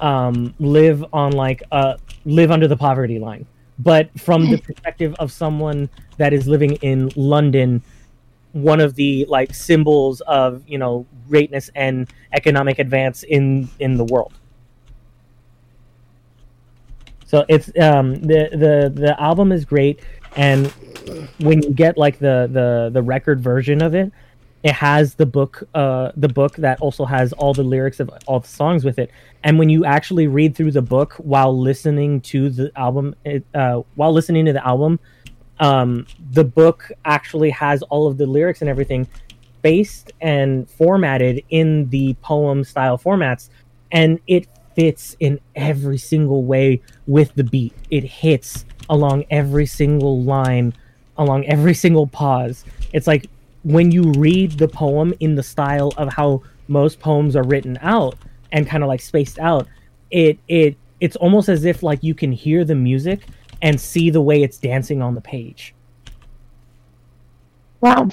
um, 0.00 0.54
live 0.58 1.04
on 1.12 1.32
like 1.32 1.62
uh, 1.72 1.96
live 2.24 2.50
under 2.50 2.68
the 2.68 2.76
poverty 2.76 3.18
line, 3.18 3.46
but 3.78 4.10
from 4.18 4.50
the 4.50 4.58
perspective 4.58 5.14
of 5.18 5.32
someone 5.32 5.88
that 6.16 6.32
is 6.32 6.46
living 6.46 6.72
in 6.76 7.10
London 7.16 7.82
one 8.52 8.80
of 8.80 8.94
the 8.94 9.26
like 9.28 9.54
symbols 9.54 10.20
of 10.22 10.62
you 10.66 10.78
know 10.78 11.06
greatness 11.28 11.70
and 11.74 12.08
economic 12.32 12.78
advance 12.78 13.22
in 13.22 13.68
in 13.78 13.96
the 13.96 14.04
world. 14.04 14.32
So 17.26 17.44
it's 17.48 17.68
um, 17.78 18.14
the 18.16 18.48
the 18.52 18.92
the 18.94 19.16
album 19.20 19.52
is 19.52 19.64
great, 19.64 20.00
and 20.36 20.68
when 21.38 21.62
you 21.62 21.70
get 21.70 21.98
like 21.98 22.18
the 22.18 22.48
the 22.50 22.90
the 22.92 23.02
record 23.02 23.40
version 23.40 23.82
of 23.82 23.94
it, 23.94 24.10
it 24.62 24.72
has 24.72 25.14
the 25.14 25.26
book 25.26 25.62
uh 25.74 26.10
the 26.16 26.28
book 26.28 26.56
that 26.56 26.80
also 26.80 27.04
has 27.04 27.32
all 27.34 27.54
the 27.54 27.62
lyrics 27.62 28.00
of 28.00 28.10
all 28.26 28.40
the 28.40 28.48
songs 28.48 28.84
with 28.84 28.98
it. 28.98 29.10
And 29.44 29.58
when 29.58 29.68
you 29.68 29.84
actually 29.84 30.26
read 30.26 30.56
through 30.56 30.72
the 30.72 30.82
book 30.82 31.14
while 31.14 31.56
listening 31.56 32.20
to 32.22 32.50
the 32.50 32.72
album, 32.76 33.14
it, 33.24 33.44
uh, 33.54 33.82
while 33.94 34.12
listening 34.12 34.46
to 34.46 34.52
the 34.52 34.66
album, 34.66 34.98
um, 35.60 36.06
the 36.32 36.44
book 36.44 36.90
actually 37.04 37.50
has 37.50 37.82
all 37.82 38.08
of 38.08 38.18
the 38.18 38.26
lyrics 38.26 38.60
and 38.60 38.68
everything 38.68 39.06
based 39.62 40.12
and 40.20 40.68
formatted 40.70 41.42
in 41.50 41.88
the 41.90 42.14
poem 42.14 42.64
style 42.64 42.98
formats. 42.98 43.48
And 43.92 44.18
it 44.26 44.48
fits 44.74 45.16
in 45.20 45.40
every 45.56 45.98
single 45.98 46.44
way 46.44 46.82
with 47.06 47.34
the 47.34 47.44
beat. 47.44 47.72
It 47.90 48.04
hits 48.04 48.64
along 48.88 49.24
every 49.30 49.66
single 49.66 50.22
line 50.22 50.72
along 51.16 51.44
every 51.46 51.74
single 51.74 52.06
pause. 52.06 52.64
It's 52.92 53.06
like 53.06 53.28
when 53.68 53.90
you 53.90 54.12
read 54.12 54.52
the 54.52 54.68
poem 54.68 55.12
in 55.20 55.34
the 55.34 55.42
style 55.42 55.92
of 55.96 56.12
how 56.12 56.42
most 56.68 56.98
poems 57.00 57.36
are 57.36 57.44
written 57.44 57.78
out 57.82 58.16
and 58.52 58.66
kind 58.66 58.82
of 58.82 58.88
like 58.88 59.00
spaced 59.00 59.38
out 59.38 59.66
it 60.10 60.38
it 60.48 60.76
it's 61.00 61.16
almost 61.16 61.48
as 61.48 61.64
if 61.64 61.82
like 61.82 62.02
you 62.02 62.14
can 62.14 62.32
hear 62.32 62.64
the 62.64 62.74
music 62.74 63.26
and 63.62 63.80
see 63.80 64.10
the 64.10 64.20
way 64.20 64.42
it's 64.42 64.58
dancing 64.58 65.02
on 65.02 65.14
the 65.14 65.20
page. 65.20 65.74
Wow. 67.80 68.08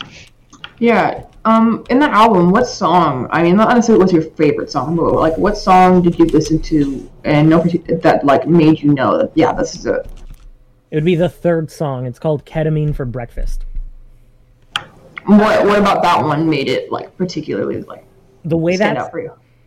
Yeah. 0.79 1.23
Um, 1.45 1.85
in 1.89 1.99
that 1.99 2.11
album, 2.11 2.51
what 2.51 2.65
song? 2.65 3.27
I 3.31 3.43
mean, 3.43 3.55
not 3.55 3.69
necessarily 3.69 3.99
what's 3.99 4.13
your 4.13 4.23
favorite 4.23 4.71
song, 4.71 4.95
but 4.95 5.13
like, 5.13 5.37
what 5.37 5.57
song 5.57 6.01
did 6.01 6.17
you 6.19 6.25
listen 6.25 6.61
to 6.63 7.09
and 7.23 7.49
no 7.49 7.61
that 7.61 8.21
like 8.23 8.47
made 8.47 8.81
you 8.81 8.93
know 8.93 9.17
that 9.17 9.31
yeah, 9.35 9.53
this 9.53 9.75
is 9.75 9.85
it. 9.85 10.07
It 10.91 10.95
would 10.95 11.05
be 11.05 11.15
the 11.15 11.29
third 11.29 11.71
song. 11.71 12.05
It's 12.05 12.19
called 12.19 12.45
"Ketamine 12.45 12.95
for 12.95 13.05
Breakfast." 13.05 13.65
What 15.25 15.65
What 15.65 15.79
about 15.79 16.03
that 16.03 16.23
one 16.23 16.49
made 16.49 16.67
it 16.67 16.91
like 16.91 17.15
particularly 17.17 17.81
like 17.81 18.05
the 18.43 18.57
way 18.57 18.77
that 18.77 19.11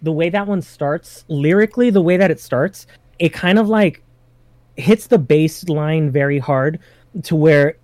the 0.03 0.13
way 0.13 0.31
that 0.31 0.47
one 0.47 0.63
starts 0.63 1.25
lyrically? 1.29 1.91
The 1.91 2.01
way 2.01 2.17
that 2.17 2.31
it 2.31 2.41
starts, 2.41 2.87
it 3.19 3.31
kind 3.31 3.59
of 3.59 3.69
like 3.69 4.03
hits 4.77 5.09
the 5.09 5.19
bass 5.19 5.69
line 5.69 6.11
very 6.11 6.39
hard 6.39 6.79
to 7.25 7.35
where 7.35 7.77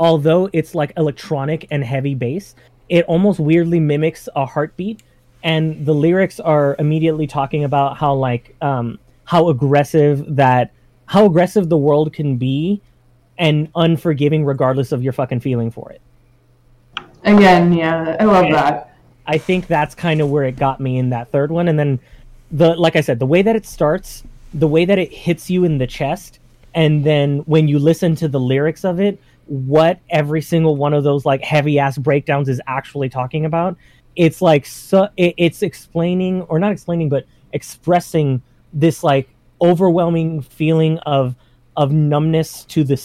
although 0.00 0.50
it's 0.52 0.74
like 0.74 0.92
electronic 0.96 1.68
and 1.70 1.84
heavy 1.84 2.14
bass, 2.14 2.56
it 2.88 3.04
almost 3.04 3.38
weirdly 3.38 3.78
mimics 3.78 4.28
a 4.34 4.44
heartbeat. 4.44 5.02
And 5.44 5.86
the 5.86 5.92
lyrics 5.92 6.40
are 6.40 6.74
immediately 6.80 7.28
talking 7.28 7.62
about 7.62 7.96
how 7.96 8.14
like 8.14 8.56
um, 8.60 8.98
how 9.24 9.48
aggressive 9.48 10.24
that 10.36 10.72
how 11.06 11.26
aggressive 11.26 11.68
the 11.68 11.78
world 11.78 12.12
can 12.12 12.36
be 12.36 12.80
and 13.38 13.68
unforgiving 13.76 14.44
regardless 14.44 14.90
of 14.92 15.02
your 15.02 15.12
fucking 15.12 15.40
feeling 15.40 15.70
for 15.70 15.90
it. 15.92 16.00
Again, 17.24 17.72
yeah, 17.72 18.16
I 18.18 18.24
love 18.24 18.46
and, 18.46 18.54
that. 18.54 18.96
I 19.26 19.38
think 19.38 19.66
that's 19.66 19.94
kind 19.94 20.20
of 20.20 20.30
where 20.30 20.44
it 20.44 20.56
got 20.56 20.80
me 20.80 20.98
in 20.98 21.10
that 21.10 21.30
third 21.30 21.50
one, 21.50 21.68
and 21.68 21.78
then 21.78 22.00
the 22.50 22.74
like 22.74 22.96
I 22.96 23.00
said, 23.00 23.18
the 23.18 23.26
way 23.26 23.42
that 23.42 23.56
it 23.56 23.64
starts, 23.64 24.24
the 24.52 24.68
way 24.68 24.84
that 24.84 24.98
it 24.98 25.12
hits 25.12 25.48
you 25.48 25.64
in 25.64 25.78
the 25.78 25.86
chest, 25.86 26.40
and 26.74 27.04
then 27.04 27.38
when 27.40 27.68
you 27.68 27.78
listen 27.78 28.14
to 28.16 28.28
the 28.28 28.40
lyrics 28.40 28.84
of 28.84 29.00
it, 29.00 29.20
what 29.46 30.00
every 30.10 30.42
single 30.42 30.76
one 30.76 30.94
of 30.94 31.04
those 31.04 31.24
like 31.24 31.42
heavy 31.42 31.78
ass 31.78 31.98
breakdowns 31.98 32.48
is 32.48 32.60
actually 32.66 33.08
talking 33.08 33.44
about. 33.44 33.76
It's 34.16 34.42
like 34.42 34.66
so 34.66 35.08
it, 35.16 35.34
it's 35.36 35.62
explaining 35.62 36.42
or 36.42 36.58
not 36.58 36.72
explaining, 36.72 37.08
but 37.08 37.24
expressing 37.52 38.42
this 38.72 39.04
like 39.04 39.28
overwhelming 39.60 40.42
feeling 40.42 40.98
of 41.00 41.34
of 41.76 41.92
numbness 41.92 42.64
to 42.64 42.84
the 42.84 42.96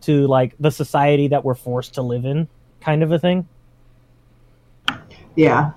to 0.00 0.26
like 0.26 0.54
the 0.58 0.70
society 0.70 1.28
that 1.28 1.44
we're 1.44 1.54
forced 1.54 1.94
to 1.94 2.02
live 2.02 2.24
in, 2.24 2.48
kind 2.80 3.02
of 3.02 3.12
a 3.12 3.18
thing. 3.18 3.46
Yeah, 5.38 5.70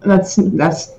that's 0.00 0.36
that's 0.36 0.92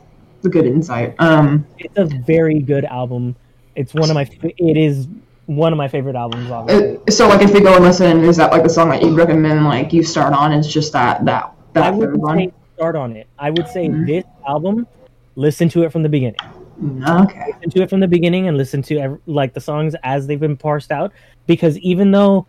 a 0.44 0.50
good 0.50 0.66
insight. 0.66 1.14
Um, 1.20 1.64
It's 1.78 1.96
a 1.96 2.06
very 2.06 2.60
good 2.60 2.84
album. 2.86 3.36
It's 3.76 3.94
one 3.94 4.10
of 4.10 4.16
my 4.16 4.28
it 4.42 4.78
is 4.78 5.08
one 5.46 5.72
of 5.72 5.78
my 5.78 5.88
favorite 5.88 6.16
albums. 6.16 6.50
Obviously. 6.50 6.98
uh, 6.98 7.12
so 7.12 7.28
like 7.30 7.44
if 7.44 7.54
we 7.54 7.62
go 7.62 7.76
and 7.76 7.84
listen, 7.84 8.24
is 8.24 8.36
that 8.38 8.52
like 8.52 8.64
the 8.64 8.70
song 8.70 8.90
that 8.90 9.04
you 9.04 9.16
recommend? 9.16 9.64
Like 9.66 9.94
you 9.94 10.02
start 10.02 10.34
on 10.34 10.52
It's 10.52 10.68
just 10.68 10.92
that 10.94 11.24
that 11.26 11.44
I 11.76 11.82
that 11.82 11.94
would 11.94 12.10
third 12.10 12.18
one. 12.18 12.38
say 12.40 12.52
start 12.76 12.96
on 12.96 13.16
it. 13.16 13.28
I 13.38 13.52
would 13.52 13.68
say 13.68 13.88
Mhm. 13.88 14.08
this 14.08 14.24
album, 14.48 14.88
listen 15.36 15.70
to 15.70 15.84
it 15.84 15.92
from 15.92 16.02
the 16.02 16.10
beginning. 16.10 16.40
Mm, 16.84 17.26
Okay. 17.26 17.46
listen 17.54 17.70
to 17.70 17.82
it 17.84 17.90
from 17.92 18.00
the 18.00 18.08
beginning 18.08 18.48
and 18.48 18.58
listen 18.58 18.82
to 18.84 19.20
like 19.28 19.54
the 19.54 19.62
songs 19.62 19.96
as 20.04 20.26
they've 20.26 20.40
been 20.40 20.58
parsed 20.58 20.92
out 20.92 21.12
because 21.46 21.78
even 21.80 22.10
though 22.10 22.48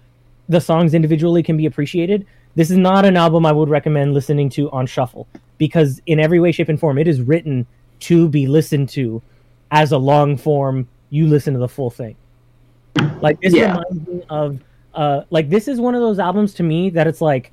the 0.49 0.61
songs 0.61 0.95
individually 0.95 1.43
can 1.43 1.59
be 1.59 1.67
appreciated 1.67 2.25
this 2.57 2.71
is 2.71 2.77
not 2.77 3.05
an 3.05 3.17
album 3.17 3.47
i 3.47 3.53
would 3.53 3.69
recommend 3.69 4.13
listening 4.15 4.49
to 4.49 4.71
on 4.71 4.87
shuffle 4.87 5.27
because 5.59 6.01
in 6.07 6.19
every 6.21 6.41
way 6.41 6.51
shape 6.53 6.69
and 6.69 6.81
form 6.81 6.99
it 6.99 7.07
is 7.09 7.21
written 7.23 7.67
to 8.01 8.29
be 8.29 8.47
listened 8.47 8.89
to 8.89 9.21
as 9.71 9.93
a 9.93 9.99
long 9.99 10.37
form 10.37 10.87
you 11.11 11.27
listen 11.27 11.53
to 11.55 11.61
the 11.61 11.69
full 11.69 11.91
thing 11.91 12.17
like 13.21 13.41
this 13.41 13.55
Yeah. 13.55 13.79
reminds 13.79 14.09
me 14.09 14.23
of 14.29 14.59
uh 14.95 15.23
like 15.31 15.49
this 15.49 15.69
is 15.69 15.81
one 15.81 15.95
of 15.95 16.01
those 16.01 16.19
albums 16.19 16.55
to 16.55 16.63
me 16.63 16.91
that 16.91 17.07
it's 17.07 17.21
like 17.21 17.53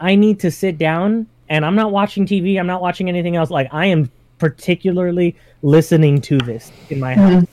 i 0.00 0.14
need 0.14 0.40
to 0.40 0.50
sit 0.50 0.78
down 0.78 1.26
and 1.48 1.64
i'm 1.66 1.74
not 1.74 1.92
watching 1.92 2.24
tv 2.26 2.58
i'm 2.58 2.66
not 2.66 2.80
watching 2.80 3.08
anything 3.08 3.36
else 3.36 3.50
like 3.50 3.68
i 3.72 3.86
am 3.86 4.10
particularly 4.38 5.36
listening 5.62 6.20
to 6.22 6.38
this 6.38 6.72
in 6.88 6.98
my 6.98 7.14
house 7.14 7.42
Mhm. 7.42 7.46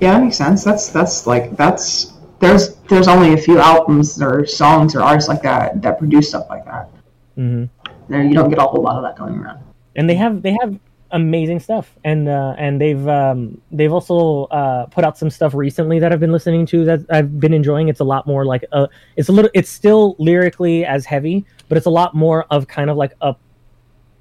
Yeah, 0.00 0.14
that 0.14 0.22
makes 0.24 0.36
sense. 0.36 0.64
That's 0.64 0.88
that's 0.88 1.26
like 1.26 1.56
that's 1.58 2.12
there's 2.40 2.76
there's 2.88 3.08
only 3.08 3.34
a 3.34 3.36
few 3.36 3.58
albums 3.58 4.20
or 4.20 4.44
songs 4.46 4.94
or 4.94 5.02
artists 5.02 5.28
like 5.28 5.42
that 5.42 5.80
that 5.82 5.98
produce 5.98 6.28
stuff 6.30 6.46
like 6.50 6.64
that. 6.64 6.88
hmm 7.36 7.64
There 8.08 8.22
you 8.22 8.34
don't 8.34 8.50
get 8.50 8.58
a 8.58 8.62
whole 8.62 8.82
lot 8.82 8.96
of 8.96 9.02
that 9.02 9.16
going 9.16 9.36
around. 9.38 9.60
and 9.96 10.08
they 10.08 10.14
have 10.16 10.42
they 10.42 10.56
have 10.60 10.78
amazing 11.12 11.58
stuff 11.58 11.96
and 12.04 12.28
uh, 12.28 12.54
and 12.56 12.80
they've 12.80 13.06
um, 13.08 13.60
they've 13.72 13.92
also 13.92 14.44
uh, 14.44 14.86
put 14.86 15.04
out 15.04 15.18
some 15.18 15.28
stuff 15.28 15.54
recently 15.54 15.98
that 15.98 16.12
I've 16.12 16.20
been 16.20 16.32
listening 16.32 16.66
to 16.66 16.84
that 16.84 17.00
I've 17.10 17.40
been 17.40 17.52
enjoying. 17.52 17.88
It's 17.88 18.00
a 18.00 18.04
lot 18.04 18.26
more 18.26 18.44
like 18.44 18.64
uh 18.72 18.86
it's 19.16 19.28
a 19.28 19.32
little 19.32 19.50
it's 19.52 19.70
still 19.70 20.14
lyrically 20.18 20.84
as 20.84 21.04
heavy, 21.04 21.44
but 21.68 21.76
it's 21.76 21.86
a 21.86 21.90
lot 21.90 22.14
more 22.14 22.46
of 22.50 22.66
kind 22.68 22.90
of 22.90 22.96
like 22.96 23.14
a 23.20 23.34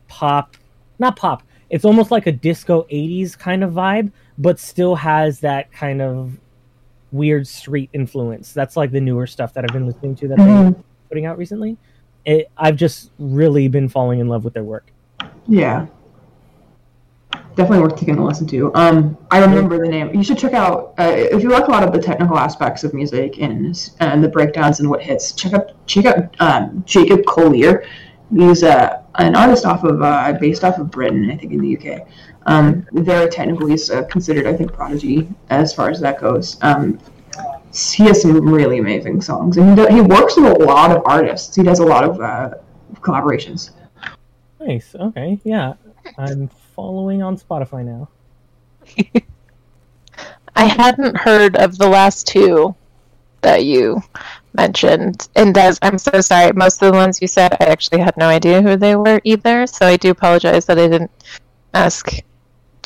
pop, 0.07 0.57
not 0.97 1.15
pop. 1.15 1.43
It's 1.69 1.85
almost 1.85 2.09
like 2.09 2.25
a 2.25 2.31
disco 2.31 2.83
'80s 2.91 3.37
kind 3.37 3.63
of 3.63 3.71
vibe, 3.73 4.11
but 4.39 4.59
still 4.59 4.95
has 4.95 5.39
that 5.41 5.71
kind 5.71 6.01
of 6.01 6.39
weird 7.11 7.47
street 7.47 7.89
influence. 7.93 8.53
That's 8.53 8.77
like 8.77 8.91
the 8.91 9.01
newer 9.01 9.27
stuff 9.27 9.53
that 9.53 9.63
I've 9.63 9.73
been 9.73 9.85
listening 9.85 10.15
to 10.17 10.27
that 10.29 10.37
they're 10.37 10.75
putting 11.09 11.25
out 11.25 11.37
recently. 11.37 11.77
It, 12.25 12.51
I've 12.57 12.75
just 12.75 13.11
really 13.17 13.67
been 13.67 13.89
falling 13.89 14.19
in 14.19 14.27
love 14.27 14.43
with 14.43 14.53
their 14.53 14.63
work. 14.63 14.91
Yeah. 15.47 15.87
Definitely 17.55 17.79
worth 17.79 17.97
taking 17.97 18.17
a 18.17 18.25
listen 18.25 18.47
to. 18.47 18.73
Um, 18.75 19.17
I 19.31 19.39
remember 19.39 19.77
the 19.79 19.89
name. 19.89 20.13
You 20.13 20.23
should 20.23 20.37
check 20.37 20.53
out 20.53 20.93
uh, 20.97 21.11
if 21.15 21.43
you 21.43 21.49
like 21.49 21.67
a 21.67 21.71
lot 21.71 21.83
of 21.83 21.91
the 21.91 22.01
technical 22.01 22.37
aspects 22.37 22.83
of 22.83 22.93
music 22.93 23.39
and 23.39 23.91
and 23.99 24.23
the 24.23 24.29
breakdowns 24.29 24.79
and 24.79 24.89
what 24.89 25.01
hits. 25.01 25.33
Check 25.33 25.53
out 25.53 25.71
check 25.85 26.05
out 26.05 26.35
um, 26.39 26.83
Jacob 26.85 27.25
Collier. 27.25 27.85
He's 28.33 28.63
uh, 28.63 29.01
an 29.15 29.35
artist 29.35 29.65
off 29.65 29.83
of 29.83 30.01
uh, 30.01 30.33
based 30.39 30.63
off 30.63 30.77
of 30.77 30.89
Britain, 30.89 31.29
I 31.31 31.35
think, 31.35 31.51
in 31.51 31.59
the 31.59 31.77
UK. 31.77 32.07
Um, 32.49 32.87
very 32.93 33.29
technical. 33.29 33.67
He's 33.67 33.91
uh, 33.91 34.03
considered, 34.05 34.47
I 34.47 34.55
think, 34.55 34.73
prodigy 34.73 35.29
as 35.51 35.71
far 35.71 35.91
as 35.91 35.99
that 35.99 36.19
goes. 36.19 36.57
Um, 36.63 36.99
he 37.71 38.05
has 38.05 38.23
some 38.23 38.41
really 38.51 38.79
amazing 38.79 39.21
songs, 39.21 39.57
and 39.57 39.69
he, 39.69 39.75
do, 39.75 39.93
he 39.93 40.01
works 40.01 40.35
with 40.35 40.59
a 40.59 40.63
lot 40.65 40.89
of 40.91 41.03
artists. 41.05 41.55
He 41.55 41.61
does 41.61 41.77
a 41.77 41.85
lot 41.85 42.03
of 42.03 42.19
uh, 42.19 42.55
collaborations. 42.95 43.69
Nice. 44.59 44.95
Okay. 44.95 45.39
Yeah. 45.43 45.75
I'm 46.17 46.47
following 46.75 47.21
on 47.21 47.37
Spotify 47.37 47.85
now. 47.85 48.09
I 50.55 50.65
hadn't 50.65 51.17
heard 51.17 51.55
of 51.55 51.77
the 51.77 51.87
last 51.87 52.25
two 52.25 52.75
that 53.41 53.63
you 53.63 54.01
mentioned. 54.53 55.29
And 55.35 55.53
Des, 55.53 55.75
I'm 55.83 55.99
so 55.99 56.19
sorry. 56.19 56.51
Most 56.53 56.81
of 56.81 56.91
the 56.91 56.97
ones 56.97 57.21
you 57.21 57.27
said, 57.27 57.53
I 57.59 57.65
actually 57.65 57.99
had 57.99 58.17
no 58.17 58.27
idea 58.27 58.61
who 58.61 58.75
they 58.75 58.95
were 58.95 59.21
either. 59.23 59.67
So 59.67 59.85
I 59.85 59.97
do 59.97 60.09
apologize 60.09 60.65
that 60.65 60.79
I 60.79 60.87
didn't 60.87 61.11
ask 61.75 62.09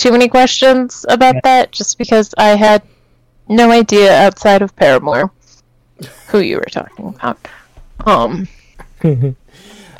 too 0.03 0.11
many 0.11 0.27
questions 0.27 1.05
about 1.07 1.35
Yeah. 1.35 1.41
that, 1.45 1.71
just 1.71 1.97
because 1.97 2.33
I 2.37 2.49
had 2.49 2.81
no 3.47 3.71
idea 3.71 4.13
outside 4.25 4.61
of 4.61 4.75
Paramore 4.75 5.31
who 6.27 6.39
you 6.39 6.57
were 6.57 6.69
talking 6.69 7.07
about. 7.07 7.37
Um, 8.05 8.47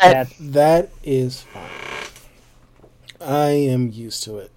Yeah, 0.02 0.26
That 0.40 0.90
is 1.06 1.44
fine. 1.44 1.70
I 3.22 3.50
am 3.52 3.90
used 3.90 4.24
to 4.26 4.40
it. 4.40 4.52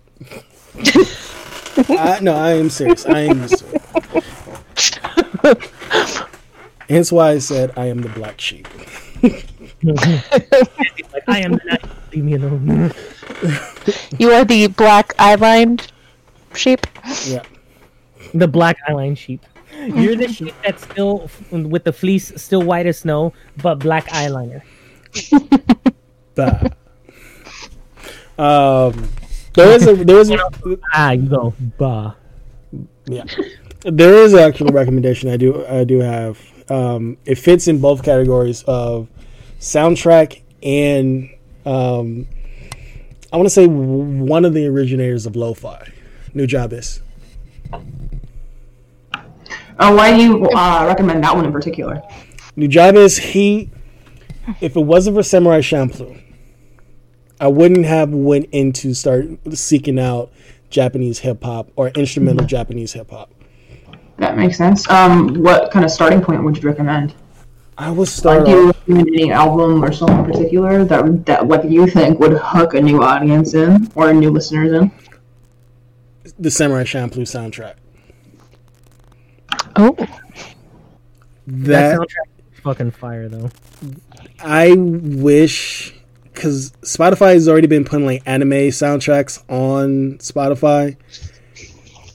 I, 1.88 2.18
no, 2.20 2.34
I 2.34 2.54
am 2.54 2.68
serious. 2.68 3.06
I 3.06 3.20
am 3.20 3.42
used 3.42 3.58
to 3.60 3.66
it. 5.44 5.72
Hence 6.88 7.12
why 7.12 7.30
I 7.30 7.38
said 7.38 7.70
I 7.76 7.86
am 7.86 8.02
the 8.02 8.08
black 8.08 8.40
sheep. 8.40 8.66
like 9.82 11.24
I 11.28 11.40
am 11.40 11.52
the 11.52 11.60
night. 11.66 11.84
Leave 12.12 12.24
me 12.24 12.34
alone. 12.34 12.92
you 14.18 14.30
are 14.32 14.44
the 14.44 14.68
black 14.68 15.14
eyelined 15.16 15.88
sheep. 16.54 16.86
Yeah. 17.26 17.42
the 18.34 18.48
black 18.48 18.76
eyeline 18.88 19.16
sheep. 19.16 19.44
You're 19.94 20.16
the 20.16 20.28
sheep 20.28 20.54
that's 20.64 20.82
still 20.82 21.28
with 21.50 21.84
the 21.84 21.92
fleece 21.92 22.32
still 22.36 22.62
white 22.62 22.86
as 22.86 22.98
snow, 22.98 23.34
but 23.62 23.78
black 23.78 24.06
eyeliner. 24.08 24.62
Bah. 26.34 26.68
Um, 28.38 29.08
there 29.54 29.72
is 29.72 29.86
a 29.86 29.94
there 29.94 30.18
is 30.18 30.30
a, 30.30 30.38
Ah, 30.92 31.12
you 31.12 31.28
go. 31.28 31.54
Bah. 31.78 32.14
yeah 33.06 33.24
there 33.84 34.14
is 34.14 34.32
an 34.34 34.40
actual 34.40 34.68
recommendation 34.68 35.30
I 35.30 35.36
do 35.36 35.64
I 35.66 35.84
do 35.84 36.00
have. 36.00 36.38
Um, 36.68 37.16
it 37.24 37.36
fits 37.36 37.68
in 37.68 37.80
both 37.80 38.02
categories 38.02 38.64
of 38.66 39.08
soundtrack 39.60 40.42
and 40.62 41.30
um, 41.64 42.26
I 43.32 43.36
want 43.36 43.46
to 43.46 43.50
say 43.50 43.66
one 43.66 44.44
of 44.44 44.54
the 44.54 44.66
originators 44.66 45.26
of 45.26 45.36
lo-fi, 45.36 45.90
Nujabes. 46.34 47.00
Uh, 49.78 49.94
why 49.94 50.16
do 50.16 50.22
you 50.22 50.48
uh, 50.50 50.86
recommend 50.86 51.22
that 51.24 51.34
one 51.34 51.44
in 51.44 51.52
particular? 51.52 52.02
Nujabes, 52.56 53.18
he, 53.18 53.70
if 54.60 54.76
it 54.76 54.80
wasn't 54.80 55.16
for 55.16 55.22
Samurai 55.22 55.60
Champloo, 55.60 56.22
I 57.40 57.48
wouldn't 57.48 57.84
have 57.84 58.10
went 58.10 58.46
into 58.52 58.94
start 58.94 59.26
seeking 59.52 59.98
out 59.98 60.32
Japanese 60.70 61.18
hip 61.18 61.42
hop 61.42 61.70
or 61.76 61.88
instrumental 61.88 62.46
Japanese 62.46 62.94
hip 62.94 63.10
hop. 63.10 63.30
That 64.18 64.36
makes 64.36 64.56
sense. 64.56 64.88
Um, 64.88 65.42
what 65.42 65.70
kind 65.70 65.84
of 65.84 65.90
starting 65.90 66.22
point 66.22 66.42
would 66.42 66.56
you 66.56 66.62
recommend? 66.62 67.14
I 67.78 67.90
would 67.90 67.98
Like, 68.00 68.08
start. 68.08 68.46
do 68.46 68.50
you 68.52 68.68
off- 68.70 68.76
recommend 68.88 69.08
any 69.08 69.32
album 69.32 69.84
or 69.84 69.92
song 69.92 70.24
in 70.24 70.24
particular 70.32 70.84
that 70.84 71.26
that 71.26 71.46
like 71.48 71.64
you 71.68 71.86
think 71.86 72.18
would 72.20 72.32
hook 72.32 72.74
a 72.74 72.80
new 72.80 73.02
audience 73.02 73.54
in 73.54 73.90
or 73.94 74.10
a 74.10 74.14
new 74.14 74.30
listeners 74.30 74.72
in? 74.72 74.90
the 76.38 76.50
Samurai 76.50 76.84
Champloo 76.84 77.22
soundtrack. 77.22 77.74
Oh, 79.76 79.94
That 79.98 80.08
That 81.46 81.98
soundtrack 81.98 82.28
is 82.54 82.60
fucking 82.62 82.90
fire 82.92 83.28
though. 83.28 83.50
I 84.40 84.72
wish 84.74 85.94
because 86.32 86.72
Spotify 86.82 87.34
has 87.34 87.48
already 87.48 87.66
been 87.66 87.84
putting 87.84 88.06
like 88.06 88.22
anime 88.26 88.50
soundtracks 88.72 89.42
on 89.50 90.18
Spotify. 90.18 90.96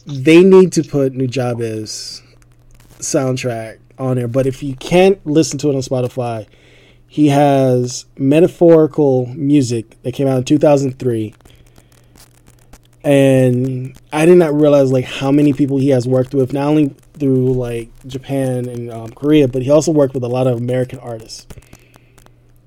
They 0.08 0.44
need 0.44 0.72
to 0.74 0.84
put 0.84 1.14
Nujabes 1.14 2.22
soundtrack 3.00 3.78
on 4.02 4.18
there. 4.18 4.28
But 4.28 4.48
if 4.48 4.62
you 4.64 4.76
can't 4.76 5.26
listen 5.26 5.58
to 5.60 5.70
it 5.70 5.76
on 5.76 5.82
Spotify, 5.82 6.48
he 7.08 7.28
has 7.28 8.06
metaphorical 8.18 9.28
music 9.28 10.02
that 10.04 10.14
came 10.14 10.28
out 10.28 10.38
in 10.38 10.44
2003. 10.44 11.34
And 13.04 14.00
I 14.14 14.26
did 14.26 14.38
not 14.38 14.54
realize 14.54 14.92
like 14.92 15.06
how 15.06 15.32
many 15.32 15.54
people 15.54 15.78
he 15.78 15.90
has 15.90 16.08
worked 16.08 16.34
with, 16.34 16.54
not 16.54 16.68
only 16.68 16.96
through 17.14 17.54
like 17.54 17.90
Japan 18.06 18.68
and 18.68 18.92
um, 18.92 19.12
Korea, 19.12 19.48
but 19.48 19.62
he 19.62 19.70
also 19.70 19.92
worked 19.92 20.14
with 20.14 20.24
a 20.24 20.28
lot 20.28 20.48
of 20.48 20.58
American 20.58 21.00
artists 21.00 21.48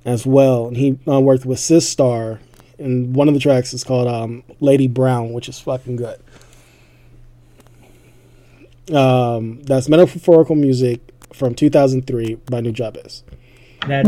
as 0.04 0.26
well, 0.26 0.66
and 0.66 0.76
he 0.76 0.98
uh, 1.08 1.20
worked 1.20 1.46
with 1.46 1.58
Cise 1.58 1.82
Starr, 1.82 2.40
and 2.78 3.14
one 3.14 3.28
of 3.28 3.34
the 3.34 3.40
tracks 3.40 3.72
is 3.72 3.84
called 3.84 4.06
um, 4.06 4.42
"Lady 4.60 4.88
Brown," 4.88 5.32
which 5.32 5.48
is 5.48 5.58
fucking 5.58 5.96
good. 5.96 6.20
Um, 8.94 9.62
that's 9.62 9.88
metaphorical 9.88 10.56
music 10.56 11.13
from 11.34 11.54
2003 11.54 12.36
by 12.50 12.60
Nujabes. 12.60 13.22
That 13.86 14.04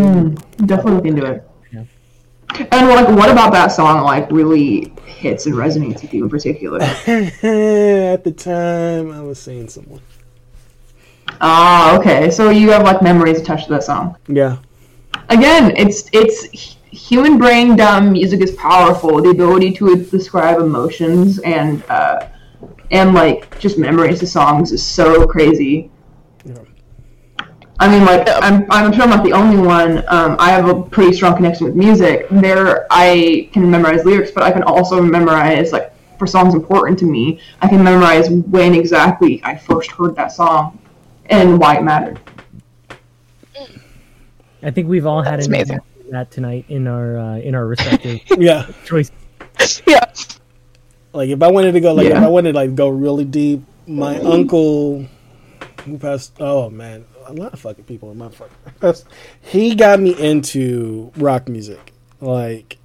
Definitely 0.66 1.10
into 1.10 1.26
it. 1.26 1.48
Yeah. 1.72 1.84
And 2.70 2.88
like, 2.88 3.08
what 3.08 3.30
about 3.30 3.52
that 3.52 3.68
song 3.68 4.04
like 4.04 4.30
really 4.30 4.92
hits 5.04 5.46
and 5.46 5.54
resonates 5.54 6.02
with 6.02 6.14
you 6.14 6.24
in 6.24 6.30
particular? 6.30 6.80
At 7.06 8.24
the 8.24 8.34
time, 8.36 9.10
I 9.10 9.20
was 9.20 9.38
seeing 9.38 9.68
someone. 9.68 10.00
Ah, 11.40 11.98
okay. 11.98 12.30
So 12.30 12.50
you 12.50 12.70
have 12.70 12.82
like 12.82 13.02
memories 13.02 13.40
attached 13.40 13.66
to 13.66 13.72
that 13.74 13.82
song. 13.82 14.16
Yeah, 14.28 14.58
Again, 15.28 15.76
it's 15.76 16.08
it's 16.12 16.76
human 16.90 17.36
brain 17.36 17.76
dumb 17.76 18.12
music 18.12 18.40
is 18.40 18.52
powerful. 18.52 19.20
The 19.20 19.30
ability 19.30 19.72
to 19.72 20.04
describe 20.04 20.60
emotions 20.60 21.40
and 21.40 21.82
uh, 21.88 22.28
and 22.92 23.12
like 23.12 23.58
just 23.58 23.76
memories 23.76 24.22
of 24.22 24.28
songs 24.28 24.70
is 24.72 24.84
so 24.84 25.26
crazy. 25.26 25.90
Yeah. 27.78 27.86
I 27.86 27.90
mean, 27.90 28.04
like 28.04 28.28
I'm 28.28 28.70
I'm 28.70 28.92
sure 28.92 29.02
I'm 29.02 29.10
not 29.10 29.24
the 29.24 29.32
only 29.32 29.58
one. 29.58 29.98
Um, 30.08 30.36
I 30.38 30.50
have 30.50 30.68
a 30.68 30.82
pretty 30.82 31.14
strong 31.14 31.36
connection 31.36 31.66
with 31.66 31.74
music. 31.74 32.26
There, 32.30 32.86
I 32.90 33.48
can 33.52 33.70
memorize 33.70 34.04
lyrics, 34.04 34.30
but 34.30 34.42
I 34.42 34.50
can 34.50 34.62
also 34.62 35.02
memorize 35.02 35.72
like 35.72 35.92
for 36.18 36.26
songs 36.26 36.54
important 36.54 36.98
to 37.00 37.06
me. 37.06 37.40
I 37.60 37.68
can 37.68 37.82
memorize 37.84 38.30
when 38.30 38.74
exactly 38.74 39.40
I 39.44 39.56
first 39.56 39.90
heard 39.90 40.16
that 40.16 40.32
song 40.32 40.78
and 41.26 41.58
why 41.58 41.76
it 41.76 41.82
mattered. 41.82 42.20
I 44.62 44.70
think 44.70 44.88
we've 44.88 45.06
all 45.06 45.22
had 45.22 45.40
an 45.40 45.46
amazing. 45.46 45.80
that 46.10 46.30
tonight 46.30 46.64
in 46.68 46.86
our 46.86 47.18
uh, 47.18 47.36
in 47.38 47.54
our 47.54 47.66
respective 47.66 48.20
yeah. 48.38 48.66
choice. 48.84 49.10
Yeah. 49.86 50.04
Like 51.12 51.30
if 51.30 51.42
I 51.42 51.50
wanted 51.50 51.72
to 51.72 51.80
go, 51.80 51.94
like 51.94 52.06
if 52.06 52.16
I 52.16 52.28
wanted 52.28 52.52
to 52.52 52.58
like 52.58 52.74
go 52.74 52.88
really 52.88 53.24
deep, 53.24 53.62
my 53.86 54.18
uncle 54.18 55.06
who 55.84 55.98
passed. 55.98 56.34
Oh 56.40 56.68
man, 56.68 57.04
a 57.26 57.32
lot 57.32 57.52
of 57.52 57.60
fucking 57.60 57.84
people 57.84 58.10
in 58.10 58.18
my 58.18 58.28
fucking. 58.28 59.06
He 59.40 59.74
got 59.74 60.00
me 60.00 60.18
into 60.18 61.12
rock 61.16 61.48
music, 61.48 61.92
like 62.20 62.78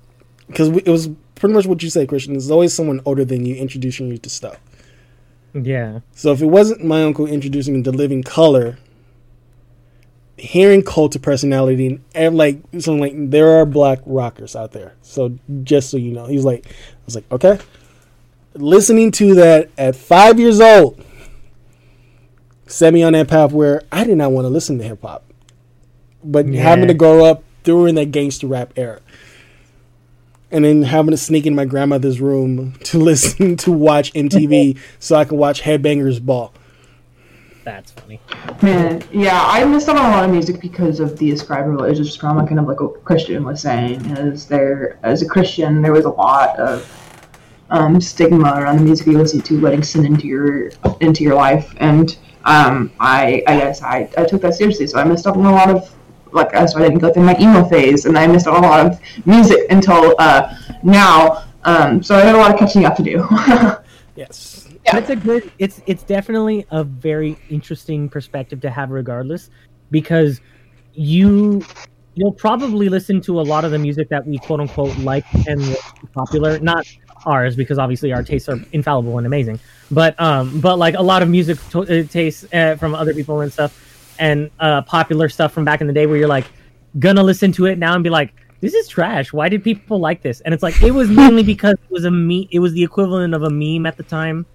because 0.47 0.69
it 0.69 0.87
was 0.87 1.09
pretty 1.35 1.53
much 1.53 1.65
what 1.65 1.81
you 1.81 1.89
say, 1.89 2.05
Christian. 2.05 2.33
There's 2.33 2.51
always 2.51 2.73
someone 2.73 3.01
older 3.05 3.25
than 3.25 3.45
you 3.45 3.55
introducing 3.55 4.07
you 4.09 4.17
to 4.19 4.29
stuff. 4.29 4.59
Yeah, 5.53 5.99
So 6.13 6.31
if 6.31 6.41
it 6.41 6.45
wasn't 6.45 6.85
my 6.85 7.03
uncle 7.03 7.27
introducing 7.27 7.73
me 7.73 7.83
to 7.83 7.91
Living 7.91 8.23
Colour, 8.23 8.77
hearing 10.37 10.81
Cult 10.81 11.15
of 11.15 11.21
Personality 11.21 11.87
and, 11.87 12.03
and 12.15 12.37
like 12.37 12.61
something 12.73 12.99
like 12.99 13.13
there 13.31 13.49
are 13.59 13.65
black 13.65 13.99
rockers 14.05 14.55
out 14.55 14.71
there. 14.71 14.93
So 15.01 15.37
just 15.63 15.89
so 15.89 15.97
you 15.97 16.13
know, 16.13 16.25
he's 16.25 16.45
like, 16.45 16.67
I 16.67 17.05
was 17.05 17.15
like, 17.15 17.29
okay. 17.31 17.59
Listening 18.53 19.11
to 19.11 19.35
that 19.35 19.69
at 19.77 19.95
five 19.95 20.39
years 20.39 20.61
old 20.61 21.03
set 22.71 22.93
me 22.93 23.03
on 23.03 23.13
that 23.13 23.27
path 23.27 23.51
where 23.51 23.81
I 23.91 24.03
did 24.03 24.17
not 24.17 24.31
want 24.31 24.45
to 24.45 24.49
listen 24.49 24.77
to 24.79 24.83
hip 24.83 25.01
hop, 25.01 25.23
but 26.23 26.47
Yeah. 26.47 26.61
having 26.61 26.87
to 26.87 26.93
grow 26.93 27.25
up 27.25 27.43
during 27.63 27.95
that 27.95 28.11
gangster 28.11 28.47
rap 28.47 28.73
era. 28.75 28.99
And 30.53 30.65
then 30.65 30.83
having 30.83 31.11
to 31.11 31.17
sneak 31.17 31.45
in 31.45 31.55
my 31.55 31.65
grandmother's 31.65 32.19
room 32.19 32.73
to 32.85 32.97
listen 32.99 33.55
to 33.57 33.71
watch 33.71 34.11
MTV 34.13 34.77
so 34.99 35.15
I 35.15 35.25
could 35.25 35.37
watch 35.37 35.61
Headbangers 35.61 36.21
Ball. 36.25 36.51
that's 37.63 37.91
funny. 37.91 38.19
Man, 38.61 39.01
yeah, 39.11 39.39
I 39.45 39.63
missed 39.65 39.87
out 39.87 39.97
on 39.97 40.05
a 40.05 40.09
lot 40.15 40.25
of 40.25 40.31
music 40.31 40.59
because 40.59 40.99
of 40.99 41.17
the 41.19 41.31
ascribed 41.31 41.67
religious 41.69 42.15
trauma, 42.15 42.45
kind 42.47 42.59
of 42.59 42.67
like 42.67 42.81
what 42.81 43.03
Christian 43.05 43.43
was 43.45 43.61
saying. 43.61 44.05
As 44.17 44.45
there, 44.47 44.97
as 45.03 45.21
a 45.21 45.27
Christian, 45.27 45.81
there 45.81 45.91
was 45.93 46.05
a 46.05 46.09
lot 46.09 46.57
of 46.59 46.89
um, 47.69 48.01
stigma 48.01 48.53
around 48.57 48.77
the 48.77 48.83
music 48.83 49.07
you 49.07 49.17
listen 49.17 49.39
to, 49.41 49.61
letting 49.61 49.83
sin 49.83 50.05
into 50.05 50.27
your 50.27 50.71
into 50.99 51.23
your 51.23 51.35
life, 51.35 51.73
and 51.77 52.17
um, 52.45 52.91
I, 52.99 53.43
I 53.47 53.57
guess 53.57 53.81
I, 53.81 54.09
I 54.17 54.25
took 54.25 54.41
that 54.41 54.55
seriously. 54.55 54.87
So 54.87 54.99
I 54.99 55.03
missed 55.03 55.27
out 55.27 55.37
on 55.37 55.45
a 55.45 55.51
lot 55.51 55.69
of 55.69 55.93
like, 56.33 56.51
so 56.69 56.79
I 56.79 56.83
didn't 56.83 56.99
go 56.99 57.11
through 57.11 57.23
my 57.23 57.37
emo 57.39 57.65
phase, 57.65 58.05
and 58.05 58.17
I 58.17 58.25
missed 58.25 58.47
out 58.47 58.55
on 58.55 58.63
a 58.63 58.67
lot 58.67 58.85
of 58.85 58.99
music 59.25 59.65
until 59.69 60.15
uh, 60.17 60.55
now. 60.81 61.45
Um, 61.63 62.01
so 62.01 62.15
I 62.15 62.21
had 62.21 62.35
a 62.35 62.37
lot 62.37 62.51
of 62.51 62.57
catching 62.59 62.85
up 62.85 62.95
to 62.97 63.03
do. 63.03 63.27
Yes. 64.15 64.67
But 64.85 64.95
it's 64.95 65.09
a 65.09 65.15
good. 65.15 65.51
It's 65.57 65.81
it's 65.85 66.03
definitely 66.03 66.65
a 66.71 66.83
very 66.83 67.37
interesting 67.49 68.09
perspective 68.09 68.59
to 68.61 68.69
have, 68.69 68.89
regardless, 68.89 69.49
because 69.89 70.41
you 70.93 71.61
you'll 72.15 72.33
probably 72.33 72.89
listen 72.89 73.21
to 73.21 73.39
a 73.39 73.43
lot 73.43 73.63
of 73.63 73.71
the 73.71 73.79
music 73.79 74.09
that 74.09 74.25
we 74.25 74.37
quote 74.39 74.59
unquote 74.59 74.97
like 74.97 75.25
and 75.47 75.77
popular. 76.13 76.59
Not 76.59 76.85
ours, 77.25 77.55
because 77.55 77.77
obviously 77.77 78.13
our 78.13 78.23
tastes 78.23 78.49
are 78.49 78.59
infallible 78.71 79.17
and 79.17 79.27
amazing. 79.27 79.59
But 79.89 80.19
um, 80.19 80.59
but 80.61 80.77
like 80.77 80.95
a 80.95 81.01
lot 81.01 81.21
of 81.21 81.29
music 81.29 81.57
to- 81.71 82.01
uh, 82.01 82.07
tastes 82.07 82.45
uh, 82.53 82.75
from 82.77 82.95
other 82.95 83.13
people 83.13 83.41
and 83.41 83.51
stuff, 83.51 84.15
and 84.19 84.49
uh, 84.59 84.81
popular 84.83 85.29
stuff 85.29 85.51
from 85.51 85.65
back 85.65 85.81
in 85.81 85.87
the 85.87 85.93
day, 85.93 86.05
where 86.05 86.17
you're 86.17 86.27
like 86.27 86.45
gonna 86.99 87.23
listen 87.23 87.51
to 87.53 87.65
it 87.65 87.77
now 87.77 87.93
and 87.95 88.03
be 88.03 88.09
like. 88.09 88.33
This 88.61 88.75
is 88.75 88.87
trash. 88.87 89.33
Why 89.33 89.49
did 89.49 89.63
people 89.63 89.99
like 89.99 90.21
this? 90.21 90.39
And 90.41 90.53
it's 90.53 90.61
like 90.61 90.83
it 90.83 90.91
was 90.91 91.09
mainly 91.09 91.41
because 91.41 91.73
it 91.73 91.89
was 91.89 92.05
a 92.05 92.11
me. 92.11 92.47
It 92.51 92.59
was 92.59 92.73
the 92.73 92.83
equivalent 92.83 93.33
of 93.33 93.41
a 93.41 93.49
meme 93.49 93.87
at 93.87 93.97
the 93.97 94.03
time. 94.03 94.45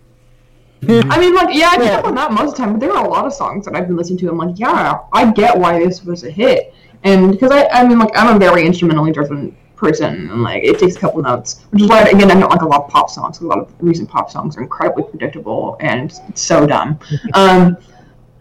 I 0.89 1.19
mean, 1.19 1.35
like, 1.35 1.55
yeah, 1.55 1.71
I 1.71 1.77
pick 1.77 1.91
up 1.91 2.05
on 2.05 2.15
that 2.15 2.31
most 2.31 2.51
of 2.51 2.57
the 2.57 2.57
time, 2.59 2.73
but 2.75 2.81
there 2.81 2.93
are 2.93 3.05
a 3.05 3.09
lot 3.09 3.27
of 3.27 3.33
songs 3.33 3.65
that 3.65 3.75
I've 3.75 3.89
been 3.89 3.97
listening 3.97 4.19
to. 4.21 4.29
I'm 4.29 4.39
like, 4.39 4.59
yeah, 4.59 4.99
I 5.13 5.33
get 5.33 5.59
why 5.59 5.79
this 5.79 6.05
was 6.05 6.23
a 6.23 6.31
hit, 6.31 6.73
and 7.03 7.33
because 7.33 7.51
I, 7.51 7.67
I 7.69 7.89
mean, 7.89 7.99
like, 7.99 8.17
I'm 8.17 8.37
a 8.37 8.39
very 8.39 8.65
instrumentally 8.65 9.11
driven 9.11 9.57
person, 9.77 10.31
and 10.31 10.43
like, 10.43 10.65
it 10.65 10.79
takes 10.79 10.97
a 10.97 10.99
couple 10.99 11.23
notes, 11.23 11.65
which 11.71 11.83
is 11.83 11.89
why, 11.89 12.03
again, 12.03 12.31
I 12.31 12.41
don't 12.41 12.51
like 12.51 12.63
a 12.63 12.67
lot 12.67 12.85
of 12.85 12.91
pop 12.91 13.11
songs. 13.11 13.41
A 13.41 13.47
lot 13.47 13.59
of 13.59 13.73
recent 13.79 14.09
pop 14.09 14.31
songs 14.31 14.57
are 14.57 14.63
incredibly 14.63 15.05
predictable 15.05 15.77
and 15.81 16.13
so 16.35 16.67
dumb. 16.67 16.99
Um, 17.35 17.77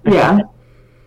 yeah, 0.05 0.39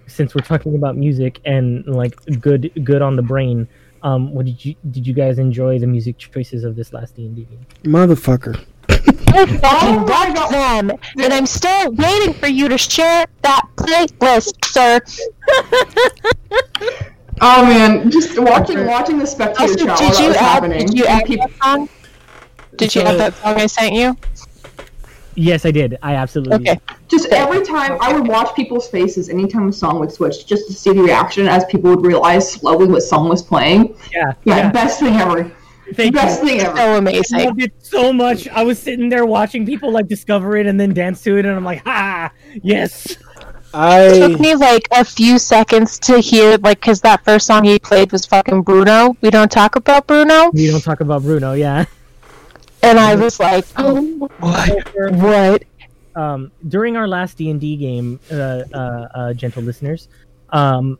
since 0.08 0.34
we're 0.34 0.42
talking 0.42 0.74
about 0.74 0.96
music 0.96 1.40
and 1.44 1.86
like 1.86 2.16
good 2.40 2.72
good 2.82 3.02
on 3.02 3.14
the 3.14 3.22
brain 3.22 3.68
um 4.02 4.32
what 4.32 4.46
did 4.46 4.64
you 4.64 4.74
did 4.90 5.06
you 5.06 5.14
guys 5.14 5.38
enjoy 5.38 5.78
the 5.78 5.86
music 5.86 6.18
choices 6.18 6.64
of 6.64 6.74
this 6.76 6.92
last 6.92 7.14
d&d 7.14 7.44
game 7.44 7.66
Motherfucker. 7.84 8.64
I 8.90 9.46
fucking 9.46 10.06
loved 10.06 10.52
them, 10.52 10.98
and 11.18 11.32
I'm 11.32 11.46
still 11.46 11.92
waiting 11.92 12.32
for 12.32 12.48
you 12.48 12.68
to 12.68 12.78
share 12.78 13.26
that 13.42 13.68
playlist, 13.76 14.64
sir. 14.64 15.00
Oh 17.40 17.64
man, 17.64 18.10
just 18.10 18.38
watching 18.38 18.86
watching 18.86 19.18
the 19.18 19.26
spectator 19.26 19.62
Also, 19.62 19.76
chat 19.76 19.88
while 19.88 19.96
did 19.98 20.08
that 20.14 20.20
you 20.22 20.28
was 20.28 20.36
add? 20.36 20.42
happening. 20.42 20.86
Did 20.86 20.98
you 20.98 21.04
add 21.06 21.24
people- 21.24 21.48
that 21.48 21.64
song? 21.64 21.88
Did 22.76 22.94
you 22.94 23.02
add 23.02 23.18
that 23.18 23.34
song 23.36 23.54
I 23.60 23.66
sent 23.66 23.94
you? 23.94 24.16
yes 25.40 25.64
i 25.64 25.70
did 25.70 25.96
i 26.02 26.16
absolutely 26.16 26.56
Okay. 26.68 26.80
just 27.06 27.26
every 27.28 27.64
time 27.64 27.96
I 28.00 28.12
would 28.12 28.26
watch 28.26 28.56
people's 28.56 28.88
faces 28.88 29.28
anytime 29.28 29.68
a 29.68 29.72
song 29.72 30.00
would 30.00 30.10
switch, 30.10 30.46
just 30.46 30.66
to 30.66 30.72
see 30.72 30.92
the 30.92 31.00
reaction 31.00 31.46
as 31.46 31.64
people 31.66 31.90
would 31.94 32.04
realize 32.04 32.50
slowly 32.50 32.88
what 32.88 33.04
song 33.04 33.28
was 33.28 33.40
playing. 33.40 33.94
yeah 34.12 34.32
Yeah, 34.44 34.56
yeah, 34.56 34.72
best 34.72 34.98
thing 34.98 35.14
ever. 35.14 35.48
thank 35.94 36.12
best 36.16 36.42
you 36.42 36.48
thing 36.48 36.60
ever. 36.62 36.76
So 36.76 36.82
I 36.82 36.96
amazing. 36.96 37.44
loved 37.44 37.62
it 37.62 37.72
so 37.78 38.12
much 38.12 38.48
i 38.48 38.64
was 38.64 38.80
sitting 38.80 39.08
there 39.10 39.24
watching 39.26 39.64
people 39.64 39.92
like 39.92 40.08
discover 40.08 40.56
it 40.56 40.66
and 40.66 40.78
then 40.80 40.92
dance 40.92 41.22
to 41.22 41.36
it 41.38 41.44
and 41.46 41.54
i'm 41.54 41.64
like 41.64 41.84
ha 41.84 42.32
yes 42.64 43.16
It 43.78 44.28
took 44.30 44.40
me 44.40 44.54
like 44.56 44.88
a 44.92 45.04
few 45.04 45.38
seconds 45.38 45.98
to 46.00 46.18
hear, 46.18 46.58
like, 46.58 46.80
because 46.80 47.00
that 47.02 47.24
first 47.24 47.46
song 47.46 47.64
he 47.64 47.78
played 47.78 48.10
was 48.12 48.26
fucking 48.26 48.62
Bruno. 48.62 49.16
We 49.20 49.30
don't 49.30 49.50
talk 49.50 49.76
about 49.76 50.06
Bruno. 50.06 50.50
we 50.52 50.70
don't 50.70 50.82
talk 50.82 51.00
about 51.00 51.22
bruno 51.22 51.52
yeah 51.52 51.84
And 52.82 52.98
I 52.98 53.14
was 53.16 53.40
like, 53.40 53.66
oh, 53.76 54.02
what? 54.38 55.12
What? 55.12 55.64
um, 56.14 56.50
during 56.68 56.96
our 56.96 57.06
last 57.06 57.36
D 57.36 57.50
and 57.50 57.60
D 57.60 57.76
game, 57.76 58.18
uh, 58.30 58.34
uh, 58.34 59.08
uh, 59.14 59.32
gentle 59.34 59.62
listeners, 59.62 60.08
um, 60.50 60.98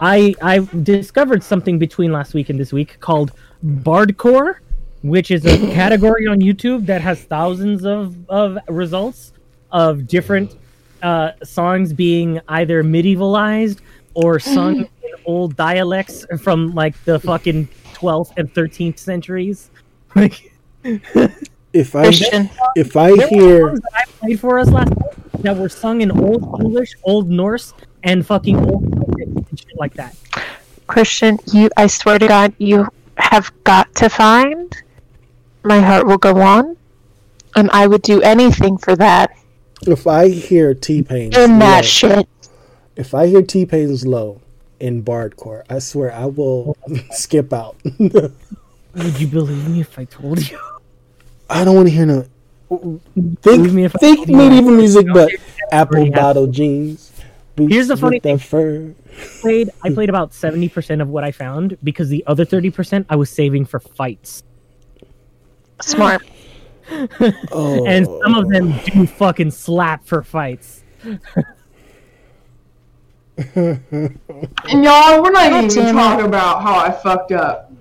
I 0.00 0.34
I 0.42 0.58
discovered 0.82 1.42
something 1.42 1.78
between 1.78 2.12
last 2.12 2.34
week 2.34 2.50
and 2.50 2.58
this 2.58 2.72
week 2.72 2.98
called 3.00 3.32
Bardcore, 3.64 4.56
which 5.02 5.30
is 5.30 5.44
a 5.46 5.58
category 5.74 6.26
on 6.26 6.38
YouTube 6.40 6.86
that 6.86 7.00
has 7.00 7.22
thousands 7.22 7.84
of 7.84 8.16
of 8.28 8.58
results 8.68 9.32
of 9.72 10.06
different 10.06 10.56
uh, 11.02 11.32
songs 11.42 11.92
being 11.92 12.40
either 12.48 12.82
medievalized 12.82 13.80
or 14.14 14.38
sung 14.38 14.80
in 15.02 15.14
old 15.24 15.56
dialects 15.56 16.26
from 16.40 16.74
like 16.74 17.02
the 17.04 17.18
fucking 17.20 17.68
12th 17.94 18.32
and 18.36 18.52
13th 18.52 18.98
centuries. 18.98 19.70
Like 20.14 20.50
if 21.74 21.94
I 21.94 22.04
Christian. 22.04 22.48
if 22.74 22.96
I 22.96 23.14
there 23.14 23.28
hear 23.28 23.68
songs 23.68 23.80
that 23.80 23.92
I 23.94 24.04
played 24.18 24.40
for 24.40 24.58
us 24.58 24.70
last 24.70 24.88
night 24.88 25.42
that 25.42 25.56
were 25.56 25.68
sung 25.68 26.00
in 26.00 26.10
Old 26.10 26.42
English, 26.62 26.94
Old 27.02 27.28
Norse, 27.28 27.74
and 28.02 28.24
fucking 28.24 28.56
Old 28.56 28.84
and 29.18 29.60
shit 29.60 29.76
like 29.76 29.92
that. 29.94 30.16
Christian, 30.86 31.38
you, 31.52 31.68
I 31.76 31.86
swear 31.86 32.18
to 32.18 32.26
God, 32.26 32.54
you 32.58 32.88
have 33.18 33.52
got 33.64 33.94
to 33.96 34.08
find. 34.08 34.74
My 35.64 35.80
heart 35.80 36.06
will 36.06 36.18
go 36.18 36.40
on. 36.40 36.76
And 37.56 37.70
I 37.72 37.86
would 37.86 38.02
do 38.02 38.22
anything 38.22 38.78
for 38.78 38.96
that. 38.96 39.36
If 39.86 40.06
I 40.06 40.28
hear 40.28 40.74
T 40.74 41.02
Pain 41.02 41.34
In 41.34 41.58
that 41.58 41.84
shit. 41.84 42.28
if 42.96 43.14
I 43.14 43.26
hear 43.26 43.42
T 43.42 43.66
Pain's 43.66 44.06
low, 44.06 44.40
in 44.80 45.02
Bardcore. 45.02 45.62
I 45.70 45.78
swear 45.78 46.12
I 46.12 46.26
will 46.26 46.76
skip 47.10 47.52
out. 47.52 47.76
Would 47.98 49.20
you 49.20 49.26
believe 49.26 49.68
me 49.68 49.80
if 49.80 49.98
I 49.98 50.04
told 50.04 50.48
you? 50.50 50.58
I 51.48 51.64
don't 51.64 51.74
want 51.76 51.88
to 51.88 51.94
hear 51.94 52.06
no. 52.06 52.26
Believe 52.68 53.00
Think, 53.42 53.72
me 53.72 53.84
if 53.84 53.94
I 53.94 53.98
think 53.98 54.16
told 54.18 54.28
you 54.28 54.36
medieval 54.36 54.72
music, 54.72 55.06
but 55.12 55.30
apple 55.70 56.04
have- 56.04 56.14
bottle 56.14 56.46
jeans. 56.46 57.12
Here's 57.56 57.88
the 57.88 57.94
with 57.94 58.00
funny 58.00 58.20
thing. 58.20 58.36
fur. 58.36 58.92
played 59.40 59.70
I 59.82 59.88
played 59.88 60.10
about 60.10 60.34
seventy 60.34 60.68
percent 60.68 61.00
of 61.00 61.08
what 61.08 61.24
I 61.24 61.32
found 61.32 61.78
because 61.82 62.10
the 62.10 62.22
other 62.26 62.44
thirty 62.44 62.68
percent 62.70 63.06
I 63.08 63.16
was 63.16 63.30
saving 63.30 63.64
for 63.64 63.80
fights. 63.80 64.42
Smart. 65.80 66.22
Oh, 67.52 67.84
And 67.86 68.06
some 68.22 68.34
of 68.34 68.48
them 68.48 68.72
do 68.84 69.06
fucking 69.06 69.50
slap 69.50 70.06
for 70.06 70.22
fights. 70.22 70.82
And 73.54 73.78
y'all, 74.84 75.22
we're 75.22 75.30
not 75.30 75.46
even 75.52 75.68
damn 75.68 75.88
it. 75.88 75.92
talking 75.92 76.26
about 76.26 76.62
how 76.62 76.78
I 76.78 76.90
fucked 76.90 77.32
up. 77.32 77.72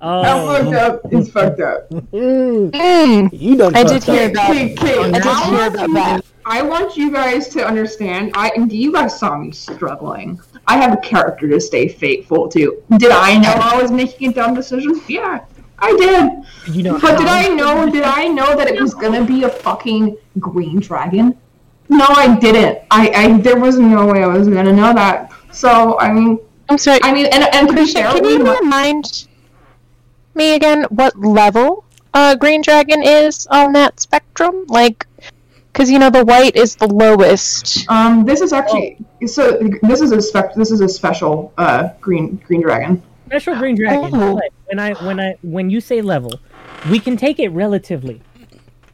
How 0.00 0.22
Oh, 0.46 0.62
fucked 0.62 0.74
up 0.76 1.12
is 1.12 1.30
fucked 1.30 1.60
up. 1.60 1.88
Mm, 1.90 3.30
you 3.32 3.56
done 3.56 3.74
I 3.74 3.84
did 3.84 4.04
fucked 4.04 4.08
up. 4.10 4.14
hear 4.16 4.28
that. 4.28 4.50
Okay, 4.50 4.72
okay, 4.74 4.98
I 5.00 5.10
did 5.12 5.24
hear 5.48 5.66
about 5.68 5.88
you- 5.88 5.94
that. 5.94 6.24
I 6.46 6.60
want 6.60 6.94
you 6.98 7.10
guys 7.10 7.48
to 7.50 7.66
understand. 7.66 8.32
I 8.34 8.50
and 8.54 8.70
you 8.70 8.92
guys 8.92 9.18
saw 9.18 9.38
me 9.38 9.50
struggling. 9.52 10.38
I 10.66 10.76
have 10.76 10.92
a 10.92 10.98
character 10.98 11.48
to 11.48 11.58
stay 11.58 11.88
faithful 11.88 12.48
to. 12.48 12.82
Did 12.98 13.12
I 13.12 13.38
know 13.38 13.52
I 13.54 13.80
was 13.80 13.90
making 13.90 14.28
a 14.30 14.34
dumb 14.34 14.52
decision? 14.54 15.00
Yeah, 15.08 15.40
I 15.78 15.90
did. 15.96 16.74
you 16.74 16.82
know, 16.82 16.98
But 17.00 17.18
did 17.18 17.28
I 17.28 17.48
know? 17.48 17.90
Did 17.90 18.04
I 18.04 18.28
know 18.28 18.56
that 18.56 18.68
it 18.68 18.80
was 18.80 18.94
gonna 18.94 19.24
be 19.24 19.44
a 19.44 19.48
fucking 19.48 20.16
green 20.38 20.80
dragon? 20.80 21.36
No, 21.88 22.06
I 22.08 22.36
didn't. 22.38 22.78
I, 22.90 23.10
I 23.14 23.40
there 23.40 23.58
was 23.60 23.78
no 23.78 24.06
way 24.06 24.22
I 24.22 24.26
was 24.26 24.48
gonna 24.48 24.72
know 24.72 24.94
that. 24.94 25.30
So 25.52 25.98
I 26.00 26.12
mean, 26.12 26.38
I'm 26.68 26.78
sorry. 26.78 27.00
I 27.02 27.12
mean, 27.12 27.26
and 27.26 27.44
and 27.54 27.68
to 27.68 27.74
be 27.74 27.80
Christian, 27.80 28.04
can 28.10 28.22
we 28.22 28.32
you 28.34 28.44
mu- 28.44 28.56
remind 28.58 29.26
me 30.34 30.54
again 30.54 30.84
what 30.90 31.18
level 31.18 31.84
uh, 32.14 32.34
Green 32.36 32.62
Dragon 32.62 33.02
is 33.02 33.46
on 33.48 33.72
that 33.74 34.00
spectrum? 34.00 34.64
Like, 34.68 35.06
because 35.72 35.90
you 35.90 35.98
know 35.98 36.08
the 36.10 36.24
white 36.24 36.56
is 36.56 36.76
the 36.76 36.88
lowest. 36.88 37.86
um, 37.90 38.24
this 38.24 38.40
is 38.40 38.52
actually 38.52 38.96
so. 39.26 39.58
This 39.82 40.00
is 40.00 40.12
a 40.12 40.22
spec. 40.22 40.54
This 40.54 40.70
is 40.70 40.80
a 40.80 40.88
special 40.88 41.52
uh 41.58 41.90
green 42.00 42.36
green 42.46 42.62
dragon. 42.62 43.02
Special 43.34 43.54
ah, 43.54 43.58
green 43.58 43.74
dragon. 43.74 44.10
Oh. 44.14 44.34
but 44.34 44.52
When 44.66 44.78
I 44.78 44.94
when 45.04 45.20
I 45.20 45.36
when 45.42 45.70
you 45.70 45.80
say 45.80 46.00
level, 46.00 46.38
we 46.90 47.00
can 47.00 47.16
take 47.16 47.38
it 47.38 47.48
relatively, 47.48 48.20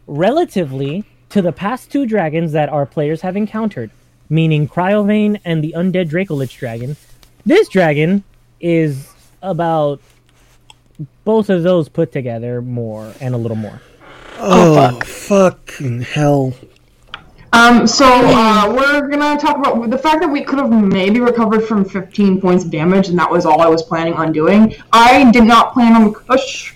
relatively 0.06 1.04
to 1.30 1.42
the 1.42 1.52
past 1.52 1.92
two 1.92 2.06
dragons 2.06 2.52
that 2.52 2.68
our 2.68 2.86
players 2.86 3.20
have 3.20 3.36
encountered, 3.36 3.90
meaning 4.28 4.66
Cryovane 4.66 5.40
and 5.44 5.62
the 5.62 5.74
undead 5.76 6.08
Dracolich 6.08 6.56
dragon. 6.56 6.96
This 7.44 7.68
dragon 7.68 8.24
is 8.60 9.12
about 9.42 10.00
both 11.24 11.50
of 11.50 11.62
those 11.62 11.88
put 11.88 12.12
together 12.12 12.60
more 12.62 13.12
and 13.20 13.34
a 13.34 13.38
little 13.38 13.56
more. 13.56 13.80
Oh, 14.38 14.98
fucking 15.00 16.00
hell. 16.02 16.54
Um, 17.52 17.86
so 17.86 18.06
uh, 18.06 18.72
we're 18.76 19.08
gonna 19.08 19.38
talk 19.38 19.56
about 19.56 19.90
the 19.90 19.98
fact 19.98 20.20
that 20.20 20.28
we 20.28 20.42
could 20.42 20.58
have 20.58 20.70
maybe 20.70 21.20
recovered 21.20 21.62
from 21.62 21.84
15 21.84 22.40
points 22.40 22.64
of 22.64 22.70
damage, 22.70 23.08
and 23.08 23.18
that 23.18 23.30
was 23.30 23.46
all 23.46 23.60
I 23.60 23.66
was 23.66 23.82
planning 23.82 24.14
on 24.14 24.32
doing. 24.32 24.74
I 24.92 25.30
did 25.30 25.44
not 25.44 25.72
plan 25.72 25.94
on 25.94 26.12
Kush 26.12 26.74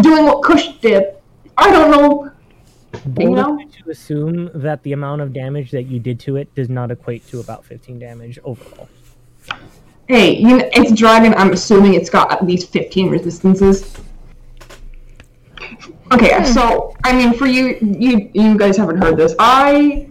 doing 0.00 0.24
what 0.24 0.42
Kush 0.42 0.68
did. 0.80 1.14
I 1.56 1.70
don't 1.70 1.90
know. 1.90 2.30
Bold 3.06 3.36
know? 3.36 3.58
you 3.58 3.68
to 3.84 3.90
assume 3.90 4.50
that 4.54 4.82
the 4.82 4.92
amount 4.92 5.22
of 5.22 5.32
damage 5.32 5.70
that 5.70 5.84
you 5.84 5.98
did 5.98 6.20
to 6.20 6.36
it 6.36 6.54
does 6.54 6.68
not 6.68 6.90
equate 6.90 7.26
to 7.28 7.40
about 7.40 7.64
15 7.64 7.98
damage 7.98 8.38
overall. 8.44 8.88
Hey, 10.08 10.36
you 10.36 10.58
know, 10.58 10.70
it's 10.72 10.92
dragon. 10.92 11.34
I'm 11.34 11.52
assuming 11.52 11.94
it's 11.94 12.10
got 12.10 12.30
at 12.30 12.44
least 12.44 12.70
15 12.70 13.08
resistances. 13.08 13.96
Okay, 16.12 16.44
so 16.44 16.94
I 17.04 17.16
mean, 17.16 17.32
for 17.32 17.46
you, 17.46 17.78
you 17.80 18.30
you 18.34 18.58
guys 18.58 18.76
haven't 18.76 18.98
heard 18.98 19.16
this. 19.16 19.34
I, 19.38 20.08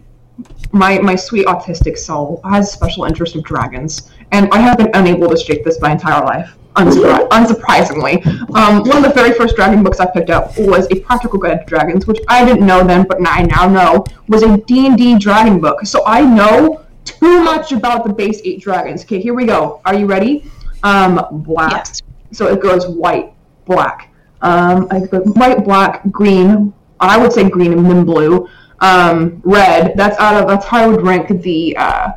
my 0.72 0.98
my 1.00 1.16
sweet 1.16 1.46
autistic 1.46 1.96
soul 1.96 2.42
has 2.44 2.72
special 2.72 3.06
interest 3.06 3.36
of 3.36 3.44
dragons, 3.44 4.12
and 4.32 4.50
I 4.52 4.60
have 4.60 4.78
been 4.80 4.90
unable 4.96 5.30
to 5.30 5.38
shake 5.38 5.64
this 5.64 5.80
my 5.80 5.92
entire 5.92 6.26
life. 6.26 6.58
Unsurpri- 6.76 7.28
unsurprisingly, 7.30 8.26
um, 8.56 8.80
one 8.84 8.98
of 8.98 9.04
the 9.04 9.12
very 9.14 9.34
first 9.34 9.56
dragon 9.56 9.84
books 9.84 10.00
I 10.00 10.08
picked 10.08 10.30
up 10.30 10.58
was 10.58 10.88
a 10.90 11.00
practical 11.02 11.38
guide 11.38 11.60
to 11.60 11.66
dragons, 11.66 12.08
which 12.08 12.20
I 12.30 12.46
didn't 12.46 12.66
know 12.66 12.84
then, 12.84 13.04
but 13.04 13.18
I 13.28 13.44
now 13.44 13.68
know 13.68 14.06
was 14.28 14.42
a 14.42 14.58
D 14.58 14.88
and 14.88 14.98
D 14.98 15.20
dragon 15.20 15.60
book. 15.60 15.86
So 15.86 16.02
I 16.08 16.22
know 16.22 16.84
too 17.06 17.44
much 17.44 17.74
about 17.74 18.06
the 18.06 18.14
base 18.14 18.42
eight 18.44 18.62
dragons. 18.62 19.04
Okay, 19.04 19.20
here 19.20 19.34
we 19.34 19.46
go. 19.46 19.82
Are 19.86 19.94
you 19.94 20.08
ready? 20.08 20.50
Um, 20.82 21.44
black. 21.44 21.86
Yes. 21.88 22.02
So 22.32 22.48
it 22.48 22.62
goes 22.62 22.88
white, 22.88 23.34
black, 23.66 24.11
um, 24.42 24.88
white, 24.88 25.64
black, 25.64 26.10
green. 26.12 26.74
I 27.00 27.18
would 27.18 27.34
say 27.34 27.50
green 27.50 27.74
and 27.74 27.86
then 27.86 28.06
blue. 28.06 28.48
Um, 28.80 29.42
red. 29.44 29.94
That's 29.96 30.18
out 30.20 30.42
of 30.42 30.48
that's 30.48 30.66
how 30.66 30.84
I 30.84 30.88
would 30.88 31.02
rank 31.02 31.42
the 31.42 31.76
uh, 31.78 32.12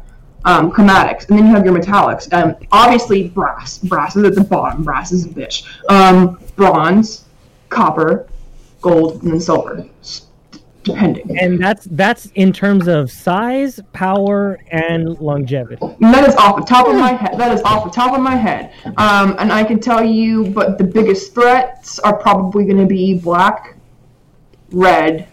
um, 0.44 0.70
chromatics, 0.72 1.28
and 1.28 1.38
then 1.38 1.46
you 1.46 1.54
have 1.54 1.64
your 1.64 1.74
metallics. 1.74 2.32
Um, 2.32 2.56
obviously 2.72 3.28
brass. 3.28 3.78
Brass 3.78 4.16
is 4.16 4.24
at 4.24 4.34
the 4.34 4.44
bottom. 4.44 4.84
Brass 4.84 5.12
is 5.12 5.26
a 5.26 5.28
bitch. 5.28 5.64
Um, 5.90 6.38
bronze, 6.56 7.24
copper, 7.68 8.28
gold, 8.80 9.22
and 9.22 9.32
then 9.32 9.40
silver, 9.40 9.86
depending. 10.84 11.36
And 11.38 11.58
that's 11.58 11.86
that's 11.90 12.26
in 12.34 12.52
terms 12.52 12.86
of 12.86 13.10
size, 13.10 13.80
power, 13.92 14.60
and 14.70 15.18
longevity. 15.18 15.78
And 15.82 16.14
that 16.14 16.28
is 16.28 16.36
off 16.36 16.56
the 16.56 16.62
top 16.62 16.86
of 16.86 16.94
my 16.94 17.12
head. 17.12 17.38
That 17.38 17.52
is 17.52 17.62
off 17.62 17.84
the 17.84 17.90
top 17.90 18.14
of 18.14 18.20
my 18.20 18.36
head. 18.36 18.72
Um, 18.96 19.36
and 19.38 19.52
I 19.52 19.64
can 19.64 19.80
tell 19.80 20.04
you, 20.04 20.46
but 20.50 20.78
the 20.78 20.84
biggest 20.84 21.34
threats 21.34 21.98
are 21.98 22.16
probably 22.16 22.64
going 22.64 22.78
to 22.78 22.86
be 22.86 23.18
black, 23.18 23.76
red, 24.70 25.26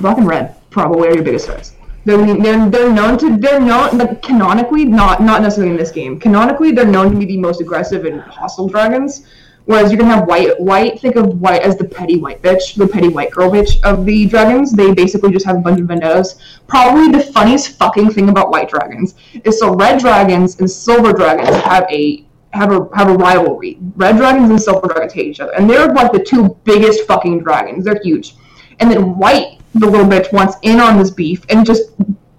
black 0.00 0.18
and 0.18 0.26
red. 0.26 0.54
Probably 0.70 1.08
are 1.08 1.14
your 1.14 1.24
biggest 1.24 1.46
threats. 1.46 1.74
They're, 2.04 2.24
they're, 2.36 2.70
they're 2.70 2.92
known 2.92 3.18
to 3.18 3.36
they're 3.36 3.60
known 3.60 3.98
but 3.98 4.22
canonically 4.22 4.86
not 4.86 5.20
not 5.20 5.42
necessarily 5.42 5.72
in 5.72 5.76
this 5.76 5.90
game 5.90 6.18
canonically 6.18 6.72
they're 6.72 6.86
known 6.86 7.10
to 7.10 7.18
be 7.18 7.26
the 7.26 7.36
most 7.36 7.60
aggressive 7.60 8.06
and 8.06 8.22
hostile 8.22 8.66
dragons 8.66 9.26
whereas 9.68 9.92
you're 9.92 10.00
gonna 10.00 10.14
have 10.14 10.26
white 10.26 10.58
white 10.58 10.98
think 10.98 11.14
of 11.16 11.26
white 11.42 11.60
as 11.60 11.76
the 11.76 11.84
petty 11.84 12.16
white 12.16 12.40
bitch 12.40 12.74
the 12.76 12.88
petty 12.88 13.08
white 13.08 13.30
girl 13.30 13.50
bitch 13.50 13.78
of 13.82 14.06
the 14.06 14.24
dragons. 14.24 14.72
They 14.72 14.94
basically 14.94 15.30
just 15.30 15.44
have 15.44 15.56
a 15.56 15.60
bunch 15.60 15.78
of 15.78 15.86
vendettas. 15.86 16.36
Probably 16.66 17.10
the 17.10 17.22
funniest 17.32 17.76
fucking 17.78 18.10
thing 18.12 18.30
about 18.30 18.50
white 18.50 18.70
dragons 18.70 19.14
is 19.44 19.58
so 19.58 19.74
red 19.74 20.00
dragons 20.00 20.58
and 20.58 20.70
silver 20.70 21.12
dragons 21.12 21.54
have 21.64 21.86
a 21.90 22.24
have 22.54 22.72
a 22.72 22.88
have 22.96 23.10
a 23.10 23.14
rivalry. 23.14 23.78
Red 23.96 24.16
dragons 24.16 24.48
and 24.48 24.60
silver 24.60 24.88
dragons 24.88 25.12
hate 25.12 25.26
each 25.26 25.40
other 25.40 25.52
and 25.52 25.68
they're 25.68 25.92
like 25.92 26.12
the 26.12 26.24
two 26.24 26.56
biggest 26.64 27.06
fucking 27.06 27.40
dragons. 27.40 27.84
They're 27.84 28.00
huge. 28.02 28.36
And 28.80 28.90
then 28.90 29.18
white 29.18 29.60
the 29.74 29.86
little 29.86 30.06
bitch 30.06 30.32
wants 30.32 30.56
in 30.62 30.80
on 30.80 30.96
this 30.96 31.10
beef 31.10 31.44
and 31.50 31.66
just 31.66 31.90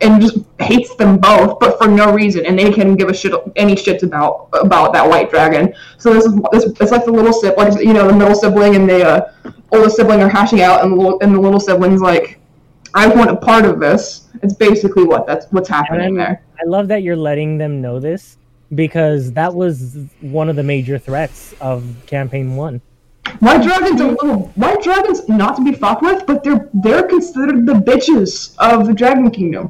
and 0.01 0.21
just 0.21 0.39
hates 0.59 0.95
them 0.95 1.17
both, 1.17 1.59
but 1.59 1.77
for 1.77 1.87
no 1.87 2.13
reason, 2.13 2.45
and 2.45 2.57
they 2.57 2.71
can 2.71 2.95
give 2.95 3.09
a 3.09 3.13
shit 3.13 3.33
any 3.55 3.75
shits 3.75 4.03
about 4.03 4.49
about 4.53 4.93
that 4.93 5.07
white 5.07 5.29
dragon. 5.29 5.73
So 5.97 6.13
this 6.13 6.25
is 6.25 6.35
this 6.51 6.65
it's 6.79 6.91
like 6.91 7.05
the 7.05 7.11
little 7.11 7.33
sibling, 7.33 7.71
like 7.71 7.83
you 7.83 7.93
know, 7.93 8.07
the 8.07 8.13
middle 8.13 8.35
sibling 8.35 8.75
and 8.75 8.89
the 8.89 9.05
uh, 9.05 9.51
oldest 9.71 9.97
sibling 9.97 10.21
are 10.21 10.29
hashing 10.29 10.61
out, 10.61 10.83
and 10.83 10.91
the 10.93 10.95
little 10.95 11.19
and 11.21 11.35
the 11.35 11.39
little 11.39 11.59
siblings 11.59 12.01
like, 12.01 12.39
I 12.93 13.07
want 13.07 13.29
a 13.29 13.35
part 13.35 13.65
of 13.65 13.79
this. 13.79 14.27
It's 14.41 14.53
basically 14.53 15.03
what 15.03 15.27
that's 15.27 15.47
what's 15.51 15.69
happening 15.69 16.15
there. 16.15 16.41
I 16.59 16.65
love 16.65 16.87
that 16.89 17.03
you're 17.03 17.17
letting 17.17 17.57
them 17.57 17.81
know 17.81 17.99
this 17.99 18.37
because 18.75 19.33
that 19.33 19.53
was 19.53 19.97
one 20.21 20.49
of 20.49 20.55
the 20.55 20.63
major 20.63 20.97
threats 20.97 21.53
of 21.59 21.85
campaign 22.05 22.55
one. 22.55 22.81
White 23.39 23.63
dragons 23.63 24.01
are 24.01 24.11
little 24.11 24.47
white 24.55 24.81
dragons 24.81 25.27
not 25.29 25.55
to 25.55 25.63
be 25.63 25.73
fucked 25.73 26.01
with, 26.01 26.25
but 26.25 26.43
they're 26.43 26.69
they're 26.73 27.03
considered 27.03 27.65
the 27.65 27.73
bitches 27.73 28.55
of 28.57 28.87
the 28.87 28.93
Dragon 28.93 29.29
Kingdom. 29.31 29.67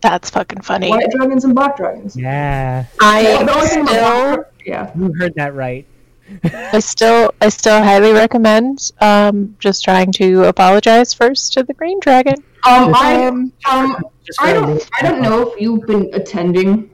That's 0.00 0.30
fucking 0.30 0.60
funny. 0.62 0.90
White 0.90 1.10
dragons 1.10 1.44
and 1.44 1.54
black 1.54 1.76
dragons. 1.76 2.16
Yeah, 2.16 2.84
I 3.00 3.44
The 3.44 3.52
only 3.52 3.66
thing 3.66 3.82
about 3.82 4.32
still, 4.32 4.44
yeah. 4.66 4.92
you 4.96 5.12
heard 5.14 5.34
that 5.34 5.54
right. 5.54 5.86
I 6.44 6.78
still, 6.80 7.34
I 7.40 7.48
still 7.48 7.82
highly 7.82 8.12
recommend 8.12 8.92
um, 9.00 9.56
just 9.58 9.82
trying 9.82 10.12
to 10.12 10.44
apologize 10.44 11.14
first 11.14 11.54
to 11.54 11.62
the 11.62 11.72
Green 11.72 11.98
Dragon. 12.00 12.34
Um, 12.66 12.94
I 12.94 13.26
Um, 13.26 13.52
um, 13.68 14.04
I 14.38 14.52
don't 14.52 14.88
I 14.98 15.02
don't 15.02 15.22
know 15.22 15.48
if 15.48 15.60
you've 15.60 15.86
been 15.86 16.10
attending. 16.12 16.90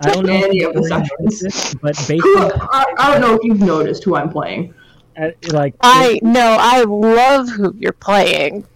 I 0.00 0.10
don't 0.12 0.26
know 0.26 0.32
any 0.34 0.62
of 0.62 0.74
the 0.74 0.80
already 0.80 1.06
sessions. 1.06 1.42
noticed 1.42 1.80
but 1.80 1.94
based 2.08 2.22
Who, 2.22 2.38
I, 2.38 2.84
I 2.98 3.12
don't 3.12 3.20
know 3.20 3.34
if 3.34 3.40
you've 3.44 3.60
noticed 3.60 4.04
who 4.04 4.16
I'm 4.16 4.30
playing. 4.30 4.74
uh, 5.16 5.30
like 5.52 5.74
I 5.80 6.18
know 6.22 6.56
I 6.60 6.82
love 6.82 7.48
who 7.48 7.74
you're 7.78 7.92
playing. 7.92 8.66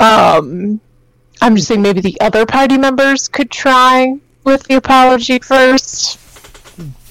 Um, 0.00 0.80
I'm 1.40 1.56
just 1.56 1.68
saying 1.68 1.82
maybe 1.82 2.00
the 2.00 2.20
other 2.20 2.46
party 2.46 2.78
members 2.78 3.28
could 3.28 3.50
try 3.50 4.16
with 4.44 4.62
the 4.64 4.74
apology 4.76 5.38
first. 5.40 6.18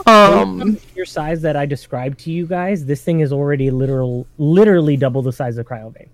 Um, 0.06 0.78
your 0.96 1.06
size 1.06 1.42
that 1.42 1.58
I 1.58 1.66
described 1.66 2.20
to 2.22 2.32
you 2.32 2.46
guys, 2.48 2.86
this 2.86 3.04
thing 3.04 3.20
is 3.20 3.34
already 3.34 3.70
literal, 3.70 4.26
literally 4.38 4.96
double 4.96 5.22
the 5.22 5.34
size 5.34 5.58
of 5.58 5.66
Cryovane. 5.66 6.08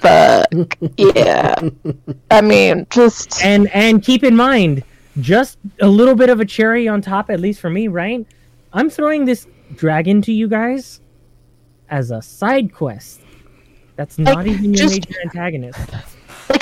fuck. 0.00 0.78
yeah. 0.96 1.56
I 2.30 2.40
mean, 2.40 2.86
just 2.90 3.42
And 3.44 3.68
and 3.74 4.02
keep 4.02 4.22
in 4.22 4.36
mind, 4.36 4.84
just 5.20 5.58
a 5.80 5.88
little 5.88 6.14
bit 6.14 6.30
of 6.30 6.40
a 6.40 6.44
cherry 6.44 6.88
on 6.88 7.00
top, 7.00 7.30
at 7.30 7.40
least 7.40 7.60
for 7.60 7.70
me, 7.70 7.88
right? 7.88 8.26
I'm 8.72 8.90
throwing 8.90 9.24
this 9.24 9.46
dragon 9.74 10.22
to 10.22 10.32
you 10.32 10.48
guys 10.48 11.00
as 11.88 12.10
a 12.10 12.20
side 12.22 12.74
quest. 12.74 13.20
That's 13.96 14.18
oh, 14.18 14.22
not 14.24 14.36
Like, 14.36 14.46
even 14.48 14.74
your 14.74 14.88
just- 14.88 15.08
major 15.08 15.20
antagonist. 15.24 15.78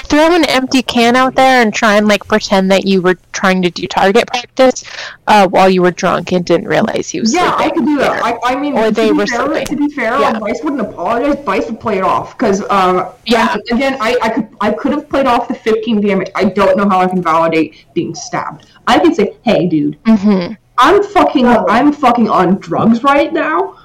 Throw 0.04 0.34
an 0.34 0.44
empty 0.44 0.82
can 0.82 1.16
out 1.16 1.34
there 1.34 1.62
and 1.62 1.72
try 1.74 1.96
and 1.96 2.06
like 2.06 2.26
pretend 2.26 2.70
that 2.70 2.84
you 2.86 3.02
were 3.02 3.16
trying 3.32 3.62
to 3.62 3.70
do 3.70 3.86
target 3.86 4.26
practice 4.26 4.84
uh, 5.26 5.48
while 5.48 5.68
you 5.68 5.82
were 5.82 5.90
drunk 5.90 6.32
and 6.32 6.44
didn't 6.44 6.68
realize 6.68 7.08
he 7.10 7.20
was 7.20 7.34
Yeah, 7.34 7.54
I 7.56 7.70
could 7.70 7.84
do 7.84 7.96
that. 7.98 8.22
I, 8.22 8.38
I 8.44 8.54
mean, 8.56 8.76
Or 8.78 8.86
to 8.86 8.90
they 8.92 9.10
be 9.10 9.16
were 9.18 9.26
fair, 9.26 9.46
sleeping. 9.46 9.66
to 9.66 9.76
be 9.76 9.94
fair, 9.94 10.18
Yeah. 10.20 10.38
Vice 10.38 10.60
wouldn't 10.62 10.82
apologize. 10.82 11.42
Vice 11.44 11.66
would 11.66 11.80
play 11.80 11.98
it 11.98 12.04
off 12.04 12.36
because, 12.38 12.62
um, 12.70 13.06
Yeah. 13.26 13.56
Again, 13.72 13.96
I, 14.00 14.16
I 14.22 14.28
could 14.28 14.48
I 14.60 14.70
could 14.72 14.92
have 14.92 15.08
played 15.08 15.26
off 15.26 15.48
the 15.48 15.54
15 15.54 16.00
damage. 16.00 16.30
I 16.34 16.44
don't 16.44 16.76
know 16.76 16.88
how 16.88 17.00
I 17.00 17.06
can 17.08 17.22
validate 17.22 17.86
being 17.94 18.14
stabbed. 18.14 18.66
I 18.86 18.98
can 18.98 19.14
say, 19.14 19.36
hey, 19.42 19.66
dude, 19.66 20.02
Mhm. 20.04 20.56
I'm 20.78 21.02
fucking 21.02 21.46
I'm 21.46 21.92
fucking 21.92 22.28
on 22.28 22.56
drugs 22.58 23.02
right 23.04 23.32
now. 23.32 23.78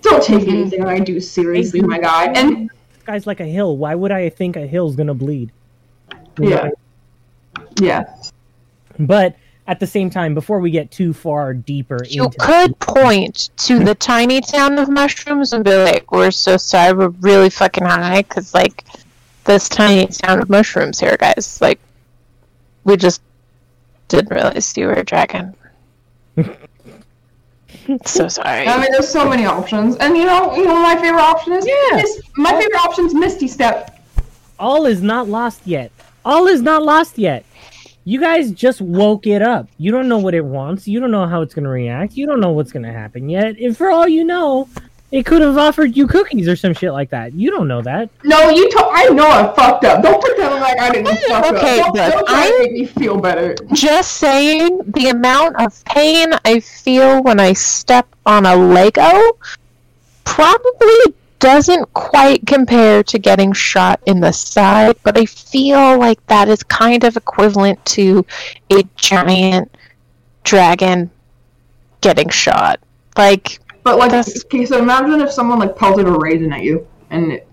Don't 0.00 0.22
take 0.22 0.40
Mm-hmm. 0.42 0.50
anything 0.50 0.84
I 0.86 0.98
do 1.00 1.20
seriously, 1.20 1.80
my 1.80 1.98
guy. 1.98 2.26
And 2.26 2.68
This 2.68 2.77
guy's 3.08 3.26
like 3.26 3.40
a 3.40 3.46
hill. 3.46 3.76
Why 3.76 3.94
would 3.94 4.12
I 4.12 4.28
think 4.28 4.56
a 4.56 4.66
hill's 4.66 4.94
gonna 4.94 5.14
bleed? 5.14 5.50
yeah, 6.38 6.70
yeah. 7.80 8.14
But 8.98 9.36
at 9.66 9.80
the 9.80 9.86
same 9.86 10.10
time, 10.10 10.34
before 10.34 10.60
we 10.60 10.70
get 10.70 10.90
too 10.90 11.12
far 11.12 11.54
deeper 11.54 12.04
You 12.04 12.24
into 12.24 12.38
could 12.38 12.78
point 12.80 13.50
to 13.58 13.78
the 13.78 13.94
tiny 13.94 14.40
town 14.40 14.78
of 14.78 14.88
mushrooms 14.88 15.52
and 15.52 15.64
be 15.64 15.74
like, 15.74 16.12
"We're 16.12 16.30
so 16.30 16.56
sorry, 16.56 16.92
we're 16.92 17.08
really 17.08 17.50
fucking 17.50 17.84
high 17.84 18.22
because 18.22 18.54
like 18.54 18.84
this 19.44 19.68
tiny 19.68 20.06
town 20.06 20.40
of 20.42 20.50
mushrooms 20.50 21.00
here, 21.00 21.16
guys. 21.16 21.60
Like, 21.60 21.80
we 22.84 22.96
just 22.96 23.22
didn't 24.08 24.30
realize 24.30 24.76
you 24.76 24.86
were 24.86 24.92
a 24.92 25.04
dragon. 25.04 25.54
so 28.04 28.28
sorry. 28.28 28.66
I 28.68 28.80
mean, 28.80 28.90
there's 28.92 29.08
so 29.08 29.28
many 29.28 29.46
options, 29.46 29.96
and 29.96 30.16
you 30.16 30.24
know, 30.26 30.54
you 30.54 30.64
know, 30.64 30.80
my 30.82 30.94
favorite 30.96 31.20
option 31.22 31.52
is. 31.54 31.66
Yeah. 31.66 31.96
Mis- 31.96 32.20
my 32.36 32.50
favorite 32.52 32.76
option 32.84 33.06
is 33.06 33.14
Misty 33.14 33.48
Step. 33.48 33.98
all 34.58 34.86
is 34.86 35.02
not 35.02 35.28
lost 35.28 35.60
yet. 35.64 35.90
All 36.24 36.46
is 36.46 36.60
not 36.62 36.82
lost 36.82 37.16
yet. 37.18 37.44
You 38.04 38.20
guys 38.20 38.50
just 38.52 38.80
woke 38.80 39.26
it 39.26 39.42
up. 39.42 39.68
You 39.78 39.92
don't 39.92 40.08
know 40.08 40.18
what 40.18 40.34
it 40.34 40.44
wants. 40.44 40.88
You 40.88 40.98
don't 40.98 41.10
know 41.10 41.26
how 41.26 41.42
it's 41.42 41.54
gonna 41.54 41.68
react. 41.68 42.16
You 42.16 42.26
don't 42.26 42.40
know 42.40 42.52
what's 42.52 42.72
gonna 42.72 42.92
happen 42.92 43.28
yet. 43.28 43.58
And 43.58 43.76
for 43.76 43.90
all 43.90 44.08
you 44.08 44.24
know, 44.24 44.68
it 45.10 45.24
could 45.24 45.40
have 45.40 45.56
offered 45.56 45.96
you 45.96 46.06
cookies 46.06 46.46
or 46.48 46.56
some 46.56 46.74
shit 46.74 46.92
like 46.92 47.10
that. 47.10 47.32
You 47.32 47.50
don't 47.50 47.66
know 47.68 47.80
that. 47.82 48.10
No, 48.24 48.50
you. 48.50 48.68
To- 48.70 48.88
I 48.92 49.08
know 49.08 49.26
I 49.26 49.54
fucked 49.54 49.84
up. 49.84 50.02
Don't 50.02 50.22
pretend 50.22 50.54
like 50.60 50.78
I 50.78 50.90
didn't 50.90 51.18
fuck 51.28 51.46
Okay, 51.54 51.80
up. 51.80 51.86
Don't, 51.86 51.96
but 51.96 52.10
don't 52.10 52.24
I- 52.28 52.58
make 52.60 52.72
me 52.72 52.86
feel 52.86 53.18
better. 53.18 53.54
Just 53.72 54.18
saying, 54.18 54.80
the 54.94 55.08
amount 55.08 55.56
of 55.60 55.82
pain 55.86 56.32
I 56.44 56.60
feel 56.60 57.22
when 57.22 57.40
I 57.40 57.54
step 57.54 58.06
on 58.26 58.44
a 58.44 58.54
Lego 58.54 59.38
probably 60.24 61.14
doesn't 61.38 61.92
quite 61.94 62.44
compare 62.46 63.02
to 63.04 63.18
getting 63.18 63.52
shot 63.52 64.00
in 64.06 64.20
the 64.20 64.32
side, 64.32 64.96
but 65.04 65.16
I 65.16 65.24
feel 65.24 65.98
like 65.98 66.24
that 66.26 66.48
is 66.48 66.62
kind 66.64 67.04
of 67.04 67.16
equivalent 67.16 67.82
to 67.86 68.26
a 68.72 68.82
giant 68.96 69.74
dragon 70.44 71.10
getting 72.00 72.28
shot. 72.28 72.80
Like, 73.16 73.60
But 73.88 73.98
like, 73.98 74.10
That's- 74.10 74.44
okay, 74.44 74.66
so 74.66 74.76
imagine 74.78 75.18
if 75.22 75.32
someone 75.32 75.58
like 75.58 75.74
pelted 75.74 76.06
a 76.06 76.10
raisin 76.10 76.52
at 76.52 76.62
you, 76.62 76.86
and 77.08 77.32
it... 77.32 77.48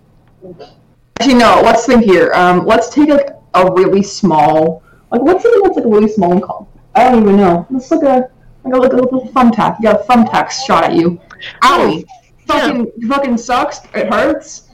actually 1.18 1.36
no. 1.36 1.62
Let's 1.64 1.86
think 1.86 2.04
here. 2.04 2.30
Um, 2.34 2.66
let's 2.66 2.90
take 2.90 3.08
like 3.08 3.30
a 3.54 3.72
really 3.72 4.02
small, 4.02 4.82
like 5.10 5.22
what's 5.22 5.42
something 5.42 5.62
that's 5.62 5.76
like 5.76 5.86
a 5.86 5.88
really 5.88 6.08
small 6.08 6.32
and 6.32 6.42
called? 6.42 6.66
I 6.94 7.04
don't 7.10 7.22
even 7.22 7.38
know. 7.38 7.66
Let's 7.70 7.90
look 7.90 8.02
a 8.02 8.28
like 8.64 8.74
a, 8.74 8.76
like 8.76 8.92
a 8.92 8.96
little 8.96 9.26
thumbtack. 9.28 9.78
You 9.78 9.84
got 9.84 10.02
a 10.02 10.04
thumbtack 10.04 10.50
shot 10.50 10.84
at 10.84 10.92
you. 10.92 11.18
Owie. 11.62 12.04
Fucking 12.46 12.92
fucking 13.08 13.38
sucks. 13.38 13.78
It 13.94 14.12
hurts. 14.12 14.68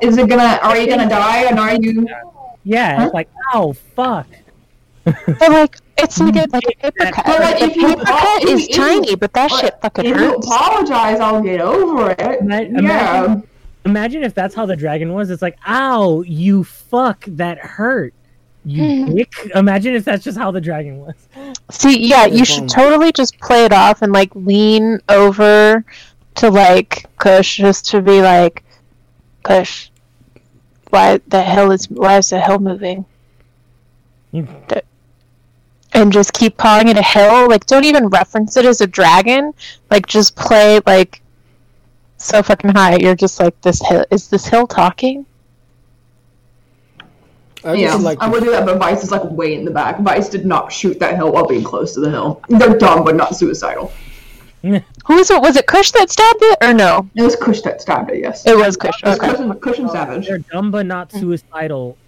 Is 0.00 0.16
it 0.16 0.26
gonna? 0.26 0.58
Are 0.62 0.78
you 0.78 0.88
gonna 0.88 1.06
die? 1.06 1.44
And 1.44 1.58
are 1.58 1.74
you? 1.74 2.08
Yeah, 2.62 2.96
Huh? 2.96 3.10
like, 3.12 3.28
oh 3.52 3.74
fuck. 3.74 4.26
But 5.04 5.50
like, 5.50 5.76
it's 5.98 6.18
like 6.18 6.36
a, 6.36 6.46
like 6.50 6.64
a 6.64 6.90
paper 6.90 7.12
cut. 7.12 7.24
But, 7.26 7.40
like, 7.40 7.62
if 7.62 7.76
you 7.76 7.88
paper 7.88 8.02
apo- 8.02 8.12
cut 8.18 8.44
is 8.44 8.68
if 8.68 8.76
tiny, 8.76 9.14
but 9.16 9.32
that 9.34 9.50
but 9.50 9.60
shit 9.60 9.80
fucking 9.82 10.04
If 10.06 10.16
you 10.16 10.34
apologize, 10.34 11.20
I'll 11.20 11.42
get 11.42 11.60
over 11.60 12.10
it. 12.10 12.20
Ima- 12.40 12.62
yeah. 12.62 13.24
Imagine, 13.24 13.48
imagine 13.84 14.24
if 14.24 14.34
that's 14.34 14.54
how 14.54 14.66
the 14.66 14.76
dragon 14.76 15.12
was. 15.12 15.30
It's 15.30 15.42
like, 15.42 15.56
ow, 15.68 16.22
you 16.22 16.64
fuck, 16.64 17.24
that 17.26 17.58
hurt. 17.58 18.14
You 18.66 19.04
Hmm. 19.04 19.14
dick. 19.14 19.32
Imagine 19.54 19.94
if 19.94 20.06
that's 20.06 20.24
just 20.24 20.38
how 20.38 20.50
the 20.50 20.60
dragon 20.60 20.98
was. 21.00 21.14
See, 21.70 22.06
yeah, 22.08 22.24
you 22.24 22.46
should 22.46 22.66
totally 22.68 23.12
just 23.12 23.38
play 23.38 23.66
it 23.66 23.72
off 23.74 24.00
and 24.00 24.10
like 24.10 24.34
lean 24.34 25.00
over 25.10 25.84
to 26.36 26.50
like 26.50 27.04
Kush 27.18 27.58
just 27.58 27.86
to 27.90 28.00
be 28.00 28.22
like, 28.22 28.64
Kush, 29.42 29.90
why 30.88 31.20
the 31.28 31.42
hell 31.42 31.72
is 31.72 31.90
why 31.90 32.16
is 32.16 32.30
the 32.30 32.40
hell 32.40 32.58
moving? 32.58 33.04
You- 34.32 34.48
Th- 34.68 34.84
And 35.94 36.12
just 36.12 36.32
keep 36.32 36.56
calling 36.56 36.88
it 36.88 36.96
a 36.96 37.02
hill. 37.02 37.48
Like, 37.48 37.66
don't 37.66 37.84
even 37.84 38.08
reference 38.08 38.56
it 38.56 38.64
as 38.64 38.80
a 38.80 38.86
dragon. 38.86 39.54
Like, 39.90 40.06
just 40.06 40.34
play 40.34 40.80
like 40.86 41.22
so 42.16 42.42
fucking 42.42 42.70
high. 42.70 42.96
You're 42.96 43.14
just 43.14 43.38
like 43.40 43.60
this 43.60 43.80
hill. 43.86 44.04
Is 44.10 44.28
this 44.28 44.46
hill 44.46 44.66
talking? 44.66 45.24
I 47.64 47.74
Yeah, 47.74 47.92
just 47.92 48.04
like 48.04 48.20
I 48.20 48.26
the 48.26 48.32
would 48.32 48.44
do 48.44 48.50
that, 48.50 48.66
but 48.66 48.78
Vice 48.78 49.04
is 49.04 49.10
like 49.10 49.24
way 49.24 49.54
in 49.54 49.64
the 49.64 49.70
back. 49.70 49.98
Vice 50.00 50.28
did 50.28 50.44
not 50.44 50.72
shoot 50.72 50.98
that 50.98 51.16
hill 51.16 51.32
while 51.32 51.46
being 51.46 51.64
close 51.64 51.94
to 51.94 52.00
the 52.00 52.10
hill. 52.10 52.42
They're 52.48 52.76
dumb, 52.76 53.04
but 53.04 53.14
not 53.14 53.36
suicidal. 53.36 53.92
Who 54.62 54.80
was 55.08 55.30
it? 55.30 55.40
Was 55.42 55.56
it 55.56 55.66
Kush 55.66 55.90
that 55.92 56.10
stabbed 56.10 56.40
it 56.40 56.58
or 56.62 56.72
no? 56.72 57.08
It 57.14 57.22
was 57.22 57.36
Kush 57.36 57.60
that 57.62 57.82
stabbed 57.82 58.10
it, 58.10 58.20
yes. 58.20 58.46
It 58.46 58.56
was 58.56 58.76
Kush. 58.76 59.02
It 59.02 59.08
was 59.08 59.18
Okay. 59.18 59.28
Kush 59.28 59.40
and, 59.40 59.60
Kush 59.60 59.78
and 59.78 59.90
Savage. 59.90 60.26
They're 60.26 60.38
dumb 60.38 60.70
but 60.70 60.86
not 60.86 61.10
mm. 61.10 61.20
suicidal. 61.20 61.98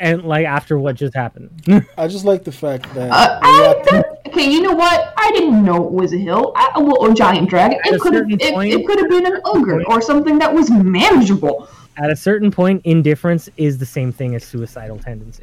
And 0.00 0.24
like 0.24 0.46
after 0.46 0.78
what 0.78 0.96
just 0.96 1.14
happened. 1.14 1.50
I 1.98 2.08
just 2.08 2.24
like 2.24 2.42
the 2.42 2.50
fact 2.52 2.92
that 2.94 3.10
Uh, 3.12 3.38
I, 3.42 3.62
have 3.62 3.82
to- 3.86 3.90
that, 3.96 4.22
okay, 4.28 4.50
you 4.50 4.62
know 4.62 4.72
what? 4.72 5.12
I 5.16 5.30
didn't 5.32 5.62
know 5.62 5.84
it 5.86 5.92
was 5.92 6.12
a 6.14 6.18
hill. 6.18 6.52
I, 6.56 6.70
a 6.74 6.80
little 6.80 7.12
giant 7.12 7.50
dragon. 7.50 7.78
At 7.84 7.92
a 7.92 7.94
It 7.96 8.00
could 8.00 8.14
have. 8.14 8.22
certain 8.22 8.40
It, 8.40 8.54
point- 8.54 8.72
it 8.72 8.86
could 8.86 8.98
have 8.98 9.10
been 9.10 9.26
an 9.26 9.40
ogre 9.44 9.84
or 9.86 10.00
something 10.00 10.38
that 10.38 10.52
was 10.52 10.70
manageable. 10.70 11.68
At 11.98 12.10
a 12.10 12.16
certain 12.16 12.50
point, 12.50 12.80
indifference 12.84 13.50
is 13.58 13.76
the 13.76 13.84
same 13.86 14.10
thing 14.10 14.34
as 14.34 14.42
suicidal 14.42 14.98
tendency. 14.98 15.42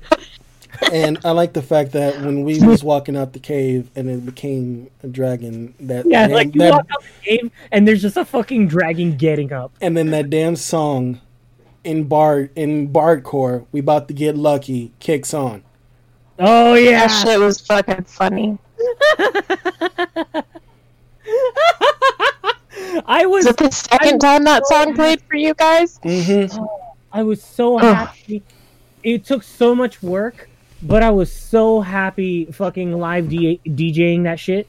and 0.92 1.20
I 1.24 1.32
like 1.32 1.54
the 1.54 1.62
fact 1.62 1.92
that 1.92 2.20
when 2.22 2.44
we 2.44 2.60
was 2.60 2.84
walking 2.84 3.16
out 3.16 3.34
the 3.34 3.40
cave 3.40 3.90
and 3.96 4.10
it 4.10 4.26
became 4.26 4.90
a 5.04 5.08
dragon, 5.08 5.76
that 5.82 6.06
Yeah, 6.08 6.28
damn- 6.28 6.32
like 6.36 6.56
you 6.56 6.62
that- 6.62 6.72
walk 6.72 6.88
out 6.92 7.04
the 7.24 7.30
cave 7.38 7.52
and 7.72 7.88
there's 7.88 8.02
just 8.02 8.18
a 8.18 8.26
fucking 8.26 8.68
dragon 8.70 9.18
getting 9.18 9.54
up. 9.54 9.72
and 9.82 9.96
then 9.96 10.10
that 10.12 10.32
damn 10.32 10.56
song 10.56 11.20
in 11.88 12.04
bard 12.04 12.50
in 12.56 12.90
bardcore, 12.90 13.66
we 13.72 13.80
about 13.80 14.10
to 14.10 14.14
get 14.14 14.36
lucky, 14.36 14.92
kicks 15.00 15.34
on. 15.34 15.64
Oh 16.38 16.74
yeah. 16.74 17.08
That 17.08 17.24
shit 17.24 17.40
was 17.40 17.62
fucking 17.62 18.04
funny. 18.04 18.58
I 23.10 23.26
was 23.26 23.46
Is 23.46 23.52
it 23.52 23.58
the 23.58 23.72
second 23.72 24.20
time 24.20 24.44
that 24.44 24.68
song 24.68 24.94
played 24.96 25.22
for 25.22 25.38
you 25.38 25.54
guys? 25.54 25.98
Mm-hmm. 26.00 26.64
I 27.14 27.24
was 27.24 27.42
so 27.42 27.80
Ugh. 27.80 27.96
happy. 27.96 28.44
It 29.04 29.24
took 29.24 29.44
so 29.44 29.74
much 29.74 30.04
work, 30.04 30.50
but 30.84 31.02
I 31.04 31.10
was 31.10 31.32
so 31.32 31.80
happy 31.80 32.46
fucking 32.46 32.92
live 33.00 33.30
D- 33.30 33.62
DJing 33.66 34.24
that 34.24 34.40
shit. 34.40 34.68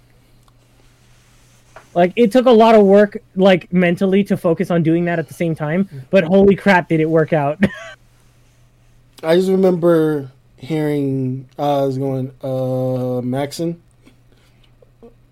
Like 1.95 2.13
it 2.17 2.31
took 2.33 2.47
a 2.47 2.51
lot 2.51 2.75
of 2.75 2.85
work, 2.85 3.19
like 3.35 3.73
mentally, 3.73 4.25
to 4.25 4.37
focus 4.37 4.71
on 4.71 4.83
doing 4.83 5.05
that 5.07 5.19
at 5.19 5.29
the 5.29 5.35
same 5.35 5.55
time. 5.55 5.89
But 6.11 6.25
holy 6.25 6.55
crap, 6.55 6.89
did 6.89 7.01
it 7.01 7.09
work 7.09 7.33
out? 7.33 7.59
I 9.23 9.35
just 9.35 9.49
remember 9.49 10.31
hearing 10.57 11.49
uh, 11.59 11.83
I 11.83 11.87
was 11.87 11.99
going, 11.99 12.33
uh, 12.43 13.21
Maxon. 13.23 13.83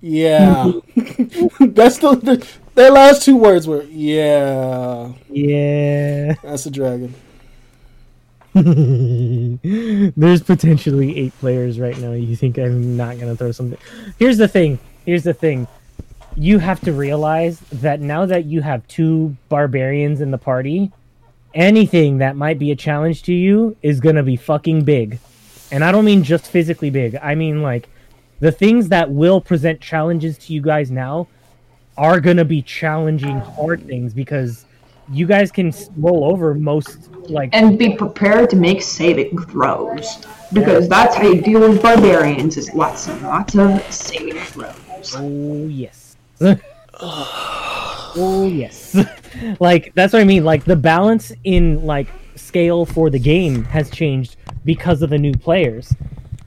Yeah, 0.01 0.73
that's 1.61 1.99
the, 1.99 2.19
the 2.23 2.49
their 2.75 2.91
last 2.91 3.23
two 3.23 3.37
words 3.37 3.67
were 3.67 3.83
yeah. 3.85 5.13
yeah. 5.31 6.35
That's 6.43 6.67
a 6.67 6.71
dragon. 6.71 7.15
There's 10.17 10.43
potentially 10.43 11.19
eight 11.19 11.39
players 11.39 11.81
right 11.81 11.97
now. 11.99 12.13
You 12.13 12.37
think 12.37 12.59
I'm 12.59 12.97
not 12.97 13.19
gonna 13.19 13.35
throw 13.37 13.53
something? 13.53 13.79
Here's 14.19 14.39
the 14.39 14.49
thing. 14.49 14.79
Here's 15.05 15.25
the 15.25 15.35
thing. 15.35 15.67
You 16.39 16.59
have 16.59 16.81
to 16.83 16.93
realize 16.93 17.61
that 17.73 18.01
now 18.01 18.27
that 18.27 18.45
you 18.45 18.61
have 18.61 18.87
two 18.89 19.35
barbarians 19.49 20.21
in 20.21 20.31
the 20.31 20.39
party, 20.39 20.93
anything 21.55 22.19
that 22.19 22.37
might 22.37 22.59
be 22.59 22.71
a 22.71 22.77
challenge 22.77 23.23
to 23.23 23.33
you 23.33 23.75
is 23.81 24.01
gonna 24.01 24.23
be 24.23 24.37
fucking 24.37 24.85
big. 24.85 25.19
And 25.73 25.83
I 25.83 25.91
don't 25.91 26.05
mean 26.05 26.23
just 26.23 26.47
physically 26.47 26.91
big. 26.91 27.17
I 27.23 27.35
mean 27.35 27.63
like 27.63 27.89
the 28.41 28.53
things 28.53 28.91
that 28.91 29.11
will 29.11 29.41
present 29.41 29.81
challenges 29.81 30.37
to 30.39 30.53
you 30.53 30.61
guys 30.61 30.91
now 30.91 31.27
are 31.97 32.21
gonna 32.21 32.45
be 32.45 32.61
challenging 32.61 33.39
hard 33.39 33.87
things 33.87 34.13
because 34.13 34.67
you 35.11 35.25
guys 35.25 35.51
can 35.51 35.73
roll 35.97 36.25
over 36.25 36.53
most 36.53 37.11
like 37.31 37.49
and 37.55 37.79
be 37.79 37.95
prepared 37.95 38.51
to 38.51 38.57
make 38.57 38.83
saving 38.83 39.39
throws 39.45 40.19
because 40.53 40.89
that's 40.89 41.15
how 41.15 41.23
you 41.23 41.41
deal 41.41 41.61
with 41.61 41.81
barbarians 41.81 42.59
is 42.59 42.75
lots 42.75 43.09
and 43.09 43.23
lots 43.23 43.57
of 43.57 43.81
saving 43.91 44.35
throws. 44.35 45.15
Oh 45.17 45.67
yes. 45.69 46.06
oh 47.01 48.51
yes. 48.53 48.97
like 49.61 49.95
that's 49.95 50.13
what 50.13 50.23
I 50.23 50.25
mean. 50.25 50.45
Like 50.45 50.65
the 50.65 50.77
balance 50.77 51.33
in 51.45 51.85
like 51.85 52.09
scale 52.35 52.87
for 52.87 53.11
the 53.11 53.19
game 53.19 53.65
has 53.65 53.91
changed 53.91 54.37
because 54.65 55.03
of 55.03 55.11
the 55.11 55.19
new 55.19 55.33
players. 55.33 55.95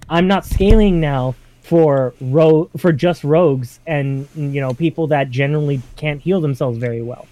I'm 0.10 0.28
not 0.28 0.46
scaling 0.46 1.00
now 1.00 1.36
for 1.62 2.14
ro- 2.20 2.70
for 2.78 2.92
just 2.92 3.24
rogues 3.24 3.80
and 3.86 4.28
you 4.36 4.60
know 4.60 4.74
people 4.74 5.08
that 5.08 5.30
generally 5.30 5.82
can't 5.98 6.22
heal 6.22 6.42
themselves 6.42 6.78
very 6.78 7.02
well. 7.02 7.28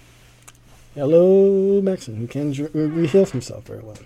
Hello, 0.94 1.80
Maxon, 1.80 2.16
who 2.16 2.26
can 2.26 2.52
dr- 2.52 2.72
reheal 2.72 3.30
himself 3.30 3.64
very 3.64 3.80
well. 3.80 3.96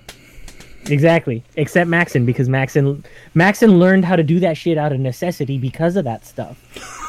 Exactly. 0.89 1.45
Except 1.57 1.89
Maxon, 1.89 2.27
because 2.27 2.49
Maxon 2.49 3.05
Maxon 3.35 3.79
learned 3.79 4.05
how 4.05 4.17
to 4.17 4.23
do 4.23 4.41
that 4.41 4.57
shit 4.57 4.77
out 4.77 4.93
of 4.93 5.01
necessity 5.01 5.59
because 5.59 5.97
of 5.97 6.05
that 6.05 6.27
stuff. 6.27 6.59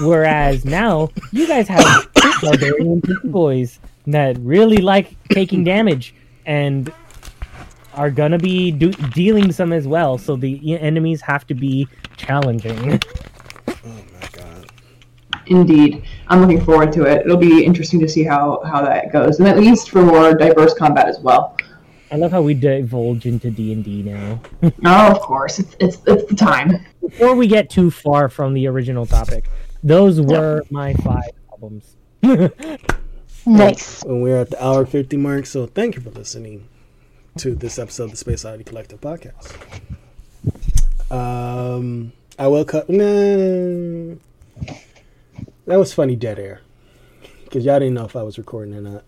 Whereas 0.01 0.65
now 0.79 1.09
you 1.31 1.47
guys 1.47 1.67
have 1.67 2.09
barbarian 2.41 3.01
boys 3.25 3.79
that 4.07 4.37
really 4.39 4.77
like 4.77 5.15
taking 5.29 5.63
damage 5.75 6.13
and 6.45 6.91
are 7.95 8.11
gonna 8.11 8.39
be 8.39 8.71
do- 8.71 8.91
dealing 8.91 9.51
some 9.51 9.73
as 9.73 9.87
well. 9.87 10.17
So 10.17 10.35
the 10.35 10.77
enemies 10.77 11.21
have 11.21 11.47
to 11.47 11.53
be 11.53 11.87
challenging. 12.17 12.99
Oh 13.67 13.75
my 13.85 14.27
god. 14.31 14.71
Indeed, 15.47 16.03
I'm 16.27 16.41
looking 16.41 16.63
forward 16.63 16.91
to 16.93 17.03
it. 17.03 17.25
It'll 17.25 17.37
be 17.37 17.63
interesting 17.63 17.99
to 18.01 18.07
see 18.07 18.23
how 18.23 18.61
how 18.65 18.83
that 18.83 19.11
goes, 19.11 19.39
and 19.39 19.47
at 19.47 19.57
least 19.57 19.89
for 19.89 20.03
more 20.03 20.33
diverse 20.33 20.73
combat 20.75 21.07
as 21.07 21.19
well. 21.19 21.57
I 22.13 22.15
love 22.15 22.31
how 22.31 22.43
we 22.43 22.53
divulge 22.53 23.25
into 23.25 23.49
D 23.49 23.73
and 23.73 23.83
D 23.83 24.03
now. 24.03 24.39
Oh, 24.85 25.11
of 25.11 25.19
course, 25.19 25.57
it's 25.57 25.75
it's, 25.79 25.97
it's 26.05 26.29
the 26.29 26.35
time. 26.35 26.85
Before 27.01 27.33
we 27.33 27.47
get 27.47 27.71
too 27.71 27.89
far 27.89 28.29
from 28.29 28.53
the 28.53 28.67
original 28.67 29.07
topic, 29.07 29.49
those 29.81 30.21
were 30.21 30.61
my 30.69 30.93
five 30.93 31.31
albums. 31.51 31.95
Nice. 33.45 34.03
When 34.03 34.21
we're 34.21 34.37
at 34.37 34.51
the 34.51 34.63
hour 34.63 34.85
50 34.85 35.17
mark, 35.17 35.47
so 35.47 35.65
thank 35.65 35.95
you 35.95 36.01
for 36.01 36.11
listening 36.11 36.69
to 37.39 37.55
this 37.55 37.79
episode 37.79 38.05
of 38.05 38.11
the 38.11 38.17
Space 38.17 38.45
Oddity 38.45 38.63
Collective 38.63 39.01
podcast. 39.01 39.51
Um, 41.11 42.13
I 42.37 42.47
will 42.47 42.63
cut. 42.63 42.89
Nah, 42.89 44.15
that 45.65 45.79
was 45.79 45.93
funny 45.93 46.15
dead 46.15 46.37
air 46.37 46.61
because 47.43 47.65
y'all 47.65 47.79
didn't 47.79 47.95
know 47.95 48.05
if 48.05 48.15
I 48.15 48.21
was 48.21 48.37
recording 48.37 48.75
or 48.75 48.81
not. 48.81 49.03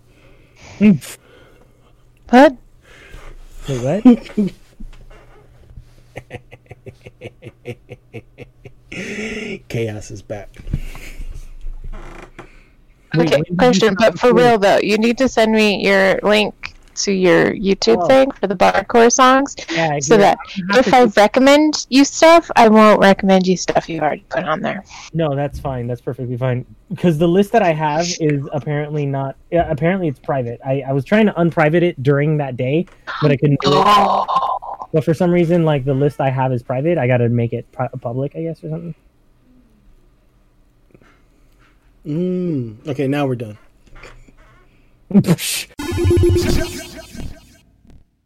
What? 2.30 2.58
Wait, 3.68 4.04
what? 4.04 4.04
Chaos 9.70 10.12
is 10.12 10.22
back. 10.22 10.50
Okay, 13.18 13.42
when 13.48 13.58
question, 13.58 13.96
but 13.98 14.20
for 14.20 14.34
real 14.34 14.60
though, 14.60 14.78
you 14.78 14.98
need 14.98 15.18
to 15.18 15.28
send 15.28 15.52
me 15.52 15.84
your 15.84 16.20
link 16.22 16.75
to 16.96 17.12
your 17.12 17.54
YouTube 17.54 18.04
Oh. 18.04 18.08
thing 18.08 18.32
for 18.32 18.48
the 18.48 18.56
bardcore 18.56 19.12
songs, 19.12 19.56
Yeah, 19.72 20.00
so 20.00 20.18
that 20.18 20.38
I 20.74 20.80
if 20.80 20.86
to- 20.86 20.96
I 20.96 21.04
recommend 21.18 21.86
you 21.90 22.04
stuff, 22.06 22.50
I 22.56 22.68
won't 22.70 23.00
recommend 23.00 23.48
you 23.48 23.58
stuff 23.58 23.88
you've 23.90 24.02
already 24.02 24.26
put 24.30 24.44
on 24.44 24.62
there. 24.62 24.84
No, 25.14 25.36
that's 25.36 25.60
fine. 25.60 25.88
That's 25.88 26.02
perfectly 26.02 26.38
fine. 26.38 26.66
Because 26.90 27.18
the 27.18 27.28
list 27.28 27.52
that 27.54 27.62
I 27.64 27.74
have 27.74 28.06
is 28.20 28.48
apparently 28.54 29.06
not. 29.06 29.36
Yeah, 29.52 29.70
apparently 29.70 30.08
it's 30.08 30.20
private. 30.20 30.60
I, 30.66 30.84
I 30.88 30.94
was 30.94 31.04
trying 31.06 31.26
to 31.26 31.40
unprivate 31.40 31.84
it 31.84 32.02
during 32.04 32.38
that 32.38 32.58
day, 32.58 32.86
but 33.22 33.32
I 33.32 33.38
couldn't 33.38 33.60
do 33.62 33.70
it. 33.70 33.84
Oh, 33.86 34.26
But 34.94 35.04
for 35.04 35.14
some 35.14 35.30
reason, 35.32 35.66
like 35.66 35.84
the 35.84 35.94
list 35.94 36.22
I 36.22 36.30
have 36.30 36.54
is 36.54 36.64
private. 36.64 36.98
I 36.98 37.06
got 37.08 37.18
to 37.18 37.28
make 37.28 37.52
it 37.52 37.70
pu- 37.74 37.90
public, 38.00 38.34
I 38.36 38.44
guess, 38.44 38.64
or 38.64 38.70
something. 38.70 38.96
Mm, 42.06 42.88
okay, 42.88 43.08
now 43.08 43.26
we're 43.26 43.36
done. 43.36 43.58
Пш. 45.10 45.68